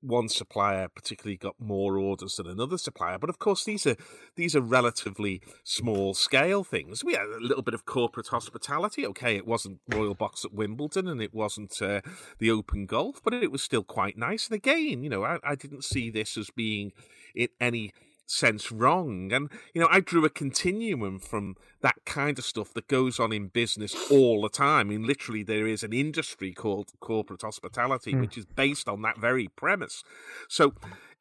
one 0.00 0.28
supplier 0.28 0.88
particularly 0.88 1.36
got 1.36 1.56
more 1.58 1.98
orders 1.98 2.36
than 2.36 2.46
another 2.46 2.78
supplier. 2.78 3.18
But 3.18 3.30
of 3.30 3.38
course, 3.38 3.64
these 3.64 3.86
are 3.86 3.96
these 4.36 4.56
are 4.56 4.60
relatively 4.60 5.42
small 5.62 6.14
scale 6.14 6.64
things. 6.64 7.04
We 7.04 7.14
had 7.14 7.26
a 7.26 7.40
little 7.40 7.62
bit 7.62 7.74
of 7.74 7.86
corporate 7.86 8.28
hospitality. 8.28 9.06
Okay, 9.06 9.36
it 9.36 9.46
wasn't 9.46 9.80
Royal 9.88 10.14
Box 10.14 10.44
at 10.44 10.54
Wimbledon, 10.54 11.08
and 11.08 11.20
it 11.22 11.34
wasn't 11.34 11.80
uh, 11.82 12.00
the 12.38 12.50
Open 12.50 12.86
Golf, 12.86 13.20
but 13.22 13.34
it 13.34 13.52
was 13.52 13.62
still 13.62 13.84
quite 13.84 14.16
nice. 14.16 14.48
And 14.48 14.56
again, 14.56 15.02
you 15.02 15.10
know, 15.10 15.24
I, 15.24 15.38
I 15.44 15.54
didn't 15.54 15.84
see 15.84 16.10
this 16.10 16.36
as 16.36 16.50
being 16.50 16.92
in 17.34 17.48
any 17.60 17.92
sense 18.26 18.72
wrong. 18.72 19.32
And, 19.32 19.50
you 19.74 19.80
know, 19.80 19.88
I 19.90 20.00
drew 20.00 20.24
a 20.24 20.30
continuum 20.30 21.18
from 21.18 21.56
that 21.82 21.96
kind 22.04 22.38
of 22.38 22.44
stuff 22.44 22.72
that 22.74 22.88
goes 22.88 23.20
on 23.20 23.32
in 23.32 23.48
business 23.48 23.94
all 24.10 24.42
the 24.42 24.48
time. 24.48 24.88
I 24.88 24.90
mean, 24.90 25.06
literally, 25.06 25.42
there 25.42 25.66
is 25.66 25.82
an 25.82 25.92
industry 25.92 26.52
called 26.52 26.92
corporate 27.00 27.42
hospitality, 27.42 28.14
mm. 28.14 28.20
which 28.20 28.38
is 28.38 28.46
based 28.46 28.88
on 28.88 29.02
that 29.02 29.18
very 29.18 29.48
premise. 29.48 30.02
So, 30.48 30.74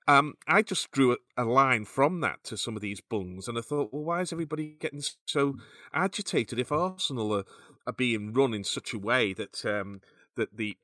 um, 0.08 0.34
I 0.48 0.62
just 0.62 0.92
drew 0.92 1.14
a, 1.14 1.18
a, 1.38 1.46
line 1.46 1.86
from 1.86 2.20
that 2.22 2.44
to 2.46 2.58
some 2.58 2.76
of 2.76 2.82
these 2.82 3.00
bungs, 3.00 3.48
and 3.48 3.58
I 3.58 3.62
thought, 3.62 3.94
well, 3.94 4.04
why 4.04 4.22
is 4.22 4.34
everybody 4.34 4.76
getting 4.80 5.02
so 5.26 5.56
agitated 5.94 6.60
if 6.60 6.74
Arsenal 6.74 7.34
are, 7.34 7.46
are 7.88 7.94
being 7.94 8.34
run 8.34 8.54
in 8.54 8.66
such 8.66 8.94
a 8.94 9.00
way 9.00 9.34
that 9.34 9.64
um, 9.66 10.02
that 10.36 10.58
the 10.58 10.78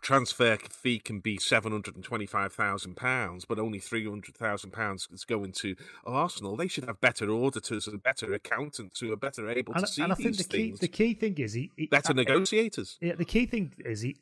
transfer 0.00 0.56
fee 0.56 0.98
can 0.98 1.20
be 1.20 1.38
seven 1.38 1.72
hundred 1.72 1.94
and 1.94 2.04
twenty-five 2.04 2.52
thousand 2.52 2.96
pounds, 2.96 3.44
but 3.44 3.58
only 3.58 3.78
three 3.78 4.06
hundred 4.06 4.36
thousand 4.36 4.72
pounds 4.72 5.08
is 5.12 5.24
going 5.24 5.52
to 5.52 5.76
Arsenal. 6.04 6.56
They 6.56 6.68
should 6.68 6.86
have 6.86 7.00
better 7.00 7.30
auditors 7.30 7.86
and 7.86 8.02
better 8.02 8.32
accountants 8.32 9.00
who 9.00 9.12
are 9.12 9.16
better 9.16 9.48
able 9.50 9.74
and, 9.74 9.84
to 9.84 9.90
see 9.90 10.02
and 10.02 10.12
I 10.12 10.14
think 10.14 10.36
the 10.36 10.44
things. 10.44 10.78
Key, 10.78 10.86
the 10.86 10.88
key 10.88 11.14
thing 11.14 11.38
is 11.38 11.52
he, 11.52 11.70
he 11.76 11.86
better 11.86 12.14
negotiators. 12.14 12.98
Yeah, 13.00 13.14
the 13.14 13.24
key 13.24 13.46
thing 13.46 13.72
is 13.78 14.02
he. 14.02 14.16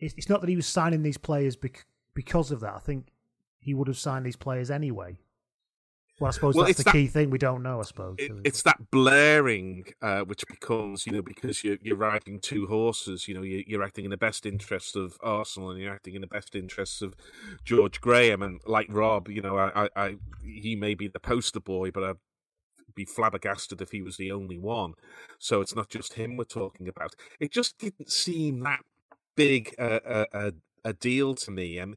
It's 0.00 0.28
not 0.28 0.40
that 0.40 0.50
he 0.50 0.56
was 0.56 0.66
signing 0.66 1.02
these 1.02 1.18
players 1.18 1.56
because 2.14 2.50
of 2.50 2.60
that. 2.60 2.74
I 2.74 2.80
think 2.80 3.06
he 3.60 3.72
would 3.72 3.86
have 3.86 3.98
signed 3.98 4.26
these 4.26 4.36
players 4.36 4.68
anyway. 4.68 5.16
Well, 6.22 6.28
I 6.28 6.30
suppose 6.30 6.54
well, 6.54 6.66
that's 6.66 6.78
the 6.78 6.84
that, 6.84 6.92
key 6.92 7.08
thing 7.08 7.30
we 7.30 7.38
don't 7.38 7.64
know. 7.64 7.80
I 7.80 7.82
suppose 7.82 8.14
it, 8.18 8.30
it's 8.44 8.62
that 8.62 8.92
blaring 8.92 9.86
uh, 10.00 10.20
which 10.20 10.46
becomes, 10.46 11.04
you 11.04 11.12
know, 11.12 11.22
because 11.22 11.64
you're, 11.64 11.78
you're 11.82 11.96
riding 11.96 12.38
two 12.38 12.68
horses. 12.68 13.26
You 13.26 13.34
know, 13.34 13.42
you're, 13.42 13.64
you're, 13.66 13.82
acting 13.82 14.04
in 14.04 14.12
the 14.12 14.16
best 14.16 14.46
interests 14.46 14.94
of 14.94 15.18
Arsenal 15.20 15.70
and 15.70 15.80
you're 15.80 15.92
acting 15.92 16.14
in 16.14 16.20
the 16.20 16.28
best 16.28 16.54
interests 16.54 17.02
of 17.02 17.16
George 17.64 18.00
Graham. 18.00 18.40
And 18.40 18.60
like 18.66 18.86
Rob, 18.88 19.28
you 19.28 19.42
know, 19.42 19.58
I, 19.58 19.84
I, 19.84 19.88
I 19.96 20.16
he 20.44 20.76
may 20.76 20.94
be 20.94 21.08
the 21.08 21.18
poster 21.18 21.58
boy, 21.58 21.90
but 21.90 22.04
I'd 22.04 22.16
be 22.94 23.04
flabbergasted 23.04 23.82
if 23.82 23.90
he 23.90 24.00
was 24.00 24.16
the 24.16 24.30
only 24.30 24.60
one. 24.60 24.94
So 25.40 25.60
it's 25.60 25.74
not 25.74 25.88
just 25.88 26.12
him 26.12 26.36
we're 26.36 26.44
talking 26.44 26.86
about. 26.86 27.16
It 27.40 27.50
just 27.50 27.78
didn't 27.78 28.12
seem 28.12 28.60
that 28.60 28.84
big 29.34 29.74
a, 29.76 30.00
a, 30.06 30.26
a, 30.32 30.52
a 30.84 30.92
deal 30.92 31.34
to 31.36 31.50
me. 31.50 31.78
And 31.78 31.96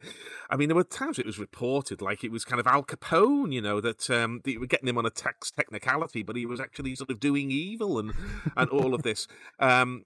I 0.49 0.55
mean, 0.55 0.69
there 0.69 0.75
were 0.75 0.83
times 0.83 1.19
it 1.19 1.25
was 1.25 1.39
reported 1.39 2.01
like 2.01 2.23
it 2.23 2.31
was 2.31 2.45
kind 2.45 2.59
of 2.59 2.67
Al 2.67 2.83
Capone, 2.83 3.53
you 3.53 3.61
know, 3.61 3.81
that 3.81 4.09
um, 4.09 4.41
were 4.45 4.65
getting 4.65 4.87
him 4.87 4.97
on 4.97 5.05
a 5.05 5.09
tax 5.09 5.51
technicality, 5.51 6.23
but 6.23 6.35
he 6.35 6.45
was 6.45 6.59
actually 6.59 6.95
sort 6.95 7.09
of 7.09 7.19
doing 7.19 7.51
evil 7.51 7.99
and 7.99 8.13
and 8.55 8.69
all 8.69 8.93
of 8.93 9.03
this. 9.03 9.27
Um, 9.59 10.05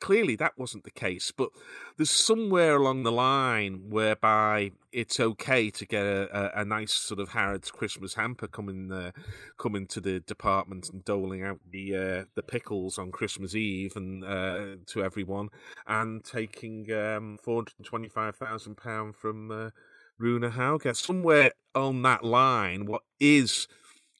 clearly 0.00 0.36
that 0.36 0.58
wasn't 0.58 0.84
the 0.84 0.90
case. 0.90 1.32
But 1.36 1.50
there's 1.96 2.10
somewhere 2.10 2.76
along 2.76 3.02
the 3.02 3.12
line 3.12 3.90
whereby 3.90 4.72
it's 4.92 5.18
okay 5.18 5.70
to 5.70 5.86
get 5.86 6.04
a, 6.04 6.28
a, 6.58 6.60
a 6.60 6.64
nice 6.64 6.92
sort 6.92 7.20
of 7.20 7.30
Harrods 7.30 7.70
Christmas 7.70 8.14
hamper 8.14 8.46
coming 8.46 8.92
uh, 8.92 9.10
coming 9.58 9.86
to 9.88 10.00
the 10.00 10.20
department 10.20 10.88
and 10.90 11.04
doling 11.04 11.42
out 11.42 11.60
the 11.70 11.96
uh, 11.96 12.24
the 12.34 12.42
pickles 12.42 12.98
on 12.98 13.10
Christmas 13.10 13.54
Eve 13.54 13.96
and 13.96 14.24
uh, 14.24 14.76
to 14.86 15.02
everyone, 15.02 15.48
and 15.86 16.24
taking 16.24 16.92
um, 16.92 17.38
four 17.42 17.56
hundred 17.56 17.84
twenty 17.84 18.08
five 18.08 18.36
thousand 18.36 18.76
pound 18.76 19.16
from 19.16 19.50
uh, 19.50 19.70
Rune 20.18 20.50
Hauge. 20.50 20.94
Somewhere 20.96 21.52
on 21.74 22.02
that 22.02 22.24
line, 22.24 22.86
what 22.86 23.02
is 23.18 23.66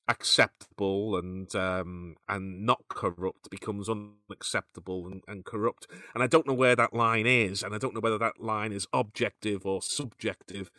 acceptable 0.09 1.17
and 1.17 1.55
um, 1.55 2.17
and 2.29 2.65
not 2.67 2.85
corrupt 2.89 3.51
becomes 3.51 3.89
unacceptable 3.89 5.07
and, 5.07 5.23
and 5.27 5.45
corrupt. 5.45 5.87
And 6.15 6.23
I 6.23 6.27
don't 6.27 6.47
know 6.47 6.55
where 6.55 6.77
that 6.77 6.95
line 6.95 7.27
is, 7.27 7.63
and 7.63 7.75
I 7.75 7.79
don't 7.79 7.95
know 7.95 8.01
whether 8.01 8.19
that 8.19 8.41
line 8.41 8.73
is 8.73 8.87
objective 8.93 9.67
or 9.67 9.83
subjective. 9.83 10.71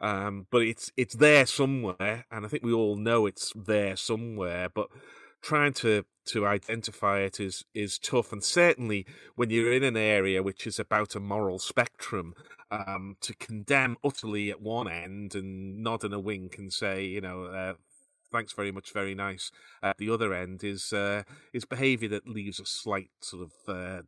Um, 0.00 0.46
but 0.50 0.62
it's 0.62 0.90
it's 0.96 1.14
there 1.14 1.46
somewhere, 1.46 2.26
and 2.30 2.44
I 2.44 2.48
think 2.48 2.64
we 2.64 2.72
all 2.72 2.96
know 2.96 3.26
it's 3.26 3.52
there 3.54 3.96
somewhere. 3.96 4.68
But 4.68 4.88
trying 5.42 5.72
to 5.74 6.04
to 6.26 6.46
identify 6.46 7.20
it 7.20 7.38
is 7.38 7.64
is 7.74 7.98
tough, 7.98 8.32
and 8.32 8.42
certainly 8.42 9.06
when 9.36 9.50
you're 9.50 9.72
in 9.72 9.84
an 9.84 9.96
area 9.96 10.42
which 10.42 10.66
is 10.66 10.80
about 10.80 11.14
a 11.14 11.20
moral 11.20 11.60
spectrum, 11.60 12.34
um, 12.72 13.16
to 13.20 13.34
condemn 13.34 13.96
utterly 14.02 14.50
at 14.50 14.60
one 14.60 14.90
end 14.90 15.34
and 15.34 15.82
nod 15.82 16.02
and 16.04 16.14
a 16.14 16.18
wink 16.18 16.58
and 16.58 16.72
say, 16.72 17.04
you 17.04 17.20
know, 17.20 17.44
uh, 17.44 17.74
thanks 18.32 18.52
very 18.52 18.72
much, 18.72 18.92
very 18.92 19.14
nice. 19.14 19.50
At 19.82 19.98
the 19.98 20.10
other 20.10 20.34
end 20.34 20.64
is 20.64 20.92
uh, 20.92 21.22
is 21.52 21.64
behaviour 21.64 22.08
that 22.08 22.28
leaves 22.28 22.58
a 22.58 22.66
slight 22.66 23.10
sort 23.20 23.42
of 23.42 23.74
uh, 23.74 24.02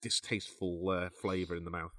distasteful 0.00 0.88
uh, 0.88 1.08
flavour 1.20 1.56
in 1.56 1.64
the 1.64 1.70
mouth. 1.70 1.92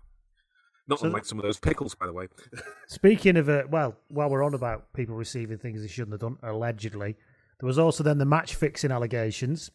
Not 0.88 0.99
so 0.99 1.07
unlike 1.07 1.26
some 1.26 1.39
of 1.39 1.43
those 1.43 1.59
pickles, 1.59 1.95
by 1.95 2.05
the 2.05 2.13
way. 2.13 2.28
speaking 2.88 3.38
of, 3.38 3.49
uh, 3.49 3.63
well, 3.69 3.97
while 4.07 4.30
we're 4.30 4.43
on 4.43 4.53
about 4.53 4.93
people 4.93 5.15
receiving 5.15 5.57
things 5.57 5.82
they 5.82 5.88
shouldn't 5.88 6.13
have 6.13 6.21
done, 6.21 6.38
allegedly, 6.43 7.15
there 7.59 7.67
was 7.67 7.80
also 7.80 8.03
then 8.03 8.19
the 8.19 8.26
match 8.26 8.55
fixing 8.55 8.91
allegations. 8.91 9.71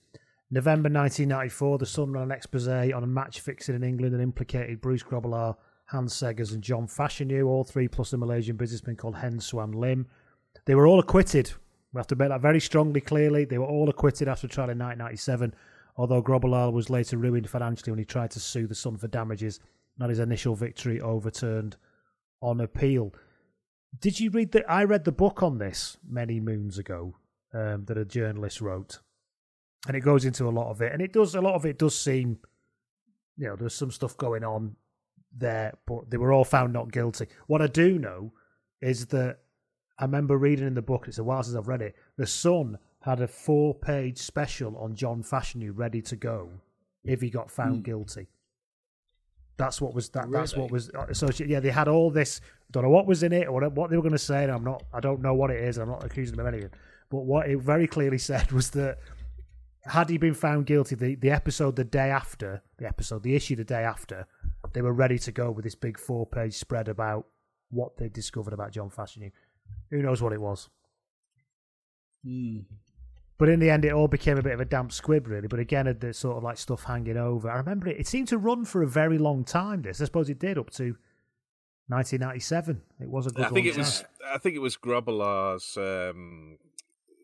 November 0.52 0.88
1994, 0.88 1.78
the 1.78 1.86
Sun 1.86 2.12
ran 2.12 2.24
an 2.24 2.32
expose 2.32 2.68
on 2.68 3.02
a 3.02 3.06
match 3.06 3.40
fixing 3.40 3.74
in 3.74 3.84
England 3.84 4.14
and 4.14 4.22
implicated 4.22 4.80
Bruce 4.80 5.02
Grobbelaar, 5.02 5.56
Hans 5.86 6.14
Segers, 6.14 6.52
and 6.52 6.62
John 6.62 6.86
Fashanu, 6.86 7.46
all 7.46 7.64
three 7.64 7.88
plus 7.88 8.12
a 8.12 8.16
Malaysian 8.16 8.56
businessman 8.56 8.96
called 8.96 9.16
Heng 9.16 9.40
Suan 9.40 9.72
Lim. 9.72 10.06
They 10.66 10.74
were 10.74 10.86
all 10.86 11.00
acquitted 11.00 11.52
we 11.92 11.98
have 11.98 12.06
to 12.08 12.16
make 12.16 12.28
that 12.28 12.40
very 12.40 12.60
strongly 12.60 13.00
clearly. 13.00 13.44
They 13.44 13.58
were 13.58 13.66
all 13.66 13.88
acquitted 13.88 14.28
after 14.28 14.46
trial 14.46 14.70
in 14.70 14.78
1997, 14.78 15.54
although 15.96 16.22
Grobbelaar 16.22 16.72
was 16.72 16.88
later 16.88 17.16
ruined 17.16 17.50
financially 17.50 17.90
when 17.90 17.98
he 17.98 18.04
tried 18.04 18.30
to 18.32 18.40
sue 18.40 18.66
the 18.66 18.74
Sun 18.74 18.98
for 18.98 19.08
damages, 19.08 19.60
and 19.98 20.08
his 20.08 20.20
initial 20.20 20.54
victory 20.54 21.00
overturned 21.00 21.76
on 22.40 22.60
appeal. 22.60 23.12
Did 24.00 24.20
you 24.20 24.30
read 24.30 24.52
the? 24.52 24.70
I 24.70 24.84
read 24.84 25.04
the 25.04 25.12
book 25.12 25.42
on 25.42 25.58
this 25.58 25.98
many 26.08 26.38
moons 26.38 26.78
ago 26.78 27.16
um, 27.52 27.84
that 27.86 27.98
a 27.98 28.04
journalist 28.04 28.60
wrote, 28.60 29.00
and 29.88 29.96
it 29.96 30.00
goes 30.00 30.24
into 30.24 30.48
a 30.48 30.50
lot 30.50 30.70
of 30.70 30.80
it, 30.80 30.92
and 30.92 31.02
it 31.02 31.12
does 31.12 31.34
a 31.34 31.40
lot 31.40 31.54
of 31.54 31.66
it 31.66 31.78
does 31.78 31.98
seem, 31.98 32.38
you 33.36 33.48
know, 33.48 33.56
there's 33.56 33.74
some 33.74 33.90
stuff 33.90 34.16
going 34.16 34.44
on 34.44 34.76
there, 35.36 35.74
but 35.86 36.08
they 36.08 36.16
were 36.16 36.32
all 36.32 36.44
found 36.44 36.72
not 36.72 36.92
guilty. 36.92 37.26
What 37.48 37.62
I 37.62 37.66
do 37.66 37.98
know 37.98 38.32
is 38.80 39.06
that 39.06 39.38
I 40.00 40.04
remember 40.04 40.38
reading 40.38 40.66
in 40.66 40.74
the 40.74 40.82
book, 40.82 41.06
it's 41.06 41.18
a 41.18 41.24
while 41.24 41.42
since 41.42 41.54
I've 41.54 41.68
read 41.68 41.82
it, 41.82 41.94
The 42.16 42.26
Sun 42.26 42.78
had 43.02 43.20
a 43.20 43.28
four 43.28 43.74
page 43.74 44.16
special 44.18 44.76
on 44.78 44.94
John 44.94 45.22
Fashanu 45.22 45.72
ready 45.74 46.00
to 46.02 46.16
go 46.16 46.48
if 47.04 47.20
he 47.20 47.28
got 47.28 47.50
found 47.50 47.82
mm. 47.82 47.84
guilty. 47.84 48.28
That's 49.58 49.78
what 49.78 49.94
was 49.94 50.08
that. 50.10 50.26
Really? 50.26 50.38
That's 50.38 50.56
what 50.56 50.70
was 50.70 50.90
associated. 51.10 51.50
Yeah, 51.52 51.60
they 51.60 51.70
had 51.70 51.86
all 51.86 52.10
this. 52.10 52.40
Don't 52.70 52.82
know 52.82 52.88
what 52.88 53.06
was 53.06 53.22
in 53.22 53.34
it 53.34 53.46
or 53.46 53.60
what 53.68 53.90
they 53.90 53.96
were 53.96 54.02
going 54.02 54.12
to 54.12 54.18
say. 54.18 54.44
And 54.44 54.52
I'm 54.52 54.64
not. 54.64 54.84
I 54.90 55.00
don't 55.00 55.20
know 55.20 55.34
what 55.34 55.50
it 55.50 55.62
is. 55.62 55.76
I'm 55.76 55.88
not 55.88 56.02
accusing 56.02 56.34
them 56.34 56.46
of 56.46 56.54
anything. 56.54 56.70
But 57.10 57.20
what 57.20 57.46
it 57.46 57.58
very 57.58 57.86
clearly 57.86 58.16
said 58.30 58.52
was 58.52 58.70
that 58.70 58.98
had 59.82 60.08
he 60.08 60.16
been 60.16 60.32
found 60.32 60.64
guilty, 60.64 60.94
the, 60.94 61.14
the 61.14 61.30
episode 61.30 61.76
the 61.76 61.84
day 61.84 62.08
after, 62.10 62.62
the 62.78 62.86
episode, 62.86 63.22
the 63.22 63.36
issue 63.36 63.54
the 63.54 63.64
day 63.64 63.84
after, 63.84 64.26
they 64.72 64.80
were 64.80 64.94
ready 64.94 65.18
to 65.18 65.32
go 65.32 65.50
with 65.50 65.64
this 65.64 65.74
big 65.74 65.98
four 65.98 66.26
page 66.26 66.54
spread 66.54 66.88
about 66.88 67.26
what 67.70 67.98
they 67.98 68.08
discovered 68.08 68.54
about 68.54 68.72
John 68.72 68.90
Fashanu. 68.90 69.30
Who 69.90 70.02
knows 70.02 70.22
what 70.22 70.32
it 70.32 70.40
was? 70.40 70.68
Mm. 72.26 72.64
But 73.38 73.48
in 73.48 73.58
the 73.58 73.70
end, 73.70 73.84
it 73.86 73.92
all 73.92 74.08
became 74.08 74.36
a 74.36 74.42
bit 74.42 74.52
of 74.52 74.60
a 74.60 74.66
damp 74.66 74.92
squib, 74.92 75.26
really. 75.26 75.48
But 75.48 75.60
again, 75.60 75.86
had 75.86 76.00
the 76.00 76.12
sort 76.12 76.36
of 76.36 76.42
like 76.42 76.58
stuff 76.58 76.84
hanging 76.84 77.16
over. 77.16 77.50
I 77.50 77.56
remember 77.56 77.88
it. 77.88 77.98
It 77.98 78.06
seemed 78.06 78.28
to 78.28 78.38
run 78.38 78.66
for 78.66 78.82
a 78.82 78.86
very 78.86 79.16
long 79.16 79.44
time. 79.44 79.82
This, 79.82 80.00
I 80.00 80.04
suppose, 80.04 80.28
it 80.28 80.38
did 80.38 80.58
up 80.58 80.68
to 80.72 80.96
1997. 81.88 82.82
It 83.00 83.08
was 83.08 83.26
a 83.26 83.30
good. 83.30 83.46
I 83.46 83.48
think 83.48 83.66
it 83.66 83.70
time. 83.72 83.80
was. 83.80 84.04
I 84.30 84.38
think 84.38 84.56
it 84.56 84.60
was 84.60 84.76
Grobbelaar's 84.76 85.76
um, 85.78 86.58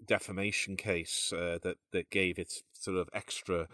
defamation 0.07 0.77
case 0.77 1.33
uh, 1.35 1.59
that 1.63 1.77
that 1.93 2.09
gave 2.09 2.39
it 2.39 2.63
sort 2.73 2.97
of 2.97 3.11
extra 3.13 3.69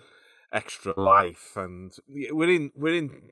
extra 0.53 0.99
life. 1.01 1.53
And 1.57 1.93
we're 2.09 2.51
in 2.51 2.73
we're 2.75 2.97
in 2.97 3.31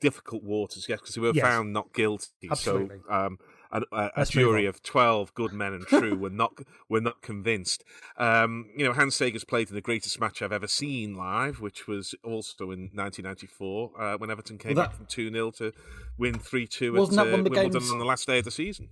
difficult 0.00 0.44
waters, 0.44 0.86
yes, 0.88 1.00
because 1.00 1.16
we 1.16 1.26
were 1.26 1.34
Yes. 1.34 1.44
found 1.44 1.72
not 1.72 1.92
guilty. 1.92 2.48
Absolutely. 2.48 3.00
So 3.08 3.12
um, 3.12 3.38
a, 3.72 3.82
a, 3.92 4.10
a 4.16 4.24
jury 4.26 4.66
of 4.66 4.82
twelve 4.82 5.32
good 5.34 5.52
men 5.52 5.72
and 5.72 5.86
true 5.86 6.16
were 6.16 6.30
not 6.30 6.58
were 6.88 7.00
not 7.00 7.22
convinced. 7.22 7.84
Um, 8.16 8.66
you 8.76 8.84
know, 8.84 8.92
Hans 8.92 9.16
Segers 9.16 9.46
played 9.46 9.68
in 9.68 9.74
the 9.74 9.80
greatest 9.80 10.18
match 10.20 10.42
I've 10.42 10.52
ever 10.52 10.66
seen 10.68 11.14
live, 11.14 11.60
which 11.60 11.86
was 11.86 12.14
also 12.24 12.70
in 12.72 12.90
1994 12.92 13.90
uh, 13.98 14.18
when 14.18 14.30
Everton 14.30 14.58
came 14.58 14.74
Well, 14.74 14.86
back 14.86 14.94
from 14.96 15.06
two 15.06 15.30
0 15.30 15.50
to 15.52 15.72
win 16.18 16.38
three 16.38 16.66
two 16.66 16.94
at 16.96 17.00
Wasn't 17.00 17.16
that 17.16 17.28
uh, 17.28 17.30
Wimbledon 17.36 17.70
games- 17.70 17.90
on 17.90 17.98
the 17.98 18.04
last 18.04 18.26
day 18.26 18.38
of 18.38 18.44
the 18.44 18.50
season. 18.50 18.90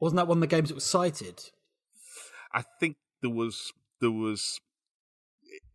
Wasn't 0.00 0.16
that 0.16 0.26
one 0.28 0.38
of 0.38 0.40
the 0.40 0.46
games 0.46 0.68
that 0.68 0.74
was 0.76 0.84
cited? 0.84 1.50
I 2.52 2.62
think 2.80 2.96
there 3.20 3.30
was 3.30 3.72
there 4.00 4.10
was 4.10 4.60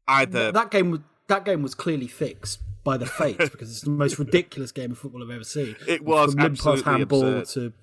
either 0.08 0.52
that 0.52 0.72
game 0.72 0.92
was 0.92 1.00
that 1.28 1.46
game 1.46 1.62
was 1.62 1.76
clearly 1.76 2.08
fixed 2.08 2.60
by 2.84 2.98
the 2.98 3.06
fates 3.22 3.50
because 3.50 3.70
it's 3.72 3.82
the 3.82 3.90
most 3.90 4.20
ridiculous 4.20 4.72
game 4.72 4.92
of 4.92 4.98
football 4.98 5.24
I've 5.24 5.30
ever 5.30 5.44
seen. 5.44 5.76
It 5.88 6.04
was 6.04 6.34
From 6.34 6.42
absolutely 6.42 6.84
handball 6.92 7.42
to. 7.44 7.74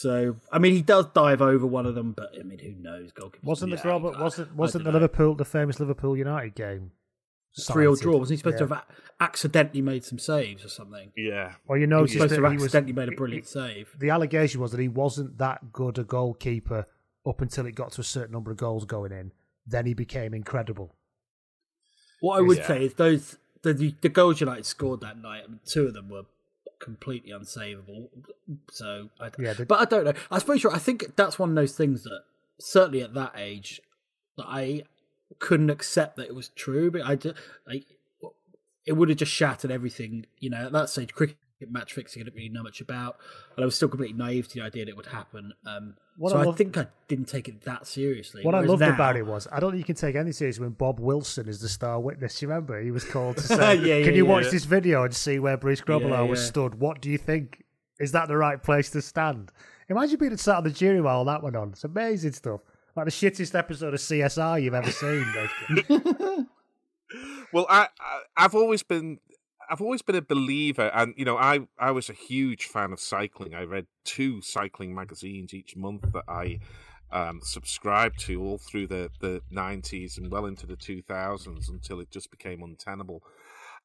So 0.00 0.36
I 0.52 0.58
mean, 0.60 0.74
he 0.74 0.82
does 0.82 1.06
dive 1.12 1.42
over 1.42 1.66
one 1.66 1.84
of 1.86 1.96
them, 1.96 2.12
but 2.12 2.30
I 2.38 2.44
mean, 2.44 2.60
who 2.60 2.72
knows? 2.80 3.10
Goalkeepers. 3.12 3.42
Wasn't 3.42 3.70
the 3.82 3.88
Robert? 3.88 4.14
I- 4.16 4.22
Wasn't 4.22 4.54
wasn't 4.54 4.84
the 4.84 4.90
dunno. 4.92 5.00
Liverpool 5.00 5.34
the 5.34 5.44
famous 5.44 5.80
Liverpool 5.80 6.16
United 6.16 6.54
game? 6.54 6.92
three 7.66 7.84
or 7.86 7.96
cited? 7.96 8.02
draw? 8.04 8.18
Wasn't 8.18 8.34
he 8.34 8.36
supposed 8.38 8.60
Yeah. 8.60 8.66
to 8.66 8.74
have 8.74 8.84
a- 9.18 9.22
accidentally 9.24 9.82
made 9.82 10.04
some 10.04 10.20
saves 10.20 10.64
or 10.64 10.68
something? 10.68 11.10
yeah. 11.16 11.54
Well, 11.66 11.78
you 11.78 11.86
He 11.86 11.86
was 11.86 11.90
noticed 11.90 12.12
supposed 12.12 12.30
that 12.30 12.36
to 12.36 12.42
have 12.44 12.52
he 12.52 12.56
was 12.58 12.64
accidentally 12.66 12.92
made 12.92 13.08
a 13.12 13.16
brilliant 13.16 13.46
he- 13.46 13.50
save. 13.50 13.96
The 13.98 14.10
allegation 14.10 14.60
was 14.60 14.70
that 14.70 14.80
he 14.80 14.86
wasn't 14.86 15.38
that 15.38 15.72
good 15.72 15.98
a 15.98 16.04
goalkeeper 16.04 16.86
up 17.26 17.40
until 17.40 17.66
it 17.66 17.72
got 17.72 17.90
to 17.92 18.00
a 18.00 18.04
certain 18.04 18.32
number 18.32 18.52
of 18.52 18.56
goals 18.58 18.84
going 18.84 19.10
in. 19.10 19.32
Then 19.66 19.86
he 19.86 19.94
became 19.94 20.32
incredible. 20.32 20.94
What 22.20 22.38
I 22.38 22.42
would 22.42 22.58
Yeah. 22.58 22.66
say 22.68 22.84
is 22.84 22.94
those 22.94 23.38
the, 23.62 23.72
the 23.74 23.94
the 24.02 24.08
goals 24.08 24.40
United 24.40 24.64
scored 24.66 25.00
that 25.00 25.18
night. 25.18 25.42
I 25.44 25.48
mean, 25.48 25.60
two 25.66 25.86
of 25.88 25.94
them 25.94 26.08
were 26.08 26.22
completely 26.80 27.30
unsavable. 27.32 28.08
So, 28.70 29.10
I, 29.20 29.30
Yeah, 29.38 29.52
the- 29.54 29.66
but 29.66 29.80
I 29.80 29.84
don't 29.84 30.04
know. 30.04 30.12
I 30.30 30.38
suppose 30.38 30.62
you're, 30.62 30.74
I 30.74 30.78
think 30.78 31.16
that's 31.16 31.38
one 31.38 31.50
of 31.50 31.54
those 31.56 31.76
things 31.76 32.04
that 32.04 32.22
certainly 32.60 33.02
at 33.02 33.14
that 33.14 33.32
age 33.36 33.80
that 34.36 34.46
I 34.46 34.84
couldn't 35.38 35.70
accept 35.70 36.16
that 36.16 36.26
it 36.28 36.34
was 36.34 36.48
true. 36.50 36.90
But 36.90 37.02
I, 37.02 37.18
I 37.70 37.82
it 38.86 38.92
would 38.92 39.08
have 39.10 39.18
just 39.18 39.32
shattered 39.32 39.70
everything. 39.70 40.26
You 40.38 40.50
know, 40.50 40.66
at 40.66 40.72
that 40.72 40.88
stage, 40.88 41.12
cricket 41.12 41.36
match 41.66 41.92
fixing 41.92 42.22
I 42.22 42.24
didn't 42.24 42.36
really 42.36 42.48
know 42.48 42.62
much 42.62 42.80
about, 42.80 43.16
and 43.56 43.62
I 43.62 43.66
was 43.66 43.74
still 43.74 43.88
completely 43.88 44.16
naive 44.16 44.48
to 44.48 44.54
the 44.54 44.60
idea 44.64 44.84
that 44.84 44.90
it 44.90 44.96
would 44.96 45.06
happen. 45.06 45.52
Um, 45.66 45.94
What 46.16 46.30
so 46.30 46.38
I 46.38 46.48
I, 46.48 46.52
think 46.52 46.76
I 46.78 46.86
didn't 47.08 47.26
take 47.28 47.48
it 47.48 47.62
that 47.62 47.86
seriously. 47.86 48.42
What 48.44 48.54
I 48.54 48.60
loved 48.60 48.80
now- 48.80 48.94
about 48.94 49.16
it 49.16 49.26
was 49.26 49.48
I 49.50 49.60
don't 49.60 49.72
think 49.72 49.80
you 49.80 49.84
can 49.84 49.96
take 49.96 50.14
any 50.16 50.32
seriously 50.32 50.62
when 50.64 50.72
Bob 50.74 51.00
Wilson 51.00 51.48
is 51.48 51.60
the 51.60 51.68
star 51.68 51.98
witness. 52.00 52.40
You 52.40 52.48
remember 52.48 52.80
he 52.80 52.90
was 52.90 53.04
called 53.04 53.36
to 53.38 53.42
say, 53.58 53.74
Yeah, 53.76 54.04
"Can 54.04 54.12
yeah, 54.12 54.18
you 54.18 54.24
yeah. 54.26 54.30
watch 54.32 54.50
this 54.50 54.64
video 54.64 55.04
and 55.04 55.14
see 55.14 55.38
where 55.38 55.56
Bruce 55.56 55.80
Grobbelaar 55.80 56.10
Yeah, 56.24 56.30
was 56.30 56.46
stood? 56.46 56.76
What 56.76 57.00
do 57.00 57.10
you 57.10 57.18
think? 57.18 57.64
Is 58.00 58.12
that 58.12 58.28
the 58.28 58.36
right 58.36 58.62
place 58.62 58.90
to 58.90 59.02
stand?" 59.02 59.50
Imagine 59.90 60.18
being 60.18 60.36
sat 60.36 60.56
on 60.56 60.64
the 60.64 60.70
jury 60.70 61.00
while 61.00 61.24
that 61.24 61.42
went 61.42 61.56
on. 61.56 61.70
It's 61.70 61.82
amazing 61.84 62.32
stuff. 62.32 62.60
Like 62.94 63.06
the 63.06 63.10
shittest 63.10 63.54
episode 63.58 63.94
of 63.94 64.00
CSI 64.00 64.62
you've 64.62 64.74
ever 64.74 64.90
seen. 64.90 66.46
Well, 67.52 67.66
I, 67.70 67.88
I 67.98 68.20
I've 68.36 68.54
always 68.54 68.82
been 68.82 69.18
I've 69.70 69.80
always 69.80 70.02
been 70.02 70.16
a 70.16 70.22
believer, 70.22 70.90
and 70.94 71.14
you 71.16 71.24
know, 71.24 71.36
I 71.36 71.60
I 71.78 71.90
was 71.90 72.08
a 72.08 72.14
huge 72.14 72.66
fan 72.66 72.92
of 72.92 73.00
cycling. 73.00 73.54
I 73.54 73.62
read 73.62 73.86
two 74.04 74.40
cycling 74.40 74.94
magazines 74.94 75.52
each 75.52 75.76
month 75.76 76.12
that 76.12 76.24
I 76.28 76.60
um, 77.10 77.40
subscribed 77.42 78.18
to 78.20 78.42
all 78.42 78.58
through 78.58 78.86
the 78.86 79.10
the 79.20 79.42
nineties 79.50 80.18
and 80.18 80.30
well 80.30 80.46
into 80.46 80.66
the 80.66 80.76
two 80.76 81.02
thousands 81.02 81.68
until 81.68 82.00
it 82.00 82.10
just 82.10 82.30
became 82.30 82.62
untenable. 82.62 83.22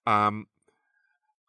Um, 0.05 0.47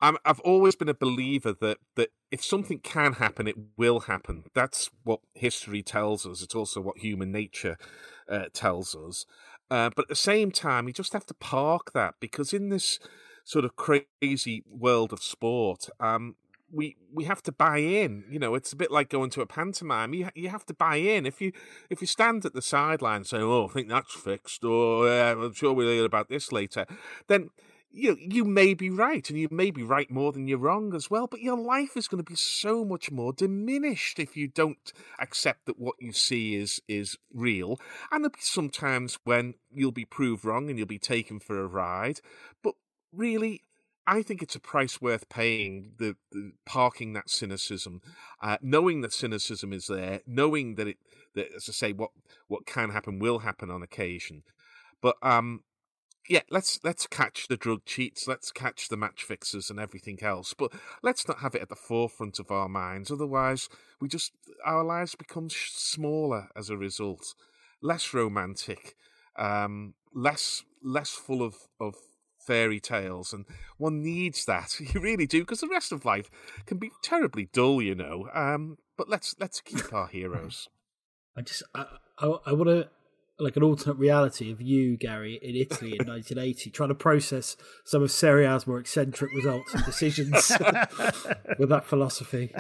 I'm, 0.01 0.19
I've 0.25 0.41
always 0.41 0.75
been 0.75 0.89
a 0.89 0.95
believer 0.95 1.55
that 1.61 1.79
that 1.97 2.11
if 2.31 2.45
something 2.45 2.79
can 2.81 3.15
happen, 3.15 3.47
it 3.47 3.57
will 3.77 4.01
happen. 4.01 4.45
That's 4.55 4.91
what 5.05 5.21
history 5.35 5.83
tells 5.83 6.27
us. 6.27 6.43
It's 6.43 6.55
also 6.55 6.81
what 6.81 6.99
human 6.99 7.33
nature 7.33 7.79
uh, 8.29 8.47
tells 8.53 8.95
us. 8.95 9.25
Uh, 9.71 9.91
but 9.95 10.05
at 10.05 10.09
the 10.09 10.17
same 10.17 10.51
time, 10.51 10.87
you 10.87 10.93
just 10.93 11.13
have 11.15 11.27
to 11.27 11.35
park 11.35 11.93
that 11.95 12.15
because 12.21 12.53
in 12.53 12.69
this 12.69 12.99
sort 13.45 13.65
of 13.65 13.77
crazy 13.77 14.65
world 14.67 15.13
of 15.13 15.23
sport, 15.23 15.89
um, 16.01 16.37
we 16.73 16.97
we 17.13 17.25
have 17.25 17.43
to 17.43 17.53
buy 17.53 17.79
in. 17.79 18.25
You 18.29 18.39
know, 18.39 18.55
it's 18.55 18.73
a 18.73 18.77
bit 18.77 18.91
like 18.91 19.09
going 19.09 19.31
to 19.31 19.41
a 19.41 19.47
pantomime. 19.47 20.13
You 20.15 20.29
you 20.35 20.49
have 20.49 20.67
to 20.67 20.75
buy 20.75 20.97
in. 20.97 21.27
If 21.27 21.41
you 21.41 21.53
if 21.89 22.01
you 22.01 22.07
stand 22.07 22.45
at 22.45 22.55
the 22.55 22.63
sideline 22.63 23.25
saying, 23.25 23.45
"Oh, 23.45 23.69
I 23.69 23.73
think 23.73 23.89
that's 23.89 24.15
fixed," 24.15 24.65
or 24.65 25.09
"I'm 25.09 25.55
sure 25.55 25.73
we'll 25.73 25.91
hear 25.91 26.05
about 26.05 26.29
this 26.29 26.51
later," 26.53 26.87
then 27.29 27.51
you 27.95 28.17
you 28.21 28.45
may 28.45 28.75
be 28.75 28.91
right, 28.91 29.29
and 29.31 29.39
you 29.39 29.49
may 29.51 29.71
be 29.71 29.83
right 29.83 30.11
more 30.11 30.33
than 30.33 30.49
you're 30.49 30.59
wrong 30.59 30.95
as 30.95 31.11
well. 31.11 31.27
But 31.27 31.41
your 31.41 31.57
life 31.57 31.97
is 31.97 32.09
going 32.09 32.23
to 32.23 32.31
be 32.31 32.37
so 32.37 32.85
much 32.85 33.11
more 33.11 33.33
diminished 33.33 34.19
if 34.19 34.37
you 34.37 34.49
don't 34.49 34.93
accept 35.21 35.67
that 35.67 35.79
what 35.79 35.95
you 36.01 36.13
see 36.13 36.57
is 36.57 36.81
is 36.89 37.17
real. 37.33 37.79
And 38.11 38.25
there'll 38.25 38.33
be 38.33 38.41
some 38.41 38.69
times 38.69 39.19
when 39.25 39.55
you'll 39.73 39.93
be 39.93 40.05
proved 40.05 40.45
wrong 40.45 40.69
and 40.69 40.79
you'll 40.79 40.89
be 40.89 40.99
taken 40.99 41.39
for 41.39 41.61
a 41.61 41.67
ride. 41.67 42.21
But 42.63 42.75
really, 43.15 43.63
I 44.07 44.23
think 44.23 44.43
it's 44.43 44.55
a 44.55 44.61
price 44.61 45.01
worth 45.01 45.29
paying. 45.29 45.93
The, 45.99 46.17
the 46.33 46.53
parking 46.67 47.13
that 47.15 47.31
cynicism, 47.31 48.01
uh, 48.43 48.59
knowing 48.61 49.01
that 49.01 49.13
cynicism 49.13 49.73
is 49.73 49.87
there, 49.87 50.21
knowing 50.27 50.75
that 50.77 50.89
it, 50.89 50.99
that 51.35 51.49
as 51.55 51.69
I 51.69 51.73
say, 51.73 51.93
what 51.93 52.11
what 52.49 52.67
can 52.67 52.91
happen 52.91 53.19
will 53.19 53.41
happen 53.41 53.71
on 53.71 53.83
occasion. 53.83 54.43
But 55.01 55.17
um, 55.23 55.63
yeah, 56.29 56.41
let's 56.51 56.81
let's 56.83 57.07
catch 57.07 57.49
the 57.49 57.57
drug 57.57 57.85
cheats, 57.85 58.27
let's 58.27 58.51
catch 58.51 58.89
the 58.89 58.97
match 58.97 59.23
fixers 59.25 59.69
and 59.69 59.79
everything 59.79 60.23
else, 60.23 60.55
but 60.55 60.73
let's 61.03 61.29
not 61.29 61.41
have 61.41 61.55
it 61.55 61.63
at 61.63 61.69
the 61.69 61.77
forefront 61.77 62.39
of 62.39 62.51
our 62.51 62.69
minds. 62.69 63.11
Otherwise, 63.11 63.69
we 64.01 64.09
just 64.09 64.33
our 64.65 64.85
lives 64.85 65.15
become 65.15 65.49
smaller 65.51 66.49
as 66.57 66.71
a 66.71 66.77
result, 66.77 67.35
less 67.83 68.15
romantic, 68.15 68.95
um, 69.37 69.95
less 70.15 70.63
less 70.83 71.11
full 71.11 71.43
of 71.43 71.57
of 71.79 71.95
fairy 72.45 72.81
tales, 72.81 73.33
and 73.33 73.45
one 73.79 74.03
needs 74.03 74.45
that. 74.45 74.79
You 74.95 75.01
really 75.01 75.27
do, 75.27 75.41
because 75.41 75.61
the 75.61 75.69
rest 75.69 75.93
of 75.93 76.05
life 76.05 76.31
can 76.67 76.79
be 76.79 76.91
terribly 77.03 77.49
dull, 77.53 77.81
you 77.81 77.95
know. 77.95 78.29
Um, 78.33 78.79
but 78.97 79.09
let's 79.09 79.35
let's 79.41 79.61
keep 79.61 79.93
our 79.93 80.07
heroes. 80.19 80.69
I 81.37 81.43
just 81.43 81.63
I 81.75 81.87
I, 82.19 82.27
I 82.47 82.53
want 82.53 82.69
to 82.69 82.89
like 83.39 83.57
an 83.57 83.63
alternate 83.65 83.97
reality 83.97 84.53
of 84.53 84.61
you, 84.61 84.97
Gary, 84.97 85.41
in 85.43 85.57
Italy 85.57 85.97
in 85.99 86.07
1980, 86.07 86.71
trying 86.71 86.91
to 86.91 86.95
process 86.95 87.57
some 87.85 88.03
of 88.03 88.11
Serie 88.11 88.47
A's 88.47 88.67
more 88.67 88.79
eccentric 88.79 89.33
results 89.35 89.75
and 89.75 89.85
decisions 89.85 90.53
with 91.59 91.69
that 91.69 91.85
philosophy. 91.85 92.55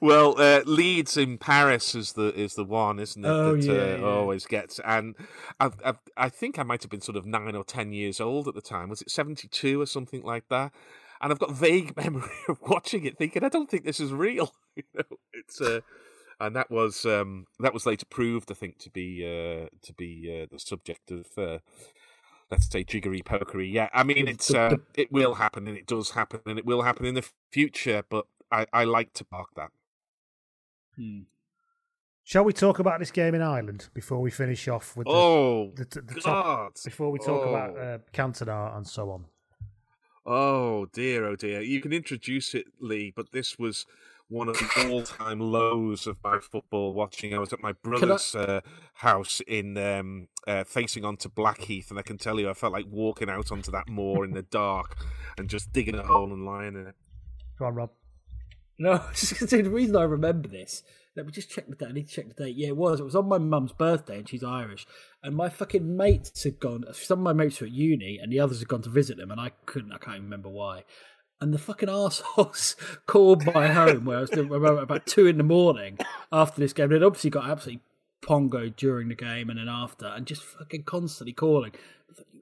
well, 0.00 0.34
uh, 0.40 0.62
Leeds 0.64 1.16
in 1.16 1.36
Paris 1.36 1.94
is 1.94 2.14
the 2.14 2.32
is 2.34 2.54
the 2.54 2.64
one, 2.64 2.98
isn't 2.98 3.22
it? 3.22 3.28
Oh, 3.28 3.56
that 3.56 3.64
yeah, 3.64 3.72
uh, 3.72 3.96
yeah. 3.98 4.04
always 4.04 4.46
gets. 4.46 4.80
And 4.84 5.14
I've, 5.60 5.74
I've, 5.84 5.98
I 6.16 6.28
think 6.30 6.58
I 6.58 6.62
might 6.62 6.82
have 6.82 6.90
been 6.90 7.02
sort 7.02 7.16
of 7.16 7.26
nine 7.26 7.54
or 7.54 7.64
ten 7.64 7.92
years 7.92 8.20
old 8.20 8.48
at 8.48 8.54
the 8.54 8.62
time. 8.62 8.88
Was 8.88 9.02
it 9.02 9.10
seventy 9.10 9.48
two 9.48 9.80
or 9.80 9.86
something 9.86 10.22
like 10.22 10.48
that? 10.48 10.72
And 11.20 11.30
I've 11.32 11.38
got 11.38 11.52
vague 11.52 11.96
memory 12.02 12.30
of 12.48 12.58
watching 12.62 13.04
it, 13.04 13.18
thinking, 13.18 13.44
I 13.44 13.48
don't 13.48 13.70
think 13.70 13.84
this 13.84 14.00
is 14.00 14.12
real. 14.12 14.52
you 14.76 14.84
know, 14.94 15.18
it's 15.32 15.60
uh, 15.60 15.80
and 16.42 16.54
that 16.56 16.70
was 16.70 17.04
um, 17.06 17.46
that 17.60 17.72
was 17.72 17.86
later 17.86 18.06
proved, 18.06 18.50
I 18.50 18.54
think, 18.54 18.78
to 18.80 18.90
be 18.90 19.22
uh, 19.24 19.68
to 19.82 19.92
be 19.96 20.42
uh, 20.42 20.46
the 20.52 20.58
subject 20.58 21.10
of. 21.10 21.26
Uh, 21.36 21.58
Let's 22.50 22.70
say 22.70 22.84
jiggery 22.84 23.22
pokery. 23.22 23.72
Yeah, 23.72 23.88
I 23.94 24.02
mean 24.02 24.28
it's 24.28 24.52
uh, 24.52 24.76
it 24.94 25.10
will 25.10 25.36
happen 25.36 25.66
and 25.66 25.74
it 25.74 25.86
does 25.86 26.10
happen 26.10 26.40
and 26.44 26.58
it 26.58 26.66
will 26.66 26.82
happen 26.82 27.06
in 27.06 27.14
the 27.14 27.26
future. 27.50 28.02
But 28.10 28.26
I, 28.50 28.66
I 28.74 28.84
like 28.84 29.14
to 29.14 29.24
park 29.24 29.48
that. 29.56 29.70
Hmm. 30.96 31.20
Shall 32.24 32.44
we 32.44 32.52
talk 32.52 32.78
about 32.78 32.98
this 33.00 33.10
game 33.10 33.34
in 33.34 33.40
Ireland 33.40 33.88
before 33.94 34.20
we 34.20 34.30
finish 34.30 34.68
off 34.68 34.94
with 34.98 35.06
the, 35.06 35.12
Oh, 35.14 35.72
the, 35.74 35.84
the 36.02 36.20
top, 36.20 36.44
God. 36.44 36.72
before 36.84 37.10
we 37.10 37.18
talk 37.20 37.48
about 37.48 37.70
Oh. 37.74 37.80
uh, 37.80 37.98
Cantona 38.12 38.76
and 38.76 38.86
so 38.86 39.10
on? 39.12 39.24
Oh 40.26 40.84
dear, 40.92 41.24
oh 41.24 41.36
dear. 41.36 41.62
You 41.62 41.80
can 41.80 41.94
introduce 41.94 42.54
it, 42.54 42.66
Lee, 42.78 43.14
but 43.16 43.32
this 43.32 43.58
was 43.58 43.86
one 44.32 44.48
of 44.48 44.56
the 44.56 44.90
all-time 44.90 45.38
lows 45.38 46.06
of 46.06 46.16
my 46.24 46.38
football 46.38 46.94
watching. 46.94 47.34
I 47.34 47.38
was 47.38 47.52
at 47.52 47.62
my 47.62 47.72
brother's 47.72 48.34
uh, 48.34 48.62
house 48.94 49.42
in 49.46 49.76
um, 49.76 50.28
uh, 50.46 50.64
facing 50.64 51.04
onto 51.04 51.28
Blackheath, 51.28 51.90
and 51.90 51.98
I 51.98 52.02
can 52.02 52.16
tell 52.16 52.40
you, 52.40 52.48
I 52.48 52.54
felt 52.54 52.72
like 52.72 52.86
walking 52.90 53.28
out 53.28 53.52
onto 53.52 53.70
that 53.70 53.88
moor 53.88 54.24
in 54.24 54.32
the 54.32 54.42
dark 54.42 54.96
and 55.36 55.48
just 55.48 55.72
digging 55.72 55.96
a 55.96 56.02
hole 56.02 56.32
and 56.32 56.46
lying 56.46 56.74
in 56.74 56.86
it. 56.86 56.94
Go 57.58 57.66
on, 57.66 57.74
Rob. 57.74 57.90
No, 58.78 58.92
I 58.92 59.08
was 59.10 59.20
just 59.20 59.38
gonna 59.38 59.48
say, 59.48 59.60
the 59.60 59.70
reason 59.70 59.96
I 59.96 60.04
remember 60.04 60.48
this, 60.48 60.82
let 61.14 61.26
me 61.26 61.32
just 61.32 61.50
check 61.50 61.68
the 61.68 61.76
date. 61.76 61.88
I 61.90 61.92
need 61.92 62.08
to 62.08 62.14
check 62.14 62.28
the 62.28 62.44
date. 62.44 62.56
Yeah, 62.56 62.68
it 62.68 62.76
was. 62.76 63.00
It 63.00 63.04
was 63.04 63.14
on 63.14 63.28
my 63.28 63.36
mum's 63.36 63.72
birthday, 63.72 64.18
and 64.18 64.28
she's 64.28 64.42
Irish. 64.42 64.86
And 65.22 65.36
my 65.36 65.50
fucking 65.50 65.96
mates 65.96 66.42
had 66.44 66.58
gone. 66.58 66.84
Some 66.92 67.18
of 67.18 67.24
my 67.24 67.34
mates 67.34 67.60
were 67.60 67.66
at 67.66 67.72
uni, 67.72 68.18
and 68.20 68.32
the 68.32 68.40
others 68.40 68.60
had 68.60 68.68
gone 68.68 68.82
to 68.82 68.88
visit 68.88 69.18
them, 69.18 69.30
and 69.30 69.38
I 69.38 69.50
couldn't. 69.66 69.92
I 69.92 69.98
can't 69.98 70.16
even 70.16 70.24
remember 70.24 70.48
why. 70.48 70.84
And 71.42 71.52
the 71.52 71.58
fucking 71.58 71.88
arseholes 71.88 72.76
called 73.06 73.44
my 73.52 73.66
home 73.66 74.04
where 74.04 74.18
I 74.18 74.20
was 74.20 74.30
about 74.30 75.06
two 75.06 75.26
in 75.26 75.38
the 75.38 75.42
morning 75.42 75.98
after 76.30 76.60
this 76.60 76.72
game. 76.72 76.90
They'd 76.90 77.02
obviously 77.02 77.30
got 77.30 77.50
absolutely 77.50 77.82
pongo 78.22 78.68
during 78.68 79.08
the 79.08 79.16
game 79.16 79.50
and 79.50 79.58
then 79.58 79.68
after, 79.68 80.06
and 80.06 80.24
just 80.24 80.44
fucking 80.44 80.84
constantly 80.84 81.32
calling. 81.32 81.72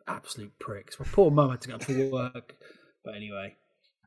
Absolute 0.07 0.53
pricks. 0.59 1.01
My 1.01 1.07
poor 1.11 1.31
mum 1.31 1.49
had 1.51 1.63
to 1.63 1.69
go 1.69 1.75
up 1.77 1.85
for 1.85 2.11
work. 2.11 2.57
But 3.03 3.15
anyway, 3.15 3.57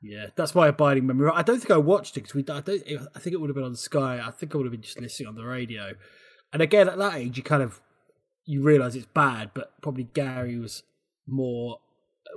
Yeah, 0.04 0.28
that's 0.36 0.54
my 0.54 0.68
abiding 0.68 1.08
memory. 1.08 1.32
I 1.34 1.42
don't 1.42 1.58
think 1.58 1.72
I 1.72 1.78
watched 1.78 2.16
it 2.16 2.22
because 2.22 2.36
we. 2.36 2.42
I 2.42 2.62
don't. 2.62 2.84
I 3.16 3.20
think 3.20 3.34
it 3.34 3.42
would 3.42 3.50
have 3.50 3.56
been 3.56 3.64
on 3.64 3.76
Sky. 3.76 4.22
I 4.24 4.30
think 4.30 4.54
I 4.54 4.58
would 4.60 4.66
have 4.66 4.72
been 4.72 4.84
just 4.84 5.02
listening 5.02 5.28
on 5.28 5.36
the 5.36 5.44
radio. 5.44 5.94
And 6.52 6.62
again, 6.62 6.88
at 6.88 7.00
that 7.00 7.16
age, 7.16 7.36
you 7.38 7.42
kind 7.42 7.64
of 7.64 7.82
you 8.46 8.62
realise 8.62 8.94
it's 8.94 9.08
bad, 9.08 9.52
but 9.56 9.74
probably 9.82 10.04
Gary 10.14 10.60
was 10.60 10.84
more 11.26 11.80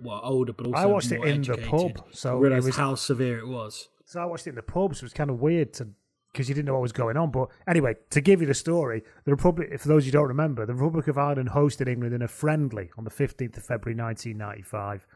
well 0.03 0.21
older, 0.23 0.53
but 0.53 0.67
also 0.67 0.79
I 0.79 0.87
watched 0.87 1.13
it 1.13 1.23
in 1.25 1.43
the 1.43 1.57
pub, 1.57 2.07
so 2.13 2.37
I 2.37 2.41
realised 2.41 2.67
was- 2.67 2.77
how 2.77 2.95
severe 2.95 3.39
it 3.39 3.49
was. 3.49 3.89
So 4.05 4.21
I 4.21 4.25
watched 4.25 4.47
it 4.47 4.51
in 4.51 4.57
the 4.57 4.63
pub, 4.63 4.95
so 4.95 5.01
it 5.01 5.03
was 5.03 5.13
kind 5.13 5.31
of 5.31 5.41
weird 5.41 5.73
to 5.75 5.89
because 6.33 6.51
you 6.51 6.55
didn't 6.55 6.67
know 6.67 6.75
what 6.75 6.83
was 6.83 6.93
going 6.93 7.17
on. 7.17 7.31
But 7.31 7.49
anyway, 7.67 7.95
to 8.11 8.21
give 8.21 8.43
you 8.43 8.47
the 8.47 8.53
story, 8.55 9.03
the 9.25 9.31
Republic, 9.31 9.81
for 9.81 9.89
those 9.89 10.05
you 10.05 10.13
don't 10.13 10.29
remember, 10.29 10.67
the 10.67 10.75
Republic 10.75 11.09
of 11.09 11.17
Ireland 11.17 11.49
hosted 11.51 11.89
England 11.89 12.15
in 12.15 12.21
a 12.21 12.29
friendly 12.29 12.91
on 12.99 13.05
the 13.05 13.11
15th 13.11 13.57
of 13.57 13.65
February 13.65 13.97
1995. 13.99 15.07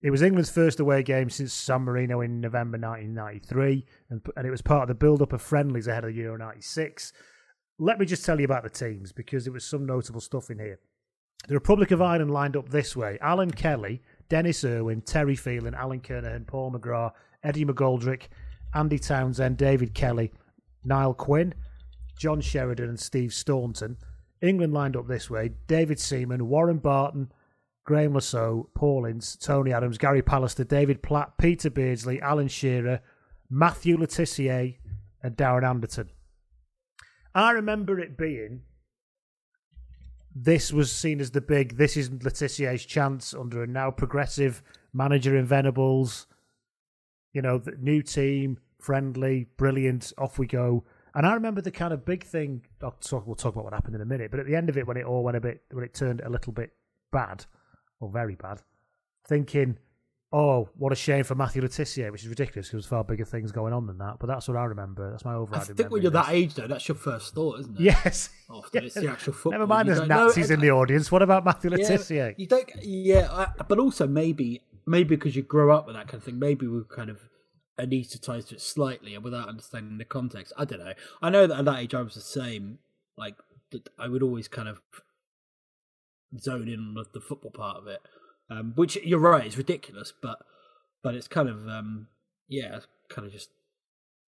It 0.00 0.12
was 0.12 0.22
England's 0.22 0.50
first 0.50 0.78
away 0.78 1.02
game 1.02 1.28
since 1.28 1.52
San 1.52 1.82
Marino 1.82 2.20
in 2.20 2.40
November 2.40 2.78
1993, 2.78 3.84
and, 4.10 4.20
and 4.36 4.46
it 4.46 4.50
was 4.50 4.62
part 4.62 4.82
of 4.82 4.88
the 4.88 4.94
build-up 4.94 5.32
of 5.32 5.42
friendlies 5.42 5.88
ahead 5.88 6.04
of 6.04 6.14
the 6.14 6.20
Euro 6.20 6.38
96. 6.38 7.12
Let 7.80 7.98
me 7.98 8.06
just 8.06 8.24
tell 8.24 8.38
you 8.38 8.44
about 8.44 8.62
the 8.62 8.70
teams 8.70 9.10
because 9.10 9.44
there 9.44 9.52
was 9.52 9.64
some 9.64 9.86
notable 9.86 10.20
stuff 10.20 10.50
in 10.50 10.60
here. 10.60 10.78
The 11.46 11.54
Republic 11.54 11.90
of 11.92 12.02
Ireland 12.02 12.30
lined 12.30 12.56
up 12.56 12.68
this 12.68 12.96
way: 12.96 13.18
Alan 13.20 13.50
Kelly, 13.50 14.02
Denis 14.28 14.64
Irwin, 14.64 15.02
Terry 15.02 15.36
Phelan, 15.36 15.74
Alan 15.74 16.00
Kernaghan, 16.00 16.46
Paul 16.46 16.72
McGrath, 16.72 17.12
Eddie 17.42 17.64
McGoldrick, 17.64 18.24
Andy 18.74 18.98
Townsend, 18.98 19.56
David 19.56 19.94
Kelly, 19.94 20.32
Niall 20.84 21.14
Quinn, 21.14 21.54
John 22.18 22.40
Sheridan, 22.40 22.88
and 22.88 23.00
Steve 23.00 23.32
Staunton. 23.32 23.96
England 24.42 24.74
lined 24.74 24.96
up 24.96 25.06
this 25.06 25.30
way: 25.30 25.52
David 25.66 25.98
Seaman, 25.98 26.48
Warren 26.48 26.78
Barton, 26.78 27.32
Graeme 27.84 28.12
Le 28.12 28.20
Saux, 28.20 28.68
Paul 28.74 29.06
Ince, 29.06 29.34
Tony 29.36 29.72
Adams, 29.72 29.96
Gary 29.96 30.20
Pallister, 30.20 30.68
David 30.68 31.02
Platt, 31.02 31.38
Peter 31.38 31.70
Beardsley, 31.70 32.20
Alan 32.20 32.48
Shearer, 32.48 33.00
Matthew 33.48 33.96
Le 33.96 34.06
Tissier, 34.06 34.76
and 35.22 35.36
Darren 35.36 35.66
Anderton. 35.66 36.10
I 37.34 37.52
remember 37.52 37.98
it 37.98 38.18
being 38.18 38.62
this 40.44 40.72
was 40.72 40.92
seen 40.92 41.20
as 41.20 41.32
the 41.32 41.40
big 41.40 41.76
this 41.76 41.96
is 41.96 42.10
Le 42.10 42.30
Tissier's 42.30 42.84
chance 42.84 43.34
under 43.34 43.62
a 43.62 43.66
now 43.66 43.90
progressive 43.90 44.62
manager 44.92 45.36
in 45.36 45.46
Venables. 45.46 46.26
You 47.32 47.42
know, 47.42 47.58
the 47.58 47.72
new 47.78 48.02
team, 48.02 48.58
friendly, 48.80 49.48
brilliant, 49.56 50.12
off 50.16 50.38
we 50.38 50.46
go. 50.46 50.84
And 51.14 51.26
I 51.26 51.34
remember 51.34 51.60
the 51.60 51.70
kind 51.70 51.92
of 51.92 52.04
big 52.04 52.24
thing. 52.24 52.62
Talk, 52.80 53.26
we'll 53.26 53.34
talk 53.34 53.54
about 53.54 53.64
what 53.64 53.72
happened 53.72 53.96
in 53.96 54.00
a 54.00 54.06
minute. 54.06 54.30
But 54.30 54.40
at 54.40 54.46
the 54.46 54.54
end 54.54 54.68
of 54.68 54.78
it, 54.78 54.86
when 54.86 54.96
it 54.96 55.04
all 55.04 55.24
went 55.24 55.36
a 55.36 55.40
bit, 55.40 55.62
when 55.72 55.84
it 55.84 55.94
turned 55.94 56.20
a 56.20 56.30
little 56.30 56.52
bit 56.52 56.70
bad, 57.10 57.44
or 58.00 58.08
very 58.08 58.36
bad, 58.36 58.62
thinking, 59.26 59.78
"Oh, 60.32 60.68
what 60.76 60.92
a 60.92 60.96
shame 60.96 61.24
for 61.24 61.34
Matthew 61.34 61.62
Le 61.62 61.68
Tissier," 61.68 62.10
which 62.12 62.22
is 62.22 62.28
ridiculous 62.28 62.68
because 62.68 62.84
there's 62.84 62.86
far 62.90 63.04
bigger 63.04 63.24
things 63.24 63.50
going 63.52 63.72
on 63.72 63.86
than 63.86 63.98
that. 63.98 64.16
But 64.20 64.26
that's 64.26 64.46
what 64.48 64.56
I 64.56 64.64
remember. 64.64 65.10
That's 65.10 65.24
my 65.24 65.36
I 65.52 65.58
think 65.60 65.90
when 65.90 66.02
you're 66.02 66.10
that 66.10 66.28
age, 66.30 66.54
though, 66.54 66.66
that's 66.66 66.86
your 66.88 66.96
first 66.96 67.34
thought, 67.34 67.60
isn't 67.60 67.76
it? 67.78 67.82
Yes. 67.82 68.30
Often 68.50 68.84
it's 68.84 68.94
the 68.94 69.08
actual 69.08 69.32
football. 69.32 69.52
Never 69.52 69.66
mind, 69.66 69.88
You 69.88 69.94
there's 69.94 70.08
don't 70.08 70.16
know- 70.16 70.26
Nazis 70.26 70.50
in 70.50 70.60
the 70.60 70.70
audience. 70.70 71.10
What 71.12 71.22
about 71.22 71.44
Matthew 71.44 71.70
Yeah, 71.76 72.32
you 72.36 72.46
don't. 72.46 72.70
Yeah, 72.82 73.46
but 73.68 73.78
also 73.78 74.06
maybe 74.06 74.62
maybe 74.86 75.16
because 75.16 75.36
you 75.36 75.42
grow 75.42 75.74
up 75.76 75.86
with 75.86 75.96
that 75.96 76.08
kind 76.08 76.16
of 76.20 76.24
thing, 76.24 76.38
maybe 76.38 76.66
we're 76.66 76.84
kind 76.84 77.10
of 77.10 77.20
anesthetized 77.78 78.48
to 78.48 78.54
it 78.56 78.60
slightly 78.60 79.14
and 79.14 79.22
without 79.22 79.48
understanding 79.48 79.98
the 79.98 80.04
context. 80.04 80.52
I 80.56 80.64
don't 80.64 80.80
know. 80.80 80.94
I 81.22 81.30
know 81.30 81.46
that 81.46 81.58
at 81.58 81.64
that 81.66 81.78
age 81.78 81.94
I 81.94 82.02
was 82.02 82.14
the 82.14 82.20
same. 82.20 82.78
Like 83.16 83.36
that 83.70 83.88
I 83.98 84.08
would 84.08 84.22
always 84.22 84.48
kind 84.48 84.68
of 84.68 84.80
zone 86.38 86.68
in 86.68 86.78
on 86.80 86.94
the, 86.94 87.04
the 87.14 87.20
football 87.20 87.50
part 87.50 87.76
of 87.78 87.86
it, 87.86 88.00
um, 88.50 88.72
which 88.76 88.96
you're 89.04 89.18
right, 89.18 89.46
it's 89.46 89.56
ridiculous, 89.56 90.12
but 90.22 90.38
but 91.02 91.14
it's 91.14 91.28
kind 91.28 91.48
of 91.48 91.68
um, 91.68 92.08
yeah, 92.48 92.80
kind 93.08 93.26
of 93.26 93.32
just 93.32 93.50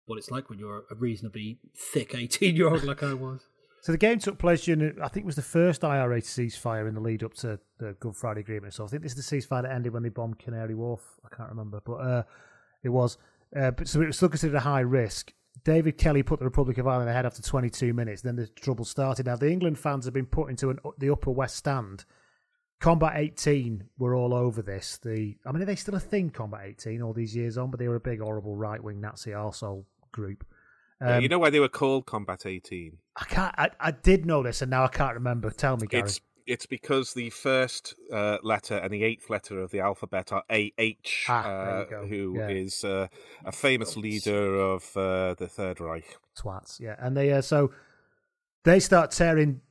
what 0.05 0.17
it's 0.17 0.31
like 0.31 0.49
when 0.49 0.59
you're 0.59 0.83
a 0.89 0.95
reasonably 0.95 1.59
thick 1.77 2.15
18 2.15 2.55
year 2.55 2.69
old 2.69 2.83
like 2.83 3.03
I 3.03 3.13
was. 3.13 3.41
So 3.81 3.93
the 3.93 3.97
game 3.97 4.19
took 4.19 4.37
place 4.37 4.65
during, 4.65 5.01
I 5.01 5.07
think 5.07 5.23
it 5.23 5.25
was 5.25 5.37
the 5.37 5.41
first 5.41 5.85
IRA 5.85 6.21
ceasefire 6.21 6.89
in 6.89 6.95
the 6.95 6.99
lead 6.99 7.23
up 7.23 7.33
to 7.35 7.61
the 7.79 7.95
Good 8.01 8.13
Friday 8.13 8.41
Agreement. 8.41 8.73
So 8.73 8.83
I 8.83 8.87
think 8.87 9.03
this 9.03 9.15
is 9.15 9.25
the 9.25 9.37
ceasefire 9.37 9.61
that 9.61 9.71
ended 9.71 9.93
when 9.93 10.03
they 10.03 10.09
bombed 10.09 10.37
Canary 10.37 10.75
Wharf. 10.75 10.99
I 11.25 11.33
can't 11.33 11.49
remember, 11.49 11.81
but 11.85 11.93
uh, 11.93 12.23
it 12.83 12.89
was. 12.89 13.17
Uh, 13.55 13.71
but 13.71 13.87
so 13.87 14.01
it 14.01 14.07
was 14.07 14.17
still 14.17 14.27
considered 14.27 14.57
a 14.57 14.59
high 14.59 14.81
risk. 14.81 15.31
David 15.63 15.97
Kelly 15.97 16.23
put 16.23 16.39
the 16.39 16.45
Republic 16.45 16.77
of 16.77 16.87
Ireland 16.87 17.09
ahead 17.09 17.25
after 17.25 17.41
22 17.41 17.93
minutes. 17.93 18.21
Then 18.21 18.35
the 18.35 18.47
trouble 18.47 18.83
started. 18.83 19.25
Now 19.25 19.37
the 19.37 19.49
England 19.49 19.79
fans 19.79 20.03
have 20.03 20.13
been 20.13 20.25
put 20.25 20.49
into 20.49 20.69
an, 20.69 20.79
the 20.97 21.09
upper 21.09 21.31
west 21.31 21.55
stand. 21.55 22.03
Combat 22.79 23.13
18 23.17 23.83
were 23.97 24.15
all 24.15 24.33
over 24.33 24.61
this. 24.61 24.97
The 24.97 25.35
I 25.45 25.51
mean, 25.51 25.61
are 25.61 25.65
they 25.65 25.75
still 25.75 25.95
a 25.95 25.99
thing? 25.99 26.29
Combat 26.29 26.61
18 26.65 27.01
all 27.01 27.13
these 27.13 27.35
years 27.35 27.57
on, 27.57 27.71
but 27.71 27.79
they 27.79 27.87
were 27.89 27.95
a 27.97 27.99
big, 27.99 28.19
horrible 28.21 28.55
right 28.55 28.81
wing 28.81 29.01
Nazi 29.01 29.31
arsehole 29.31 29.83
group. 30.11 30.45
Yeah, 31.01 31.17
Um, 31.17 31.21
you 31.23 31.29
know 31.29 31.39
why 31.39 31.49
they 31.49 31.59
were 31.59 31.69
called 31.69 32.05
Combat 32.05 32.45
18? 32.45 32.97
I 33.17 33.25
can't. 33.25 33.53
I, 33.57 33.69
I 33.79 33.91
did 33.91 34.25
know 34.25 34.43
this, 34.43 34.61
and 34.61 34.69
now 34.71 34.83
I 34.85 34.87
can't 34.87 35.13
remember. 35.13 35.49
Tell 35.51 35.75
me, 35.77 35.87
Gary. 35.87 36.03
It's 36.03 36.21
it's 36.47 36.65
because 36.65 37.13
the 37.13 37.29
first 37.29 37.93
uh, 38.11 38.37
letter 38.41 38.75
and 38.77 38.91
the 38.91 39.03
eighth 39.03 39.29
letter 39.29 39.61
of 39.61 39.69
the 39.71 39.81
alphabet 39.81 40.31
are 40.31 40.43
AH, 40.49 40.93
Ah, 41.27 41.43
uh, 41.45 41.85
who 42.07 42.37
Yeah. 42.37 42.47
is 42.49 42.83
uh, 42.83 43.07
a 43.45 43.51
famous 43.51 43.95
leader 43.95 44.55
of 44.55 44.95
uh, 44.97 45.35
the 45.35 45.47
Third 45.47 45.79
Reich. 45.79 46.17
twats. 46.35 46.79
Yeah, 46.79 46.95
and 46.97 47.15
they 47.15 47.31
uh, 47.33 47.41
so 47.41 47.71
they 48.63 48.79
start 48.79 49.11
tearing 49.11 49.61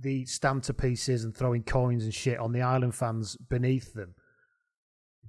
the 0.00 0.24
stand 0.26 0.62
to 0.64 0.74
pieces 0.74 1.24
and 1.24 1.36
throwing 1.36 1.62
coins 1.62 2.04
and 2.04 2.14
shit 2.14 2.38
on 2.38 2.52
the 2.52 2.62
Ireland 2.62 2.94
fans 2.94 3.36
beneath 3.36 3.92
them. 3.94 4.14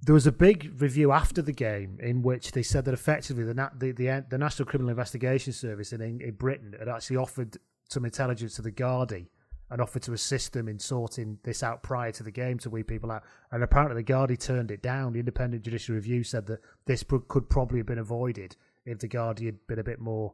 There 0.03 0.14
was 0.14 0.26
a 0.26 0.31
big 0.31 0.81
review 0.81 1.11
after 1.11 1.41
the 1.41 1.52
game 1.52 1.99
in 2.02 2.23
which 2.23 2.53
they 2.53 2.64
said 2.64 2.85
that 2.85 2.93
effectively 2.93 3.43
the 3.43 3.53
the, 3.77 3.91
the, 3.91 4.26
the 4.30 4.38
National 4.38 4.65
Criminal 4.65 4.89
Investigation 4.89 5.53
Service 5.53 5.93
in, 5.93 6.02
in 6.02 6.31
Britain 6.31 6.76
had 6.80 6.89
actually 6.89 7.18
offered 7.18 7.57
some 7.89 8.06
intelligence 8.06 8.56
to 8.56 8.61
the 8.61 8.72
Gardaí 8.72 9.27
and 9.69 9.81
offered 9.81 10.02
to 10.03 10.14
assist 10.14 10.53
them 10.53 10.68
in 10.68 10.80
sorting 10.80 11.38
this 11.43 11.64
out 11.64 11.81
prior 11.84 12.11
to 12.11 12.23
the 12.23 12.31
game 12.31 12.57
to 12.60 12.69
weed 12.69 12.88
people 12.88 13.11
out. 13.11 13.23
And 13.52 13.64
apparently 13.64 14.02
the 14.02 14.11
Gardaí 14.11 14.38
turned 14.38 14.72
it 14.72 14.81
down. 14.81 15.14
The 15.14 15.19
Independent 15.19 15.64
Judicial 15.64 15.95
Review 15.95 16.23
said 16.23 16.48
that 16.48 16.60
this 16.85 17.03
could 17.27 17.49
probably 17.49 17.80
have 17.80 17.85
been 17.85 17.99
avoided 17.99 18.56
if 18.85 18.99
the 18.99 19.07
Gardaí 19.07 19.45
had 19.45 19.68
been 19.68 19.80
a 19.80 19.84
bit 19.84 19.99
more 19.99 20.34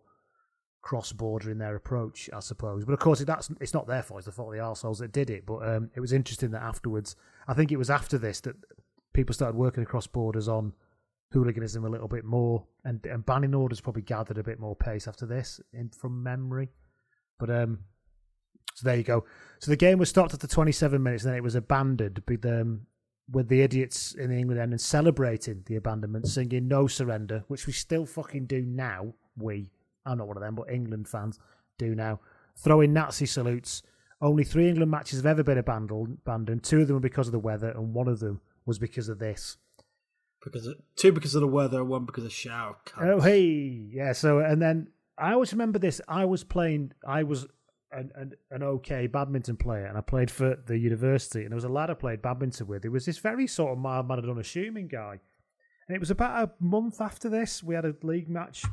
cross-border 0.81 1.49
in 1.51 1.57
their 1.57 1.75
approach, 1.75 2.29
I 2.33 2.39
suppose. 2.39 2.85
But 2.85 2.93
of 2.93 2.99
course, 2.99 3.19
that's 3.19 3.49
it's 3.59 3.73
not 3.73 3.87
their 3.87 4.03
fault; 4.03 4.19
it's 4.19 4.25
the 4.25 4.31
fault 4.31 4.49
of 4.49 4.55
the 4.55 4.63
arseholes 4.63 4.99
that 4.99 5.11
did 5.11 5.29
it. 5.29 5.45
But 5.45 5.67
um, 5.67 5.89
it 5.95 5.99
was 5.99 6.13
interesting 6.13 6.51
that 6.51 6.61
afterwards, 6.61 7.15
I 7.47 7.53
think 7.53 7.71
it 7.71 7.77
was 7.77 7.89
after 7.89 8.17
this 8.17 8.41
that 8.41 8.55
people 9.13 9.33
started 9.33 9.57
working 9.57 9.83
across 9.83 10.07
borders 10.07 10.47
on 10.47 10.73
hooliganism 11.31 11.83
a 11.83 11.89
little 11.89 12.07
bit 12.07 12.23
more, 12.23 12.65
and, 12.85 13.05
and 13.05 13.25
banning 13.25 13.53
orders 13.53 13.81
probably 13.81 14.01
gathered 14.01 14.37
a 14.37 14.43
bit 14.43 14.59
more 14.59 14.75
pace 14.75 15.07
after 15.07 15.25
this, 15.25 15.59
in, 15.73 15.89
from 15.89 16.23
memory. 16.23 16.69
But 17.37 17.49
um, 17.49 17.79
so 18.73 18.87
there 18.87 18.95
you 18.95 19.03
go. 19.03 19.25
So 19.59 19.71
the 19.71 19.77
game 19.77 19.97
was 19.97 20.09
stopped 20.09 20.33
after 20.33 20.47
27 20.47 21.01
minutes, 21.01 21.23
and 21.23 21.31
then 21.31 21.37
it 21.37 21.43
was 21.43 21.55
abandoned 21.55 22.21
with 22.27 22.45
um, 22.45 22.81
with 23.29 23.49
the 23.49 23.61
idiots 23.61 24.13
in 24.13 24.29
the 24.29 24.37
England 24.37 24.61
end 24.61 24.71
and 24.71 24.79
celebrating 24.79 25.63
the 25.65 25.75
abandonment, 25.75 26.27
singing 26.27 26.67
"No 26.67 26.87
Surrender," 26.87 27.43
which 27.47 27.67
we 27.67 27.73
still 27.73 28.05
fucking 28.05 28.45
do 28.45 28.61
now. 28.61 29.13
We, 29.35 29.71
I'm 30.07 30.17
not 30.17 30.27
one 30.27 30.38
of 30.38 30.43
them, 30.43 30.55
but 30.55 30.71
England 30.71 31.07
fans 31.07 31.39
do 31.77 31.93
now. 31.95 32.19
Throwing 32.55 32.93
Nazi 32.93 33.25
salutes. 33.25 33.84
Only 34.21 34.43
three 34.43 34.67
England 34.67 34.89
matches 34.89 35.19
have 35.19 35.25
ever 35.27 35.43
been 35.43 35.59
abandoned. 35.59 36.17
abandoned. 36.25 36.63
Two 36.63 36.81
of 36.81 36.88
them 36.88 36.95
were 36.95 37.01
because 37.01 37.27
of 37.27 37.34
the 37.34 37.39
weather, 37.39 37.69
and 37.69 37.93
one 37.93 38.07
of 38.07 38.19
them 38.19 38.41
was 38.65 38.79
because 38.79 39.09
of 39.09 39.19
this. 39.19 39.57
Because 40.43 40.67
of, 40.67 40.75
two 40.95 41.11
because 41.11 41.35
of 41.35 41.41
the 41.41 41.47
weather, 41.47 41.84
one 41.84 42.05
because 42.05 42.25
of 42.25 42.31
shower. 42.31 42.77
Oh 42.99 43.19
hey, 43.19 43.41
yeah. 43.41 44.13
So 44.13 44.39
and 44.39 44.61
then 44.61 44.88
I 45.17 45.34
always 45.34 45.51
remember 45.51 45.77
this. 45.77 46.01
I 46.07 46.25
was 46.25 46.43
playing. 46.43 46.93
I 47.07 47.23
was 47.23 47.45
an, 47.91 48.11
an 48.15 48.34
an 48.51 48.63
okay 48.63 49.07
badminton 49.07 49.57
player, 49.57 49.85
and 49.85 49.97
I 49.97 50.01
played 50.01 50.31
for 50.31 50.55
the 50.65 50.77
university. 50.77 51.41
And 51.41 51.51
there 51.51 51.57
was 51.57 51.63
a 51.63 51.69
lad 51.69 51.89
I 51.89 51.95
played 51.95 52.21
badminton 52.21 52.67
with. 52.67 52.85
It 52.85 52.89
was 52.89 53.05
this 53.05 53.17
very 53.17 53.47
sort 53.47 53.73
of 53.73 53.77
mild 53.77 54.07
mannered, 54.07 54.29
unassuming 54.29 54.88
guy. 54.88 55.19
And 55.88 55.95
it 55.95 55.99
was 55.99 56.11
about 56.11 56.43
a 56.43 56.63
month 56.63 56.99
after 56.99 57.29
this 57.29 57.63
we 57.63 57.75
had 57.75 57.85
a 57.85 57.95
league 58.03 58.29
match, 58.29 58.65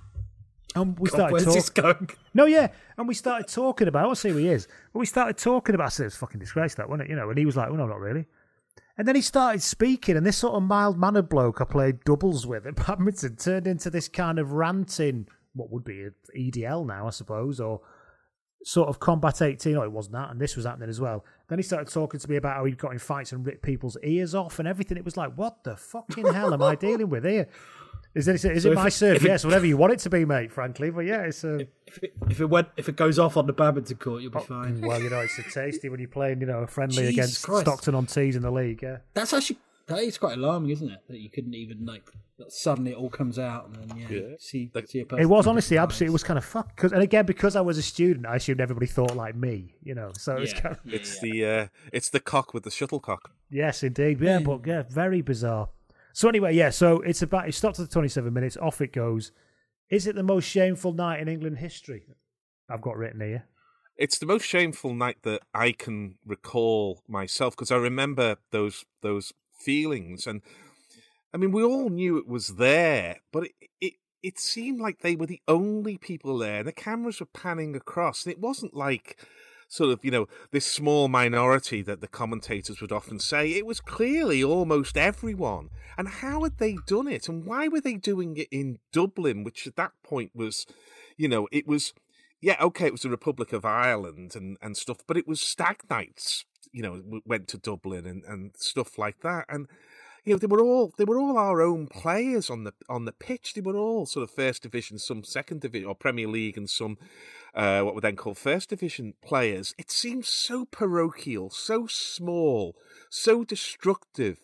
and 0.75 0.99
we 0.99 1.09
God, 1.09 1.17
started 1.17 1.33
where's 1.33 1.45
this 1.55 1.71
going? 1.71 2.11
No, 2.35 2.47
yeah, 2.47 2.69
and 2.99 3.07
we 3.07 3.15
started 3.15 3.49
talking 3.49 3.87
about. 3.89 4.03
I 4.03 4.07
won't 4.07 4.19
say 4.19 4.31
who 4.31 4.39
he 4.39 4.49
is, 4.49 4.67
but 4.93 4.99
we 4.99 5.07
started 5.07 5.39
talking 5.39 5.75
about. 5.75 5.87
I 5.87 5.91
said, 5.91 6.07
"It's 6.07 6.17
fucking 6.17 6.41
disgrace, 6.41 6.75
that 6.75 6.89
wasn't 6.89 7.09
it?" 7.09 7.11
You 7.11 7.17
know, 7.17 7.29
and 7.31 7.39
he 7.39 7.47
was 7.47 7.57
like, 7.57 7.69
"Well, 7.69 7.79
no, 7.79 7.87
not 7.87 8.01
really." 8.01 8.27
And 8.97 9.09
then 9.09 9.17
he 9.17 9.23
started 9.23 9.63
speaking, 9.63 10.17
and 10.17 10.25
this 10.25 10.37
sort 10.37 10.55
of 10.55 10.63
mild 10.63 10.99
mannered 10.99 11.29
bloke 11.29 11.61
I 11.61 11.65
played 11.65 12.05
doubles 12.05 12.47
with 12.47 12.67
at 12.67 12.77
badminton 12.87 13.37
turned 13.37 13.67
into 13.67 13.91
this 13.91 14.09
kind 14.09 14.39
of 14.39 14.53
ranting, 14.53 15.27
what 15.55 15.71
would 15.71 15.85
be 15.85 16.05
a 16.05 16.11
EDL 16.37 16.87
now, 16.87 17.07
I 17.07 17.11
suppose, 17.11 17.61
or 17.61 17.81
sort 18.65 18.89
of 18.89 18.99
Combat 18.99 19.43
18. 19.43 19.77
Oh, 19.77 19.83
it 19.83 19.93
wasn't 19.93 20.15
that, 20.15 20.31
and 20.31 20.41
this 20.41 20.57
was 20.57 20.65
happening 20.65 20.89
as 20.89 21.01
well. 21.01 21.25
Then 21.49 21.59
he 21.59 21.63
started 21.63 21.93
talking 21.93 22.21
to 22.21 22.31
me 22.31 22.37
about 22.37 22.57
how 22.57 22.65
he'd 22.65 22.79
got 22.79 22.93
in 22.93 22.99
fights 22.99 23.33
and 23.33 23.45
ripped 23.45 23.63
people's 23.63 23.97
ears 24.03 24.35
off 24.35 24.59
and 24.59 24.67
everything. 24.67 24.97
It 24.97 25.05
was 25.05 25.17
like, 25.17 25.35
what 25.35 25.65
the 25.65 25.77
fucking 25.77 26.33
hell 26.33 26.55
am 26.55 26.63
I 26.63 26.75
dealing 26.75 27.11
with 27.11 27.25
here? 27.25 27.49
Is 28.15 28.29
it, 28.29 28.45
is 28.45 28.63
So 28.63 28.71
it 28.71 28.75
my 28.75 28.87
it- 28.87 28.93
serve? 28.93 29.17
if 29.17 29.25
it- 29.25 29.29
Yes, 29.29 29.45
whatever 29.45 29.67
you 29.67 29.77
want 29.77 29.93
it 29.93 29.99
to 30.01 30.11
be, 30.11 30.25
mate, 30.25 30.53
frankly. 30.53 30.91
But 30.91 31.01
yeah, 31.07 31.23
it's 31.23 31.43
a. 31.45 31.67
If 31.87 32.03
it, 32.03 32.15
if 32.31 32.41
it 32.41 32.47
went, 32.47 32.69
if 32.77 32.89
it 32.89 32.97
goes 32.97 33.19
off 33.19 33.37
on 33.37 33.47
the 33.47 33.53
badminton 33.53 33.97
court, 33.97 34.23
you'll 34.23 34.31
be 34.33 34.41
fine. 34.41 34.81
Well, 34.81 35.01
you 35.03 35.11
know, 35.11 35.21
it's 35.21 35.39
a 35.39 35.43
tasty 35.43 35.89
when 35.89 35.99
you're 36.01 36.09
playing, 36.09 36.41
you 36.41 36.47
know, 36.47 36.59
a 36.61 36.67
friendly 36.67 36.97
Jesus 37.03 37.13
against 37.15 37.43
Christ. 37.43 37.63
Stockton 37.63 37.95
on 37.95 38.07
tees 38.07 38.37
in 38.37 38.43
the 38.43 38.51
league. 38.53 38.83
Yeah. 38.83 38.99
That's 39.15 39.33
actually 39.33 39.59
That 39.87 39.99
is 39.99 40.17
quite 40.17 40.39
alarming, 40.39 40.71
isn't 40.71 40.89
it? 40.91 41.01
That 41.09 41.19
you 41.19 41.29
couldn't 41.29 41.55
even 41.55 41.85
like 41.85 42.09
suddenly 42.49 42.93
it 42.93 42.97
all 42.97 43.11
comes 43.11 43.39
out 43.39 43.67
and 43.67 43.77
then 43.91 43.97
yeah, 43.99 44.09
Yeah. 44.31 44.35
see 44.39 44.71
Like- 44.75 44.89
see 44.89 45.01
a 45.01 45.07
person. 45.07 45.23
It 45.23 45.27
was 45.27 45.47
honestly 45.47 45.75
different 45.77 45.91
absolutely. 45.93 46.11
It 46.11 46.13
was 46.15 46.25
kind 46.25 46.39
of 46.39 46.45
fuck. 46.45 46.77
Cause, 46.77 46.93
and 46.93 47.03
again, 47.03 47.27
because 47.27 47.55
I 47.55 47.61
was 47.61 47.79
a 47.79 47.83
student, 47.83 48.27
I 48.27 48.37
assumed 48.37 48.61
everybody 48.61 48.87
thought 48.87 49.15
like 49.15 49.37
me. 49.37 49.75
You 49.83 49.95
know, 49.95 50.11
so 50.17 50.37
it 50.37 50.41
was 50.41 50.53
Yeah, 50.53 50.61
kind 50.61 50.77
of 50.85 50.93
It's 50.95 51.23
yeah. 51.23 51.31
the 51.31 51.45
uh, 51.47 51.67
it's 51.93 52.09
the 52.11 52.21
cock 52.21 52.55
with 52.55 52.63
the 52.63 52.71
shuttlecock. 52.71 53.31
yes, 53.51 53.83
indeed. 53.83 54.21
Yeah, 54.21 54.39
but 54.41 54.67
yeah, 54.67 54.83
very 54.89 55.21
bizarre. 55.21 55.69
So 56.15 56.29
anyway, 56.29 56.55
yeah. 56.55 56.71
So 56.71 57.01
it's 57.01 57.23
about. 57.23 57.49
It 57.49 57.55
stopped 57.55 57.79
at 57.81 57.89
the 57.89 57.93
twenty-seven 57.93 58.33
minutes. 58.33 58.57
Off 58.57 58.81
it 58.81 58.93
goes. 58.93 59.33
Is 59.91 60.07
it 60.07 60.15
the 60.15 60.23
most 60.23 60.45
shameful 60.45 60.93
night 60.93 61.21
in 61.21 61.29
England 61.29 61.59
history? 61.59 62.07
I've 62.71 62.81
got 62.81 62.97
written 62.97 63.21
here. 63.21 63.45
It's 63.97 64.19
the 64.19 64.27
most 64.27 64.45
shameful 64.45 64.95
night 64.95 65.19
that 65.23 65.43
I 65.53 65.73
can 65.73 66.17
recall 66.25 67.03
myself 67.07 67.55
because 67.55 67.73
I 67.73 67.77
remember 67.77 68.37
those 68.53 68.85
those 69.03 69.33
feelings, 69.61 70.27
and 70.27 70.41
I 71.33 71.37
mean, 71.37 71.51
we 71.51 71.65
all 71.65 71.91
knew 71.91 72.17
it 72.17 72.29
was 72.29 72.57
there, 72.57 73.19
but 73.33 73.45
it, 73.45 73.53
it 73.81 73.93
it 74.23 74.39
seemed 74.39 74.81
like 74.81 75.01
they 75.01 75.17
were 75.17 75.27
the 75.27 75.43
only 75.49 75.99
people 75.99 76.39
there. 76.39 76.61
And 76.61 76.69
the 76.69 76.73
cameras 76.73 77.19
were 77.19 77.27
panning 77.27 77.75
across, 77.75 78.25
and 78.25 78.33
it 78.33 78.41
wasn't 78.41 78.75
like 78.75 79.19
sort 79.69 79.91
of 79.91 80.05
you 80.05 80.11
know 80.11 80.27
this 80.51 80.67
small 80.67 81.09
minority 81.09 81.83
that 81.83 82.01
the 82.01 82.09
commentators 82.09 82.81
would 82.81 82.93
often 82.93 83.19
say. 83.19 83.51
It 83.53 83.67
was 83.67 83.81
clearly 83.81 84.43
almost 84.43 84.97
everyone. 84.97 85.71
And 85.97 86.09
how 86.09 86.43
had 86.43 86.59
they 86.59 86.77
done 86.87 87.09
it? 87.09 87.29
And 87.29 87.45
why 87.45 87.69
were 87.69 87.81
they 87.81 87.95
doing 87.95 88.37
it 88.37 88.49
in 88.51 88.79
Dublin, 88.93 89.45
which 89.45 89.67
at 89.67 89.77
that 89.77 89.93
point 90.03 90.33
was, 90.35 90.67
you 91.17 91.29
know, 91.29 91.49
it 91.53 91.67
was 91.67 91.93
yeah, 92.41 92.57
okay, 92.61 92.87
it 92.87 92.93
was 92.93 93.03
the 93.03 93.09
Republic 93.09 93.55
of 93.55 93.65
Ireland 93.65 94.37
and, 94.37 94.59
and 94.61 94.77
stuff, 94.77 94.99
but 95.07 95.17
it 95.17 95.27
was 95.27 95.41
stag 95.41 95.79
nights, 95.89 96.45
you 96.73 96.83
know, 96.83 97.23
went 97.25 97.49
to 97.49 97.59
Dublin 97.59 98.05
and, 98.05 98.23
and 98.25 98.51
stuff 98.59 98.99
like 98.99 99.21
that. 99.23 99.47
And, 99.49 99.67
you 100.25 100.33
know, 100.33 100.39
they 100.39 100.47
were 100.47 100.63
all 100.63 100.93
they 100.97 101.05
were 101.05 101.19
all 101.19 101.37
our 101.37 101.61
own 101.61 101.87
players 101.87 102.49
on 102.49 102.65
the 102.65 102.73
on 102.89 103.05
the 103.05 103.13
pitch. 103.13 103.53
They 103.55 103.61
were 103.61 103.77
all 103.77 104.07
sort 104.07 104.25
of 104.25 104.31
first 104.31 104.63
division, 104.63 104.99
some 104.99 105.23
second 105.23 105.61
division 105.61 105.89
or 105.89 105.95
Premier 105.95 106.27
League 106.27 106.57
and 106.57 106.69
some 106.69 106.97
uh, 107.55 107.83
what 107.83 107.95
were 107.95 108.01
then 108.01 108.17
called 108.17 108.39
first 108.39 108.71
division 108.71 109.15
players. 109.23 109.75
It 109.77 109.91
seems 109.91 110.29
so 110.29 110.65
parochial, 110.65 111.51
so 111.51 111.87
small, 111.87 112.75
so 113.11 113.45
destructive, 113.45 114.41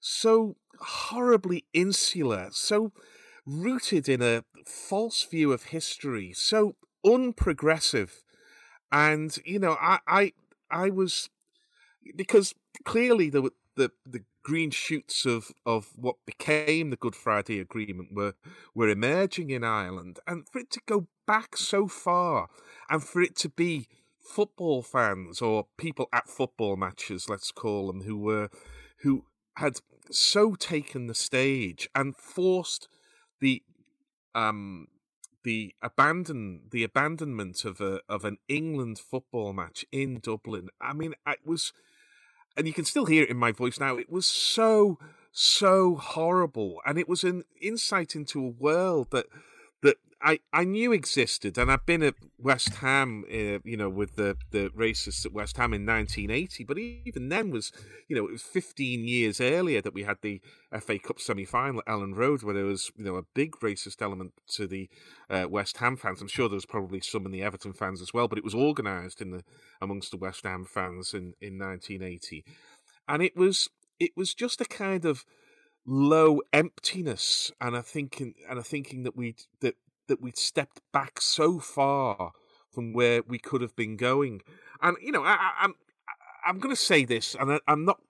so 0.00 0.56
horribly 0.80 1.64
insular, 1.72 2.48
so 2.50 2.92
rooted 3.46 4.08
in 4.08 4.20
a 4.20 4.44
false 4.66 5.24
view 5.24 5.52
of 5.52 5.64
history, 5.64 6.32
so 6.34 6.76
unprogressive. 7.04 8.10
And 8.90 9.36
you 9.46 9.58
know, 9.58 9.78
I 9.80 9.98
I 10.06 10.32
I 10.70 10.90
was 10.90 11.30
because 12.14 12.54
clearly 12.84 13.30
the 13.30 13.50
the 13.76 13.90
the 14.04 14.24
green 14.42 14.70
shoots 14.70 15.24
of 15.24 15.52
of 15.64 15.90
what 15.96 16.16
became 16.26 16.90
the 16.90 16.96
Good 16.96 17.14
Friday 17.16 17.60
Agreement 17.60 18.10
were 18.12 18.34
were 18.74 18.88
emerging 18.88 19.50
in 19.50 19.64
Ireland, 19.64 20.18
and 20.26 20.48
for 20.48 20.60
it 20.60 20.70
to 20.72 20.80
go 20.86 21.06
back 21.26 21.56
so 21.56 21.88
far, 21.88 22.48
and 22.90 23.02
for 23.02 23.22
it 23.22 23.36
to 23.36 23.48
be 23.48 23.88
football 24.20 24.82
fans 24.82 25.40
or 25.42 25.66
people 25.76 26.08
at 26.12 26.28
football 26.28 26.76
matches, 26.76 27.28
let's 27.28 27.50
call 27.52 27.86
them, 27.86 28.02
who 28.02 28.18
were 28.18 28.48
who 29.02 29.24
had 29.56 29.78
so 30.10 30.54
taken 30.54 31.06
the 31.06 31.14
stage 31.14 31.88
and 31.94 32.16
forced 32.16 32.88
the 33.40 33.62
um 34.34 34.88
the 35.44 35.74
abandon 35.82 36.62
the 36.70 36.84
abandonment 36.84 37.64
of 37.64 37.80
a 37.80 38.00
of 38.08 38.24
an 38.24 38.38
England 38.48 38.98
football 38.98 39.52
match 39.52 39.84
in 39.92 40.20
Dublin. 40.20 40.68
I 40.80 40.92
mean, 40.92 41.14
it 41.26 41.40
was, 41.44 41.72
and 42.56 42.66
you 42.66 42.72
can 42.72 42.84
still 42.84 43.06
hear 43.06 43.24
it 43.24 43.30
in 43.30 43.36
my 43.36 43.52
voice 43.52 43.78
now. 43.78 43.96
It 43.96 44.10
was 44.10 44.26
so 44.26 44.98
so 45.32 45.94
horrible, 45.96 46.80
and 46.84 46.98
it 46.98 47.08
was 47.08 47.24
an 47.24 47.44
insight 47.60 48.14
into 48.14 48.44
a 48.44 48.48
world 48.48 49.08
that 49.10 49.26
I, 50.24 50.38
I 50.52 50.64
knew 50.64 50.92
existed, 50.92 51.58
and 51.58 51.70
I've 51.70 51.84
been 51.84 52.02
at 52.02 52.14
West 52.38 52.74
Ham, 52.76 53.24
uh, 53.28 53.58
you 53.64 53.76
know, 53.76 53.90
with 53.90 54.14
the, 54.14 54.36
the 54.50 54.70
racists 54.70 55.26
at 55.26 55.32
West 55.32 55.56
Ham 55.56 55.74
in 55.74 55.84
1980. 55.84 56.64
But 56.64 56.78
even 56.78 57.28
then 57.28 57.50
was, 57.50 57.72
you 58.08 58.14
know, 58.14 58.26
it 58.26 58.32
was 58.32 58.42
15 58.42 59.06
years 59.06 59.40
earlier 59.40 59.82
that 59.82 59.94
we 59.94 60.04
had 60.04 60.18
the 60.22 60.40
FA 60.80 60.98
Cup 61.00 61.18
semi 61.18 61.44
final 61.44 61.80
at 61.80 61.86
Elland 61.86 62.16
Road, 62.16 62.42
where 62.42 62.54
there 62.54 62.64
was, 62.64 62.92
you 62.96 63.04
know, 63.04 63.16
a 63.16 63.24
big 63.34 63.52
racist 63.56 64.00
element 64.00 64.32
to 64.48 64.66
the 64.68 64.88
uh, 65.28 65.46
West 65.48 65.78
Ham 65.78 65.96
fans. 65.96 66.20
I'm 66.20 66.28
sure 66.28 66.48
there 66.48 66.54
was 66.54 66.66
probably 66.66 67.00
some 67.00 67.26
in 67.26 67.32
the 67.32 67.42
Everton 67.42 67.72
fans 67.72 68.00
as 68.00 68.14
well, 68.14 68.28
but 68.28 68.38
it 68.38 68.44
was 68.44 68.54
organised 68.54 69.20
in 69.20 69.30
the 69.30 69.42
amongst 69.80 70.12
the 70.12 70.16
West 70.16 70.44
Ham 70.44 70.64
fans 70.64 71.14
in, 71.14 71.34
in 71.40 71.58
1980, 71.58 72.44
and 73.08 73.22
it 73.22 73.36
was 73.36 73.68
it 73.98 74.12
was 74.16 74.34
just 74.34 74.60
a 74.60 74.64
kind 74.64 75.04
of 75.04 75.24
low 75.84 76.40
emptiness 76.52 77.50
and 77.60 77.74
a 77.74 77.82
thinking 77.82 78.34
and 78.48 78.58
a 78.58 78.62
thinking 78.62 79.02
that 79.02 79.16
we'd 79.16 79.42
that 79.60 79.74
that 80.08 80.20
we'd 80.20 80.36
stepped 80.38 80.80
back 80.92 81.20
so 81.20 81.58
far 81.58 82.32
from 82.70 82.92
where 82.92 83.22
we 83.26 83.38
could 83.38 83.60
have 83.62 83.76
been 83.76 83.96
going 83.96 84.40
and 84.80 84.96
you 85.00 85.12
know 85.12 85.22
I, 85.22 85.32
I, 85.34 85.50
i'm 85.62 85.74
i'm 86.46 86.58
going 86.58 86.74
to 86.74 86.80
say 86.80 87.04
this 87.04 87.34
and 87.38 87.52
I, 87.52 87.60
i'm 87.68 87.84
not 87.84 88.00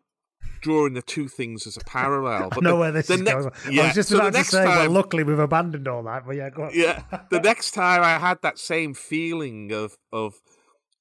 drawing 0.61 0.95
the 0.95 1.03
two 1.03 1.27
things 1.29 1.67
as 1.67 1.77
a 1.77 1.81
parallel 1.81 2.45
I 2.53 2.55
but 2.55 2.63
know 2.63 2.71
the- 2.73 2.77
where 2.77 2.93
this 2.93 3.09
the 3.09 3.15
is 3.15 3.21
next- 3.23 3.65
going. 3.65 3.79
I 3.81 3.85
was 3.87 3.95
just 3.95 4.09
so 4.09 4.19
about 4.19 4.35
to 4.35 4.45
say, 4.45 4.65
well, 4.65 4.91
luckily 4.91 5.25
we've 5.25 5.39
abandoned 5.39 5.89
all 5.89 6.05
that. 6.05 6.25
But 6.25 6.37
yeah, 6.37 6.51
go 6.51 6.65
on. 6.65 6.71
yeah 6.73 7.03
the 7.31 7.41
next 7.41 7.73
time 7.73 8.03
i 8.03 8.19
had 8.19 8.39
that 8.43 8.59
same 8.59 8.95
feeling 8.95 9.73
of 9.73 9.99
of 10.13 10.41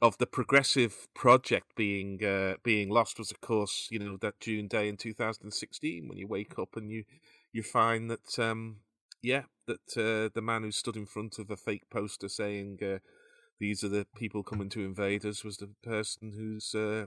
of 0.01 0.17
the 0.17 0.25
progressive 0.25 1.07
project 1.13 1.75
being 1.75 2.23
uh, 2.25 2.55
being 2.63 2.89
lost 2.89 3.19
was 3.19 3.29
of 3.29 3.39
course 3.39 3.87
you 3.91 3.99
know 3.99 4.17
that 4.17 4.39
june 4.39 4.67
day 4.67 4.89
in 4.89 4.97
2016 4.97 6.07
when 6.07 6.17
you 6.17 6.27
wake 6.27 6.57
up 6.57 6.75
and 6.75 6.89
you 6.89 7.03
you 7.53 7.61
find 7.61 8.09
that 8.09 8.39
um 8.39 8.77
yeah 9.21 9.43
that 9.67 9.97
uh, 9.97 10.29
the 10.33 10.41
man 10.41 10.63
who 10.63 10.71
stood 10.71 10.95
in 10.95 11.05
front 11.05 11.39
of 11.39 11.49
a 11.49 11.57
fake 11.57 11.89
poster 11.89 12.27
saying 12.27 12.79
uh, 12.83 12.99
these 13.59 13.83
are 13.83 13.89
the 13.89 14.07
people 14.15 14.43
coming 14.43 14.69
to 14.69 14.83
invade 14.83 15.25
us 15.25 15.43
was 15.43 15.57
the 15.57 15.69
person 15.83 16.33
whose 16.35 16.73
uh, 16.75 17.05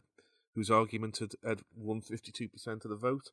whose 0.54 0.70
argument 0.70 1.18
had, 1.18 1.32
had 1.44 1.60
won 1.76 2.00
52% 2.00 2.84
of 2.84 2.90
the 2.90 2.96
vote 2.96 3.30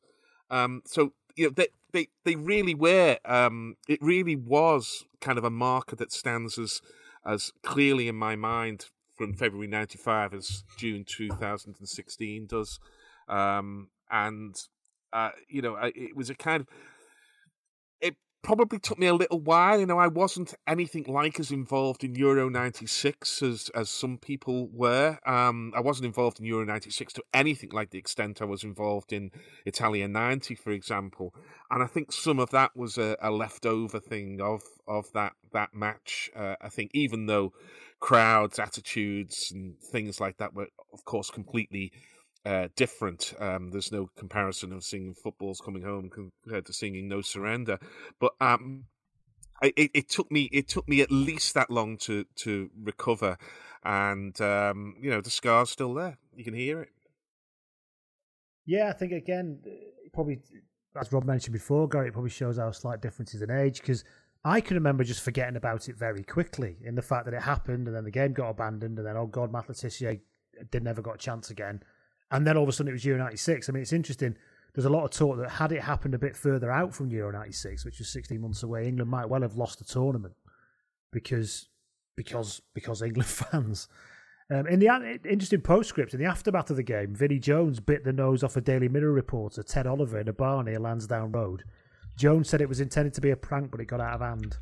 um, 0.50 0.82
so 0.84 1.12
you 1.34 1.46
know 1.46 1.50
they 1.56 1.68
they 1.92 2.08
they 2.24 2.36
really 2.36 2.74
were. 2.74 3.18
Um, 3.24 3.76
it 3.88 4.00
really 4.02 4.36
was 4.36 5.04
kind 5.20 5.38
of 5.38 5.44
a 5.44 5.50
marker 5.50 5.96
that 5.96 6.12
stands 6.12 6.58
as 6.58 6.82
as 7.24 7.52
clearly 7.62 8.06
in 8.08 8.16
my 8.16 8.36
mind 8.36 8.86
from 9.16 9.34
February 9.34 9.66
'95 9.66 10.34
as 10.34 10.64
June 10.76 11.04
2016 11.04 12.46
does. 12.46 12.78
Um, 13.28 13.88
and 14.10 14.54
uh, 15.12 15.30
you 15.48 15.62
know, 15.62 15.76
it 15.82 16.14
was 16.16 16.30
a 16.30 16.34
kind 16.34 16.60
of. 16.60 16.68
Probably 18.42 18.80
took 18.80 18.98
me 18.98 19.06
a 19.06 19.14
little 19.14 19.38
while. 19.38 19.78
You 19.78 19.86
know, 19.86 19.98
I 19.98 20.08
wasn't 20.08 20.54
anything 20.66 21.04
like 21.04 21.38
as 21.38 21.52
involved 21.52 22.02
in 22.02 22.16
Euro 22.16 22.48
'96 22.48 23.42
as 23.42 23.70
as 23.74 23.88
some 23.88 24.18
people 24.18 24.68
were. 24.72 25.18
Um, 25.24 25.72
I 25.76 25.80
wasn't 25.80 26.06
involved 26.06 26.40
in 26.40 26.46
Euro 26.46 26.64
'96 26.64 27.12
to 27.14 27.24
anything 27.32 27.70
like 27.70 27.90
the 27.90 27.98
extent 27.98 28.42
I 28.42 28.46
was 28.46 28.64
involved 28.64 29.12
in 29.12 29.30
Italia 29.64 30.08
'90, 30.08 30.56
for 30.56 30.70
example. 30.70 31.32
And 31.70 31.82
I 31.82 31.86
think 31.86 32.10
some 32.12 32.40
of 32.40 32.50
that 32.50 32.76
was 32.76 32.98
a, 32.98 33.16
a 33.22 33.30
leftover 33.30 34.00
thing 34.00 34.40
of 34.40 34.62
of 34.88 35.12
that 35.12 35.34
that 35.52 35.72
match. 35.72 36.30
Uh, 36.34 36.56
I 36.60 36.68
think 36.68 36.90
even 36.94 37.26
though 37.26 37.52
crowds, 38.00 38.58
attitudes, 38.58 39.52
and 39.54 39.78
things 39.78 40.20
like 40.20 40.38
that 40.38 40.52
were, 40.52 40.66
of 40.92 41.04
course, 41.04 41.30
completely 41.30 41.92
uh, 42.44 42.68
different. 42.76 43.34
Um, 43.38 43.70
there's 43.70 43.92
no 43.92 44.08
comparison 44.16 44.72
of 44.72 44.84
singing 44.84 45.14
"Football's 45.14 45.60
Coming 45.60 45.82
Home" 45.82 46.10
compared 46.10 46.66
to 46.66 46.72
singing 46.72 47.08
"No 47.08 47.20
Surrender." 47.20 47.78
But 48.20 48.32
um, 48.40 48.84
it, 49.62 49.90
it 49.94 50.08
took 50.08 50.30
me 50.30 50.48
it 50.52 50.68
took 50.68 50.88
me 50.88 51.00
at 51.00 51.10
least 51.10 51.54
that 51.54 51.70
long 51.70 51.96
to 51.98 52.24
to 52.36 52.70
recover, 52.82 53.38
and 53.84 54.38
um, 54.40 54.96
you 55.00 55.10
know 55.10 55.20
the 55.20 55.30
scar's 55.30 55.70
still 55.70 55.94
there. 55.94 56.18
You 56.34 56.44
can 56.44 56.54
hear 56.54 56.82
it. 56.82 56.90
Yeah, 58.66 58.88
I 58.88 58.92
think 58.92 59.12
again, 59.12 59.60
uh, 59.66 59.70
probably 60.12 60.40
as 61.00 61.12
Rob 61.12 61.24
mentioned 61.24 61.52
before, 61.52 61.88
Gary, 61.88 62.08
it 62.08 62.12
probably 62.12 62.30
shows 62.30 62.58
our 62.58 62.72
slight 62.72 63.00
differences 63.00 63.42
in 63.42 63.50
age 63.50 63.80
because 63.80 64.04
I 64.44 64.60
can 64.60 64.76
remember 64.76 65.04
just 65.04 65.22
forgetting 65.22 65.56
about 65.56 65.88
it 65.88 65.96
very 65.96 66.22
quickly 66.22 66.76
in 66.84 66.94
the 66.94 67.02
fact 67.02 67.24
that 67.24 67.34
it 67.34 67.42
happened 67.42 67.86
and 67.86 67.96
then 67.96 68.04
the 68.04 68.10
game 68.10 68.32
got 68.32 68.50
abandoned 68.50 68.98
and 68.98 69.06
then 69.06 69.16
oh 69.16 69.26
god, 69.26 69.52
Matt 69.52 69.68
Le 69.68 69.74
Tissier 69.74 70.20
never 70.74 71.02
got 71.02 71.14
a 71.14 71.18
chance 71.18 71.50
again, 71.50 71.82
and 72.32 72.46
then 72.46 72.56
all 72.56 72.64
of 72.64 72.68
a 72.68 72.72
sudden 72.72 72.90
it 72.90 72.94
was 72.94 73.04
Euro 73.04 73.18
'96. 73.18 73.68
I 73.68 73.72
mean, 73.72 73.82
it's 73.82 73.92
interesting. 73.92 74.36
There's 74.74 74.86
a 74.86 74.90
lot 74.90 75.04
of 75.04 75.10
talk 75.10 75.36
that 75.38 75.50
had 75.50 75.70
it 75.70 75.82
happened 75.82 76.14
a 76.14 76.18
bit 76.18 76.34
further 76.34 76.70
out 76.70 76.94
from 76.94 77.10
Euro 77.10 77.30
'96, 77.30 77.84
which 77.84 77.98
was 77.98 78.08
16 78.08 78.40
months 78.40 78.62
away, 78.62 78.88
England 78.88 79.10
might 79.10 79.28
well 79.28 79.42
have 79.42 79.56
lost 79.56 79.78
the 79.78 79.84
tournament 79.84 80.34
because 81.12 81.68
because 82.16 82.62
because 82.74 83.02
England 83.02 83.28
fans. 83.28 83.88
Um, 84.50 84.66
in 84.66 84.80
the 84.80 84.88
interesting 85.24 85.62
postscript, 85.62 86.12
in 86.12 86.20
the 86.20 86.26
aftermath 86.26 86.68
of 86.68 86.76
the 86.76 86.82
game, 86.82 87.14
Vinnie 87.14 87.38
Jones 87.38 87.80
bit 87.80 88.04
the 88.04 88.12
nose 88.12 88.42
off 88.42 88.56
a 88.56 88.60
Daily 88.60 88.88
Mirror 88.88 89.12
reporter, 89.12 89.62
Ted 89.62 89.86
Oliver, 89.86 90.20
in 90.20 90.28
a 90.28 90.32
bar 90.32 90.62
near 90.62 90.78
Lansdowne 90.78 91.32
Road. 91.32 91.64
Jones 92.18 92.50
said 92.50 92.60
it 92.60 92.68
was 92.68 92.80
intended 92.80 93.14
to 93.14 93.22
be 93.22 93.30
a 93.30 93.36
prank, 93.36 93.70
but 93.70 93.80
it 93.80 93.86
got 93.86 94.00
out 94.00 94.14
of 94.14 94.20
hand. 94.20 94.58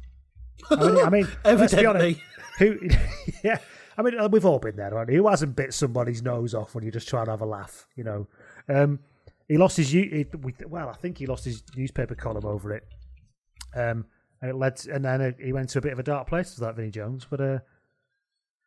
I 0.70 0.76
mean, 0.76 0.98
I 0.98 1.10
mean 1.10 1.28
be 1.76 1.86
honest. 1.86 2.20
Who? 2.58 2.78
Yeah, 3.42 3.58
I 4.00 4.02
mean, 4.10 4.30
we've 4.30 4.44
all 4.46 4.58
been 4.58 4.76
there, 4.76 4.90
right? 4.90 5.08
Who 5.08 5.28
hasn't 5.28 5.54
bit 5.56 5.74
somebody's 5.74 6.22
nose 6.22 6.54
off 6.54 6.74
when 6.74 6.82
you're 6.84 6.90
just 6.92 7.08
trying 7.08 7.26
to 7.26 7.30
have 7.32 7.42
a 7.42 7.46
laugh? 7.46 7.86
You 7.96 8.04
know. 8.04 8.26
Um, 8.68 8.98
he 9.48 9.58
lost 9.58 9.76
his 9.76 9.94
well, 10.68 10.88
I 10.88 10.94
think 10.94 11.18
he 11.18 11.26
lost 11.26 11.44
his 11.44 11.62
newspaper 11.76 12.14
column 12.14 12.46
over 12.46 12.72
it, 12.72 12.84
um, 13.74 14.06
and 14.40 14.50
it 14.50 14.54
led, 14.56 14.76
to- 14.76 14.92
and 14.94 15.04
then 15.04 15.34
he 15.42 15.52
went 15.52 15.68
to 15.70 15.78
a 15.78 15.82
bit 15.82 15.92
of 15.92 15.98
a 15.98 16.04
dark 16.04 16.28
place 16.28 16.56
with 16.56 16.66
that 16.66 16.76
Vinnie 16.76 16.90
Jones. 16.92 17.26
But 17.28 17.40
uh, 17.40 17.58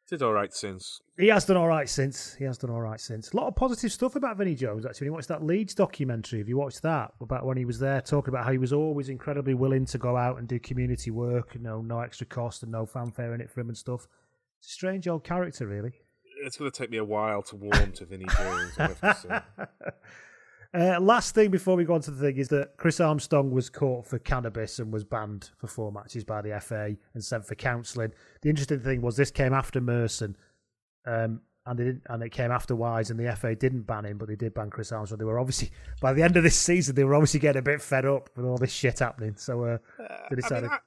Did 0.09 0.21
all 0.21 0.33
right 0.33 0.53
since. 0.53 0.99
he 1.17 1.27
has 1.29 1.45
done 1.45 1.55
all 1.55 1.69
right 1.69 1.87
since. 1.87 2.33
He 2.35 2.43
has 2.43 2.57
done 2.57 2.69
all 2.69 2.81
right 2.81 2.99
since. 2.99 3.31
A 3.31 3.37
lot 3.37 3.47
of 3.47 3.55
positive 3.55 3.93
stuff 3.93 4.17
about 4.17 4.37
Vinnie 4.37 4.55
Jones. 4.55 4.85
Actually, 4.85 5.05
when 5.05 5.11
you 5.11 5.13
watched 5.13 5.29
that 5.29 5.43
Leeds 5.45 5.73
documentary, 5.73 6.39
have 6.39 6.49
you 6.49 6.57
watched 6.57 6.81
that 6.81 7.13
about 7.21 7.45
when 7.45 7.55
he 7.55 7.63
was 7.65 7.79
there, 7.79 8.01
talking 8.01 8.33
about 8.33 8.43
how 8.45 8.51
he 8.51 8.57
was 8.57 8.73
always 8.73 9.07
incredibly 9.07 9.53
willing 9.53 9.85
to 9.85 9.97
go 9.97 10.17
out 10.17 10.37
and 10.37 10.49
do 10.49 10.59
community 10.59 11.11
work, 11.11 11.55
you 11.55 11.61
know, 11.61 11.81
no 11.81 12.01
extra 12.01 12.27
cost 12.27 12.61
and 12.63 12.71
no 12.73 12.85
fanfare 12.85 13.33
in 13.33 13.39
it 13.39 13.49
for 13.49 13.61
him 13.61 13.69
and 13.69 13.77
stuff. 13.77 14.05
Strange 14.65 15.07
old 15.07 15.23
character, 15.23 15.67
really. 15.67 15.93
It's 16.43 16.57
going 16.57 16.71
to 16.71 16.77
take 16.77 16.89
me 16.89 16.97
a 16.97 17.03
while 17.03 17.41
to 17.43 17.55
warm 17.55 17.91
to 17.93 18.05
Vinnie 18.05 18.25
Jones. 18.37 18.75
To. 18.75 19.43
Uh, 20.75 20.99
last 20.99 21.35
thing 21.35 21.51
before 21.51 21.75
we 21.75 21.85
go 21.85 21.93
on 21.93 22.01
to 22.01 22.09
the 22.09 22.19
thing 22.19 22.37
is 22.37 22.47
that 22.47 22.75
Chris 22.77 22.99
Armstrong 22.99 23.51
was 23.51 23.69
caught 23.69 24.07
for 24.07 24.17
cannabis 24.17 24.79
and 24.79 24.91
was 24.91 25.03
banned 25.03 25.51
for 25.59 25.67
four 25.67 25.91
matches 25.91 26.23
by 26.23 26.41
the 26.41 26.59
FA 26.59 26.95
and 27.13 27.23
sent 27.23 27.45
for 27.45 27.53
counselling. 27.53 28.11
The 28.41 28.49
interesting 28.49 28.79
thing 28.79 28.99
was 29.03 29.15
this 29.15 29.29
came 29.29 29.53
after 29.53 29.79
Merson, 29.79 30.35
um, 31.05 31.41
and 31.67 31.77
they 31.77 31.83
didn't, 31.83 32.01
and 32.09 32.23
it 32.23 32.31
came 32.31 32.49
after 32.49 32.75
Wise, 32.75 33.11
and 33.11 33.19
the 33.19 33.35
FA 33.35 33.53
didn't 33.53 33.83
ban 33.83 34.05
him, 34.05 34.17
but 34.17 34.27
they 34.27 34.35
did 34.35 34.55
ban 34.55 34.71
Chris 34.71 34.91
Armstrong. 34.91 35.19
They 35.19 35.25
were 35.25 35.37
obviously 35.37 35.69
by 36.01 36.11
the 36.11 36.23
end 36.23 36.37
of 36.37 36.43
this 36.43 36.57
season, 36.57 36.95
they 36.95 37.03
were 37.03 37.13
obviously 37.13 37.39
getting 37.39 37.59
a 37.59 37.63
bit 37.63 37.79
fed 37.79 38.07
up 38.07 38.31
with 38.35 38.47
all 38.47 38.57
this 38.57 38.73
shit 38.73 38.97
happening. 38.97 39.35
So 39.37 39.63
uh, 39.63 39.77
they 39.99 40.05
I, 40.31 40.35
decided. 40.35 40.63
mean, 40.63 40.71
I, 40.71 40.79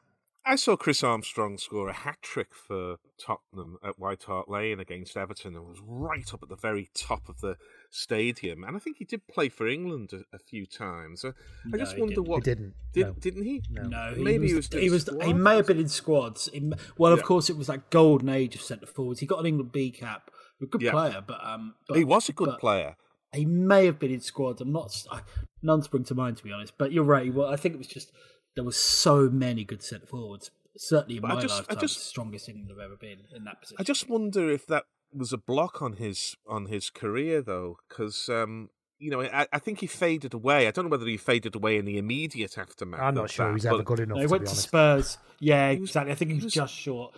I 0.48 0.55
saw 0.55 0.77
Chris 0.77 1.02
Armstrong 1.02 1.59
score 1.59 1.89
a 1.89 1.93
hat 1.93 2.18
trick 2.23 2.55
for 2.55 2.98
Tottenham 3.18 3.78
at 3.85 3.98
White 3.98 4.23
Hart 4.23 4.48
Lane 4.48 4.78
against 4.78 5.16
Everton 5.16 5.56
and 5.56 5.66
was 5.66 5.81
right 5.85 6.32
up 6.32 6.40
at 6.40 6.48
the 6.48 6.55
very 6.56 6.89
top 6.94 7.28
of 7.28 7.40
the 7.40 7.56
stadium. 7.90 8.62
And 8.62 8.77
I 8.77 8.78
think 8.78 8.98
he 8.98 9.05
did 9.05 9.27
play 9.27 9.48
for 9.48 9.66
England 9.66 10.10
a, 10.12 10.36
a 10.36 10.39
few 10.39 10.64
times. 10.64 11.24
I, 11.24 11.31
I 11.74 11.78
just 11.78 11.94
he 11.97 12.01
wonder 12.01 12.14
didn't. 12.14 12.28
what 12.28 12.36
He 12.36 12.40
didn't, 12.43 12.74
Did, 12.93 13.06
no. 13.06 13.12
Didn't 13.14 13.43
he? 13.43 13.62
No, 13.70 14.14
he 14.14 14.23
maybe 14.23 14.55
was, 14.55 14.68
he 14.68 14.77
was. 14.89 15.06
he 15.09 15.14
was. 15.16 15.24
He 15.24 15.32
may 15.32 15.56
have 15.56 15.66
been 15.66 15.81
in 15.81 15.89
squads. 15.89 16.48
He, 16.52 16.73
well, 16.97 17.12
of 17.12 17.18
Yeah. 17.18 17.24
course, 17.24 17.51
it 17.51 17.56
was 17.56 17.66
that 17.66 17.90
golden 17.90 18.28
age 18.28 18.55
of 18.55 18.60
centre 18.60 18.86
forwards. 18.86 19.18
He 19.18 19.27
got 19.27 19.40
an 19.40 19.47
England 19.47 19.73
B 19.73 19.90
cap. 19.90 20.31
A 20.62 20.66
good 20.66 20.81
Yeah. 20.81 20.93
player, 20.93 21.24
but 21.27 21.44
um, 21.44 21.74
but, 21.89 21.98
He 21.98 22.05
was 22.05 22.28
a 22.28 22.32
good 22.32 22.47
but 22.51 22.60
player. 22.60 22.97
He 23.35 23.44
may 23.44 23.85
have 23.86 23.98
been 23.98 24.12
in 24.12 24.20
squads. 24.20 24.60
I'm 24.60 24.73
not. 24.73 25.05
I, 25.10 25.23
none 25.60 25.82
spring 25.82 26.05
to 26.05 26.14
mind 26.14 26.36
to 26.36 26.44
be 26.44 26.52
honest. 26.52 26.74
But 26.78 26.93
you're 26.93 27.05
right. 27.05 27.35
Well, 27.35 27.48
I 27.48 27.56
think 27.56 27.74
it 27.74 27.78
was 27.78 27.89
just 27.89 28.12
there 28.57 28.65
was 28.65 28.77
so 28.77 29.28
many 29.31 29.62
good 29.65 29.83
centre 29.83 30.07
forwards. 30.07 30.51
Certainly 30.77 31.16
in 31.16 31.23
But 31.23 31.31
I 31.31 31.35
my 31.37 31.41
just- 31.43 31.65
I 31.70 31.74
just, 31.74 31.97
the 31.97 32.05
strongest 32.05 32.49
England 32.49 32.70
have 32.70 32.78
ever 32.81 32.97
been 32.97 33.20
in 33.35 33.45
that 33.45 33.61
position. 33.61 33.77
I 33.78 33.83
just 33.85 34.09
wonder 34.09 34.51
if 34.51 34.66
that 34.66 34.85
was 35.15 35.33
a 35.33 35.39
block 35.39 35.81
on 35.81 35.95
his 35.95 36.37
on 36.47 36.66
his 36.66 36.91
career 36.91 37.41
though, 37.41 37.78
because 37.89 38.28
um, 38.28 38.69
you 38.99 39.11
know 39.11 39.23
I, 39.23 39.47
I 39.53 39.59
think 39.59 39.81
he 39.81 39.87
faded 39.87 40.35
away. 40.35 40.66
I 40.66 40.70
don't 40.73 40.87
know 40.87 40.91
whether 40.91 41.07
he 41.07 41.16
faded 41.16 41.55
away 41.55 41.78
in 41.78 41.85
the 41.87 41.97
immediate 41.97 42.59
aftermath. 42.59 43.01
I'm 43.01 43.15
not 43.15 43.31
sure 43.31 43.47
that, 43.49 43.55
he's 43.55 43.65
ever 43.66 43.78
but- 43.78 43.87
good 43.87 44.01
enough. 44.01 44.16
No, 44.16 44.20
he 44.23 44.27
to 44.27 44.31
went 44.33 44.43
be 44.43 44.47
to 44.47 44.51
honest. 44.51 44.62
Spurs. 44.69 45.19
Yeah, 45.39 45.70
was- 45.70 45.78
exactly. 45.91 46.12
I 46.12 46.15
think 46.16 46.31
he 46.33 46.35
was, 46.37 46.45
was- 46.45 46.53
just 46.55 46.74
short 46.74 47.15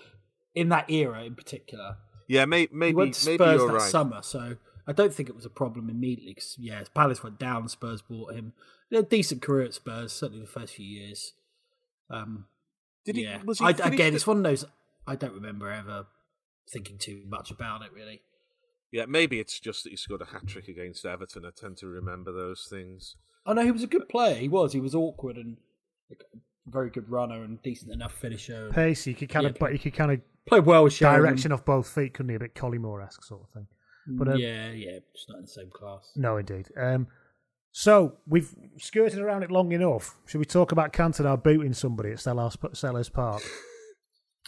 in 0.55 0.69
that 0.69 0.89
era 0.91 1.25
in 1.25 1.35
particular. 1.35 1.97
Yeah, 2.29 2.45
may, 2.45 2.63
he 2.63 2.69
maybe 2.71 2.95
went 2.95 3.15
to 3.15 3.27
maybe 3.27 3.43
Spurs 3.43 3.59
you're 3.59 3.69
that 3.69 3.75
right. 3.75 3.91
summer, 3.91 4.23
so 4.23 4.57
I 4.87 4.93
don't 4.93 5.13
think 5.15 5.29
it 5.29 5.35
was 5.35 5.47
a 5.47 5.51
problem 5.51 5.89
immediately. 5.91 6.35
Because 6.35 6.57
yeah, 6.61 6.83
Palace 6.95 7.23
went 7.25 7.39
down, 7.41 7.69
Spurs 7.69 8.03
bought 8.03 8.35
him. 8.35 8.53
He 8.91 8.97
had 8.97 9.05
a 9.05 9.09
decent 9.09 9.43
career 9.43 9.67
at 9.67 9.75
Spurs, 9.75 10.13
certainly 10.13 10.43
the 10.43 10.51
first 10.51 10.75
few 10.75 10.87
years. 10.87 11.33
Um, 12.11 12.47
Did 13.05 13.17
he? 13.17 13.23
yeah, 13.25 13.43
Was 13.45 13.59
he 13.59 13.65
I, 13.67 13.71
again, 13.71 14.09
at- 14.09 14.15
it's 14.15 14.27
one 14.27 14.39
of 14.39 14.43
those 14.43 14.65
I 15.07 15.15
don't 15.17 15.35
remember 15.35 15.71
ever 15.71 16.07
thinking 16.71 16.99
too 16.99 17.23
much 17.29 17.51
about 17.51 17.83
it. 17.83 17.93
Really, 17.93 18.23
Yeah, 18.91 19.05
maybe 19.07 19.41
it's 19.41 19.59
just 19.61 19.85
that 19.85 19.91
he 19.91 19.97
scored 19.97 20.23
a 20.23 20.27
hat 20.27 20.47
trick 20.47 20.69
against 20.69 21.05
Everton. 21.05 21.45
I 21.45 21.51
tend 21.55 21.77
to 21.79 21.87
remember 21.87 22.33
those 22.33 22.67
things. 22.71 23.17
oh 23.47 23.53
no, 23.53 23.63
he 23.65 23.71
was 23.71 23.83
a 23.83 23.87
good 23.87 24.09
player. 24.09 24.35
He 24.37 24.49
was. 24.49 24.73
He 24.73 24.81
was 24.81 24.95
awkward 24.95 25.37
and 25.37 25.57
like, 26.11 26.23
a 26.35 26.39
very 26.71 26.91
good 26.91 27.09
runner 27.11 27.43
and 27.43 27.63
decent 27.63 27.93
enough 27.93 28.13
finisher. 28.13 28.67
and 28.67 28.75
Pace, 28.75 29.07
you 29.07 29.15
could 29.15 29.29
kind 29.29 29.45
Yeah, 29.45 29.51
of, 29.51 29.59
but 29.59 29.73
you 29.73 29.79
could 29.79 29.95
kind 29.95 30.13
of 30.13 30.21
Played 30.47 30.65
well 30.65 30.85
with 30.85 30.95
Sheringham. 30.95 31.23
direction 31.25 31.53
off 31.53 31.65
both 31.67 31.89
feet, 31.91 32.15
couldn't 32.15 32.31
he? 32.31 32.37
A 32.37 32.39
bit 32.39 32.55
Collymore 32.55 33.05
esque 33.05 33.23
sort 33.25 33.43
of 33.43 33.51
thing. 33.51 33.67
But 34.07 34.29
um, 34.29 34.39
yeah, 34.39 34.71
yeah, 34.73 34.99
just 35.15 35.29
not 35.29 35.37
in 35.37 35.43
the 35.43 35.49
same 35.49 35.69
class. 35.71 36.11
No, 36.17 36.39
indeed. 36.39 36.69
Um, 36.75 37.07
so 37.73 38.17
we've 38.27 38.55
skirted 38.79 39.21
around 39.21 39.43
it 39.43 39.51
long 39.51 39.73
enough. 39.73 40.17
Should 40.27 40.39
we 40.39 40.45
talk 40.45 40.73
about 40.73 40.93
Cantona 40.93 41.43
booting 41.43 41.73
somebody 41.73 42.11
at 42.11 42.19
Selhurst, 42.19 42.59
Selhurst 42.59 43.13
Park? 43.13 43.43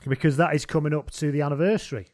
because 0.08 0.36
that 0.36 0.54
is 0.54 0.64
coming 0.66 0.94
up 0.94 1.10
to 1.12 1.30
the 1.30 1.42
anniversary, 1.42 2.08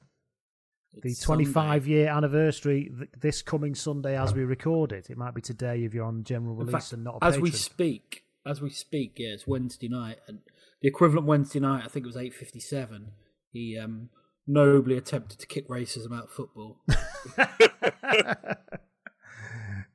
the 1.03 1.15
25 1.15 1.55
Sunday. 1.55 1.91
year 1.91 2.09
anniversary 2.09 2.91
th- 2.97 3.11
this 3.21 3.43
coming 3.43 3.75
Sunday 3.75 4.19
as 4.19 4.35
we 4.35 4.45
record 4.45 4.93
it. 4.93 5.11
It 5.11 5.17
might 5.17 5.35
be 5.35 5.41
today 5.41 5.85
if 5.85 5.95
you're 5.95 6.05
on 6.05 6.25
general 6.25 6.55
release 6.55 6.73
fact, 6.73 6.93
and 6.93 7.05
not 7.05 7.19
a 7.23 7.25
as 7.25 7.39
we 7.39 7.51
speak, 7.51 8.25
as 8.45 8.61
we 8.61 8.71
speak, 8.71 9.15
yeah, 9.19 9.29
it's 9.29 9.47
Wednesday 9.47 9.89
night, 9.89 10.19
and 10.27 10.41
the 10.81 10.89
equivalent 10.89 11.27
Wednesday 11.27 11.61
night, 11.61 11.85
I 11.85 11.89
think 11.89 12.05
it 12.05 12.09
was 12.09 12.17
eight 12.17 12.35
fifty-seven. 12.35 13.13
He 13.53 13.79
um, 13.79 14.11
nobly 14.47 14.97
attempted 14.97 15.39
to 15.39 15.47
kick 15.47 15.69
racism 15.69 16.17
out 16.17 16.25
of 16.25 16.31
football. 16.31 16.79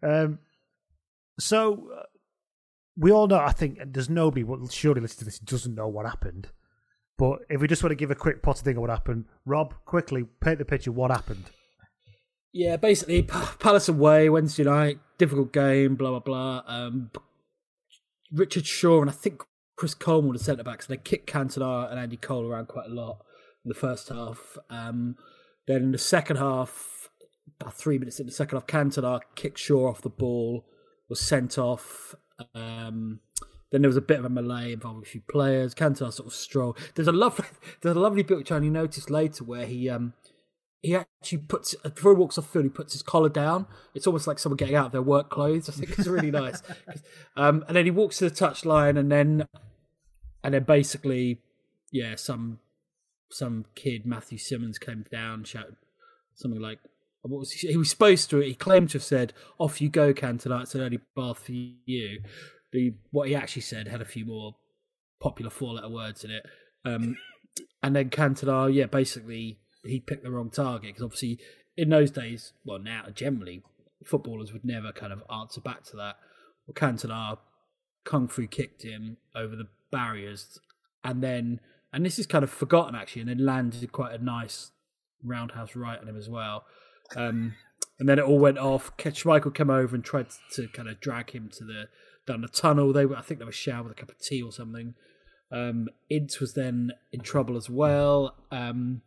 um, 0.03 0.39
so 1.39 1.89
uh, 1.97 2.03
we 2.97 3.11
all 3.11 3.27
know. 3.27 3.39
I 3.39 3.51
think 3.51 3.77
and 3.79 3.93
there's 3.93 4.09
nobody 4.09 4.43
will 4.43 4.67
surely 4.69 5.01
listen 5.01 5.19
to 5.19 5.25
this 5.25 5.39
doesn't 5.39 5.75
know 5.75 5.87
what 5.87 6.05
happened. 6.05 6.49
But 7.17 7.39
if 7.49 7.61
we 7.61 7.67
just 7.67 7.83
want 7.83 7.91
to 7.91 7.95
give 7.95 8.11
a 8.11 8.15
quick 8.15 8.41
potted 8.41 8.63
thing 8.63 8.77
of 8.77 8.81
what 8.81 8.89
happened, 8.89 9.25
Rob, 9.45 9.75
quickly 9.85 10.25
paint 10.41 10.57
the 10.57 10.65
picture. 10.65 10.91
What 10.91 11.11
happened? 11.11 11.45
yeah, 12.53 12.77
basically, 12.77 13.23
Palace 13.23 13.87
away 13.87 14.29
Wednesday 14.29 14.63
night, 14.63 14.99
difficult 15.17 15.53
game, 15.53 15.95
blah 15.95 16.09
blah 16.09 16.19
blah. 16.19 16.63
Um, 16.65 17.11
Richard 18.31 18.65
Shaw 18.65 19.01
and 19.01 19.09
I 19.09 19.13
think 19.13 19.43
Chris 19.75 19.93
Coleman 19.93 20.29
were 20.29 20.37
the 20.37 20.43
centre 20.43 20.63
backs. 20.63 20.85
They 20.85 20.97
kicked 20.97 21.31
Cantona 21.31 21.89
and 21.89 21.99
Andy 21.99 22.17
Cole 22.17 22.45
around 22.45 22.67
quite 22.67 22.87
a 22.87 22.93
lot 22.93 23.19
in 23.63 23.69
the 23.69 23.75
first 23.75 24.09
half. 24.09 24.57
Um, 24.69 25.15
then 25.67 25.83
in 25.83 25.91
the 25.91 25.97
second 25.97 26.37
half, 26.37 27.09
about 27.59 27.73
three 27.73 27.97
minutes 27.97 28.19
in 28.19 28.25
the 28.25 28.31
second 28.31 28.57
half, 28.57 28.67
Cantona 28.67 29.21
kicked 29.35 29.59
Shaw 29.59 29.89
off 29.89 30.01
the 30.01 30.09
ball, 30.09 30.65
was 31.11 31.19
sent 31.19 31.57
off. 31.57 32.15
Um, 32.55 33.19
then 33.71 33.81
there 33.81 33.89
was 33.89 33.97
a 33.97 34.01
bit 34.01 34.19
of 34.19 34.25
a 34.25 34.29
melee 34.29 34.73
involving 34.73 35.03
a 35.03 35.05
few 35.05 35.21
players. 35.29 35.75
Cantona 35.75 36.11
sort 36.11 36.27
of 36.27 36.33
stroll. 36.33 36.75
There's 36.95 37.07
a 37.07 37.11
lovely, 37.11 37.45
there's 37.81 37.95
a 37.95 37.99
lovely 37.99 38.23
bit 38.23 38.37
which 38.37 38.51
I 38.51 38.55
only 38.55 38.69
noticed 38.69 39.09
later 39.09 39.43
where 39.43 39.65
he 39.65 39.89
um, 39.89 40.13
he 40.81 40.95
actually 40.95 41.37
puts 41.37 41.75
before 41.75 42.13
he 42.13 42.19
walks 42.19 42.37
off 42.37 42.45
the 42.45 42.51
field, 42.51 42.65
he 42.65 42.69
puts 42.69 42.93
his 42.93 43.03
collar 43.03 43.29
down. 43.29 43.67
It's 43.93 44.07
almost 44.07 44.25
like 44.25 44.39
someone 44.39 44.57
getting 44.57 44.75
out 44.75 44.87
of 44.87 44.91
their 44.91 45.01
work 45.01 45.29
clothes. 45.29 45.69
I 45.69 45.73
think 45.73 45.97
it's 45.97 46.07
really 46.07 46.31
nice. 46.43 46.63
Um, 47.37 47.63
and 47.67 47.77
then 47.77 47.85
he 47.85 47.91
walks 47.91 48.17
to 48.17 48.29
the 48.29 48.35
touchline, 48.35 48.97
and 48.97 49.11
then 49.11 49.47
and 50.43 50.53
then 50.53 50.63
basically, 50.63 51.39
yeah, 51.91 52.15
some 52.15 52.59
some 53.29 53.65
kid 53.75 54.05
Matthew 54.05 54.37
Simmons 54.37 54.79
came 54.79 55.05
down, 55.11 55.43
shouted 55.43 55.75
something 56.35 56.59
like, 56.59 56.79
"What 57.21 57.39
was 57.39 57.51
he? 57.51 57.67
He 57.67 57.77
was 57.77 57.89
supposed 57.89 58.29
to. 58.29 58.39
He 58.39 58.55
claimed 58.55 58.89
to 58.91 58.97
have 58.97 59.03
said, 59.03 59.33
"Off 59.57 59.81
you 59.81 59.89
go, 59.89 60.13
Cantona. 60.13 60.61
It's 60.61 60.75
an 60.75 60.81
early 60.81 60.99
bath 61.15 61.39
for 61.39 61.51
you." 61.51 62.21
The 62.71 62.93
what 63.11 63.27
he 63.27 63.35
actually 63.35 63.63
said 63.63 63.87
had 63.87 64.01
a 64.01 64.05
few 64.05 64.25
more 64.25 64.55
popular 65.21 65.51
four-letter 65.51 65.89
words 65.89 66.23
in 66.23 66.31
it. 66.31 66.45
Um, 66.83 67.17
and 67.83 67.95
then 67.95 68.09
Cantona, 68.09 68.73
yeah, 68.73 68.85
basically 68.85 69.59
he 69.83 69.99
picked 69.99 70.23
the 70.23 70.31
wrong 70.31 70.49
target 70.49 70.89
because 70.89 71.03
obviously 71.03 71.39
in 71.77 71.89
those 71.89 72.11
days, 72.11 72.53
well 72.65 72.79
now 72.79 73.05
generally 73.13 73.63
footballers 74.05 74.51
would 74.51 74.65
never 74.65 74.91
kind 74.91 75.13
of 75.13 75.23
answer 75.31 75.61
back 75.61 75.83
to 75.83 75.95
that. 75.97 76.15
Well, 76.65 76.73
Cantona 76.73 77.37
kung 78.03 78.27
fu 78.27 78.47
kicked 78.47 78.83
him 78.83 79.17
over 79.35 79.55
the 79.55 79.67
barriers, 79.91 80.59
and 81.03 81.23
then 81.23 81.59
and 81.93 82.05
this 82.05 82.17
is 82.17 82.25
kind 82.25 82.43
of 82.43 82.49
forgotten 82.49 82.95
actually, 82.95 83.21
and 83.21 83.29
then 83.29 83.45
landed 83.45 83.91
quite 83.91 84.13
a 84.13 84.23
nice 84.23 84.71
roundhouse 85.23 85.75
right 85.75 85.99
on 85.99 86.07
him 86.07 86.17
as 86.17 86.29
well. 86.29 86.63
Um, 87.15 87.55
and 87.99 88.09
then 88.09 88.19
it 88.19 88.25
all 88.25 88.39
went 88.39 88.57
off. 88.57 88.95
Schmeichel 88.97 89.53
came 89.53 89.69
over 89.69 89.95
and 89.95 90.03
tried 90.03 90.27
to 90.53 90.67
kind 90.69 90.89
of 90.89 90.99
drag 90.99 91.31
him 91.31 91.49
to 91.57 91.63
the 91.63 91.85
down 92.25 92.41
the 92.41 92.47
tunnel. 92.47 92.93
They 92.93 93.05
were, 93.05 93.15
I 93.15 93.21
think, 93.21 93.39
they 93.39 93.45
were 93.45 93.51
showered 93.51 93.83
with 93.83 93.97
a 93.97 93.99
cup 93.99 94.09
of 94.09 94.19
tea 94.19 94.41
or 94.41 94.51
something. 94.51 94.95
Um, 95.51 95.89
Ince 96.09 96.39
was 96.39 96.53
then 96.53 96.93
in 97.11 97.21
trouble 97.21 97.57
as 97.57 97.69
well. 97.69 98.35
Um, 98.51 99.01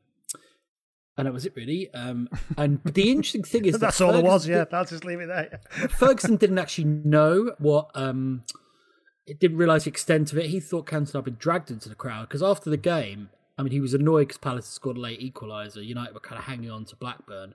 and 1.16 1.26
that 1.26 1.32
was 1.32 1.46
it 1.46 1.54
really. 1.56 1.90
Um, 1.94 2.28
and 2.56 2.82
but 2.82 2.94
the 2.94 3.10
interesting 3.10 3.44
thing 3.44 3.64
is 3.64 3.72
that 3.74 3.80
That's 3.80 4.00
all 4.00 4.12
there 4.12 4.22
was. 4.22 4.46
Yeah, 4.46 4.64
I'll 4.72 4.84
just 4.84 5.04
leave 5.04 5.20
it 5.20 5.28
there. 5.28 5.60
Ferguson 5.88 6.36
didn't 6.36 6.58
actually 6.58 6.84
know 6.84 7.52
what. 7.58 7.90
Um, 7.94 8.42
it 9.26 9.40
didn't 9.40 9.56
realise 9.56 9.84
the 9.84 9.90
extent 9.90 10.32
of 10.32 10.38
it. 10.38 10.50
He 10.50 10.60
thought 10.60 10.86
Cantona 10.86 11.14
had 11.14 11.24
been 11.24 11.36
dragged 11.38 11.70
into 11.70 11.88
the 11.88 11.94
crowd 11.94 12.28
because 12.28 12.42
after 12.42 12.68
the 12.68 12.76
game, 12.76 13.30
I 13.56 13.62
mean, 13.62 13.72
he 13.72 13.80
was 13.80 13.94
annoyed 13.94 14.28
because 14.28 14.38
Palace 14.38 14.66
had 14.66 14.74
scored 14.74 14.96
a 14.98 15.00
late 15.00 15.20
equaliser. 15.20 15.84
United 15.84 16.12
were 16.12 16.20
kind 16.20 16.38
of 16.38 16.44
hanging 16.44 16.70
on 16.70 16.84
to 16.86 16.96
Blackburn, 16.96 17.54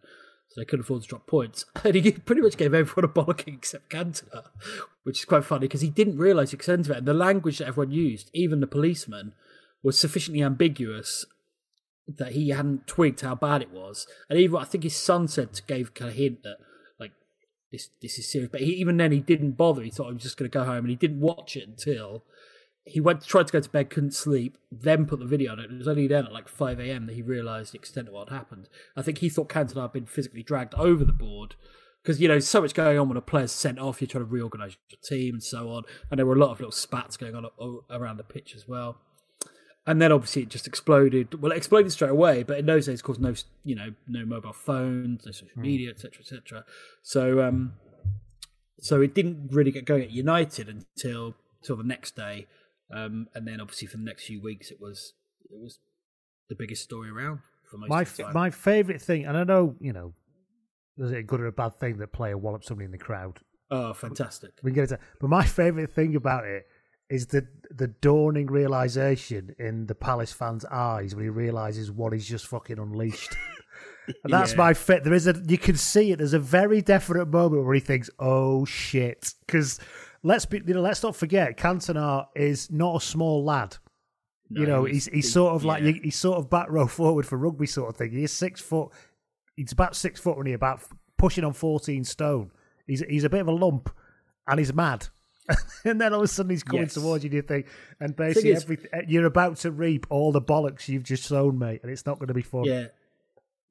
so 0.49 0.59
they 0.59 0.65
couldn't 0.65 0.83
afford 0.83 1.03
to 1.03 1.07
drop 1.07 1.27
points. 1.27 1.65
And 1.83 1.95
he 1.95 2.11
pretty 2.11 2.41
much 2.41 2.57
gave 2.57 2.73
everyone 2.73 3.05
a 3.05 3.13
bollocking 3.13 3.55
except 3.55 3.89
Cantona, 3.89 4.45
which 5.03 5.19
is 5.19 5.25
quite 5.25 5.45
funny 5.45 5.61
because 5.61 5.81
he 5.81 5.89
didn't 5.89 6.17
realise 6.17 6.51
the 6.51 6.57
extent 6.57 6.87
of 6.87 6.91
it. 6.91 6.97
And 6.97 7.07
the 7.07 7.13
language 7.13 7.59
that 7.59 7.67
everyone 7.67 7.91
used, 7.91 8.29
even 8.33 8.59
the 8.59 8.67
policeman, 8.67 9.33
was 9.83 9.97
sufficiently 9.97 10.43
ambiguous 10.43 11.25
that 12.17 12.31
he 12.31 12.49
hadn't 12.49 12.87
twigged 12.87 13.21
how 13.21 13.35
bad 13.35 13.61
it 13.61 13.71
was. 13.71 14.07
And 14.29 14.39
even 14.39 14.59
I 14.59 14.65
think 14.65 14.83
his 14.83 14.95
son 14.95 15.27
said 15.27 15.61
gave 15.67 15.93
kind 15.93 16.09
of 16.09 16.17
hint 16.17 16.43
that 16.43 16.57
like 16.99 17.11
this 17.71 17.89
this 18.01 18.17
is 18.17 18.31
serious. 18.31 18.49
But 18.51 18.61
he, 18.61 18.73
even 18.73 18.97
then, 18.97 19.11
he 19.11 19.19
didn't 19.19 19.51
bother. 19.51 19.83
He 19.83 19.91
thought 19.91 20.07
he 20.07 20.13
was 20.13 20.23
just 20.23 20.37
going 20.37 20.49
to 20.49 20.57
go 20.57 20.65
home, 20.65 20.79
and 20.79 20.89
he 20.89 20.95
didn't 20.95 21.19
watch 21.19 21.55
it 21.55 21.67
until 21.67 22.23
he 22.89 22.99
went 22.99 23.25
tried 23.25 23.47
to 23.47 23.53
go 23.53 23.59
to 23.59 23.69
bed, 23.69 23.89
couldn't 23.89 24.13
sleep, 24.13 24.57
then 24.71 25.05
put 25.05 25.19
the 25.19 25.25
video 25.25 25.51
on 25.51 25.59
it. 25.59 25.71
It 25.71 25.77
was 25.77 25.87
only 25.87 26.07
then 26.07 26.25
at 26.25 26.33
like 26.33 26.49
five 26.49 26.79
a.m. 26.79 27.05
that 27.05 27.15
he 27.15 27.21
realised 27.21 27.73
the 27.73 27.77
extent 27.77 28.07
of 28.07 28.13
what 28.13 28.29
had 28.29 28.35
happened. 28.35 28.67
I 28.95 29.01
think 29.01 29.19
he 29.19 29.29
thought 29.29 29.49
Cantona 29.49 29.83
had 29.83 29.93
been 29.93 30.05
physically 30.05 30.43
dragged 30.43 30.73
over 30.75 31.05
the 31.05 31.13
board 31.13 31.55
because 32.01 32.19
you 32.19 32.27
know 32.27 32.39
so 32.39 32.61
much 32.61 32.73
going 32.73 32.97
on 32.97 33.07
when 33.07 33.17
a 33.17 33.21
player's 33.21 33.51
sent 33.51 33.79
off. 33.79 34.01
You're 34.01 34.07
trying 34.07 34.25
to 34.25 34.29
reorganise 34.29 34.77
your 34.89 34.99
team 35.03 35.35
and 35.35 35.43
so 35.43 35.69
on, 35.69 35.83
and 36.09 36.17
there 36.17 36.25
were 36.25 36.35
a 36.35 36.39
lot 36.39 36.51
of 36.51 36.59
little 36.59 36.71
spats 36.71 37.17
going 37.17 37.35
on 37.35 37.45
around 37.89 38.17
the 38.17 38.23
pitch 38.23 38.55
as 38.55 38.67
well. 38.67 38.97
And 39.85 40.01
then 40.01 40.11
obviously 40.11 40.43
it 40.43 40.49
just 40.49 40.67
exploded. 40.67 41.41
Well, 41.41 41.51
it 41.51 41.57
exploded 41.57 41.91
straight 41.91 42.11
away, 42.11 42.43
but 42.43 42.59
in 42.59 42.65
those 42.65 42.85
days, 42.85 42.99
of 42.99 43.03
course, 43.03 43.19
no 43.19 43.33
you 43.63 43.75
know 43.75 43.93
no 44.07 44.25
mobile 44.25 44.53
phones, 44.53 45.25
no 45.25 45.31
social 45.31 45.47
media, 45.57 45.91
etc., 45.91 46.21
etc. 46.21 46.65
So 47.01 47.41
um, 47.41 47.73
so 48.79 49.01
it 49.01 49.13
didn't 49.13 49.49
really 49.51 49.71
get 49.71 49.85
going 49.85 50.03
at 50.03 50.11
United 50.11 50.69
until 50.69 51.35
until 51.61 51.75
the 51.75 51.83
next 51.83 52.15
day, 52.15 52.47
um, 52.93 53.27
and 53.35 53.47
then 53.47 53.59
obviously 53.61 53.87
for 53.87 53.97
the 53.97 54.03
next 54.03 54.23
few 54.25 54.41
weeks 54.41 54.71
it 54.71 54.79
was 54.81 55.13
it 55.49 55.57
was 55.59 55.79
the 56.49 56.55
biggest 56.55 56.83
story 56.83 57.09
around 57.09 57.39
for 57.69 57.77
most 57.77 57.89
My 57.89 58.01
of 58.01 58.15
the 58.17 58.23
time. 58.23 58.33
my 58.33 58.49
favorite 58.49 59.01
thing, 59.01 59.25
and 59.25 59.37
I 59.37 59.43
know 59.43 59.75
you 59.79 59.93
know, 59.93 60.13
is 60.97 61.11
it 61.11 61.17
a 61.19 61.23
good 61.23 61.39
or 61.41 61.47
a 61.47 61.51
bad 61.51 61.75
thing 61.79 61.97
that 61.97 62.11
player 62.11 62.37
wallop 62.37 62.63
somebody 62.63 62.85
in 62.85 62.91
the 62.91 62.97
crowd? 62.97 63.39
oh, 63.71 63.93
fantastic! 63.93 64.51
We 64.63 64.71
can 64.71 64.75
get 64.75 64.91
into, 64.91 64.99
but 65.21 65.29
my 65.29 65.45
favorite 65.59 65.91
thing 65.91 66.15
about 66.15 66.45
it 66.45 66.65
is 67.09 67.27
the 67.27 67.47
the 67.71 67.87
dawning 67.87 68.47
realization 68.47 69.55
in 69.59 69.85
the 69.87 69.95
Palace 69.95 70.31
fans' 70.31 70.65
eyes 70.65 71.15
when 71.15 71.23
he 71.25 71.29
realizes 71.29 71.91
what 71.91 72.13
he's 72.13 72.27
just 72.27 72.47
fucking 72.47 72.79
unleashed. 72.79 73.35
And 74.23 74.33
that's 74.33 74.53
Yeah. 74.53 74.57
my 74.57 74.73
fit. 74.73 75.03
There 75.03 75.13
is 75.13 75.27
a 75.27 75.39
you 75.47 75.59
can 75.59 75.75
see 75.75 76.11
it. 76.11 76.17
There's 76.17 76.33
a 76.33 76.39
very 76.39 76.81
definite 76.81 77.27
moment 77.27 77.63
where 77.63 77.75
he 77.75 77.79
thinks, 77.79 78.09
"Oh 78.17 78.65
shit!" 78.65 79.35
Because 79.45 79.79
let's 80.23 80.45
be, 80.45 80.61
you 80.65 80.73
know, 80.73 80.81
let's 80.81 81.01
not 81.03 81.15
forget, 81.15 81.57
Cantona 81.57 82.27
is 82.35 82.71
not 82.71 82.97
a 82.97 83.05
small 83.05 83.43
lad. 83.43 83.77
you 84.51 84.65
know, 84.65 84.85
he's- 84.85 85.05
he's 85.05 85.13
he's 85.25 85.31
sort 85.33 85.53
of 85.53 85.63
like 85.63 85.83
yeah. 85.83 85.91
he's 86.03 86.15
sort 86.15 86.37
of 86.39 86.49
back 86.49 86.69
row 86.69 86.87
forward 86.99 87.25
for 87.25 87.37
rugby 87.37 87.67
sort 87.67 87.89
of 87.89 87.95
thing. 87.97 88.11
He's 88.11 88.31
six 88.33 88.59
foot. 88.59 88.89
He's 89.55 89.71
about 89.71 89.95
six 89.95 90.19
foot 90.19 90.37
when 90.37 90.47
he 90.47 90.53
about 90.53 90.81
pushing 91.17 91.43
on 91.43 91.53
fourteen 91.53 92.03
stone. 92.03 92.51
He's 92.87 93.01
he's 93.01 93.23
a 93.25 93.29
bit 93.29 93.41
of 93.41 93.47
a 93.47 93.51
lump, 93.51 93.89
and 94.47 94.57
he's 94.59 94.73
mad. 94.73 95.07
and 95.85 95.99
then 96.01 96.13
all 96.13 96.19
of 96.19 96.25
a 96.25 96.27
sudden 96.27 96.49
he's 96.51 96.63
coming 96.63 96.83
Yes. 96.83 96.93
towards 96.95 97.23
you, 97.23 97.27
and 97.29 97.35
you 97.35 97.41
think, 97.41 97.67
and 97.99 98.15
basically 98.15 98.51
is- 98.51 98.63
every, 98.63 98.77
eh, 98.93 99.01
you're 99.07 99.25
about 99.25 99.57
to 99.57 99.71
reap 99.71 100.05
all 100.09 100.31
the 100.31 100.41
bollocks 100.41 100.87
you've 100.87 101.03
just 101.03 101.23
sown, 101.25 101.57
mate, 101.59 101.79
and 101.83 101.91
it's 101.91 102.05
not 102.05 102.17
going 102.19 102.27
to 102.27 102.33
be 102.35 102.41
fun. 102.41 102.63
Yeah. 102.65 102.87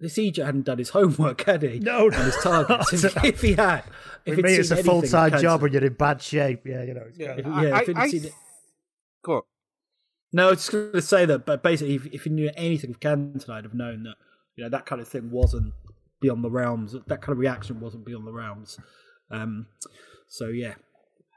This 0.00 0.16
Egypt 0.18 0.46
hadn't 0.46 0.64
done 0.66 0.78
his 0.78 0.90
homework, 0.90 1.42
had 1.44 1.62
he? 1.62 1.80
No, 1.80 2.06
no. 2.08 2.16
his 2.18 2.36
targets. 2.36 2.92
if, 3.04 3.24
if 3.24 3.40
he 3.42 3.54
had, 3.54 3.82
if 4.24 4.36
With 4.36 4.44
me, 4.44 4.54
it's 4.54 4.70
a 4.70 4.82
full 4.82 5.02
time 5.02 5.30
job, 5.40 5.60
Cantona- 5.60 5.64
and 5.64 5.72
you're 5.74 5.84
in 5.86 5.92
bad 5.94 6.22
shape. 6.22 6.62
Yeah, 6.66 6.82
you 6.84 6.94
know. 6.94 7.04
It's 7.08 7.18
Yeah, 7.18 7.26
kind 7.34 7.40
of- 7.40 7.46
If- 7.46 7.62
yeah, 7.64 7.76
I, 7.76 7.80
if 7.80 7.86
he'd 7.88 7.96
I, 7.96 8.08
seen 8.08 8.24
it- 8.26 8.32
Go 9.24 9.32
on. 9.36 9.42
No, 10.32 10.46
I 10.46 10.50
was 10.50 10.58
just 10.58 10.70
going 10.72 10.92
to 10.92 11.02
say 11.02 11.24
that, 11.26 11.46
but 11.46 11.62
basically, 11.62 11.94
if, 11.96 12.06
if 12.06 12.24
he 12.24 12.30
knew 12.30 12.50
anything 12.56 12.90
of 12.90 13.00
Cantona, 13.00 13.48
I'd 13.50 13.64
have 13.64 13.74
known 13.74 14.04
that 14.04 14.14
you 14.56 14.64
know 14.64 14.70
that 14.70 14.86
kind 14.86 15.00
of 15.00 15.08
thing 15.08 15.30
wasn't 15.30 15.72
beyond 16.20 16.44
the 16.44 16.50
realms. 16.50 16.92
That 17.06 17.20
kind 17.22 17.32
of 17.32 17.38
reaction 17.38 17.80
wasn't 17.80 18.04
beyond 18.04 18.26
the 18.26 18.32
realms. 18.32 18.78
Um, 19.30 19.66
so 20.28 20.48
yeah, 20.48 20.74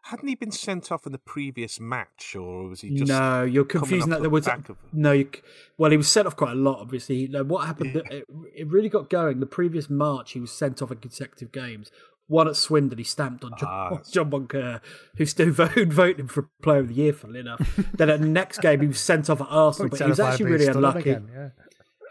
Hadn't 0.04 0.28
he 0.28 0.36
been 0.36 0.52
sent 0.52 0.92
off 0.92 1.06
in 1.06 1.12
the 1.12 1.20
previous 1.20 1.80
match, 1.80 2.36
or 2.36 2.70
was 2.70 2.82
he 2.82 2.90
just? 2.96 3.08
no, 3.10 3.44
you're 3.44 3.64
coming 3.66 3.82
confusing 3.88 4.10
that. 4.10 4.22
There 4.22 4.30
was 4.32 4.46
back 4.46 4.68
of- 4.70 4.78
no. 4.92 5.12
You, 5.12 5.30
well, 5.78 5.92
he 5.92 5.98
was 5.98 6.12
sent 6.12 6.26
off 6.28 6.36
quite 6.36 6.54
a 6.54 6.56
lot. 6.56 6.80
Obviously, 6.80 7.28
No, 7.28 7.44
what 7.44 7.68
happened? 7.68 7.96
It, 8.10 8.26
it 8.56 8.68
really 8.68 8.90
got 8.90 9.10
going. 9.10 9.40
The 9.40 9.46
previous 9.46 9.90
March, 9.90 10.32
he 10.32 10.40
was 10.40 10.52
sent 10.52 10.82
off 10.82 10.92
in 10.92 10.98
consecutive 10.98 11.52
games. 11.52 11.92
One 12.28 12.48
at 12.48 12.56
Swindon, 12.56 12.98
he 12.98 13.04
stamped 13.04 13.44
on 13.44 13.52
John, 13.60 13.70
Ah. 13.70 14.00
John 14.10 14.32
Moncur, 14.32 14.80
who 15.18 15.26
still 15.26 15.52
voted, 15.52 15.92
voted 15.94 16.20
him 16.22 16.28
for 16.28 16.50
Player 16.64 16.80
of 16.80 16.88
the 16.88 16.94
Year. 16.96 17.14
Funnily 17.14 17.42
enough, 17.42 17.60
then 17.94 18.10
at 18.10 18.22
the 18.22 18.28
next 18.28 18.60
game, 18.62 18.82
he 18.82 18.88
was 18.88 19.00
sent 19.00 19.30
off 19.30 19.42
at 19.42 19.48
Arsenal, 19.50 19.90
but 19.90 20.00
he 20.00 20.06
was 20.06 20.20
actually 20.20 20.52
really 20.52 20.66
unlucky. 20.68 21.12
again, 21.12 21.30
yeah. 21.34 21.50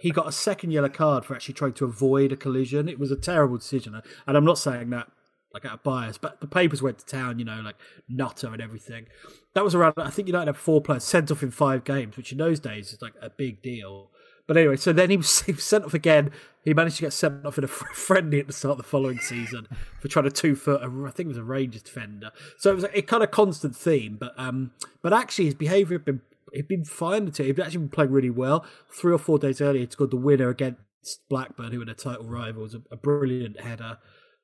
he 0.00 0.10
got 0.10 0.28
a 0.28 0.32
second 0.32 0.70
yellow 0.72 0.88
card 0.90 1.24
for 1.24 1.34
actually 1.34 1.54
trying 1.54 1.72
to 1.72 1.86
avoid 1.86 2.30
a 2.32 2.36
collision. 2.36 2.88
It 2.88 2.98
was 2.98 3.10
a 3.10 3.16
terrible 3.16 3.56
decision, 3.56 4.00
and 4.26 4.36
I'm 4.36 4.44
not 4.44 4.58
saying 4.58 4.90
that 4.90 5.08
like 5.52 5.64
out 5.64 5.74
of 5.74 5.82
bias, 5.82 6.18
but 6.18 6.40
the 6.40 6.46
papers 6.46 6.80
went 6.82 6.98
to 6.98 7.06
town, 7.06 7.38
you 7.38 7.44
know, 7.44 7.60
like 7.60 7.76
Nutter 8.08 8.52
and 8.52 8.62
everything. 8.62 9.06
That 9.54 9.64
was 9.64 9.74
around. 9.74 9.94
I 9.96 10.10
think 10.10 10.28
United 10.28 10.46
had 10.46 10.56
four 10.56 10.80
players 10.80 11.04
sent 11.04 11.30
off 11.30 11.42
in 11.42 11.50
five 11.50 11.84
games, 11.84 12.16
which 12.16 12.32
in 12.32 12.38
those 12.38 12.60
days 12.60 12.92
is 12.92 13.02
like 13.02 13.14
a 13.20 13.30
big 13.30 13.62
deal. 13.62 14.10
But 14.46 14.56
anyway, 14.56 14.76
so 14.76 14.92
then 14.92 15.10
he 15.10 15.16
was, 15.16 15.42
he 15.46 15.52
was 15.52 15.64
sent 15.64 15.84
off 15.84 15.94
again. 15.94 16.30
He 16.64 16.74
managed 16.74 16.96
to 16.96 17.02
get 17.02 17.12
sent 17.12 17.44
off 17.46 17.56
in 17.58 17.64
a 17.64 17.68
friendly 17.68 18.40
at 18.40 18.46
the 18.46 18.52
start 18.52 18.72
of 18.72 18.78
the 18.78 18.82
following 18.84 19.18
season 19.18 19.66
for 20.00 20.08
trying 20.08 20.24
to 20.24 20.30
two 20.30 20.54
foot. 20.56 20.82
a- 20.82 21.04
I 21.06 21.10
think 21.10 21.26
it 21.26 21.28
was 21.28 21.36
a 21.38 21.42
Rangers 21.44 21.82
defender. 21.82 22.30
So 22.58 22.70
it 22.70 22.74
was 22.74 22.84
a, 22.84 22.98
a 22.98 23.02
kind 23.02 23.22
of 23.22 23.30
constant 23.30 23.76
theme. 23.76 24.16
But 24.18 24.32
um, 24.36 24.72
but 25.02 25.12
actually 25.12 25.46
his 25.46 25.54
behaviour 25.54 25.98
had 25.98 26.04
been 26.04 26.20
he'd 26.52 26.68
been 26.68 26.84
fine 26.84 27.26
until 27.26 27.46
he'd 27.46 27.60
actually 27.60 27.78
been 27.78 27.88
playing 27.90 28.10
really 28.10 28.30
well. 28.30 28.64
Three 28.90 29.12
or 29.12 29.18
four 29.18 29.38
days 29.38 29.60
earlier, 29.60 29.84
he 29.84 29.90
scored 29.90 30.10
the 30.10 30.16
winner 30.16 30.48
against 30.48 30.80
Blackburn, 31.28 31.72
who 31.72 31.78
were 31.78 31.84
their 31.84 31.94
title 31.94 32.26
rivals. 32.26 32.74
A, 32.74 32.82
a 32.90 32.96
brilliant 32.96 33.60
header, 33.60 33.98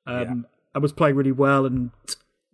um, 0.07 0.47
and 0.77 0.83
was 0.83 0.93
playing 0.93 1.17
really 1.17 1.33
well. 1.33 1.65
And 1.65 1.91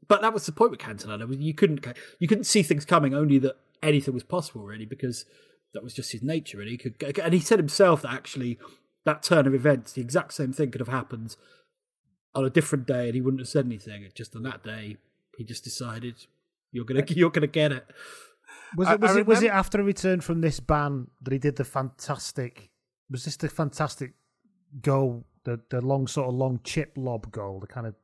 but 0.07 0.23
that 0.23 0.32
was 0.32 0.47
the 0.47 0.53
point 0.53 0.70
with 0.70 0.81
Cantona. 0.81 1.27
Was- 1.27 1.39
You 1.39 1.53
couldn't 1.53 1.85
you 2.20 2.28
couldn't 2.28 2.44
see 2.44 2.62
things 2.62 2.85
coming. 2.85 3.12
Only 3.12 3.39
that 3.40 3.57
anything 3.82 4.15
was 4.15 4.23
possible, 4.23 4.62
really, 4.62 4.86
because 4.86 5.24
that 5.74 5.82
was 5.82 5.93
just 5.93 6.12
his 6.12 6.23
nature. 6.23 6.61
And 6.61 6.70
he 6.70 6.78
could, 6.78 7.03
and 7.19 7.35
he 7.35 7.40
said 7.40 7.59
himself 7.59 8.03
that 8.03 8.12
actually 8.12 8.59
that 9.05 9.24
turn 9.24 9.49
of 9.49 9.55
events, 9.55 9.93
the 9.93 10.01
exact 10.01 10.32
same 10.35 10.53
thing 10.53 10.70
could 10.70 10.81
have 10.81 10.89
happened 10.89 11.35
on 12.35 12.44
a 12.44 12.51
different 12.51 12.86
day, 12.86 13.07
and 13.07 13.15
he 13.16 13.20
wouldn't 13.20 13.40
have 13.40 13.49
said 13.49 13.66
anything. 13.66 14.07
Just 14.15 14.36
on 14.36 14.44
that 14.44 14.62
day, 14.62 14.97
he 15.36 15.43
just 15.44 15.65
decided 15.65 16.15
you're 16.70 16.85
gonna 16.85 17.03
you're 17.09 17.31
gonna 17.31 17.49
get 17.49 17.73
it. 17.73 17.85
Was 18.77 18.89
it 18.89 19.01
was 19.01 19.16
I 19.16 19.19
it 19.20 19.27
was 19.27 19.43
it 19.43 19.51
after 19.51 19.78
he 19.78 19.85
returned 19.85 20.23
from 20.23 20.43
this 20.43 20.61
ban 20.61 21.09
that 21.23 21.32
he 21.32 21.39
did 21.40 21.57
the 21.57 21.65
fantastic? 21.65 22.70
Was 23.11 23.24
this 23.24 23.36
the 23.36 23.49
fantastic 23.49 24.12
goal? 24.81 25.24
The 25.44 25.59
the 25.70 25.81
long 25.81 26.07
sort 26.07 26.28
of 26.28 26.35
long 26.35 26.61
chip 26.62 26.93
lob 26.97 27.32
goal, 27.32 27.59
the 27.59 27.66
kind 27.66 27.86
of 27.86 27.94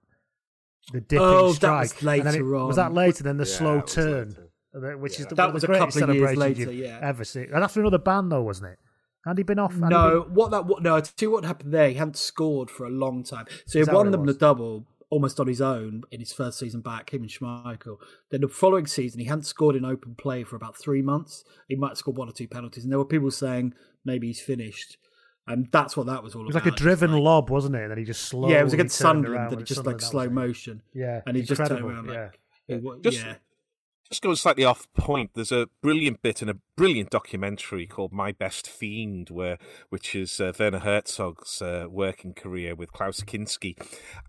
the 0.92 1.00
dipping 1.00 1.18
Oh, 1.24 1.48
that 1.52 1.54
strike. 1.56 1.80
was 1.80 1.92
And 1.92 2.02
later 2.34 2.54
it- 2.54 2.58
on. 2.60 2.66
Was 2.66 2.76
that 2.76 2.92
later? 2.92 3.22
Then 3.24 3.36
the 3.36 3.44
Yeah, 3.46 3.56
slow 3.56 3.80
turn, 3.80 4.36
later. 4.74 4.96
which 4.98 5.20
is 5.20 5.26
the, 5.26 5.34
That 5.34 5.46
one 5.46 5.54
was 5.54 5.62
the 5.62 5.66
a 5.72 5.76
greatest 5.78 5.98
couple 5.98 6.10
of 6.10 6.16
years 6.16 6.36
later, 6.36 6.60
you've 6.72 6.74
yeah. 6.74 6.98
ever 7.02 7.24
seen. 7.24 7.48
And 7.52 7.62
after 7.64 7.80
another 7.80 7.98
ban, 7.98 8.28
though, 8.28 8.42
wasn't 8.42 8.72
it? 8.72 8.78
Had 9.26 9.36
he 9.38 9.44
been 9.44 9.58
off? 9.58 9.72
had 9.72 9.90
No, 9.90 10.22
been- 10.22 10.34
what 10.34 10.50
that 10.52 10.66
what 10.66 10.82
no, 10.82 10.96
I 10.96 11.00
tell 11.00 11.12
you 11.20 11.30
what 11.32 11.44
happened 11.44 11.72
there. 11.74 11.88
He 11.90 11.94
hadn't 11.96 12.16
scored 12.16 12.70
for 12.70 12.86
a 12.86 12.90
long 12.90 13.22
time, 13.24 13.46
so 13.66 13.78
he 13.78 13.84
won 13.84 13.94
what 13.94 14.06
it 14.06 14.10
them 14.12 14.26
the 14.26 14.32
double 14.34 14.86
almost 15.10 15.40
on 15.40 15.46
his 15.46 15.60
own 15.60 16.02
in 16.10 16.20
his 16.20 16.32
first 16.32 16.58
season 16.58 16.80
back. 16.82 17.12
Him 17.12 17.22
and 17.22 17.30
Schmeichel. 17.30 17.96
Then 18.30 18.42
the 18.42 18.48
following 18.48 18.86
season, 18.86 19.20
he 19.20 19.26
hadn't 19.26 19.44
scored 19.44 19.74
in 19.74 19.84
open 19.84 20.14
play 20.14 20.44
for 20.44 20.54
about 20.56 20.76
three 20.76 21.02
months. 21.02 21.44
He 21.66 21.76
might 21.76 21.88
have 21.90 21.98
scored 21.98 22.16
one 22.16 22.28
or 22.28 22.32
two 22.32 22.46
penalties, 22.48 22.84
and 22.84 22.92
there 22.92 22.98
were 22.98 23.04
people 23.06 23.30
saying 23.30 23.74
maybe 24.04 24.26
he's 24.28 24.40
finished, 24.40 24.96
and 25.48 25.68
that's 25.72 25.96
what 25.96 26.06
that 26.06 26.22
was 26.22 26.34
all 26.34 26.42
about. 26.42 26.50
It 26.50 26.54
was 26.54 26.56
about. 26.56 26.64
like 26.66 26.74
a 26.74 26.76
driven 26.76 27.12
like- 27.12 27.22
lob, 27.22 27.50
wasn't 27.50 27.74
it? 27.76 27.82
And 27.82 27.90
then 27.90 27.98
he 27.98 28.04
just 28.04 28.22
slowly 28.22 28.52
yeah, 28.52 28.60
it 28.60 28.64
was 28.64 28.72
against 28.74 28.98
turned 28.98 29.08
Sunderland, 29.24 29.36
around 29.36 29.52
and 29.52 29.62
it 29.62 29.64
just 29.64 29.84
like 29.86 30.00
slow 30.00 30.28
motion. 30.28 30.82
Yeah, 30.94 31.22
and 31.26 31.36
he 31.36 31.42
just 31.42 31.58
turned 31.58 31.70
incredible, 31.70 31.90
around 31.90 32.08
yeah. 32.08 32.20
like, 32.22 32.40
it 32.68 32.82
wa- 32.82 32.96
Just- 33.02 33.18
yeah. 33.18 33.34
Just 34.10 34.22
going 34.22 34.36
slightly 34.36 34.64
off 34.64 34.90
point. 34.94 35.32
There's 35.34 35.52
a 35.52 35.68
brilliant 35.82 36.22
bit 36.22 36.40
in 36.40 36.48
a 36.48 36.54
brilliant 36.78 37.10
documentary 37.10 37.86
called 37.86 38.10
"My 38.10 38.32
Best 38.32 38.66
Fiend," 38.66 39.28
where 39.28 39.58
which 39.90 40.14
is 40.14 40.40
uh, 40.40 40.52
Werner 40.58 40.78
Herzog's 40.78 41.60
uh, 41.60 41.88
working 41.90 42.32
career 42.32 42.74
with 42.74 42.90
Klaus 42.90 43.20
Kinski, 43.20 43.76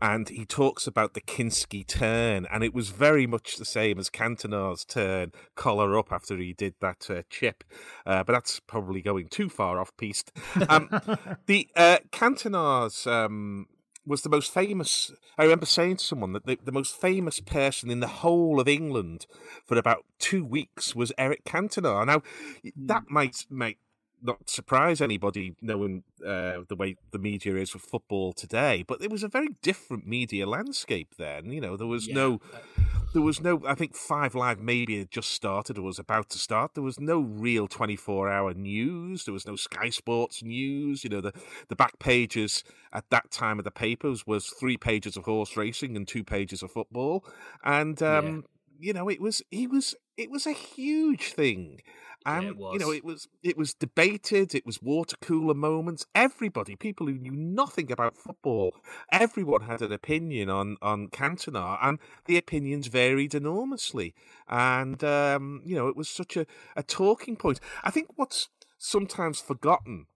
and 0.01 0.27
he 0.27 0.43
talks 0.43 0.85
about 0.85 1.13
the 1.13 1.21
Kinski 1.21 1.87
turn, 1.87 2.45
and 2.51 2.61
it 2.61 2.73
was 2.73 2.89
very 2.89 3.25
much 3.25 3.55
the 3.55 3.63
same 3.63 3.97
as 3.99 4.09
Cantona's 4.09 4.83
turn, 4.83 5.31
collar 5.55 5.97
up 5.97 6.11
after 6.11 6.35
he 6.35 6.51
did 6.51 6.73
that 6.81 7.09
uh, 7.09 7.21
chip, 7.29 7.63
uh, 8.05 8.21
but 8.25 8.33
that's 8.33 8.59
probably 8.59 9.01
going 9.01 9.29
too 9.29 9.47
far 9.47 9.79
off 9.79 9.95
piste. 9.95 10.33
Um, 10.67 10.89
the 11.45 11.69
uh. 11.77 11.99
Um, 13.05 13.67
was 14.09 14.23
the 14.23 14.29
most 14.29 14.51
famous. 14.51 15.11
I 15.37 15.43
remember 15.43 15.65
saying 15.67 15.97
to 15.97 16.03
someone 16.03 16.33
that 16.33 16.45
the, 16.45 16.57
the 16.63 16.71
most 16.71 16.99
famous 16.99 17.39
person 17.39 17.91
in 17.91 17.99
the 17.99 18.07
whole 18.07 18.59
of 18.59 18.67
England 18.67 19.27
for 19.65 19.77
about 19.77 20.03
two 20.17 20.43
weeks 20.43 20.95
was 20.95 21.13
Eric 21.17 21.45
Cantona. 21.45 22.05
Now, 22.05 22.23
that 22.75 23.03
might 23.09 23.45
might 23.49 23.77
not 24.21 24.49
surprise 24.49 24.99
anybody 24.99 25.55
knowing 25.61 26.03
uh, 26.25 26.61
the 26.67 26.75
way 26.75 26.95
the 27.11 27.19
media 27.19 27.55
is 27.55 27.69
for 27.69 27.79
football 27.79 28.33
today, 28.33 28.83
but 28.85 29.01
it 29.01 29.09
was 29.11 29.23
a 29.23 29.29
very 29.29 29.49
different 29.61 30.05
media 30.05 30.45
landscape 30.45 31.15
then. 31.17 31.51
You 31.51 31.61
know, 31.61 31.77
there 31.77 31.87
was 31.87 32.07
Yeah. 32.07 32.15
no. 32.15 32.41
There 33.11 33.23
was 33.23 33.41
no, 33.41 33.61
I 33.65 33.73
think 33.73 33.95
Five 33.95 34.35
Live 34.35 34.59
maybe 34.59 34.99
had 34.99 35.09
just 35.09 35.31
started 35.31 35.79
or 35.79 35.81
was 35.81 35.97
about 35.97 36.29
to 36.29 36.37
start. 36.37 36.75
There 36.75 36.83
was 36.83 36.99
no 36.99 37.19
real 37.19 37.67
24 37.67 38.29
hour 38.29 38.53
news. 38.53 39.25
There 39.25 39.33
was 39.33 39.47
no 39.47 39.55
Sky 39.55 39.89
Sports 39.89 40.43
news. 40.43 41.03
You 41.03 41.09
know, 41.09 41.21
the, 41.21 41.33
the 41.69 41.75
back 41.75 41.97
pages 41.97 42.63
at 42.93 43.09
that 43.09 43.31
time 43.31 43.57
of 43.57 43.65
the 43.65 43.71
papers 43.71 44.27
was 44.27 44.49
three 44.49 44.77
pages 44.77 45.17
of 45.17 45.25
horse 45.25 45.57
racing 45.57 45.95
and 45.95 46.07
two 46.07 46.23
pages 46.23 46.61
of 46.61 46.71
football. 46.71 47.25
And, 47.63 48.01
um, 48.03 48.45
you 48.79 48.93
know, 48.93 49.09
it 49.09 49.21
was 49.21 49.41
he 49.51 49.67
was 49.67 49.95
it 50.17 50.31
was 50.31 50.45
a 50.45 50.53
huge 50.53 51.33
thing. 51.33 51.81
And 52.25 52.47
it 52.47 52.55
you 52.57 52.79
know, 52.79 52.91
it 52.91 53.05
was 53.05 53.27
it 53.43 53.57
was 53.57 53.73
debated. 53.73 54.53
It 54.53 54.65
was 54.65 54.81
water 54.81 55.15
cooler 55.21 55.53
moments. 55.53 56.05
Everybody, 56.13 56.75
people 56.75 57.07
who 57.07 57.17
knew 57.17 57.31
nothing 57.31 57.91
about 57.91 58.17
football, 58.17 58.75
everyone 59.11 59.61
had 59.61 59.81
an 59.81 59.93
opinion 59.93 60.49
on 60.49 60.75
on 60.81 61.07
Cantona, 61.07 61.77
and 61.81 61.97
the 62.25 62.37
opinions 62.37 62.87
varied 62.87 63.33
enormously. 63.33 64.13
And 64.49 65.01
um, 65.03 65.61
you 65.63 65.75
know, 65.75 65.87
it 65.87 65.95
was 65.95 66.09
such 66.09 66.35
a, 66.35 66.45
a 66.75 66.83
talking 66.83 67.37
point. 67.37 67.61
I 67.83 67.89
think 67.91 68.09
what's 68.15 68.49
sometimes 68.77 69.39
forgotten 69.39 70.07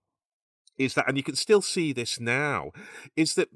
is 0.76 0.94
that, 0.94 1.08
and 1.08 1.16
you 1.16 1.22
can 1.22 1.36
still 1.36 1.62
see 1.62 1.92
this 1.92 2.20
now, 2.20 2.72
is 3.16 3.34
that 3.34 3.48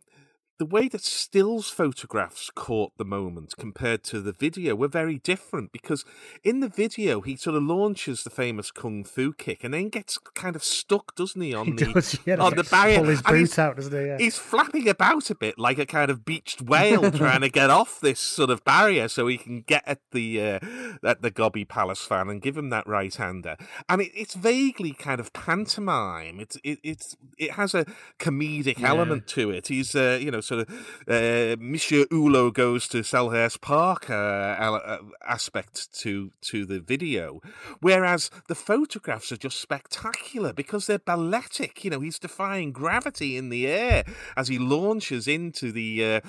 the 0.58 0.66
way 0.66 0.88
that 0.88 1.02
stills 1.04 1.70
photographs 1.70 2.50
caught 2.54 2.92
the 2.98 3.04
moment 3.04 3.54
compared 3.56 4.02
to 4.04 4.20
the 4.20 4.32
video 4.32 4.74
were 4.74 4.88
very 4.88 5.18
different 5.18 5.70
because 5.72 6.04
in 6.42 6.58
the 6.60 6.68
video 6.68 7.20
he 7.20 7.36
sort 7.36 7.54
of 7.56 7.62
launches 7.62 8.24
the 8.24 8.30
famous 8.30 8.70
kung 8.72 9.04
fu 9.04 9.32
kick 9.32 9.62
and 9.62 9.72
then 9.72 9.88
gets 9.88 10.18
kind 10.18 10.56
of 10.56 10.64
stuck, 10.64 11.14
doesn't 11.14 11.40
he, 11.40 11.54
on 11.54 11.66
He 11.66 11.72
the 11.72 11.92
does, 11.92 12.18
yeah, 12.26 12.36
on 12.36 12.56
the 12.56 12.64
barrier? 12.64 12.96
pull 12.98 13.06
his 13.08 13.22
boot 13.22 13.58
out, 13.58 13.76
doesn't 13.76 13.92
he? 13.92 14.06
Yeah. 14.06 14.18
He's 14.18 14.36
flapping 14.36 14.88
about 14.88 15.30
a 15.30 15.34
bit 15.36 15.58
like 15.58 15.78
a 15.78 15.86
kind 15.86 16.10
of 16.10 16.24
beached 16.24 16.60
whale 16.62 17.10
trying 17.12 17.42
to 17.42 17.48
get 17.48 17.70
off 17.70 18.00
this 18.00 18.18
sort 18.18 18.50
of 18.50 18.64
barrier 18.64 19.06
so 19.08 19.28
he 19.28 19.38
can 19.38 19.60
get 19.62 19.84
at 19.86 20.00
the 20.10 20.42
uh, 20.42 20.58
at 21.04 21.22
the 21.22 21.30
Gobby 21.30 21.64
Palace 21.64 22.02
fan 22.04 22.28
and 22.28 22.42
give 22.42 22.56
him 22.56 22.70
that 22.70 22.86
right 22.86 23.14
hander. 23.14 23.56
And 23.88 24.00
it, 24.02 24.10
it's 24.14 24.34
vaguely 24.34 24.92
kind 24.92 25.20
of 25.20 25.32
pantomime. 25.32 26.40
It's 26.40 26.56
it, 26.64 26.78
it's 26.82 27.16
it 27.38 27.52
has 27.52 27.74
a 27.74 27.84
comedic 28.18 28.78
Yeah. 28.80 28.88
element 28.88 29.26
to 29.28 29.50
it. 29.50 29.68
He's 29.68 29.94
uh, 29.94 30.18
you 30.20 30.30
know 30.32 30.40
sort 30.48 30.68
of 30.68 30.74
uh, 31.06 31.56
Monsieur 31.60 32.04
Hulot 32.06 32.54
goes 32.54 32.88
to 32.88 32.98
Selhurst 32.98 33.60
Park 33.60 34.08
uh, 34.10 34.14
uh, 34.14 34.98
aspect 35.26 35.92
to 36.00 36.32
to 36.42 36.64
the 36.64 36.80
video, 36.80 37.40
whereas 37.80 38.30
the 38.48 38.54
photographs 38.54 39.30
are 39.30 39.36
just 39.36 39.60
spectacular 39.60 40.52
because 40.52 40.86
they're 40.86 40.98
balletic. 40.98 41.84
You 41.84 41.90
know, 41.90 42.00
he's 42.00 42.18
defying 42.18 42.72
gravity 42.72 43.36
in 43.36 43.50
the 43.50 43.66
air 43.66 44.04
as 44.36 44.48
he 44.48 44.58
launches 44.58 45.28
into 45.28 45.70
the. 45.70 46.22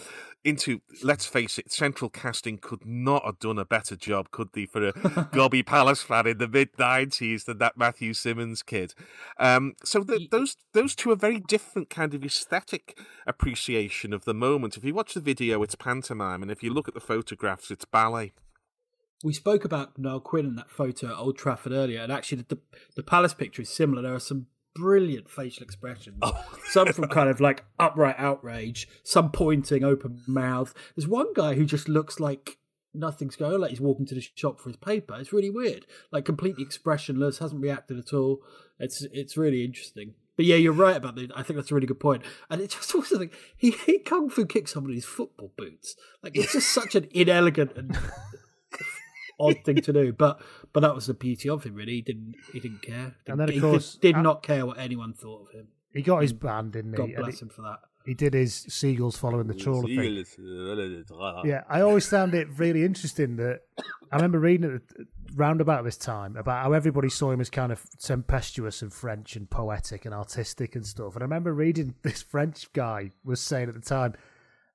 Into 0.43 0.81
let's 1.03 1.25
face 1.25 1.59
it, 1.59 1.69
central 1.71 2.09
casting 2.09 2.57
could 2.57 2.85
not 2.85 3.25
have 3.25 3.39
done 3.39 3.59
a 3.59 3.65
better 3.65 3.97
job, 3.97 4.31
could 4.31 4.49
they, 4.53 4.65
for 4.65 4.87
a 4.87 5.29
Gobby 5.33 5.63
Palace 5.63 6.01
fan 6.01 6.27
in 6.27 6.37
the 6.37 6.47
mid 6.47 6.69
nineties 6.79 7.43
than 7.43 7.57
that 7.57 7.77
Matthew 7.77 8.13
Simmons 8.13 8.63
kid. 8.63 8.93
Um, 9.37 9.75
so 9.83 10.03
th 10.03 10.29
those 10.29 10.55
those 10.73 10.95
two 10.95 11.11
are 11.11 11.17
very 11.17 11.41
different 11.41 11.89
kind 11.89 12.13
of 12.13 12.23
aesthetic 12.23 12.97
appreciation 13.27 14.13
of 14.13 14.23
the 14.23 14.33
moment. 14.33 14.77
If 14.77 14.85
you 14.85 14.93
watch 14.93 15.13
the 15.13 15.19
video, 15.19 15.61
it's 15.61 15.75
pantomime, 15.75 16.41
and 16.41 16.49
if 16.51 16.63
you 16.63 16.73
look 16.73 16.87
at 16.87 16.93
the 16.93 17.01
photographs, 17.01 17.69
it's 17.69 17.85
ballet. 17.85 18.31
We 19.21 19.33
spoke 19.33 19.65
about 19.65 19.97
Niall 19.97 20.21
Quinn 20.21 20.45
in 20.45 20.55
that 20.55 20.71
photo 20.71 21.07
at 21.07 21.17
Old 21.17 21.37
Trafford 21.37 21.73
earlier, 21.73 21.99
and 21.99 22.13
actually 22.13 22.43
the 22.47 22.59
the 22.95 23.03
Palace 23.03 23.33
picture 23.33 23.61
is 23.61 23.69
similar. 23.69 24.01
There 24.01 24.15
are 24.15 24.19
some 24.19 24.47
brilliant 24.79 25.29
facial 25.29 25.63
expressions. 25.63 26.19
Oh. 26.21 26.45
Some 26.69 26.91
from 26.93 27.07
kind 27.09 27.29
of 27.29 27.39
like 27.39 27.65
upright 27.79 28.15
outrage, 28.17 28.87
some 29.03 29.31
pointing, 29.31 29.83
open 29.83 30.21
mouth. 30.27 30.73
There's 30.95 31.07
one 31.07 31.33
guy 31.33 31.55
who 31.55 31.65
just 31.65 31.89
looks 31.89 32.19
like 32.19 32.57
nothing's 32.93 33.35
going 33.35 33.53
on, 33.53 33.61
like 33.61 33.71
he's 33.71 33.81
walking 33.81 34.05
to 34.07 34.15
the 34.15 34.21
shop 34.21 34.59
for 34.59 34.69
his 34.69 34.77
paper. 34.77 35.15
It's 35.19 35.33
really 35.33 35.49
weird, 35.49 35.85
like 36.11 36.25
completely 36.25 36.63
expressionless, 36.63 37.39
hasn't 37.39 37.61
reacted 37.61 37.99
at 37.99 38.13
all. 38.13 38.41
It's 38.79 39.05
it's 39.11 39.37
really 39.37 39.63
interesting. 39.63 40.13
But 40.35 40.45
yeah, 40.45 40.55
you're 40.55 40.71
right 40.71 40.95
about 40.95 41.15
the. 41.15 41.29
I 41.35 41.43
think 41.43 41.57
that's 41.57 41.71
a 41.71 41.75
really 41.75 41.87
good 41.87 41.99
point. 41.99 42.23
And 42.49 42.61
it 42.61 42.69
just 42.71 42.95
also 42.95 43.19
like 43.19 43.33
he 43.57 43.71
he 43.71 43.99
kung 43.99 44.29
fu 44.29 44.45
kicks 44.45 44.73
someone 44.73 44.91
in 44.91 44.95
his 44.95 45.05
football 45.05 45.51
boots. 45.57 45.95
Like 46.23 46.37
it's 46.37 46.53
just 46.53 46.69
such 46.69 46.95
an 46.95 47.07
inelegant 47.11 47.73
and 47.75 47.97
odd 49.39 49.57
thing 49.63 49.77
to 49.77 49.93
do. 49.93 50.13
But 50.13 50.41
but 50.73 50.81
that 50.81 50.95
was 50.95 51.07
the 51.07 51.13
beauty 51.13 51.49
of 51.49 51.63
him. 51.63 51.75
Really, 51.75 51.93
he 51.95 52.01
didn't 52.01 52.35
he 52.53 52.59
didn't 52.59 52.81
care. 52.81 53.15
And 53.27 53.39
then, 53.39 53.49
of 53.49 53.55
He 53.55 53.61
course, 53.61 53.93
did, 53.95 54.13
did 54.13 54.15
uh, 54.15 54.21
not 54.21 54.43
care 54.43 54.65
what 54.65 54.77
anyone 54.77 55.13
thought 55.13 55.47
of 55.47 55.51
him. 55.53 55.67
He 55.93 56.01
got 56.01 56.21
his 56.21 56.33
band, 56.33 56.73
didn't 56.73 56.91
he? 56.93 56.97
God 56.97 57.15
bless 57.15 57.39
he, 57.39 57.45
him 57.45 57.49
for 57.49 57.61
that. 57.63 57.79
he 58.05 58.13
did 58.13 58.33
his 58.33 58.53
seagulls 58.69 59.17
following 59.17 59.47
the 59.47 59.55
trawler 59.55 59.87
thing. 59.87 60.23
Yeah, 61.45 61.63
I 61.69 61.81
always 61.81 62.07
found 62.07 62.33
it 62.33 62.47
really 62.57 62.83
interesting 62.83 63.37
that 63.37 63.61
I 64.11 64.15
remember 64.15 64.39
reading 64.39 64.75
it 64.75 65.07
round 65.35 65.61
about 65.61 65.83
this 65.83 65.97
time 65.97 66.35
about 66.37 66.63
how 66.63 66.73
everybody 66.73 67.09
saw 67.09 67.31
him 67.31 67.39
as 67.39 67.49
kind 67.49 67.71
of 67.71 67.83
tempestuous 67.99 68.81
and 68.81 68.91
French 68.91 69.35
and 69.35 69.49
poetic 69.49 70.05
and 70.05 70.13
artistic 70.13 70.75
and 70.75 70.85
stuff. 70.85 71.15
And 71.15 71.21
I 71.23 71.25
remember 71.25 71.53
reading 71.53 71.95
this 72.03 72.21
French 72.21 72.71
guy 72.73 73.11
was 73.23 73.41
saying 73.41 73.69
at 73.69 73.75
the 73.75 73.81
time 73.81 74.13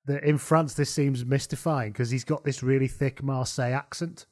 that 0.07 0.23
in 0.25 0.39
France 0.39 0.75
this 0.75 0.91
seems 0.91 1.25
mystifying 1.25 1.93
because 1.93 2.11
he's 2.11 2.25
got 2.25 2.45
this 2.45 2.63
really 2.63 2.89
thick 2.89 3.23
Marseille 3.23 3.73
accent. 3.73 4.27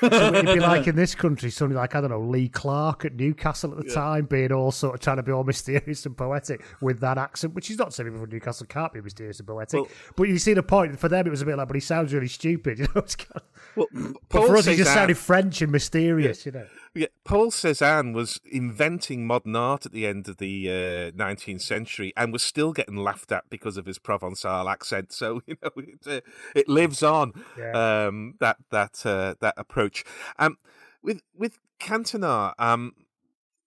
So 0.00 0.06
it'd 0.06 0.46
be 0.46 0.60
like 0.60 0.86
in 0.86 0.94
this 0.96 1.14
country, 1.14 1.50
somebody 1.50 1.76
like 1.76 1.94
I 1.94 2.00
don't 2.00 2.10
know 2.10 2.20
Lee 2.20 2.48
Clark 2.48 3.04
at 3.04 3.14
Newcastle 3.14 3.72
at 3.72 3.84
the 3.84 3.92
time, 3.92 4.26
being 4.26 4.52
all 4.52 4.70
sort 4.70 4.94
of 4.94 5.00
trying 5.00 5.16
to 5.16 5.22
be 5.22 5.32
all 5.32 5.44
mysterious 5.44 6.06
and 6.06 6.16
poetic 6.16 6.62
with 6.80 7.00
that 7.00 7.18
accent, 7.18 7.54
which 7.54 7.66
he's 7.68 7.78
not 7.78 7.92
saying 7.92 8.08
people 8.08 8.20
from 8.20 8.30
Newcastle 8.30 8.66
can't 8.68 8.92
be 8.92 9.00
mysterious 9.00 9.38
and 9.40 9.48
poetic. 9.48 9.80
Well- 9.80 9.88
but 10.16 10.28
you 10.28 10.38
see 10.38 10.54
the 10.54 10.62
point 10.62 10.98
for 10.98 11.08
them, 11.08 11.26
it 11.26 11.30
was 11.30 11.42
a 11.42 11.46
bit 11.46 11.56
like, 11.56 11.68
but 11.68 11.74
he 11.74 11.80
sounds 11.80 12.14
really 12.14 12.28
stupid, 12.28 12.78
you 12.78 12.86
know. 12.94 13.02
Kind 13.02 13.26
of, 13.34 13.42
Well, 13.76 13.86
but 14.28 14.46
for 14.46 14.56
us, 14.56 14.66
he 14.66 14.76
just 14.76 14.92
sounded 14.94 15.18
French 15.18 15.62
and 15.62 15.72
mysterious, 15.72 16.46
you 16.46 16.52
know. 16.52 16.66
Yeah, 16.98 17.06
Paul 17.22 17.52
Cézanne 17.52 18.12
was 18.12 18.40
inventing 18.50 19.24
modern 19.24 19.54
art 19.54 19.86
at 19.86 19.92
the 19.92 20.04
end 20.04 20.28
of 20.28 20.38
the 20.38 20.68
uh, 20.68 21.10
19th 21.16 21.60
century 21.62 22.12
and 22.16 22.32
was 22.32 22.42
still 22.42 22.72
getting 22.72 22.96
laughed 22.96 23.30
at 23.30 23.48
because 23.48 23.76
of 23.76 23.86
his 23.86 24.00
Provençal 24.00 24.68
accent. 24.68 25.12
So 25.12 25.40
you 25.46 25.56
know, 25.62 25.70
it, 25.76 26.06
uh, 26.06 26.20
it 26.56 26.68
lives 26.68 27.02
on 27.04 27.32
Yeah. 27.56 28.06
um, 28.06 28.34
that 28.40 28.56
that 28.70 29.06
uh, 29.06 29.34
that 29.40 29.54
approach. 29.56 30.04
Um, 30.40 30.58
with 31.00 31.22
with 31.36 31.58
Cantona, 31.78 32.54
um, 32.58 32.94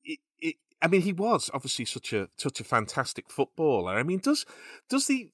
it, 0.03 0.20
it, 0.41 0.56
I 0.82 0.88
mean, 0.88 1.02
he 1.02 1.14
was 1.14 1.49
obviously 1.53 1.86
such 1.86 2.12
a 2.12 2.28
such 2.36 2.60
a 2.60 2.66
fantastic 2.66 3.30
footballer. 3.32 3.94
I 3.98 4.03
mean, 4.03 4.20
does 4.20 4.45
does 4.90 5.08
the 5.08 5.32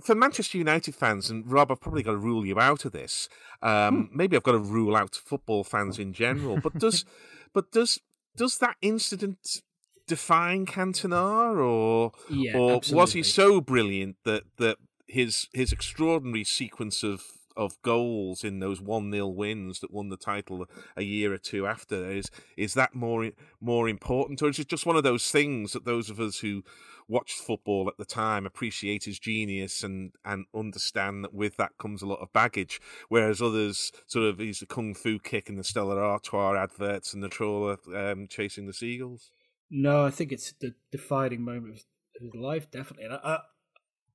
for 0.00 0.14
Manchester 0.14 0.58
United 0.58 0.94
fans, 0.94 1.30
and 1.30 1.50
Rob, 1.50 1.70
I've 1.70 1.80
probably 1.80 2.02
got 2.02 2.12
to 2.12 2.18
rule 2.18 2.46
you 2.46 2.58
out 2.58 2.84
of 2.84 2.92
this. 2.92 3.28
Um, 3.60 4.10
Maybe 4.12 4.36
I've 4.36 4.42
got 4.42 4.52
to 4.52 4.58
rule 4.58 4.96
out 4.96 5.14
football 5.14 5.64
fans 5.64 5.98
in 5.98 6.12
general. 6.12 6.58
But 6.60 6.78
does, 6.78 7.04
but 7.52 7.70
does 7.72 8.00
does 8.36 8.58
that 8.58 8.76
incident 8.80 9.62
define 10.06 10.66
Cantona, 10.66 11.56
or 11.56 12.12
Yeah, 12.30 12.56
or 12.56 12.80
was 12.90 13.12
he 13.12 13.22
so 13.22 13.60
brilliant 13.60 14.16
that 14.24 14.44
that 14.58 14.78
his 15.06 15.48
his 15.52 15.72
extraordinary 15.72 16.44
sequence 16.44 17.02
of 17.02 17.22
of 17.54 17.80
goals 17.82 18.44
in 18.44 18.60
those 18.60 18.80
one 18.80 19.12
0 19.12 19.26
wins 19.28 19.80
that 19.80 19.92
won 19.92 20.08
the 20.08 20.16
title 20.16 20.66
a 20.96 21.02
year 21.02 21.34
or 21.34 21.38
two 21.38 21.66
after 21.66 22.10
is 22.10 22.30
is 22.56 22.72
that 22.74 22.94
more 22.94 23.30
more 23.60 23.88
important, 23.88 24.40
or 24.42 24.48
is 24.48 24.58
it 24.58 24.68
just 24.68 24.86
one 24.86 24.96
of 24.96 25.02
those 25.02 25.30
things 25.30 25.72
that 25.72 25.84
those 25.84 26.08
of 26.08 26.18
us 26.18 26.38
who 26.38 26.64
watched 27.12 27.38
football 27.38 27.88
at 27.88 27.98
the 27.98 28.04
time 28.04 28.46
appreciate 28.46 29.04
his 29.04 29.18
genius 29.18 29.82
and 29.82 30.12
and 30.24 30.46
understand 30.54 31.22
that 31.22 31.34
with 31.34 31.56
that 31.58 31.76
comes 31.78 32.02
a 32.02 32.06
lot 32.06 32.20
of 32.20 32.32
baggage, 32.32 32.80
whereas 33.08 33.42
others 33.42 33.92
sort 34.06 34.26
of 34.26 34.38
he's 34.38 34.60
the 34.60 34.66
kung 34.66 34.94
fu 34.94 35.18
kick 35.18 35.48
and 35.48 35.58
the 35.58 35.64
Stella 35.64 35.96
Artois 35.96 36.56
adverts 36.56 37.12
and 37.12 37.22
the 37.22 37.28
trawler 37.28 37.76
um, 37.94 38.26
chasing 38.28 38.66
the 38.66 38.72
seagulls. 38.72 39.30
No, 39.70 40.04
I 40.04 40.10
think 40.10 40.32
it's 40.32 40.52
the 40.60 40.74
defining 40.90 41.42
moment 41.42 41.74
of 41.74 41.82
his 42.20 42.34
life, 42.34 42.70
definitely. 42.70 43.04
And 43.04 43.14
I, 43.14 43.38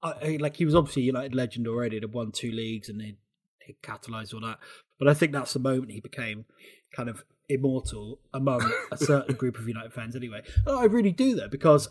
I, 0.03 0.11
I, 0.11 0.37
like 0.39 0.55
he 0.55 0.65
was 0.65 0.75
obviously 0.75 1.03
a 1.03 1.05
United 1.05 1.33
legend 1.33 1.67
already. 1.67 1.95
He'd 1.95 2.13
won 2.13 2.31
two 2.31 2.51
leagues 2.51 2.89
and 2.89 3.01
he 3.01 3.17
he 3.65 3.75
catalysed 3.83 4.33
all 4.33 4.41
that. 4.41 4.59
But 4.97 5.07
I 5.07 5.13
think 5.13 5.31
that's 5.31 5.53
the 5.53 5.59
moment 5.59 5.91
he 5.91 5.99
became 5.99 6.45
kind 6.91 7.09
of 7.09 7.23
immortal 7.49 8.19
among 8.33 8.71
a 8.91 8.97
certain 8.97 9.35
group 9.41 9.57
of 9.57 9.67
United 9.67 9.93
fans. 9.93 10.15
Anyway, 10.15 10.41
and 10.65 10.77
I 10.77 10.85
really 10.85 11.11
do 11.11 11.35
that 11.35 11.51
because 11.51 11.89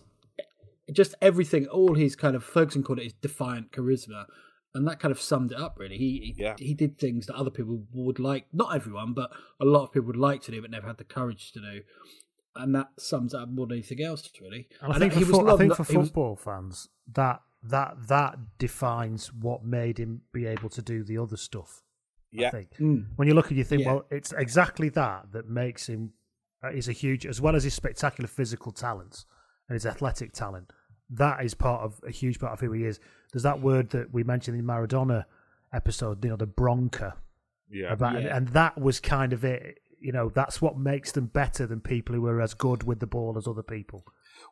just 0.93 1.15
everything, 1.21 1.67
all 1.67 1.95
his 1.95 2.15
kind 2.17 2.37
of 2.37 2.45
Ferguson 2.45 2.83
called 2.83 2.99
it 2.99 3.05
his 3.05 3.13
defiant 3.15 3.73
charisma. 3.73 4.27
And 4.75 4.87
that 4.87 5.01
kind 5.01 5.11
of 5.11 5.21
summed 5.21 5.53
it 5.53 5.59
up, 5.59 5.77
really. 5.79 5.97
He 5.97 6.35
he, 6.37 6.43
Yeah. 6.43 6.55
he 6.59 6.75
did 6.75 6.99
things 6.99 7.27
that 7.27 7.35
other 7.37 7.51
people 7.51 7.85
would 7.95 8.19
like, 8.19 8.47
not 8.53 8.75
everyone, 8.75 9.15
but 9.15 9.31
a 9.59 9.65
lot 9.65 9.85
of 9.85 9.93
people 9.93 10.09
would 10.09 10.17
like 10.17 10.43
to 10.43 10.51
do, 10.51 10.61
but 10.61 10.71
never 10.71 10.87
had 10.87 10.99
the 10.99 11.05
courage 11.05 11.51
to 11.53 11.61
do. 11.61 11.81
And 12.55 12.75
that 12.75 12.89
sums 12.99 13.33
up 13.35 13.49
more 13.49 13.67
than 13.67 13.79
anything 13.79 14.03
else, 14.03 14.31
really. 14.41 14.69
And 14.83 14.93
I 14.93 14.99
think, 14.99 15.13
for, 15.15 15.19
he 15.19 15.25
was 15.25 15.33
fo- 15.37 15.41
I 15.41 15.51
loved- 15.51 15.61
think 15.61 15.75
for 15.77 15.85
he 15.85 15.97
was- 15.97 16.09
football 16.09 16.37
fans, 16.37 16.89
that 17.15 17.41
that 17.63 18.07
that 18.09 18.39
defines 18.59 19.33
what 19.33 19.65
made 19.65 19.99
him 19.99 20.23
be 20.33 20.47
able 20.47 20.69
to 20.69 20.83
do 20.83 21.03
the 21.03 21.19
other 21.19 21.37
stuff. 21.37 21.83
Yeah. 22.31 22.49
I 22.49 22.51
think 22.51 22.75
Mm. 22.79 23.07
when 23.17 23.27
you 23.29 23.35
look 23.35 23.49
and 23.49 23.57
you 23.59 23.65
think, 23.65 23.83
Yeah. 23.83 23.95
well, 23.95 24.07
it's 24.11 24.33
exactly 24.33 24.89
that 24.91 25.33
that 25.33 25.49
makes 25.49 25.89
him. 25.89 26.13
Uh, 26.63 26.71
he's 26.73 26.89
a 26.89 26.93
huge, 26.93 27.25
as 27.27 27.41
well 27.41 27.57
as 27.57 27.65
his 27.65 27.75
spectacular 27.75 28.29
physical 28.29 28.73
talents 28.73 29.25
and 29.69 29.75
his 29.75 29.87
athletic 29.87 30.33
talent. 30.33 30.71
That 31.11 31.45
is 31.45 31.55
part 31.55 31.83
of 31.83 32.01
a 32.07 32.11
huge 32.11 32.39
part 32.41 32.53
of 32.53 32.61
who 32.61 32.73
he 32.73 32.85
is. 32.85 32.99
There's 33.33 33.43
that 33.45 33.61
word 33.61 33.91
that 33.91 34.13
we 34.13 34.25
mentioned 34.25 34.59
in 34.59 34.67
the 34.67 34.73
Maradona 34.73 35.25
episode, 35.73 36.23
you 36.25 36.31
know, 36.31 36.37
the 36.37 36.47
bronca. 36.47 37.15
Yeah, 37.71 37.93
about, 37.93 38.17
and, 38.17 38.25
Yeah. 38.25 38.37
and 38.37 38.49
that 38.49 38.79
was 38.81 39.01
kind 39.01 39.33
of 39.33 39.45
it. 39.45 39.79
You 40.01 40.13
know, 40.13 40.29
that's 40.29 40.61
what 40.63 40.79
makes 40.79 41.13
them 41.13 41.27
better 41.27 41.67
than 41.67 41.81
people 41.81 42.15
who 42.15 42.27
are 42.27 42.41
as 42.41 42.55
good 42.55 42.83
with 42.85 43.01
the 43.01 43.07
ball 43.07 43.37
as 43.37 43.47
other 43.49 43.63
people. 43.63 44.05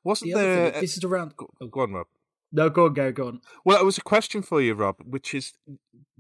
wasn't 0.03 0.33
The 0.33 0.39
there? 0.41 0.71
thing, 0.73 0.81
this 0.81 0.97
is 0.97 1.05
around. 1.05 1.37
go, 1.37 1.49
go 1.71 1.81
on, 1.81 1.93
Rob. 1.93 2.07
No, 2.53 2.71
go 2.71 2.87
on, 2.87 2.95
go, 2.95 3.11
go 3.13 3.27
on. 3.29 3.41
Well, 3.65 3.81
it 3.81 3.85
was 3.85 3.99
a 3.99 4.03
question 4.03 4.43
for 4.43 4.61
you, 4.63 4.75
Rob, 4.75 4.97
which 5.05 5.35
is 5.35 5.53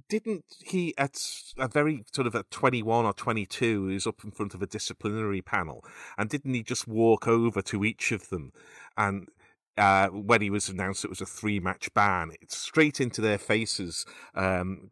didn't 0.08 0.44
he 0.64 0.94
at 0.98 1.16
a 1.58 1.66
very 1.68 2.04
sort 2.12 2.26
of 2.26 2.34
at 2.34 2.50
21 2.50 3.06
or 3.06 3.14
22 3.14 3.86
he 3.88 3.94
was 3.94 4.06
up 4.06 4.22
in 4.22 4.30
front 4.30 4.52
of 4.52 4.60
a 4.60 4.66
disciplinary 4.66 5.40
panel 5.40 5.82
and 6.18 6.28
didn't 6.28 6.52
he 6.52 6.62
just 6.62 6.86
walk 6.86 7.26
over 7.26 7.62
to 7.62 7.84
each 7.86 8.12
of 8.12 8.28
them 8.28 8.52
and 8.96 9.28
uh, 9.76 10.08
when 10.08 10.40
he 10.40 10.50
was 10.50 10.68
announced 10.68 11.04
it 11.04 11.10
was 11.10 11.20
a 11.20 11.26
three 11.26 11.58
match 11.58 11.92
ban 11.94 12.30
it's 12.40 12.56
straight 12.56 13.00
into 13.00 13.20
their 13.20 13.38
faces 13.38 14.04
um, 14.34 14.90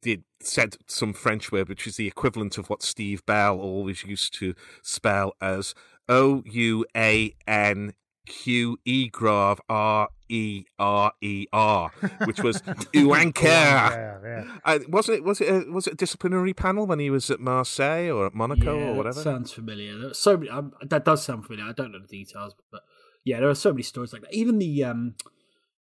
did 0.00 0.24
said 0.40 0.76
some 0.86 1.12
french 1.12 1.52
word 1.52 1.68
which 1.68 1.86
is 1.86 1.96
the 1.96 2.06
equivalent 2.06 2.56
of 2.58 2.70
what 2.70 2.82
steve 2.82 3.24
bell 3.26 3.60
always 3.60 4.04
used 4.04 4.34
to 4.34 4.54
spell 4.82 5.34
as 5.40 5.74
o-u-a-n 6.08 7.92
Q 8.26 8.78
E 8.84 9.08
Grav 9.08 9.60
R 9.68 10.08
E 10.32 10.64
R 10.78 11.12
E 11.20 11.46
R, 11.52 11.90
which 12.24 12.40
was 12.42 12.62
Uanker. 12.94 13.44
yeah. 13.44 14.44
Uh, 14.64 14.78
wasn't 14.88 15.18
it? 15.18 15.24
Was 15.24 15.42
it? 15.42 15.48
A, 15.48 15.70
was 15.70 15.86
it 15.86 15.92
a 15.92 15.96
disciplinary 15.96 16.54
panel 16.54 16.86
when 16.86 16.98
he 16.98 17.10
was 17.10 17.30
at 17.30 17.38
Marseille 17.38 18.10
or 18.10 18.26
at 18.26 18.34
Monaco 18.34 18.74
yeah, 18.74 18.84
or 18.84 18.86
that 18.86 18.96
whatever? 18.96 19.22
sounds 19.22 19.52
familiar. 19.52 19.98
There 19.98 20.14
so 20.14 20.38
many. 20.38 20.48
Um, 20.48 20.72
that 20.80 21.04
does 21.04 21.22
sound 21.22 21.44
familiar. 21.44 21.68
I 21.68 21.72
don't 21.72 21.92
know 21.92 22.00
the 22.00 22.06
details, 22.06 22.54
but 22.70 22.80
yeah, 23.24 23.40
there 23.40 23.50
are 23.50 23.54
so 23.54 23.72
many 23.72 23.82
stories 23.82 24.14
like 24.14 24.22
that. 24.22 24.32
Even 24.32 24.58
the 24.58 24.82
um, 24.84 25.16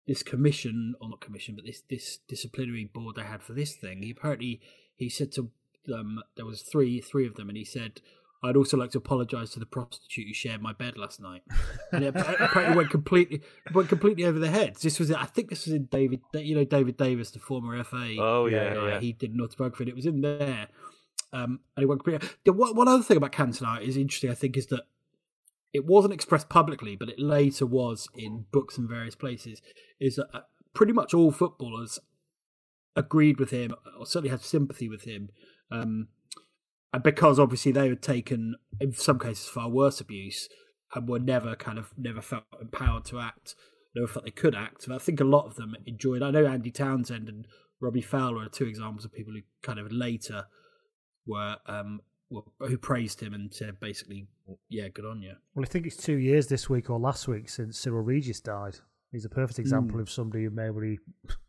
this 0.06 0.22
commission, 0.22 0.94
or 0.98 1.10
not 1.10 1.20
commission, 1.20 1.54
but 1.54 1.66
this 1.66 1.82
this 1.90 2.18
disciplinary 2.26 2.86
board 2.86 3.16
they 3.16 3.22
had 3.24 3.42
for 3.42 3.52
this 3.52 3.74
thing. 3.74 4.02
He 4.02 4.12
apparently 4.12 4.62
he 4.96 5.10
said 5.10 5.30
to 5.32 5.50
them 5.84 6.20
there 6.36 6.46
was 6.46 6.62
three 6.62 7.02
three 7.02 7.26
of 7.26 7.34
them, 7.34 7.48
and 7.48 7.58
he 7.58 7.64
said. 7.64 8.00
I'd 8.42 8.56
also 8.56 8.76
like 8.76 8.90
to 8.92 8.98
apologise 8.98 9.50
to 9.50 9.60
the 9.60 9.66
prostitute 9.66 10.28
who 10.28 10.34
shared 10.34 10.62
my 10.62 10.72
bed 10.72 10.96
last 10.96 11.20
night, 11.20 11.42
and 11.92 12.04
it 12.04 12.14
apparently 12.16 12.76
went 12.76 12.90
completely 12.90 13.42
went 13.74 13.88
completely 13.88 14.24
over 14.24 14.38
their 14.38 14.50
heads. 14.50 14.82
This 14.82 14.98
was, 14.98 15.10
I 15.10 15.24
think, 15.24 15.50
this 15.50 15.66
was 15.66 15.74
in 15.74 15.86
David, 15.86 16.20
you 16.34 16.54
know, 16.54 16.64
David 16.64 16.96
Davies, 16.96 17.32
the 17.32 17.40
former 17.40 17.82
FA. 17.82 18.14
Oh, 18.18 18.46
yeah, 18.46 18.74
guy. 18.74 18.88
yeah. 18.88 19.00
He 19.00 19.12
did 19.12 19.34
an 19.34 19.40
autobiography, 19.40 19.84
and 19.84 19.88
it 19.90 19.96
was 19.96 20.06
in 20.06 20.20
there. 20.20 20.68
Um, 21.32 21.60
and 21.76 21.82
it 21.82 21.86
went 21.86 22.04
completely. 22.04 22.28
The, 22.44 22.52
one, 22.52 22.76
one 22.76 22.88
other 22.88 23.02
thing 23.02 23.16
about 23.16 23.32
Cantona 23.32 23.82
is 23.82 23.96
interesting. 23.96 24.30
I 24.30 24.34
think 24.34 24.56
is 24.56 24.66
that 24.68 24.84
it 25.72 25.84
wasn't 25.84 26.14
expressed 26.14 26.48
publicly, 26.48 26.96
but 26.96 27.08
it 27.08 27.18
later 27.18 27.66
was 27.66 28.08
in 28.14 28.46
books 28.52 28.78
and 28.78 28.88
various 28.88 29.14
places. 29.14 29.60
Is 30.00 30.16
that 30.16 30.28
uh, 30.32 30.40
pretty 30.74 30.92
much 30.92 31.12
all 31.12 31.32
footballers 31.32 31.98
agreed 32.96 33.38
with 33.38 33.50
him, 33.50 33.74
or 33.98 34.06
certainly 34.06 34.30
had 34.30 34.42
sympathy 34.42 34.88
with 34.88 35.02
him. 35.02 35.30
Um, 35.70 36.08
and 36.92 37.02
because 37.02 37.38
obviously 37.38 37.72
they 37.72 37.88
had 37.88 38.02
taken, 38.02 38.56
in 38.80 38.92
some 38.92 39.18
cases, 39.18 39.48
far 39.48 39.68
worse 39.68 40.00
abuse 40.00 40.48
and 40.94 41.08
were 41.08 41.18
never 41.18 41.54
kind 41.54 41.78
of 41.78 41.92
never 41.96 42.22
felt 42.22 42.44
empowered 42.60 43.04
to 43.06 43.20
act, 43.20 43.54
never 43.94 44.06
felt 44.06 44.24
they 44.24 44.30
could 44.30 44.54
act. 44.54 44.84
And 44.84 44.94
I 44.94 44.98
think 44.98 45.20
a 45.20 45.24
lot 45.24 45.46
of 45.46 45.56
them 45.56 45.74
enjoyed. 45.86 46.22
I 46.22 46.30
know 46.30 46.46
Andy 46.46 46.70
Townsend 46.70 47.28
and 47.28 47.46
Robbie 47.80 48.00
Fowler 48.00 48.44
are 48.44 48.48
two 48.48 48.66
examples 48.66 49.04
of 49.04 49.12
people 49.12 49.34
who 49.34 49.42
kind 49.62 49.78
of 49.78 49.92
later 49.92 50.46
were, 51.26 51.56
um, 51.66 52.00
were 52.30 52.42
who 52.60 52.78
praised 52.78 53.20
him 53.20 53.34
and 53.34 53.52
said 53.52 53.78
basically, 53.80 54.28
"Yeah, 54.68 54.88
good 54.88 55.04
on 55.04 55.20
you." 55.20 55.34
Well, 55.54 55.64
I 55.64 55.68
think 55.68 55.86
it's 55.86 55.96
two 55.96 56.16
years 56.16 56.46
this 56.46 56.70
week 56.70 56.88
or 56.88 56.98
last 56.98 57.28
week 57.28 57.48
since 57.50 57.78
Cyril 57.78 58.02
Regis 58.02 58.40
died. 58.40 58.78
He's 59.12 59.24
a 59.24 59.28
perfect 59.30 59.58
example 59.58 59.94
Hmm. 59.96 60.00
of 60.02 60.10
somebody 60.10 60.44
who 60.44 60.50
maybe, 60.50 60.98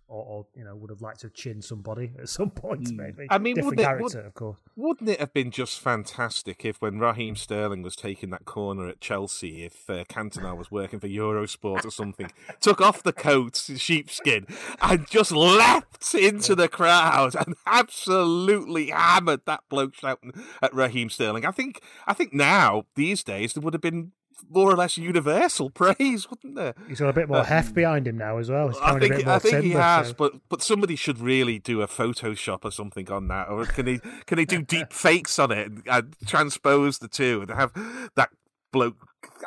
or, 0.07 0.23
or 0.23 0.45
you 0.56 0.64
know, 0.64 0.76
would 0.77 0.90
have 0.90 1.02
liked 1.02 1.19
to 1.22 1.27
have 1.27 1.34
chinned 1.34 1.64
somebody 1.65 2.14
at 2.19 2.30
some 2.30 2.49
point. 2.52 2.88
Hmm. 2.90 2.95
Maybe. 2.95 3.27
I 3.30 3.38
mean, 3.38 3.56
different 3.56 3.77
wouldn't 3.77 3.81
it- 3.81 3.84
character, 3.84 4.18
would- 4.19 4.26
of 4.27 4.34
course. 4.34 4.57
Wouldn't 4.77 5.10
it 5.10 5.19
have 5.19 5.34
been 5.34 5.52
just 5.52 5.81
fantastic 5.81 6.64
if, 6.64 6.81
when 6.81 6.99
Raheem 6.99 7.36
Sterling 7.36 7.81
was 7.81 7.98
taking 7.98 8.30
that 8.30 8.45
corner 8.45 8.88
at 8.88 9.02
Chelsea, 9.02 9.65
if 9.65 9.90
uh, 9.90 10.06
Cantona 10.06 10.56
was 10.57 10.72
working 10.72 11.02
for 11.02 11.10
Eurosport 11.10 11.84
or 11.84 11.91
something, 11.91 12.31
took 12.61 12.80
off 12.80 13.03
the 13.03 13.11
coat, 13.11 13.57
sheepskin, 13.76 14.48
and 14.81 15.06
just 15.10 15.34
leapt 15.34 16.15
into 16.15 16.56
the 16.56 16.69
crowd 16.69 17.36
and 17.36 17.56
absolutely 17.65 18.88
hammered 18.91 19.41
that 19.45 19.61
bloke 19.69 19.95
shouting 19.95 20.31
at 20.61 20.73
Raheem 20.73 21.10
Sterling? 21.10 21.45
I 21.45 21.52
think, 21.52 21.81
I 22.07 22.14
think 22.14 22.34
now 22.34 22.86
these 22.95 23.22
days 23.22 23.52
there 23.53 23.61
would 23.61 23.73
have 23.73 23.81
been 23.81 24.14
more 24.49 24.72
or 24.72 24.76
less 24.76 24.98
universal 24.98 25.70
praise, 25.72 26.30
wouldn't 26.30 26.56
there? 26.56 26.74
He's 26.88 26.99
got 26.99 27.10
a 27.10 27.14
bit 27.14 27.28
more 27.28 27.40
Uh, 27.40 27.44
heft 27.44 27.74
behind 27.74 28.07
him 28.07 28.18
now 28.18 28.38
as 28.38 28.49
well. 28.49 28.68
He's 28.70 28.78
I 28.78 28.91
carrying 28.91 28.98
a 28.98 28.99
think 29.02 29.16
bit 29.16 29.26
more 29.26 29.36
I 29.36 29.40
think 29.40 29.64
he 29.64 29.72
has, 29.72 30.07
so- 30.10 30.14
but 30.14 30.34
but 30.49 30.61
somebody 30.61 30.95
should 30.95 31.20
really 31.20 31.60
do 31.60 31.82
a 31.82 31.88
Photoshop 31.88 32.60
or 32.64 32.72
something 32.72 33.10
on 33.11 33.28
that, 33.30 33.49
or 33.49 33.66
can 33.66 33.88
he 33.88 33.99
can 34.26 34.38
he 34.38 34.45
do 34.45 34.61
deep 34.76 34.94
fakes 34.94 35.40
on 35.40 35.52
it 35.52 35.68
and, 35.68 35.84
and 35.88 36.16
transpose 36.26 36.99
the 36.99 37.07
two 37.07 37.41
and 37.41 37.52
have 37.52 37.72
that 38.16 38.30
bloke 38.72 38.95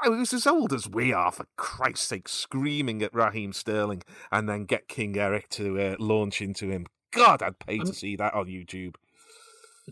who's 0.04 0.32
as 0.32 0.46
old 0.46 0.72
as 0.72 0.88
we 0.88 1.12
are, 1.12 1.30
for 1.32 1.46
Christ's 1.56 2.06
sake, 2.08 2.28
screaming 2.28 3.02
at 3.02 3.14
Raheem 3.14 3.52
Sterling, 3.52 4.02
and 4.30 4.48
then 4.48 4.64
get 4.64 4.88
King 4.88 5.16
Eric 5.16 5.48
to 5.50 5.78
uh, 5.80 5.96
launch 5.98 6.42
into 6.42 6.68
him. 6.70 6.86
God, 7.12 7.42
I'd 7.42 7.58
pay 7.58 7.78
to 7.78 7.92
see 7.92 8.16
that 8.16 8.34
on 8.34 8.46
YouTube. 8.46 8.94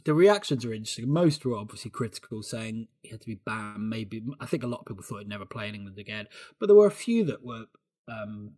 The 0.05 0.15
reactions 0.15 0.65
are 0.65 0.73
interesting. 0.73 1.09
Most 1.13 1.45
were 1.45 1.57
obviously 1.57 1.91
critical, 1.91 2.43
saying 2.43 2.89
he 3.03 3.11
had 3.11 3.21
to 3.21 3.27
be 3.27 3.41
banned. 3.45 3.89
Maybe 3.89 4.23
I 4.41 4.47
think 4.47 4.63
a 4.63 4.67
lot 4.69 4.81
of 4.81 4.87
people 4.87 5.03
thought 5.03 5.19
he'd 5.19 5.29
never 5.29 5.47
play 5.47 5.69
in 5.69 5.75
England 5.75 5.99
again, 5.99 6.27
but 6.59 6.67
there 6.67 6.77
were 6.77 6.87
a 6.87 6.93
few 6.93 7.25
that 7.25 7.45
were 7.45 7.65
um, 8.09 8.53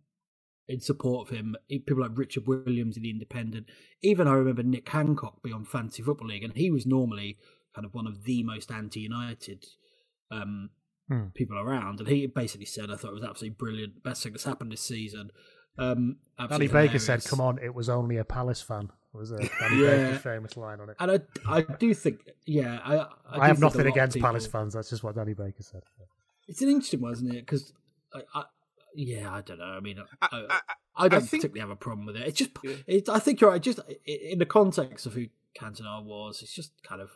in 0.67 0.79
support 0.79 1.27
of 1.27 1.35
him. 1.35 1.55
People 1.69 2.01
like 2.01 2.11
Richard 2.17 2.47
Williams 2.47 2.97
in 2.97 3.03
the 3.03 3.09
Independent. 3.09 3.67
Even 4.01 4.27
I 4.27 4.33
remember 4.33 4.63
Nick 4.63 4.89
Hancock 4.89 5.41
being 5.43 5.55
on 5.55 5.65
Fantasy 5.65 6.03
Football 6.03 6.27
League, 6.27 6.43
and 6.43 6.55
he 6.55 6.69
was 6.69 6.85
normally 6.85 7.37
kind 7.75 7.85
of 7.85 7.93
one 7.93 8.07
of 8.07 8.23
the 8.23 8.43
most 8.43 8.71
anti-United 8.71 9.65
um, 10.31 10.69
Hmm. 11.09 11.27
people 11.33 11.59
around, 11.59 11.99
and 11.99 12.07
he 12.07 12.27
basically 12.27 12.65
said, 12.65 12.89
"I 12.89 12.95
thought 12.95 13.11
it 13.11 13.15
was 13.15 13.23
absolutely 13.23 13.57
brilliant, 13.57 14.03
best 14.03 14.23
thing 14.23 14.31
that's 14.31 14.45
happened 14.45 14.71
this 14.71 14.81
season." 14.81 15.31
Um, 15.77 16.17
Danny 16.37 16.51
absolutely 16.51 16.67
Baker 16.67 16.99
said, 16.99 17.23
"Come 17.25 17.41
on, 17.41 17.59
it 17.59 17.73
was 17.73 17.89
only 17.89 18.17
a 18.17 18.23
Palace 18.25 18.61
fan." 18.61 18.89
Was 19.13 19.31
a 19.31 19.37
Danny 19.59 19.81
Yeah. 19.83 19.89
Baker's 20.07 20.21
famous 20.21 20.57
line 20.57 20.79
on 20.79 20.89
it. 20.89 20.95
And 20.99 21.11
I, 21.11 21.19
I 21.47 21.61
do 21.61 21.93
think, 21.93 22.21
yeah, 22.47 22.79
I, 22.83 22.93
I, 22.95 22.97
do 23.35 23.41
I, 23.41 23.47
have 23.47 23.57
think 23.57 23.59
nothing 23.75 23.87
against 23.87 24.15
people- 24.15 24.27
Palace 24.29 24.47
fans. 24.47 24.73
That's 24.73 24.89
just 24.89 25.03
what 25.03 25.15
Danny 25.15 25.33
Baker 25.35 25.61
said. 25.61 25.83
It's 26.47 26.61
an 26.63 26.69
interesting 26.69 26.99
one, 27.01 27.11
isn't 27.13 27.29
it? 27.31 27.41
Because, 27.45 27.73
I, 28.13 28.21
I, 28.33 28.43
yeah, 28.95 29.31
I 29.31 29.41
don't 29.41 29.59
know. 29.59 29.65
I 29.65 29.79
mean, 29.81 29.99
I, 30.21 30.27
I, 30.31 30.45
I- 30.49 30.59
I 30.95 31.07
don't 31.09 31.21
think- 31.21 31.41
particularly 31.43 31.59
have 31.59 31.69
a 31.69 31.75
problem 31.75 32.07
with 32.07 32.15
it. 32.15 32.27
It's 32.27 32.37
just, 32.39 32.51
it, 32.63 33.07
I 33.09 33.19
think 33.19 33.39
you're 33.39 33.51
right. 33.51 33.61
Just 33.61 33.79
in 34.05 34.39
the 34.39 34.45
context 34.47 35.05
of 35.05 35.13
who 35.13 35.25
Cantona 35.59 36.03
was, 36.03 36.41
it's 36.41 36.53
just 36.53 36.71
kind 36.83 36.99
of 37.01 37.11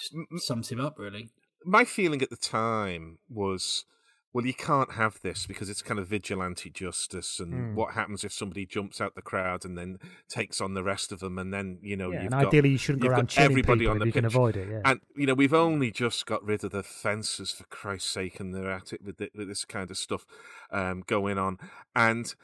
just 0.00 0.14
M- 0.14 0.26
m- 0.32 0.38
sums 0.38 0.70
him 0.70 0.80
up, 0.80 0.98
really. 0.98 1.28
my 1.66 1.84
feeling 1.84 2.22
at 2.22 2.30
the 2.30 2.36
time 2.36 3.18
was 3.28 3.84
well 4.32 4.44
you 4.44 4.54
can't 4.54 4.92
have 4.92 5.18
this 5.22 5.46
because 5.46 5.70
it's 5.70 5.82
kind 5.82 5.98
of 5.98 6.06
vigilante 6.06 6.70
justice 6.70 7.40
and 7.40 7.52
Hmm. 7.52 7.74
what 7.74 7.94
happens 7.94 8.24
if 8.24 8.32
somebody 8.32 8.66
jumps 8.66 9.00
out 9.00 9.14
the 9.14 9.22
crowd 9.22 9.64
and 9.64 9.76
then 9.76 9.98
takes 10.28 10.60
on 10.60 10.74
the 10.74 10.82
rest 10.82 11.12
of 11.12 11.20
them 11.20 11.38
and 11.38 11.52
then 11.52 11.78
you 11.82 11.96
know 11.96 12.10
Yeah, 12.10 12.24
you've 12.24 12.32
and 12.32 12.42
got, 12.42 12.48
ideally 12.48 12.70
you 12.70 12.78
shouldn't 12.78 13.02
go 13.02 13.08
around 13.08 13.32
everybody 13.36 13.86
on 13.86 13.98
the 13.98 14.06
you 14.06 14.12
can 14.12 14.24
avoid 14.24 14.56
it, 14.56 14.68
yeah. 14.70 14.80
and 14.84 15.00
you 15.16 15.26
know 15.26 15.34
we've 15.34 15.54
only 15.54 15.90
just 15.90 16.26
got 16.26 16.44
rid 16.44 16.62
of 16.64 16.72
the 16.72 16.82
fences 16.82 17.52
for 17.52 17.64
christ's 17.64 18.10
sake 18.10 18.38
and 18.40 18.54
they're 18.54 18.70
at 18.70 18.92
it 18.92 19.02
with, 19.02 19.16
the, 19.16 19.30
with 19.34 19.48
this 19.48 19.64
kind 19.64 19.90
of 19.90 19.96
stuff 19.96 20.24
um, 20.70 21.02
going 21.06 21.38
on 21.38 21.58
and 21.96 22.34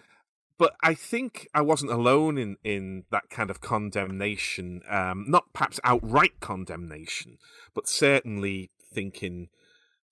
but 0.57 0.75
I 0.83 0.95
think 0.95 1.49
I 1.53 1.63
wasn't 1.63 1.91
alone 1.91 2.39
in, 2.39 2.57
in 2.63 3.05
that 3.11 3.29
kind 3.29 3.51
of 3.51 3.61
condemnation, 3.61 4.83
um, 4.89 5.25
not 5.27 5.53
perhaps 5.53 5.81
outright 5.83 6.39
condemnation, 6.39 7.39
but 7.75 7.89
certainly 7.89 8.71
thinking, 8.93 9.49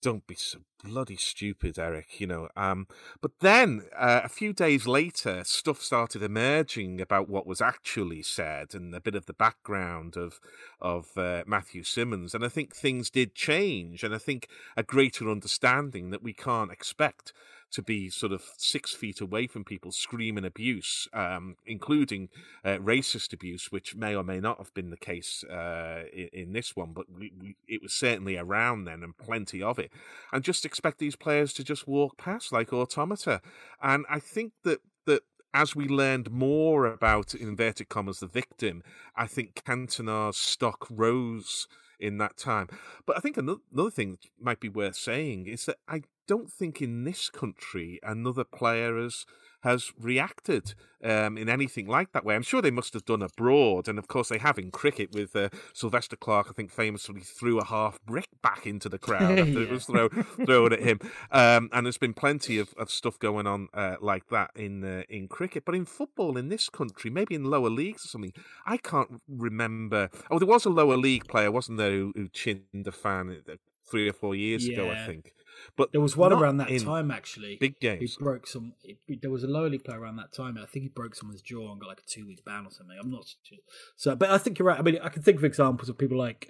don't 0.01 0.27
be 0.27 0.35
so 0.35 0.59
bloody 0.83 1.15
stupid, 1.15 1.79
Eric, 1.79 2.19
you 2.19 2.27
know. 2.27 2.49
Um, 2.55 2.87
but 3.21 3.39
then 3.39 3.83
uh, 3.97 4.21
a 4.23 4.29
few 4.29 4.53
days 4.53 4.85
later, 4.85 5.43
stuff 5.43 5.81
started 5.81 6.21
emerging 6.21 6.99
about 7.01 7.29
what 7.29 7.47
was 7.47 7.61
actually 7.61 8.21
said 8.21 8.73
and 8.73 8.93
a 8.93 9.01
bit 9.01 9.15
of 9.15 9.25
the 9.25 9.33
background 9.33 10.17
of 10.17 10.39
of 10.81 11.17
uh, 11.17 11.43
Matthew 11.47 11.83
Simmons, 11.83 12.35
and 12.35 12.43
I 12.43 12.49
think 12.49 12.75
things 12.75 13.09
did 13.09 13.35
change, 13.35 14.03
and 14.03 14.13
I 14.13 14.17
think 14.17 14.47
a 14.75 14.83
greater 14.83 15.29
understanding 15.29 16.09
that 16.11 16.23
we 16.23 16.33
can't 16.33 16.71
expect 16.71 17.33
to 17.73 17.81
be 17.81 18.07
sort 18.09 18.31
of 18.31 18.43
six 18.57 18.93
feet 18.93 19.19
away 19.19 19.47
from 19.47 19.63
people 19.63 19.91
screaming 19.91 20.45
abuse, 20.45 21.07
um, 21.11 21.55
including 21.65 22.29
uh, 22.63 22.77
racist 22.77 23.33
abuse, 23.33 23.71
which 23.71 23.95
may 23.95 24.15
or 24.15 24.23
may 24.23 24.39
not 24.39 24.59
have 24.59 24.71
been 24.75 24.91
the 24.91 24.97
case 24.97 25.43
uh, 25.45 26.03
in, 26.13 26.29
in 26.33 26.53
this 26.53 26.75
one, 26.75 26.93
but 26.93 27.07
we, 27.11 27.33
we, 27.41 27.55
it 27.67 27.81
was 27.81 27.91
certainly 27.91 28.37
around 28.37 28.85
then 28.85 29.01
and 29.01 29.17
plenty 29.17 29.61
of 29.61 29.79
it. 29.79 29.91
And 30.31 30.43
just 30.43 30.65
expect 30.73 30.97
these 30.97 31.15
players 31.15 31.53
to 31.53 31.63
just 31.63 31.87
walk 31.87 32.17
past 32.17 32.51
like 32.51 32.73
automata. 32.73 33.41
And 33.79 34.07
I 34.09 34.17
think 34.17 34.53
that 34.63 34.79
that 35.05 35.21
as 35.53 35.75
we 35.75 35.87
learned 35.87 36.31
more 36.31 36.87
about 36.87 37.35
in 37.35 37.49
inverted 37.49 37.89
commas 37.89 38.21
the 38.21 38.25
victim, 38.25 38.81
I 39.15 39.27
think 39.27 39.53
Cantona's 39.63 40.35
stock 40.35 40.87
rose 40.89 41.67
in 41.99 42.17
that 42.17 42.37
time. 42.37 42.69
But 43.05 43.17
I 43.17 43.19
think 43.19 43.37
another, 43.37 43.61
another 43.71 43.91
thing 43.91 44.17
might 44.41 44.59
be 44.59 44.67
worth 44.67 44.95
saying 44.95 45.45
is 45.45 45.67
that 45.67 45.77
I 45.87 46.01
don't 46.27 46.51
think 46.51 46.81
in 46.81 47.03
this 47.03 47.29
country 47.29 47.99
another 48.01 48.43
player 48.43 48.97
has 48.97 49.27
has 49.63 49.91
reacted 49.99 50.73
um, 51.03 51.37
in 51.37 51.49
anything 51.49 51.87
like 51.87 52.11
that 52.11 52.23
way. 52.23 52.35
I'm 52.35 52.43
sure 52.43 52.61
they 52.61 52.71
must 52.71 52.93
have 52.93 53.05
done 53.05 53.21
abroad, 53.21 53.87
and 53.87 53.97
of 53.97 54.07
course 54.07 54.29
they 54.29 54.37
have 54.37 54.57
in 54.57 54.71
cricket 54.71 55.11
with 55.13 55.35
uh, 55.35 55.49
Sylvester 55.73 56.15
Clarke. 56.15 56.47
I 56.49 56.53
think 56.53 56.71
famously 56.71 57.21
threw 57.21 57.59
a 57.59 57.65
half 57.65 57.99
brick 58.05 58.27
back 58.41 58.65
into 58.65 58.89
the 58.89 58.97
crowd 58.97 59.39
after 59.39 59.61
it 59.61 59.69
was 59.71 59.85
throw, 59.85 60.09
thrown 60.09 60.73
at 60.73 60.81
him. 60.81 60.99
Um, 61.31 61.69
and 61.73 61.85
there's 61.85 61.97
been 61.97 62.13
plenty 62.13 62.59
of, 62.59 62.73
of 62.77 62.89
stuff 62.89 63.17
going 63.19 63.47
on 63.47 63.69
uh, 63.73 63.95
like 64.01 64.27
that 64.29 64.51
in 64.55 64.83
uh, 64.83 65.03
in 65.09 65.27
cricket, 65.27 65.63
but 65.65 65.75
in 65.75 65.85
football 65.85 66.37
in 66.37 66.49
this 66.49 66.69
country, 66.69 67.09
maybe 67.09 67.35
in 67.35 67.45
lower 67.45 67.69
leagues 67.69 68.05
or 68.05 68.09
something, 68.09 68.33
I 68.65 68.77
can't 68.77 69.21
remember. 69.27 70.09
Oh, 70.29 70.39
there 70.39 70.47
was 70.47 70.65
a 70.65 70.69
lower 70.69 70.97
league 70.97 71.27
player, 71.27 71.51
wasn't 71.51 71.77
there, 71.77 71.91
who, 71.91 72.13
who 72.15 72.27
chinned 72.29 72.85
a 72.85 72.91
fan 72.91 73.43
uh, 73.49 73.55
three 73.89 74.09
or 74.09 74.13
four 74.13 74.35
years 74.35 74.67
ago, 74.67 74.89
I 74.89 75.05
think. 75.05 75.33
But 75.77 75.91
There 75.91 76.01
was 76.01 76.15
one 76.17 76.31
around 76.33 76.57
that 76.57 76.69
time 76.79 77.11
actually. 77.11 77.57
Big 77.59 77.75
He 77.81 78.09
broke 78.19 78.47
some. 78.47 78.73
he- 78.81 78.97
There 79.21 79.31
was 79.31 79.43
a 79.43 79.47
lower 79.47 79.69
league 79.69 79.83
player 79.83 79.99
around 79.99 80.17
that 80.17 80.33
time. 80.33 80.57
I 80.57 80.65
think 80.65 80.83
he 80.83 80.89
broke 80.89 81.15
someone's 81.15 81.41
jaw 81.41 81.71
and 81.71 81.79
got 81.81 81.87
like 81.87 81.99
a 81.99 82.09
two 82.09 82.25
week 82.27 82.43
ban 82.45 82.65
or 82.65 82.71
something. 82.71 82.97
I'm 83.01 83.11
not 83.11 83.25
sure. 83.43 83.57
So, 83.95 84.15
but 84.15 84.29
I 84.29 84.37
think 84.37 84.59
you're 84.59 84.67
right. 84.67 84.79
I 84.79 84.81
mean, 84.81 84.99
I 85.01 85.09
can 85.09 85.21
think 85.23 85.37
of 85.37 85.43
examples 85.43 85.89
of 85.89 85.97
people 85.97 86.17
like 86.17 86.49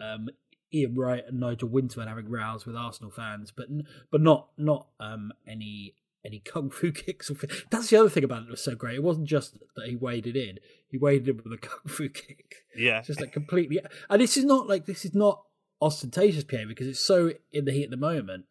um, 0.00 0.28
Ian 0.72 0.94
Wright 0.96 1.22
and 1.26 1.38
Nigel 1.40 1.68
Winterburn 1.68 2.08
having 2.08 2.28
rows 2.28 2.66
with 2.66 2.76
Arsenal 2.76 3.10
fans, 3.10 3.52
but 3.56 3.66
but 4.10 4.20
not 4.20 4.48
not 4.58 4.88
um, 4.98 5.32
any 5.46 5.94
any 6.24 6.40
kung 6.40 6.70
fu 6.70 6.90
kicks. 7.04 7.30
Or, 7.30 7.34
that's 7.70 7.90
the 7.90 7.96
other 7.96 8.08
thing 8.08 8.24
about 8.24 8.42
it 8.42 8.46
that 8.46 8.50
was 8.52 8.64
so 8.64 8.74
great. 8.74 8.96
It 8.96 9.02
wasn't 9.02 9.28
just 9.28 9.58
that 9.76 9.88
he 9.88 9.94
waded 9.96 10.36
in; 10.36 10.58
he 10.88 10.98
waded 10.98 11.28
in 11.28 11.36
with 11.44 11.52
a 11.52 11.58
kung 11.58 11.78
fu 11.86 12.08
kick. 12.22 12.64
Yeah. 12.76 13.02
just 13.02 13.20
like 13.20 13.32
completely. 13.32 13.80
And 14.10 14.20
this 14.20 14.36
is 14.36 14.44
not 14.44 14.66
like 14.68 14.86
this 14.86 15.04
is 15.04 15.14
not 15.14 15.42
ostentatious 15.82 16.44
behavior 16.44 16.68
because 16.68 16.86
it's 16.86 17.00
so 17.00 17.32
in 17.52 17.64
the 17.64 17.72
heat 17.72 17.84
of 17.84 17.90
the 17.90 17.96
moment. 17.96 18.46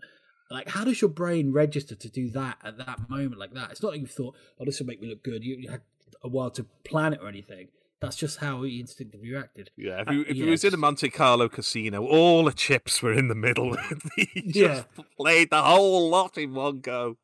Like, 0.52 0.70
how 0.70 0.84
does 0.84 1.02
your 1.02 1.10
brain 1.10 1.52
register 1.52 1.96
to 1.96 2.10
do 2.10 2.30
that 2.32 2.58
at 2.64 2.78
that 2.78 3.10
moment 3.10 3.40
like 3.40 3.54
that? 3.54 3.72
It's 3.72 3.82
not 3.82 3.94
like 3.94 4.02
you 4.02 4.08
thought, 4.08 4.36
"Oh, 4.60 4.66
this 4.66 4.80
will 4.80 4.86
make 4.88 5.02
me 5.02 5.08
look 5.10 5.24
good." 5.24 5.44
You, 5.44 5.56
you 5.56 5.70
had 5.72 5.82
a 6.24 6.28
while 6.28 6.52
to 6.52 6.66
plan 6.84 7.14
it 7.14 7.20
or 7.24 7.28
anything. 7.28 7.70
That's 8.02 8.16
just 8.18 8.38
how 8.40 8.62
he 8.64 8.80
instinctively 8.82 9.32
reacted. 9.32 9.72
Yeah, 9.78 10.02
if 10.02 10.10
Uh, 10.10 10.12
you, 10.12 10.22
if 10.28 10.36
yeah, 10.36 10.44
you 10.46 10.52
was 10.52 10.64
in 10.66 10.74
a 10.74 10.78
Monte 10.78 11.10
Carlo 11.10 11.48
casino, 11.50 12.06
all 12.06 12.44
the 12.44 12.52
chips 12.52 13.02
were 13.02 13.14
in 13.14 13.30
the 13.30 13.36
middle. 13.36 13.76
he 14.18 14.28
Yeah. 14.36 14.68
just 14.68 14.88
played 15.18 15.50
the 15.50 15.64
whole 15.64 16.10
lot 16.10 16.38
in 16.38 16.54
one 16.54 16.82
go. 16.82 17.18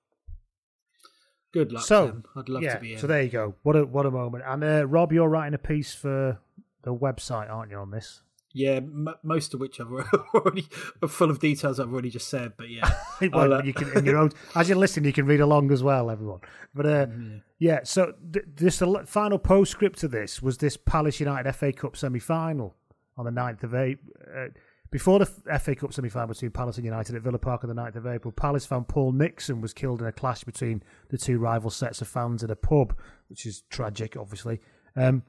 Good 1.51 1.71
luck. 1.71 1.83
So, 1.83 2.07
Tim. 2.07 2.23
I'd 2.35 2.49
love 2.49 2.63
yeah, 2.63 2.75
to 2.75 2.79
be 2.79 2.93
in. 2.93 2.99
so 2.99 3.07
there 3.07 3.21
you 3.23 3.29
go. 3.29 3.55
What 3.63 3.75
a 3.75 3.85
what 3.85 4.05
a 4.05 4.11
moment. 4.11 4.43
And 4.47 4.63
uh, 4.63 4.87
Rob, 4.87 5.11
you're 5.11 5.27
writing 5.29 5.53
a 5.53 5.57
piece 5.59 5.93
for 5.93 6.39
the 6.83 6.93
website, 6.95 7.49
aren't 7.51 7.71
you, 7.71 7.77
on 7.77 7.91
this? 7.91 8.21
Yeah, 8.53 8.77
m- 8.77 9.09
most 9.23 9.53
of 9.53 9.59
which 9.59 9.79
I've 9.79 9.91
already 10.33 10.67
are 11.01 11.07
full 11.07 11.29
of 11.29 11.39
details 11.39 11.79
I've 11.79 11.91
already 11.91 12.09
just 12.09 12.29
said. 12.29 12.53
But 12.57 12.69
yeah, 12.69 12.89
well, 13.31 13.53
uh, 13.53 13.61
you 13.63 13.73
can 13.73 13.95
in 13.97 14.05
your 14.05 14.17
own 14.17 14.31
as 14.55 14.69
you 14.69 14.75
listen, 14.75 15.03
you 15.03 15.13
can 15.13 15.25
read 15.25 15.39
along 15.41 15.71
as 15.71 15.83
well, 15.83 16.09
everyone. 16.09 16.39
But 16.73 16.85
uh, 16.85 17.05
Mm, 17.07 17.41
yeah, 17.59 17.81
so 17.83 18.13
th- 18.33 18.45
this 18.55 18.81
final 19.05 19.37
postscript 19.37 19.99
to 19.99 20.07
this 20.07 20.41
was 20.41 20.57
this 20.57 20.77
Palace 20.77 21.19
United 21.19 21.51
FA 21.53 21.71
Cup 21.73 21.95
semi 21.95 22.19
final 22.19 22.75
on 23.17 23.25
the 23.25 23.31
9th 23.31 23.63
of 23.63 23.75
April. 23.75 24.13
Uh, 24.35 24.47
before 24.91 25.19
the 25.19 25.25
FA 25.59 25.75
Cup 25.75 25.93
semi 25.93 26.09
final 26.09 26.29
between 26.29 26.49
Palace 26.51 26.77
and 26.77 26.85
United 26.85 27.15
at 27.15 27.21
Villa 27.21 27.37
Park 27.37 27.63
on 27.63 27.69
the 27.69 27.79
9th 27.79 27.97
of 27.97 28.07
April, 28.07 28.31
Palace 28.31 28.65
fan 28.65 28.83
Paul 28.85 29.11
Nixon 29.11 29.61
was 29.61 29.73
killed 29.73 30.01
in 30.01 30.07
a 30.07 30.11
clash 30.11 30.43
between 30.43 30.81
the 31.09 31.17
two 31.17 31.37
rival 31.37 31.69
sets 31.69 32.01
of 32.01 32.07
fans 32.07 32.41
in 32.41 32.49
a 32.49 32.55
pub, 32.55 32.97
which 33.27 33.45
is 33.45 33.61
tragic, 33.69 34.17
obviously. 34.17 34.59
Um, 34.95 35.21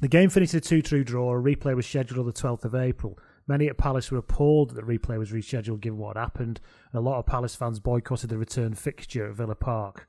the 0.00 0.08
game 0.08 0.28
finished 0.28 0.54
a 0.54 0.60
2 0.60 0.82
2 0.82 1.04
draw. 1.04 1.34
A 1.34 1.40
replay 1.40 1.74
was 1.74 1.86
scheduled 1.86 2.18
on 2.18 2.26
the 2.26 2.32
12th 2.32 2.64
of 2.64 2.74
April. 2.74 3.18
Many 3.46 3.68
at 3.68 3.76
Palace 3.76 4.10
were 4.10 4.18
appalled 4.18 4.70
that 4.70 4.86
the 4.86 4.98
replay 4.98 5.18
was 5.18 5.32
rescheduled 5.32 5.80
given 5.80 5.98
what 5.98 6.16
had 6.16 6.22
happened. 6.22 6.60
And 6.92 6.98
a 6.98 7.02
lot 7.02 7.18
of 7.18 7.26
Palace 7.26 7.54
fans 7.54 7.78
boycotted 7.78 8.30
the 8.30 8.38
return 8.38 8.74
fixture 8.74 9.28
at 9.28 9.34
Villa 9.34 9.54
Park. 9.54 10.08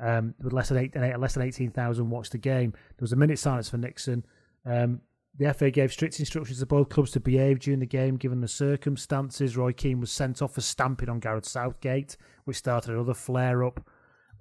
Um, 0.00 0.34
with 0.42 0.52
less 0.52 0.68
than 0.68 0.78
eight, 0.78 0.96
less 1.18 1.34
than 1.34 1.44
18,000 1.44 2.10
watched 2.10 2.32
the 2.32 2.38
game. 2.38 2.72
There 2.72 3.02
was 3.02 3.12
a 3.12 3.16
minute 3.16 3.38
silence 3.38 3.68
for 3.68 3.78
Nixon. 3.78 4.24
Um, 4.66 5.00
the 5.38 5.52
FA 5.54 5.70
gave 5.70 5.92
strict 5.92 6.18
instructions 6.20 6.58
to 6.58 6.66
both 6.66 6.88
clubs 6.88 7.12
to 7.12 7.20
behave 7.20 7.60
during 7.60 7.80
the 7.80 7.86
game, 7.86 8.16
given 8.16 8.40
the 8.40 8.48
circumstances. 8.48 9.56
Roy 9.56 9.72
Keane 9.72 10.00
was 10.00 10.10
sent 10.10 10.42
off 10.42 10.54
for 10.54 10.60
stamping 10.60 11.08
on 11.08 11.20
Gareth 11.20 11.46
Southgate, 11.46 12.16
which 12.44 12.58
started 12.58 12.92
another 12.92 13.14
flare 13.14 13.64
up, 13.64 13.88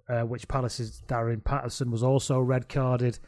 uh, 0.09 0.22
which 0.22 0.47
Palace's 0.47 1.01
Darren 1.07 1.43
Patterson 1.43 1.91
was 1.91 2.03
also 2.03 2.39
red 2.39 2.68
carded. 2.68 3.19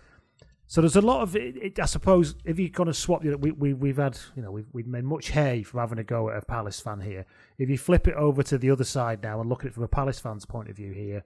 So 0.67 0.81
there's 0.81 0.95
a 0.95 1.01
lot 1.01 1.21
of 1.21 1.35
it, 1.35 1.55
it, 1.57 1.79
I 1.79 1.85
suppose 1.85 2.35
if 2.45 2.57
you're 2.57 2.69
going 2.69 2.87
to 2.87 2.93
swap, 2.93 3.23
you 3.23 3.31
know, 3.31 3.37
we, 3.37 3.51
we 3.51 3.73
we've 3.73 3.97
had 3.97 4.17
you 4.35 4.41
know 4.41 4.51
we've 4.51 4.67
we've 4.71 4.87
made 4.87 5.03
much 5.03 5.29
hay 5.29 5.61
from 5.63 5.81
having 5.81 5.99
a 5.99 6.03
go 6.03 6.29
at 6.29 6.37
a 6.37 6.45
Palace 6.45 6.79
fan 6.79 7.01
here. 7.01 7.25
If 7.57 7.69
you 7.69 7.77
flip 7.77 8.07
it 8.07 8.15
over 8.15 8.43
to 8.43 8.57
the 8.57 8.71
other 8.71 8.83
side 8.83 9.21
now 9.21 9.39
and 9.39 9.49
look 9.49 9.61
at 9.61 9.67
it 9.67 9.73
from 9.73 9.83
a 9.83 9.87
Palace 9.87 10.19
fan's 10.19 10.45
point 10.45 10.69
of 10.69 10.75
view 10.75 10.91
here, 10.91 11.23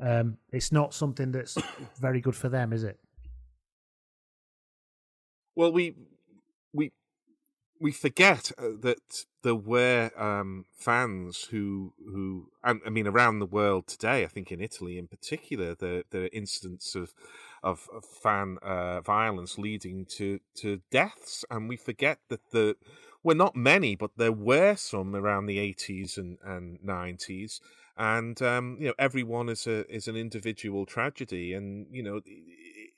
um, 0.00 0.38
it's 0.52 0.72
not 0.72 0.94
something 0.94 1.32
that's 1.32 1.58
very 1.98 2.20
good 2.20 2.36
for 2.36 2.48
them, 2.48 2.72
is 2.72 2.84
it? 2.84 2.98
Well, 5.56 5.72
we 5.72 5.94
we 6.72 6.92
we 7.80 7.92
forget 7.92 8.52
uh, 8.58 8.70
that 8.80 9.24
there 9.42 9.54
were 9.54 10.10
um, 10.16 10.64
fans 10.74 11.44
who 11.50 11.92
who 11.98 12.48
I, 12.64 12.74
I 12.86 12.90
mean 12.90 13.06
around 13.06 13.38
the 13.38 13.46
world 13.46 13.86
today. 13.86 14.24
I 14.24 14.28
think 14.28 14.50
in 14.50 14.60
Italy 14.60 14.98
in 14.98 15.08
particular, 15.08 15.74
there 15.74 16.04
there 16.10 16.24
are 16.24 16.30
incidents 16.32 16.94
of 16.94 17.12
of, 17.62 17.88
fan 18.22 18.58
uh, 18.62 19.00
violence 19.00 19.58
leading 19.58 20.06
to 20.16 20.40
to 20.56 20.80
deaths, 20.90 21.44
and 21.50 21.68
we 21.68 21.76
forget 21.76 22.18
that 22.28 22.50
the 22.50 22.76
well, 23.22 23.36
not 23.36 23.56
many, 23.56 23.96
but 23.96 24.12
there 24.16 24.32
were 24.32 24.76
some 24.76 25.14
around 25.16 25.46
the 25.46 25.58
eighties 25.58 26.16
and 26.18 26.38
and 26.44 26.78
nineties. 26.82 27.60
And 27.98 28.40
um, 28.42 28.76
you 28.78 28.88
know, 28.88 28.94
everyone 28.98 29.48
is 29.48 29.66
a 29.66 29.90
is 29.94 30.06
an 30.08 30.16
individual 30.16 30.86
tragedy, 30.86 31.52
and 31.54 31.86
you 31.90 32.02
know, 32.02 32.20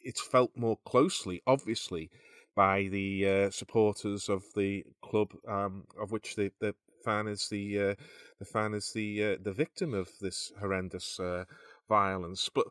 it's 0.01 0.21
felt 0.21 0.57
more 0.57 0.79
closely, 0.85 1.43
obviously, 1.47 2.11
by 2.59 2.89
the 2.91 3.29
uh, 3.29 3.51
supporters 3.53 4.29
of 4.29 4.43
the 4.57 4.85
club, 5.01 5.33
um, 5.47 5.85
of 6.03 6.11
which 6.11 6.35
the, 6.35 6.51
the 6.59 6.75
fan 7.05 7.29
is 7.29 7.49
the 7.49 7.91
uh, 7.91 7.95
the 8.41 8.45
fan 8.45 8.75
is 8.75 8.91
the 8.93 9.25
uh, 9.25 9.37
the 9.41 9.53
victim 9.53 9.95
of 9.95 10.11
this 10.21 10.51
horrendous 10.59 11.21
uh, 11.21 11.45
violence. 11.89 12.51
But 12.53 12.67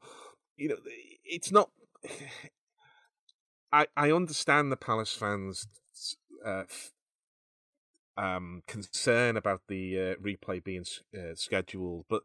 you 0.58 0.68
know, 0.68 0.78
it's 1.24 1.54
not. 1.54 1.70
I 3.72 3.88
I 3.96 4.12
understand 4.12 4.74
the 4.74 4.78
Palace 4.78 5.14
fans. 5.14 5.68
Uh, 6.46 6.64
f- 6.70 6.92
um, 8.18 8.64
concern 8.68 9.38
about 9.38 9.62
the 9.68 9.98
uh, 9.98 10.16
replay 10.16 10.62
being 10.62 10.86
scheduled, 11.36 12.06
but 12.10 12.24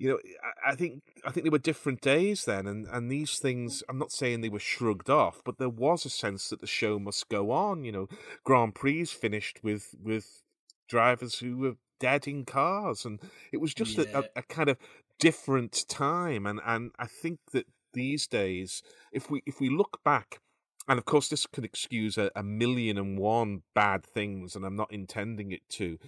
you 0.00 0.08
know, 0.08 0.18
I, 0.66 0.74
think 0.74 1.02
I 1.26 1.30
think 1.30 1.44
there 1.44 1.52
were 1.52 1.58
different 1.58 2.00
days 2.00 2.46
then, 2.46 2.66
and 2.66 2.86
and 2.86 3.10
these 3.10 3.38
things. 3.38 3.82
I'm 3.86 3.98
not 3.98 4.12
saying 4.12 4.40
they 4.40 4.48
were 4.48 4.58
shrugged 4.58 5.10
off, 5.10 5.42
but 5.44 5.58
there 5.58 5.68
was 5.68 6.06
a 6.06 6.10
sense 6.10 6.48
that 6.48 6.60
the 6.62 6.66
show 6.66 6.98
must 6.98 7.28
go 7.28 7.50
on. 7.50 7.84
You 7.84 7.92
know, 7.92 8.08
Grand 8.42 8.74
Prix 8.74 9.04
finished 9.04 9.60
with 9.62 9.94
with 10.02 10.42
drivers 10.88 11.40
who 11.40 11.58
were 11.58 11.76
dead 12.00 12.26
in 12.26 12.46
cars, 12.46 13.04
and 13.04 13.20
it 13.52 13.58
was 13.58 13.74
just 13.74 13.98
a, 13.98 14.08
Yeah. 14.08 14.22
a, 14.34 14.38
a 14.40 14.42
kind 14.42 14.70
of 14.70 14.78
different 15.18 15.84
time. 15.86 16.46
And 16.46 16.60
and 16.64 16.92
I 16.98 17.06
think 17.06 17.38
that 17.52 17.66
these 17.92 18.26
days, 18.26 18.82
if 19.12 19.30
we 19.30 19.42
if 19.44 19.60
we 19.60 19.68
look 19.68 20.00
back 20.02 20.40
and 20.88 20.98
of 20.98 21.04
course 21.04 21.28
this 21.28 21.46
could 21.46 21.64
excuse 21.66 22.16
a, 22.16 22.30
a 22.34 22.42
million 22.42 22.96
and 22.96 23.18
one 23.18 23.62
bad 23.74 24.02
things 24.04 24.56
and 24.56 24.64
i'm 24.64 24.76
not 24.76 24.90
intending 24.92 25.52
it 25.52 25.60
to 25.68 25.98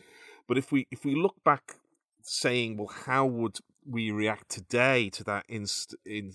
but 0.48 0.56
if 0.56 0.72
we 0.72 0.86
if 0.90 1.04
we 1.04 1.14
look 1.14 1.36
back 1.44 1.76
saying 2.22 2.76
well 2.76 2.88
how 3.06 3.26
would 3.26 3.58
we 3.86 4.10
react 4.10 4.48
today 4.48 5.10
to 5.10 5.24
that 5.24 5.44
inst- 5.48 5.96
in, 6.04 6.32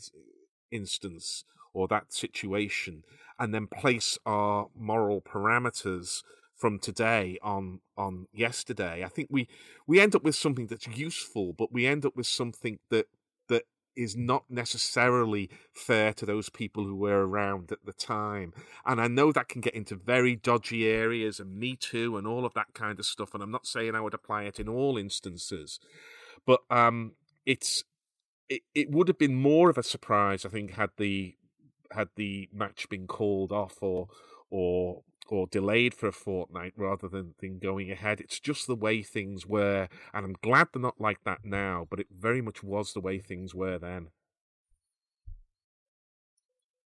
instance 0.72 1.44
or 1.74 1.88
that 1.88 2.14
situation 2.14 3.04
and 3.40 3.54
then 3.54 3.68
place 3.68 4.18
our 4.26 4.68
moral 4.76 5.22
parameters 5.22 6.24
from 6.56 6.80
today 6.80 7.38
on 7.44 7.80
on 7.96 8.28
yesterday 8.34 9.04
i 9.04 9.08
think 9.08 9.28
we 9.32 9.48
we 9.86 10.00
end 10.00 10.16
up 10.16 10.24
with 10.24 10.36
something 10.36 10.68
that's 10.68 10.88
useful 10.88 11.54
but 11.54 11.72
we 11.72 11.86
end 11.86 12.06
up 12.06 12.16
with 12.16 12.28
something 12.28 12.80
that 12.90 13.06
that 13.48 13.64
is 13.98 14.16
not 14.16 14.46
necessarily 14.50 15.50
fair 15.74 16.14
to 16.14 16.26
those 16.26 16.50
people 16.50 16.84
who 16.84 16.96
were 16.96 17.28
around 17.28 17.72
at 17.72 17.84
the 17.84 17.92
time. 17.92 18.54
And 18.86 19.02
I 19.02 19.08
know 19.08 19.32
that 19.32 19.50
can 19.50 19.60
get 19.60 19.74
into 19.74 19.96
very 19.96 20.36
dodgy 20.36 20.88
areas 20.88 21.40
and 21.40 21.58
Me 21.58 21.76
Too 21.76 22.16
and 22.16 22.28
all 22.28 22.46
of 22.46 22.54
that 22.54 22.74
kind 22.74 23.00
of 23.00 23.06
stuff. 23.06 23.34
And 23.34 23.42
I'm 23.42 23.52
not 23.52 23.66
saying 23.66 23.96
I 23.96 24.02
would 24.02 24.14
apply 24.14 24.44
it 24.44 24.60
in 24.60 24.70
all 24.70 24.98
instances, 24.98 25.80
but 26.46 26.62
um, 26.70 27.14
it's 27.48 27.84
it, 28.50 28.62
it 28.76 28.92
would 28.92 29.08
have 29.08 29.18
been 29.18 29.36
more 29.36 29.70
of 29.70 29.78
a 29.78 29.84
surprise, 29.84 30.46
I 30.46 30.50
think, 30.50 30.72
had 30.72 30.92
the 30.98 31.36
had 31.92 32.10
the 32.18 32.50
match 32.54 32.90
been 32.90 33.08
called 33.08 33.52
off 33.52 33.82
or 33.82 34.10
or 34.52 35.04
or 35.30 35.48
delayed 35.48 35.94
for 35.94 36.08
a 36.08 36.14
fortnight 36.14 36.74
rather 36.78 37.08
than, 37.08 37.36
than 37.40 37.60
going 37.60 37.92
ahead. 37.92 38.22
It's 38.22 38.40
just 38.40 38.68
the 38.68 38.76
way 38.76 39.02
things 39.02 39.46
were, 39.46 39.88
and 40.14 40.26
I'm 40.26 40.36
glad 40.42 40.68
they're 40.72 40.82
not 40.82 41.02
like 41.02 41.24
that 41.24 41.40
now. 41.44 41.88
But 41.90 42.00
it 42.02 42.08
very 42.12 42.42
much 42.42 42.64
was 42.64 42.94
the 42.94 43.02
way 43.02 43.20
things 43.20 43.56
were 43.56 43.80
then. 43.80 44.10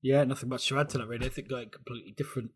Yeah, 0.01 0.23
nothing 0.23 0.49
much 0.49 0.67
to 0.69 0.79
add 0.79 0.89
to 0.89 0.97
that. 0.97 1.07
Really, 1.07 1.27
I 1.27 1.29
think 1.29 1.51
like 1.51 1.71
completely 1.71 2.11
different, 2.11 2.51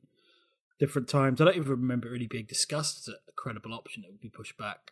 different 0.79 1.07
times. 1.07 1.41
I 1.41 1.45
don't 1.45 1.57
even 1.57 1.69
remember 1.69 2.07
it 2.07 2.11
really 2.11 2.27
being 2.27 2.45
discussed 2.45 3.07
as 3.07 3.13
a 3.13 3.31
credible 3.35 3.73
option 3.73 4.01
that 4.01 4.11
would 4.11 4.21
be 4.21 4.29
pushed 4.29 4.57
back. 4.57 4.91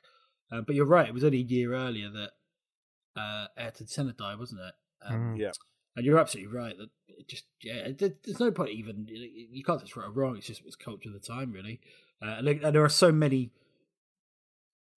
Uh, 0.51 0.61
but 0.61 0.75
you're 0.75 0.85
right; 0.85 1.07
it 1.07 1.13
was 1.13 1.23
only 1.23 1.39
a 1.39 1.41
year 1.41 1.73
earlier 1.73 2.09
that 2.09 2.31
uh, 3.15 3.47
Ayrton 3.57 3.87
Senna 3.87 4.13
died, 4.13 4.39
wasn't 4.39 4.61
it? 4.61 4.73
Um, 5.05 5.35
Mm. 5.35 5.37
Yeah. 5.39 5.51
And 5.95 6.05
you're 6.05 6.19
absolutely 6.19 6.53
right 6.55 6.77
that 6.77 6.89
it 7.09 7.27
just 7.27 7.43
yeah, 7.61 7.89
there- 7.91 8.15
there's 8.23 8.39
no 8.39 8.49
point 8.51 8.69
even 8.71 9.07
you 9.09 9.61
can't 9.63 9.81
just 9.81 9.95
right 9.97 10.07
or 10.07 10.11
wrong. 10.11 10.37
It's 10.37 10.47
just 10.47 10.61
it's 10.65 10.75
culture 10.77 11.09
of 11.09 11.13
the 11.13 11.19
time, 11.19 11.51
really. 11.51 11.81
Uh, 12.21 12.35
and, 12.37 12.47
there- 12.47 12.59
and 12.63 12.75
there 12.75 12.83
are 12.83 12.89
so 12.89 13.11
many 13.11 13.51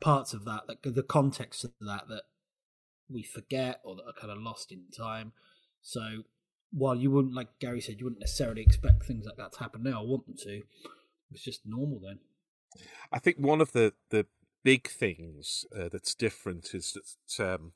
parts 0.01 0.35
of 0.35 0.45
that, 0.45 0.69
like 0.69 0.83
the 0.83 1.03
context 1.03 1.65
of 1.65 1.73
that, 1.81 2.09
that 2.09 2.23
we 3.09 3.23
forget 3.23 3.81
or 3.85 3.97
that 3.97 4.05
are 4.07 4.13
kind 4.21 4.31
of 4.33 4.39
lost 4.39 4.71
in 4.73 4.85
time. 4.97 5.33
So 5.83 6.25
while 6.71 6.95
you 6.95 7.11
wouldn't, 7.11 7.35
like 7.35 7.59
Gary 7.59 7.81
said, 7.81 7.99
you 7.99 8.07
wouldn't 8.07 8.21
necessarily 8.21 8.63
expect 8.63 9.05
things 9.05 9.27
like 9.27 9.37
that 9.37 9.53
to 9.55 9.59
happen 9.61 9.83
now. 9.83 10.01
I 10.01 10.05
want 10.05 10.27
them 10.27 10.37
to. 10.45 10.63
It's 11.31 11.43
just 11.43 11.63
normal 11.67 12.01
then. 12.01 12.19
I 13.13 13.19
think 13.19 13.39
one 13.39 13.61
of 13.61 13.73
the 13.73 13.95
the 14.11 14.27
big 14.63 14.89
things 14.89 15.65
uh, 15.77 15.89
that's 15.91 16.15
different 16.15 16.75
is 16.75 16.97
that 17.37 17.55
um, 17.55 17.73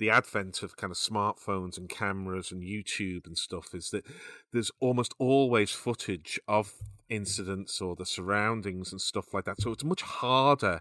the 0.00 0.10
advent 0.10 0.62
of 0.62 0.76
kind 0.76 0.90
of 0.90 0.96
smartphones 0.96 1.76
and 1.76 1.88
cameras 1.90 2.50
and 2.50 2.62
YouTube 2.62 3.26
and 3.26 3.36
stuff 3.36 3.74
is 3.74 3.90
that 3.90 4.06
there's 4.50 4.70
almost 4.80 5.14
always 5.18 5.72
footage 5.72 6.40
of 6.48 6.72
incidents 7.10 7.82
or 7.82 7.94
the 7.94 8.06
surroundings 8.06 8.92
and 8.92 9.00
stuff 9.00 9.34
like 9.34 9.44
that. 9.44 9.60
So 9.60 9.72
it's 9.72 9.84
much 9.84 10.00
harder 10.00 10.80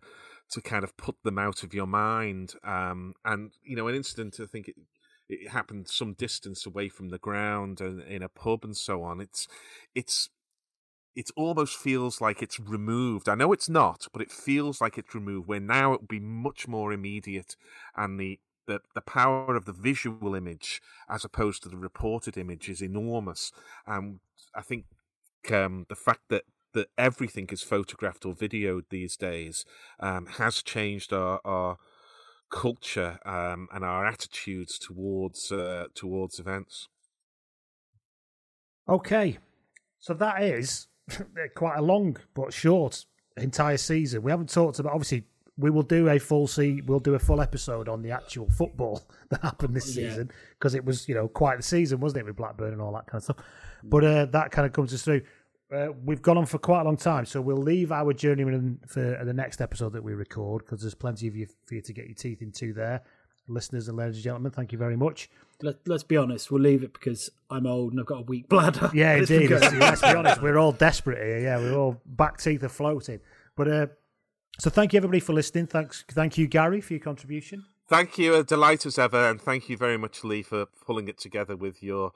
to 0.51 0.61
kind 0.61 0.85
of 0.85 0.95
put 0.95 1.17
them 1.23 1.37
out 1.37 1.63
of 1.63 1.73
your 1.73 1.85
mind. 1.85 2.53
Um, 2.63 3.13
and 3.25 3.51
you 3.61 3.75
know, 3.75 3.89
an 3.89 3.95
incident 3.95 4.39
I 4.41 4.45
think 4.45 4.69
it, 4.69 4.75
it 5.27 5.49
happened 5.49 5.89
some 5.89 6.13
distance 6.13 6.65
away 6.65 6.87
from 6.87 7.09
the 7.09 7.19
ground 7.19 7.81
and 7.81 8.01
in 8.01 8.23
a 8.23 8.29
pub 8.29 8.63
and 8.63 8.75
so 8.75 9.03
on. 9.03 9.19
It's 9.19 9.49
it's 9.93 10.29
it 11.13 11.29
almost 11.35 11.75
feels 11.75 12.21
like 12.21 12.41
it's 12.41 12.57
removed. 12.57 13.27
I 13.27 13.35
know 13.35 13.51
it's 13.51 13.67
not, 13.67 14.07
but 14.13 14.21
it 14.21 14.31
feels 14.31 14.79
like 14.79 14.97
it's 14.97 15.13
removed. 15.13 15.49
Where 15.49 15.59
now 15.59 15.91
it 15.91 16.01
would 16.01 16.07
be 16.07 16.21
much 16.21 16.69
more 16.69 16.93
immediate, 16.93 17.57
and 17.97 18.17
the 18.17 18.39
the, 18.69 18.79
the 18.93 19.01
power 19.01 19.55
of 19.55 19.65
the 19.65 19.73
visual 19.73 20.35
image 20.35 20.81
as 21.09 21.25
opposed 21.25 21.63
to 21.63 21.69
the 21.69 21.77
reported 21.77 22.37
image 22.37 22.69
is 22.69 22.81
enormous. 22.81 23.51
And 23.87 24.19
I 24.55 24.61
think 24.61 24.85
um, 25.51 25.85
the 25.89 25.95
fact 25.95 26.21
that 26.29 26.43
that 26.75 26.87
everything 26.99 27.49
is 27.51 27.63
photographed 27.63 28.27
or 28.27 28.35
videoed 28.35 28.83
these 28.91 29.17
days 29.17 29.65
um, 29.99 30.27
has 30.37 30.61
changed 30.61 31.11
our, 31.11 31.41
our 31.43 31.77
culture 32.51 33.17
um, 33.25 33.67
and 33.73 33.83
our 33.83 34.05
attitudes 34.05 34.77
towards 34.77 35.51
uh, 35.51 35.85
towards 35.95 36.39
events. 36.39 36.87
Okay, 38.87 39.39
so 39.99 40.13
that 40.13 40.43
is 40.43 40.87
quite 41.55 41.79
a 41.79 41.81
long 41.81 42.17
but 42.35 42.53
short 42.53 43.05
entire 43.35 43.77
season. 43.77 44.21
We 44.21 44.29
haven't 44.29 44.53
talked 44.53 44.77
about 44.77 44.93
obviously. 44.93 45.23
We 45.60 45.69
will 45.69 45.84
do 45.84 46.07
a 46.10 46.18
full 46.19 46.48
see. 46.48 46.81
We'll 46.81 46.99
do 46.99 47.15
a 47.15 47.19
full 47.19 47.41
episode 47.41 47.90
on 47.90 48.02
the 48.02 48.11
actual 48.11 48.49
football 48.49 49.03
that 49.30 49.41
happened 49.41 49.76
this 49.76 49.95
Yeah. 49.95 50.10
season 50.10 50.31
because 50.57 50.73
it 50.76 50.86
was, 50.86 51.07
you 51.10 51.15
know, 51.15 51.27
quite 51.27 51.57
the 51.57 51.64
season, 51.64 51.99
wasn't 51.99 52.22
it, 52.22 52.26
with 52.26 52.36
Blackburn 52.38 52.73
and 52.73 52.81
all 52.81 52.94
that 52.94 53.07
kind 53.07 53.19
of 53.19 53.23
stuff. 53.23 53.38
But 53.84 54.03
uh, 54.03 54.26
that 54.26 54.52
kind 54.52 54.65
of 54.65 54.73
comes 54.73 54.94
us 54.94 55.03
through. 55.03 55.22
Uh, 55.72 55.90
we've 56.03 56.22
gone 56.22 56.38
on 56.38 56.45
for 56.48 56.57
quite 56.57 56.81
a 56.81 56.84
long 56.84 56.98
time, 56.98 57.26
so 57.26 57.40
we'll 57.41 57.56
leave 57.57 57.91
our 57.91 58.11
journeyman 58.11 58.80
for 58.88 59.22
the 59.23 59.34
next 59.34 59.61
episode 59.61 59.94
that 59.94 60.03
we 60.03 60.14
record 60.15 60.65
because 60.65 60.81
there's 60.81 60.95
plenty 60.95 61.27
of 61.27 61.36
you 61.36 61.45
for 61.65 61.76
you 61.76 61.81
to 61.81 61.94
get 61.94 62.06
your 62.07 62.15
teeth 62.15 62.41
into 62.41 62.73
there, 62.73 63.03
listeners 63.48 63.88
and 63.88 63.95
ladies 63.95 64.15
and 64.15 64.23
gentlemen. 64.23 64.52
Thank 64.52 64.72
you 64.72 64.80
very 64.80 64.95
much. 64.98 65.30
Let, 65.61 65.76
let's 65.88 66.02
be 66.03 66.18
honest, 66.18 66.49
we'll 66.49 66.61
leave 66.64 66.81
it 66.84 66.94
because 66.94 67.30
I'm 67.52 67.68
old 67.68 67.91
and 67.91 67.99
I've 67.99 68.07
got 68.07 68.19
a 68.22 68.23
weak 68.23 68.49
bladder. 68.49 68.90
Yeah, 68.95 69.15
indeed. 69.18 69.52
Let's, 69.52 69.72
let's 69.73 70.02
be 70.02 70.07
honest, 70.07 70.41
we're 70.41 70.57
all 70.57 70.72
desperate 70.72 71.19
here. 71.23 71.38
Yeah, 71.40 71.57
we're 71.57 71.77
all 71.77 72.02
back 72.06 72.40
teeth 72.40 72.64
are 72.64 72.69
floating. 72.69 73.19
But 73.56 73.68
uh, 73.68 73.88
so 74.57 74.69
thank 74.69 74.93
you 74.93 74.97
everybody 74.97 75.19
for 75.19 75.34
listening. 75.34 75.67
Thanks, 75.67 76.03
thank 76.09 76.38
you 76.38 76.47
Gary 76.47 76.81
for 76.81 76.93
your 76.93 77.01
contribution. 77.01 77.65
Thank 77.88 78.17
you, 78.17 78.35
a 78.35 78.43
delight 78.43 78.85
as 78.85 78.99
ever, 78.99 79.30
and 79.30 79.41
thank 79.41 79.67
you 79.67 79.76
very 79.76 79.97
much, 79.97 80.23
Lee, 80.23 80.43
for 80.43 80.67
pulling 80.85 81.07
it 81.07 81.17
together 81.17 81.55
with 81.55 81.81
your 81.81 82.11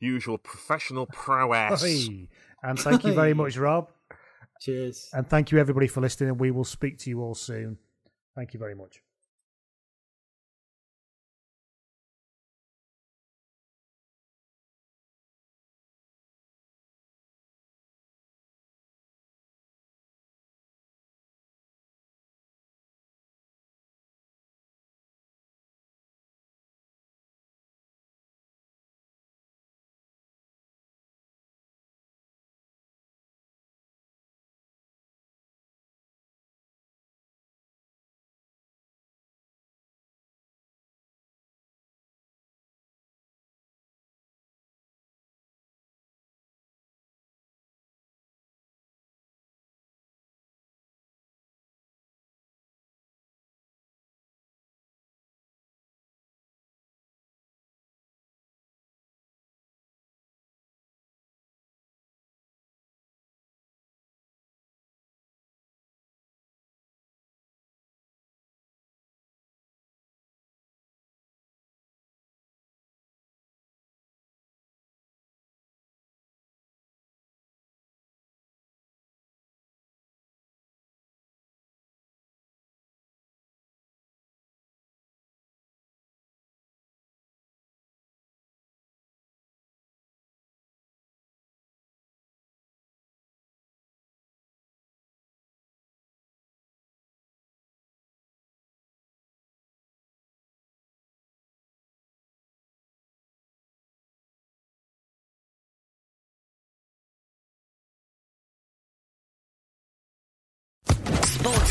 usual 0.00 0.38
professional 0.38 1.06
prowess. 1.06 1.82
Hey. 1.82 2.28
And 2.62 2.78
thank 2.78 3.04
you 3.04 3.12
very 3.12 3.34
much, 3.34 3.56
Rob. 3.56 3.90
Cheers. 4.60 5.10
And 5.12 5.28
thank 5.28 5.52
you 5.52 5.58
everybody 5.58 5.86
for 5.86 6.00
listening. 6.00 6.30
And 6.30 6.40
we 6.40 6.50
will 6.50 6.64
speak 6.64 6.98
to 7.00 7.10
you 7.10 7.20
all 7.22 7.34
soon. 7.34 7.78
Thank 8.34 8.54
you 8.54 8.60
very 8.60 8.74
much. 8.74 9.00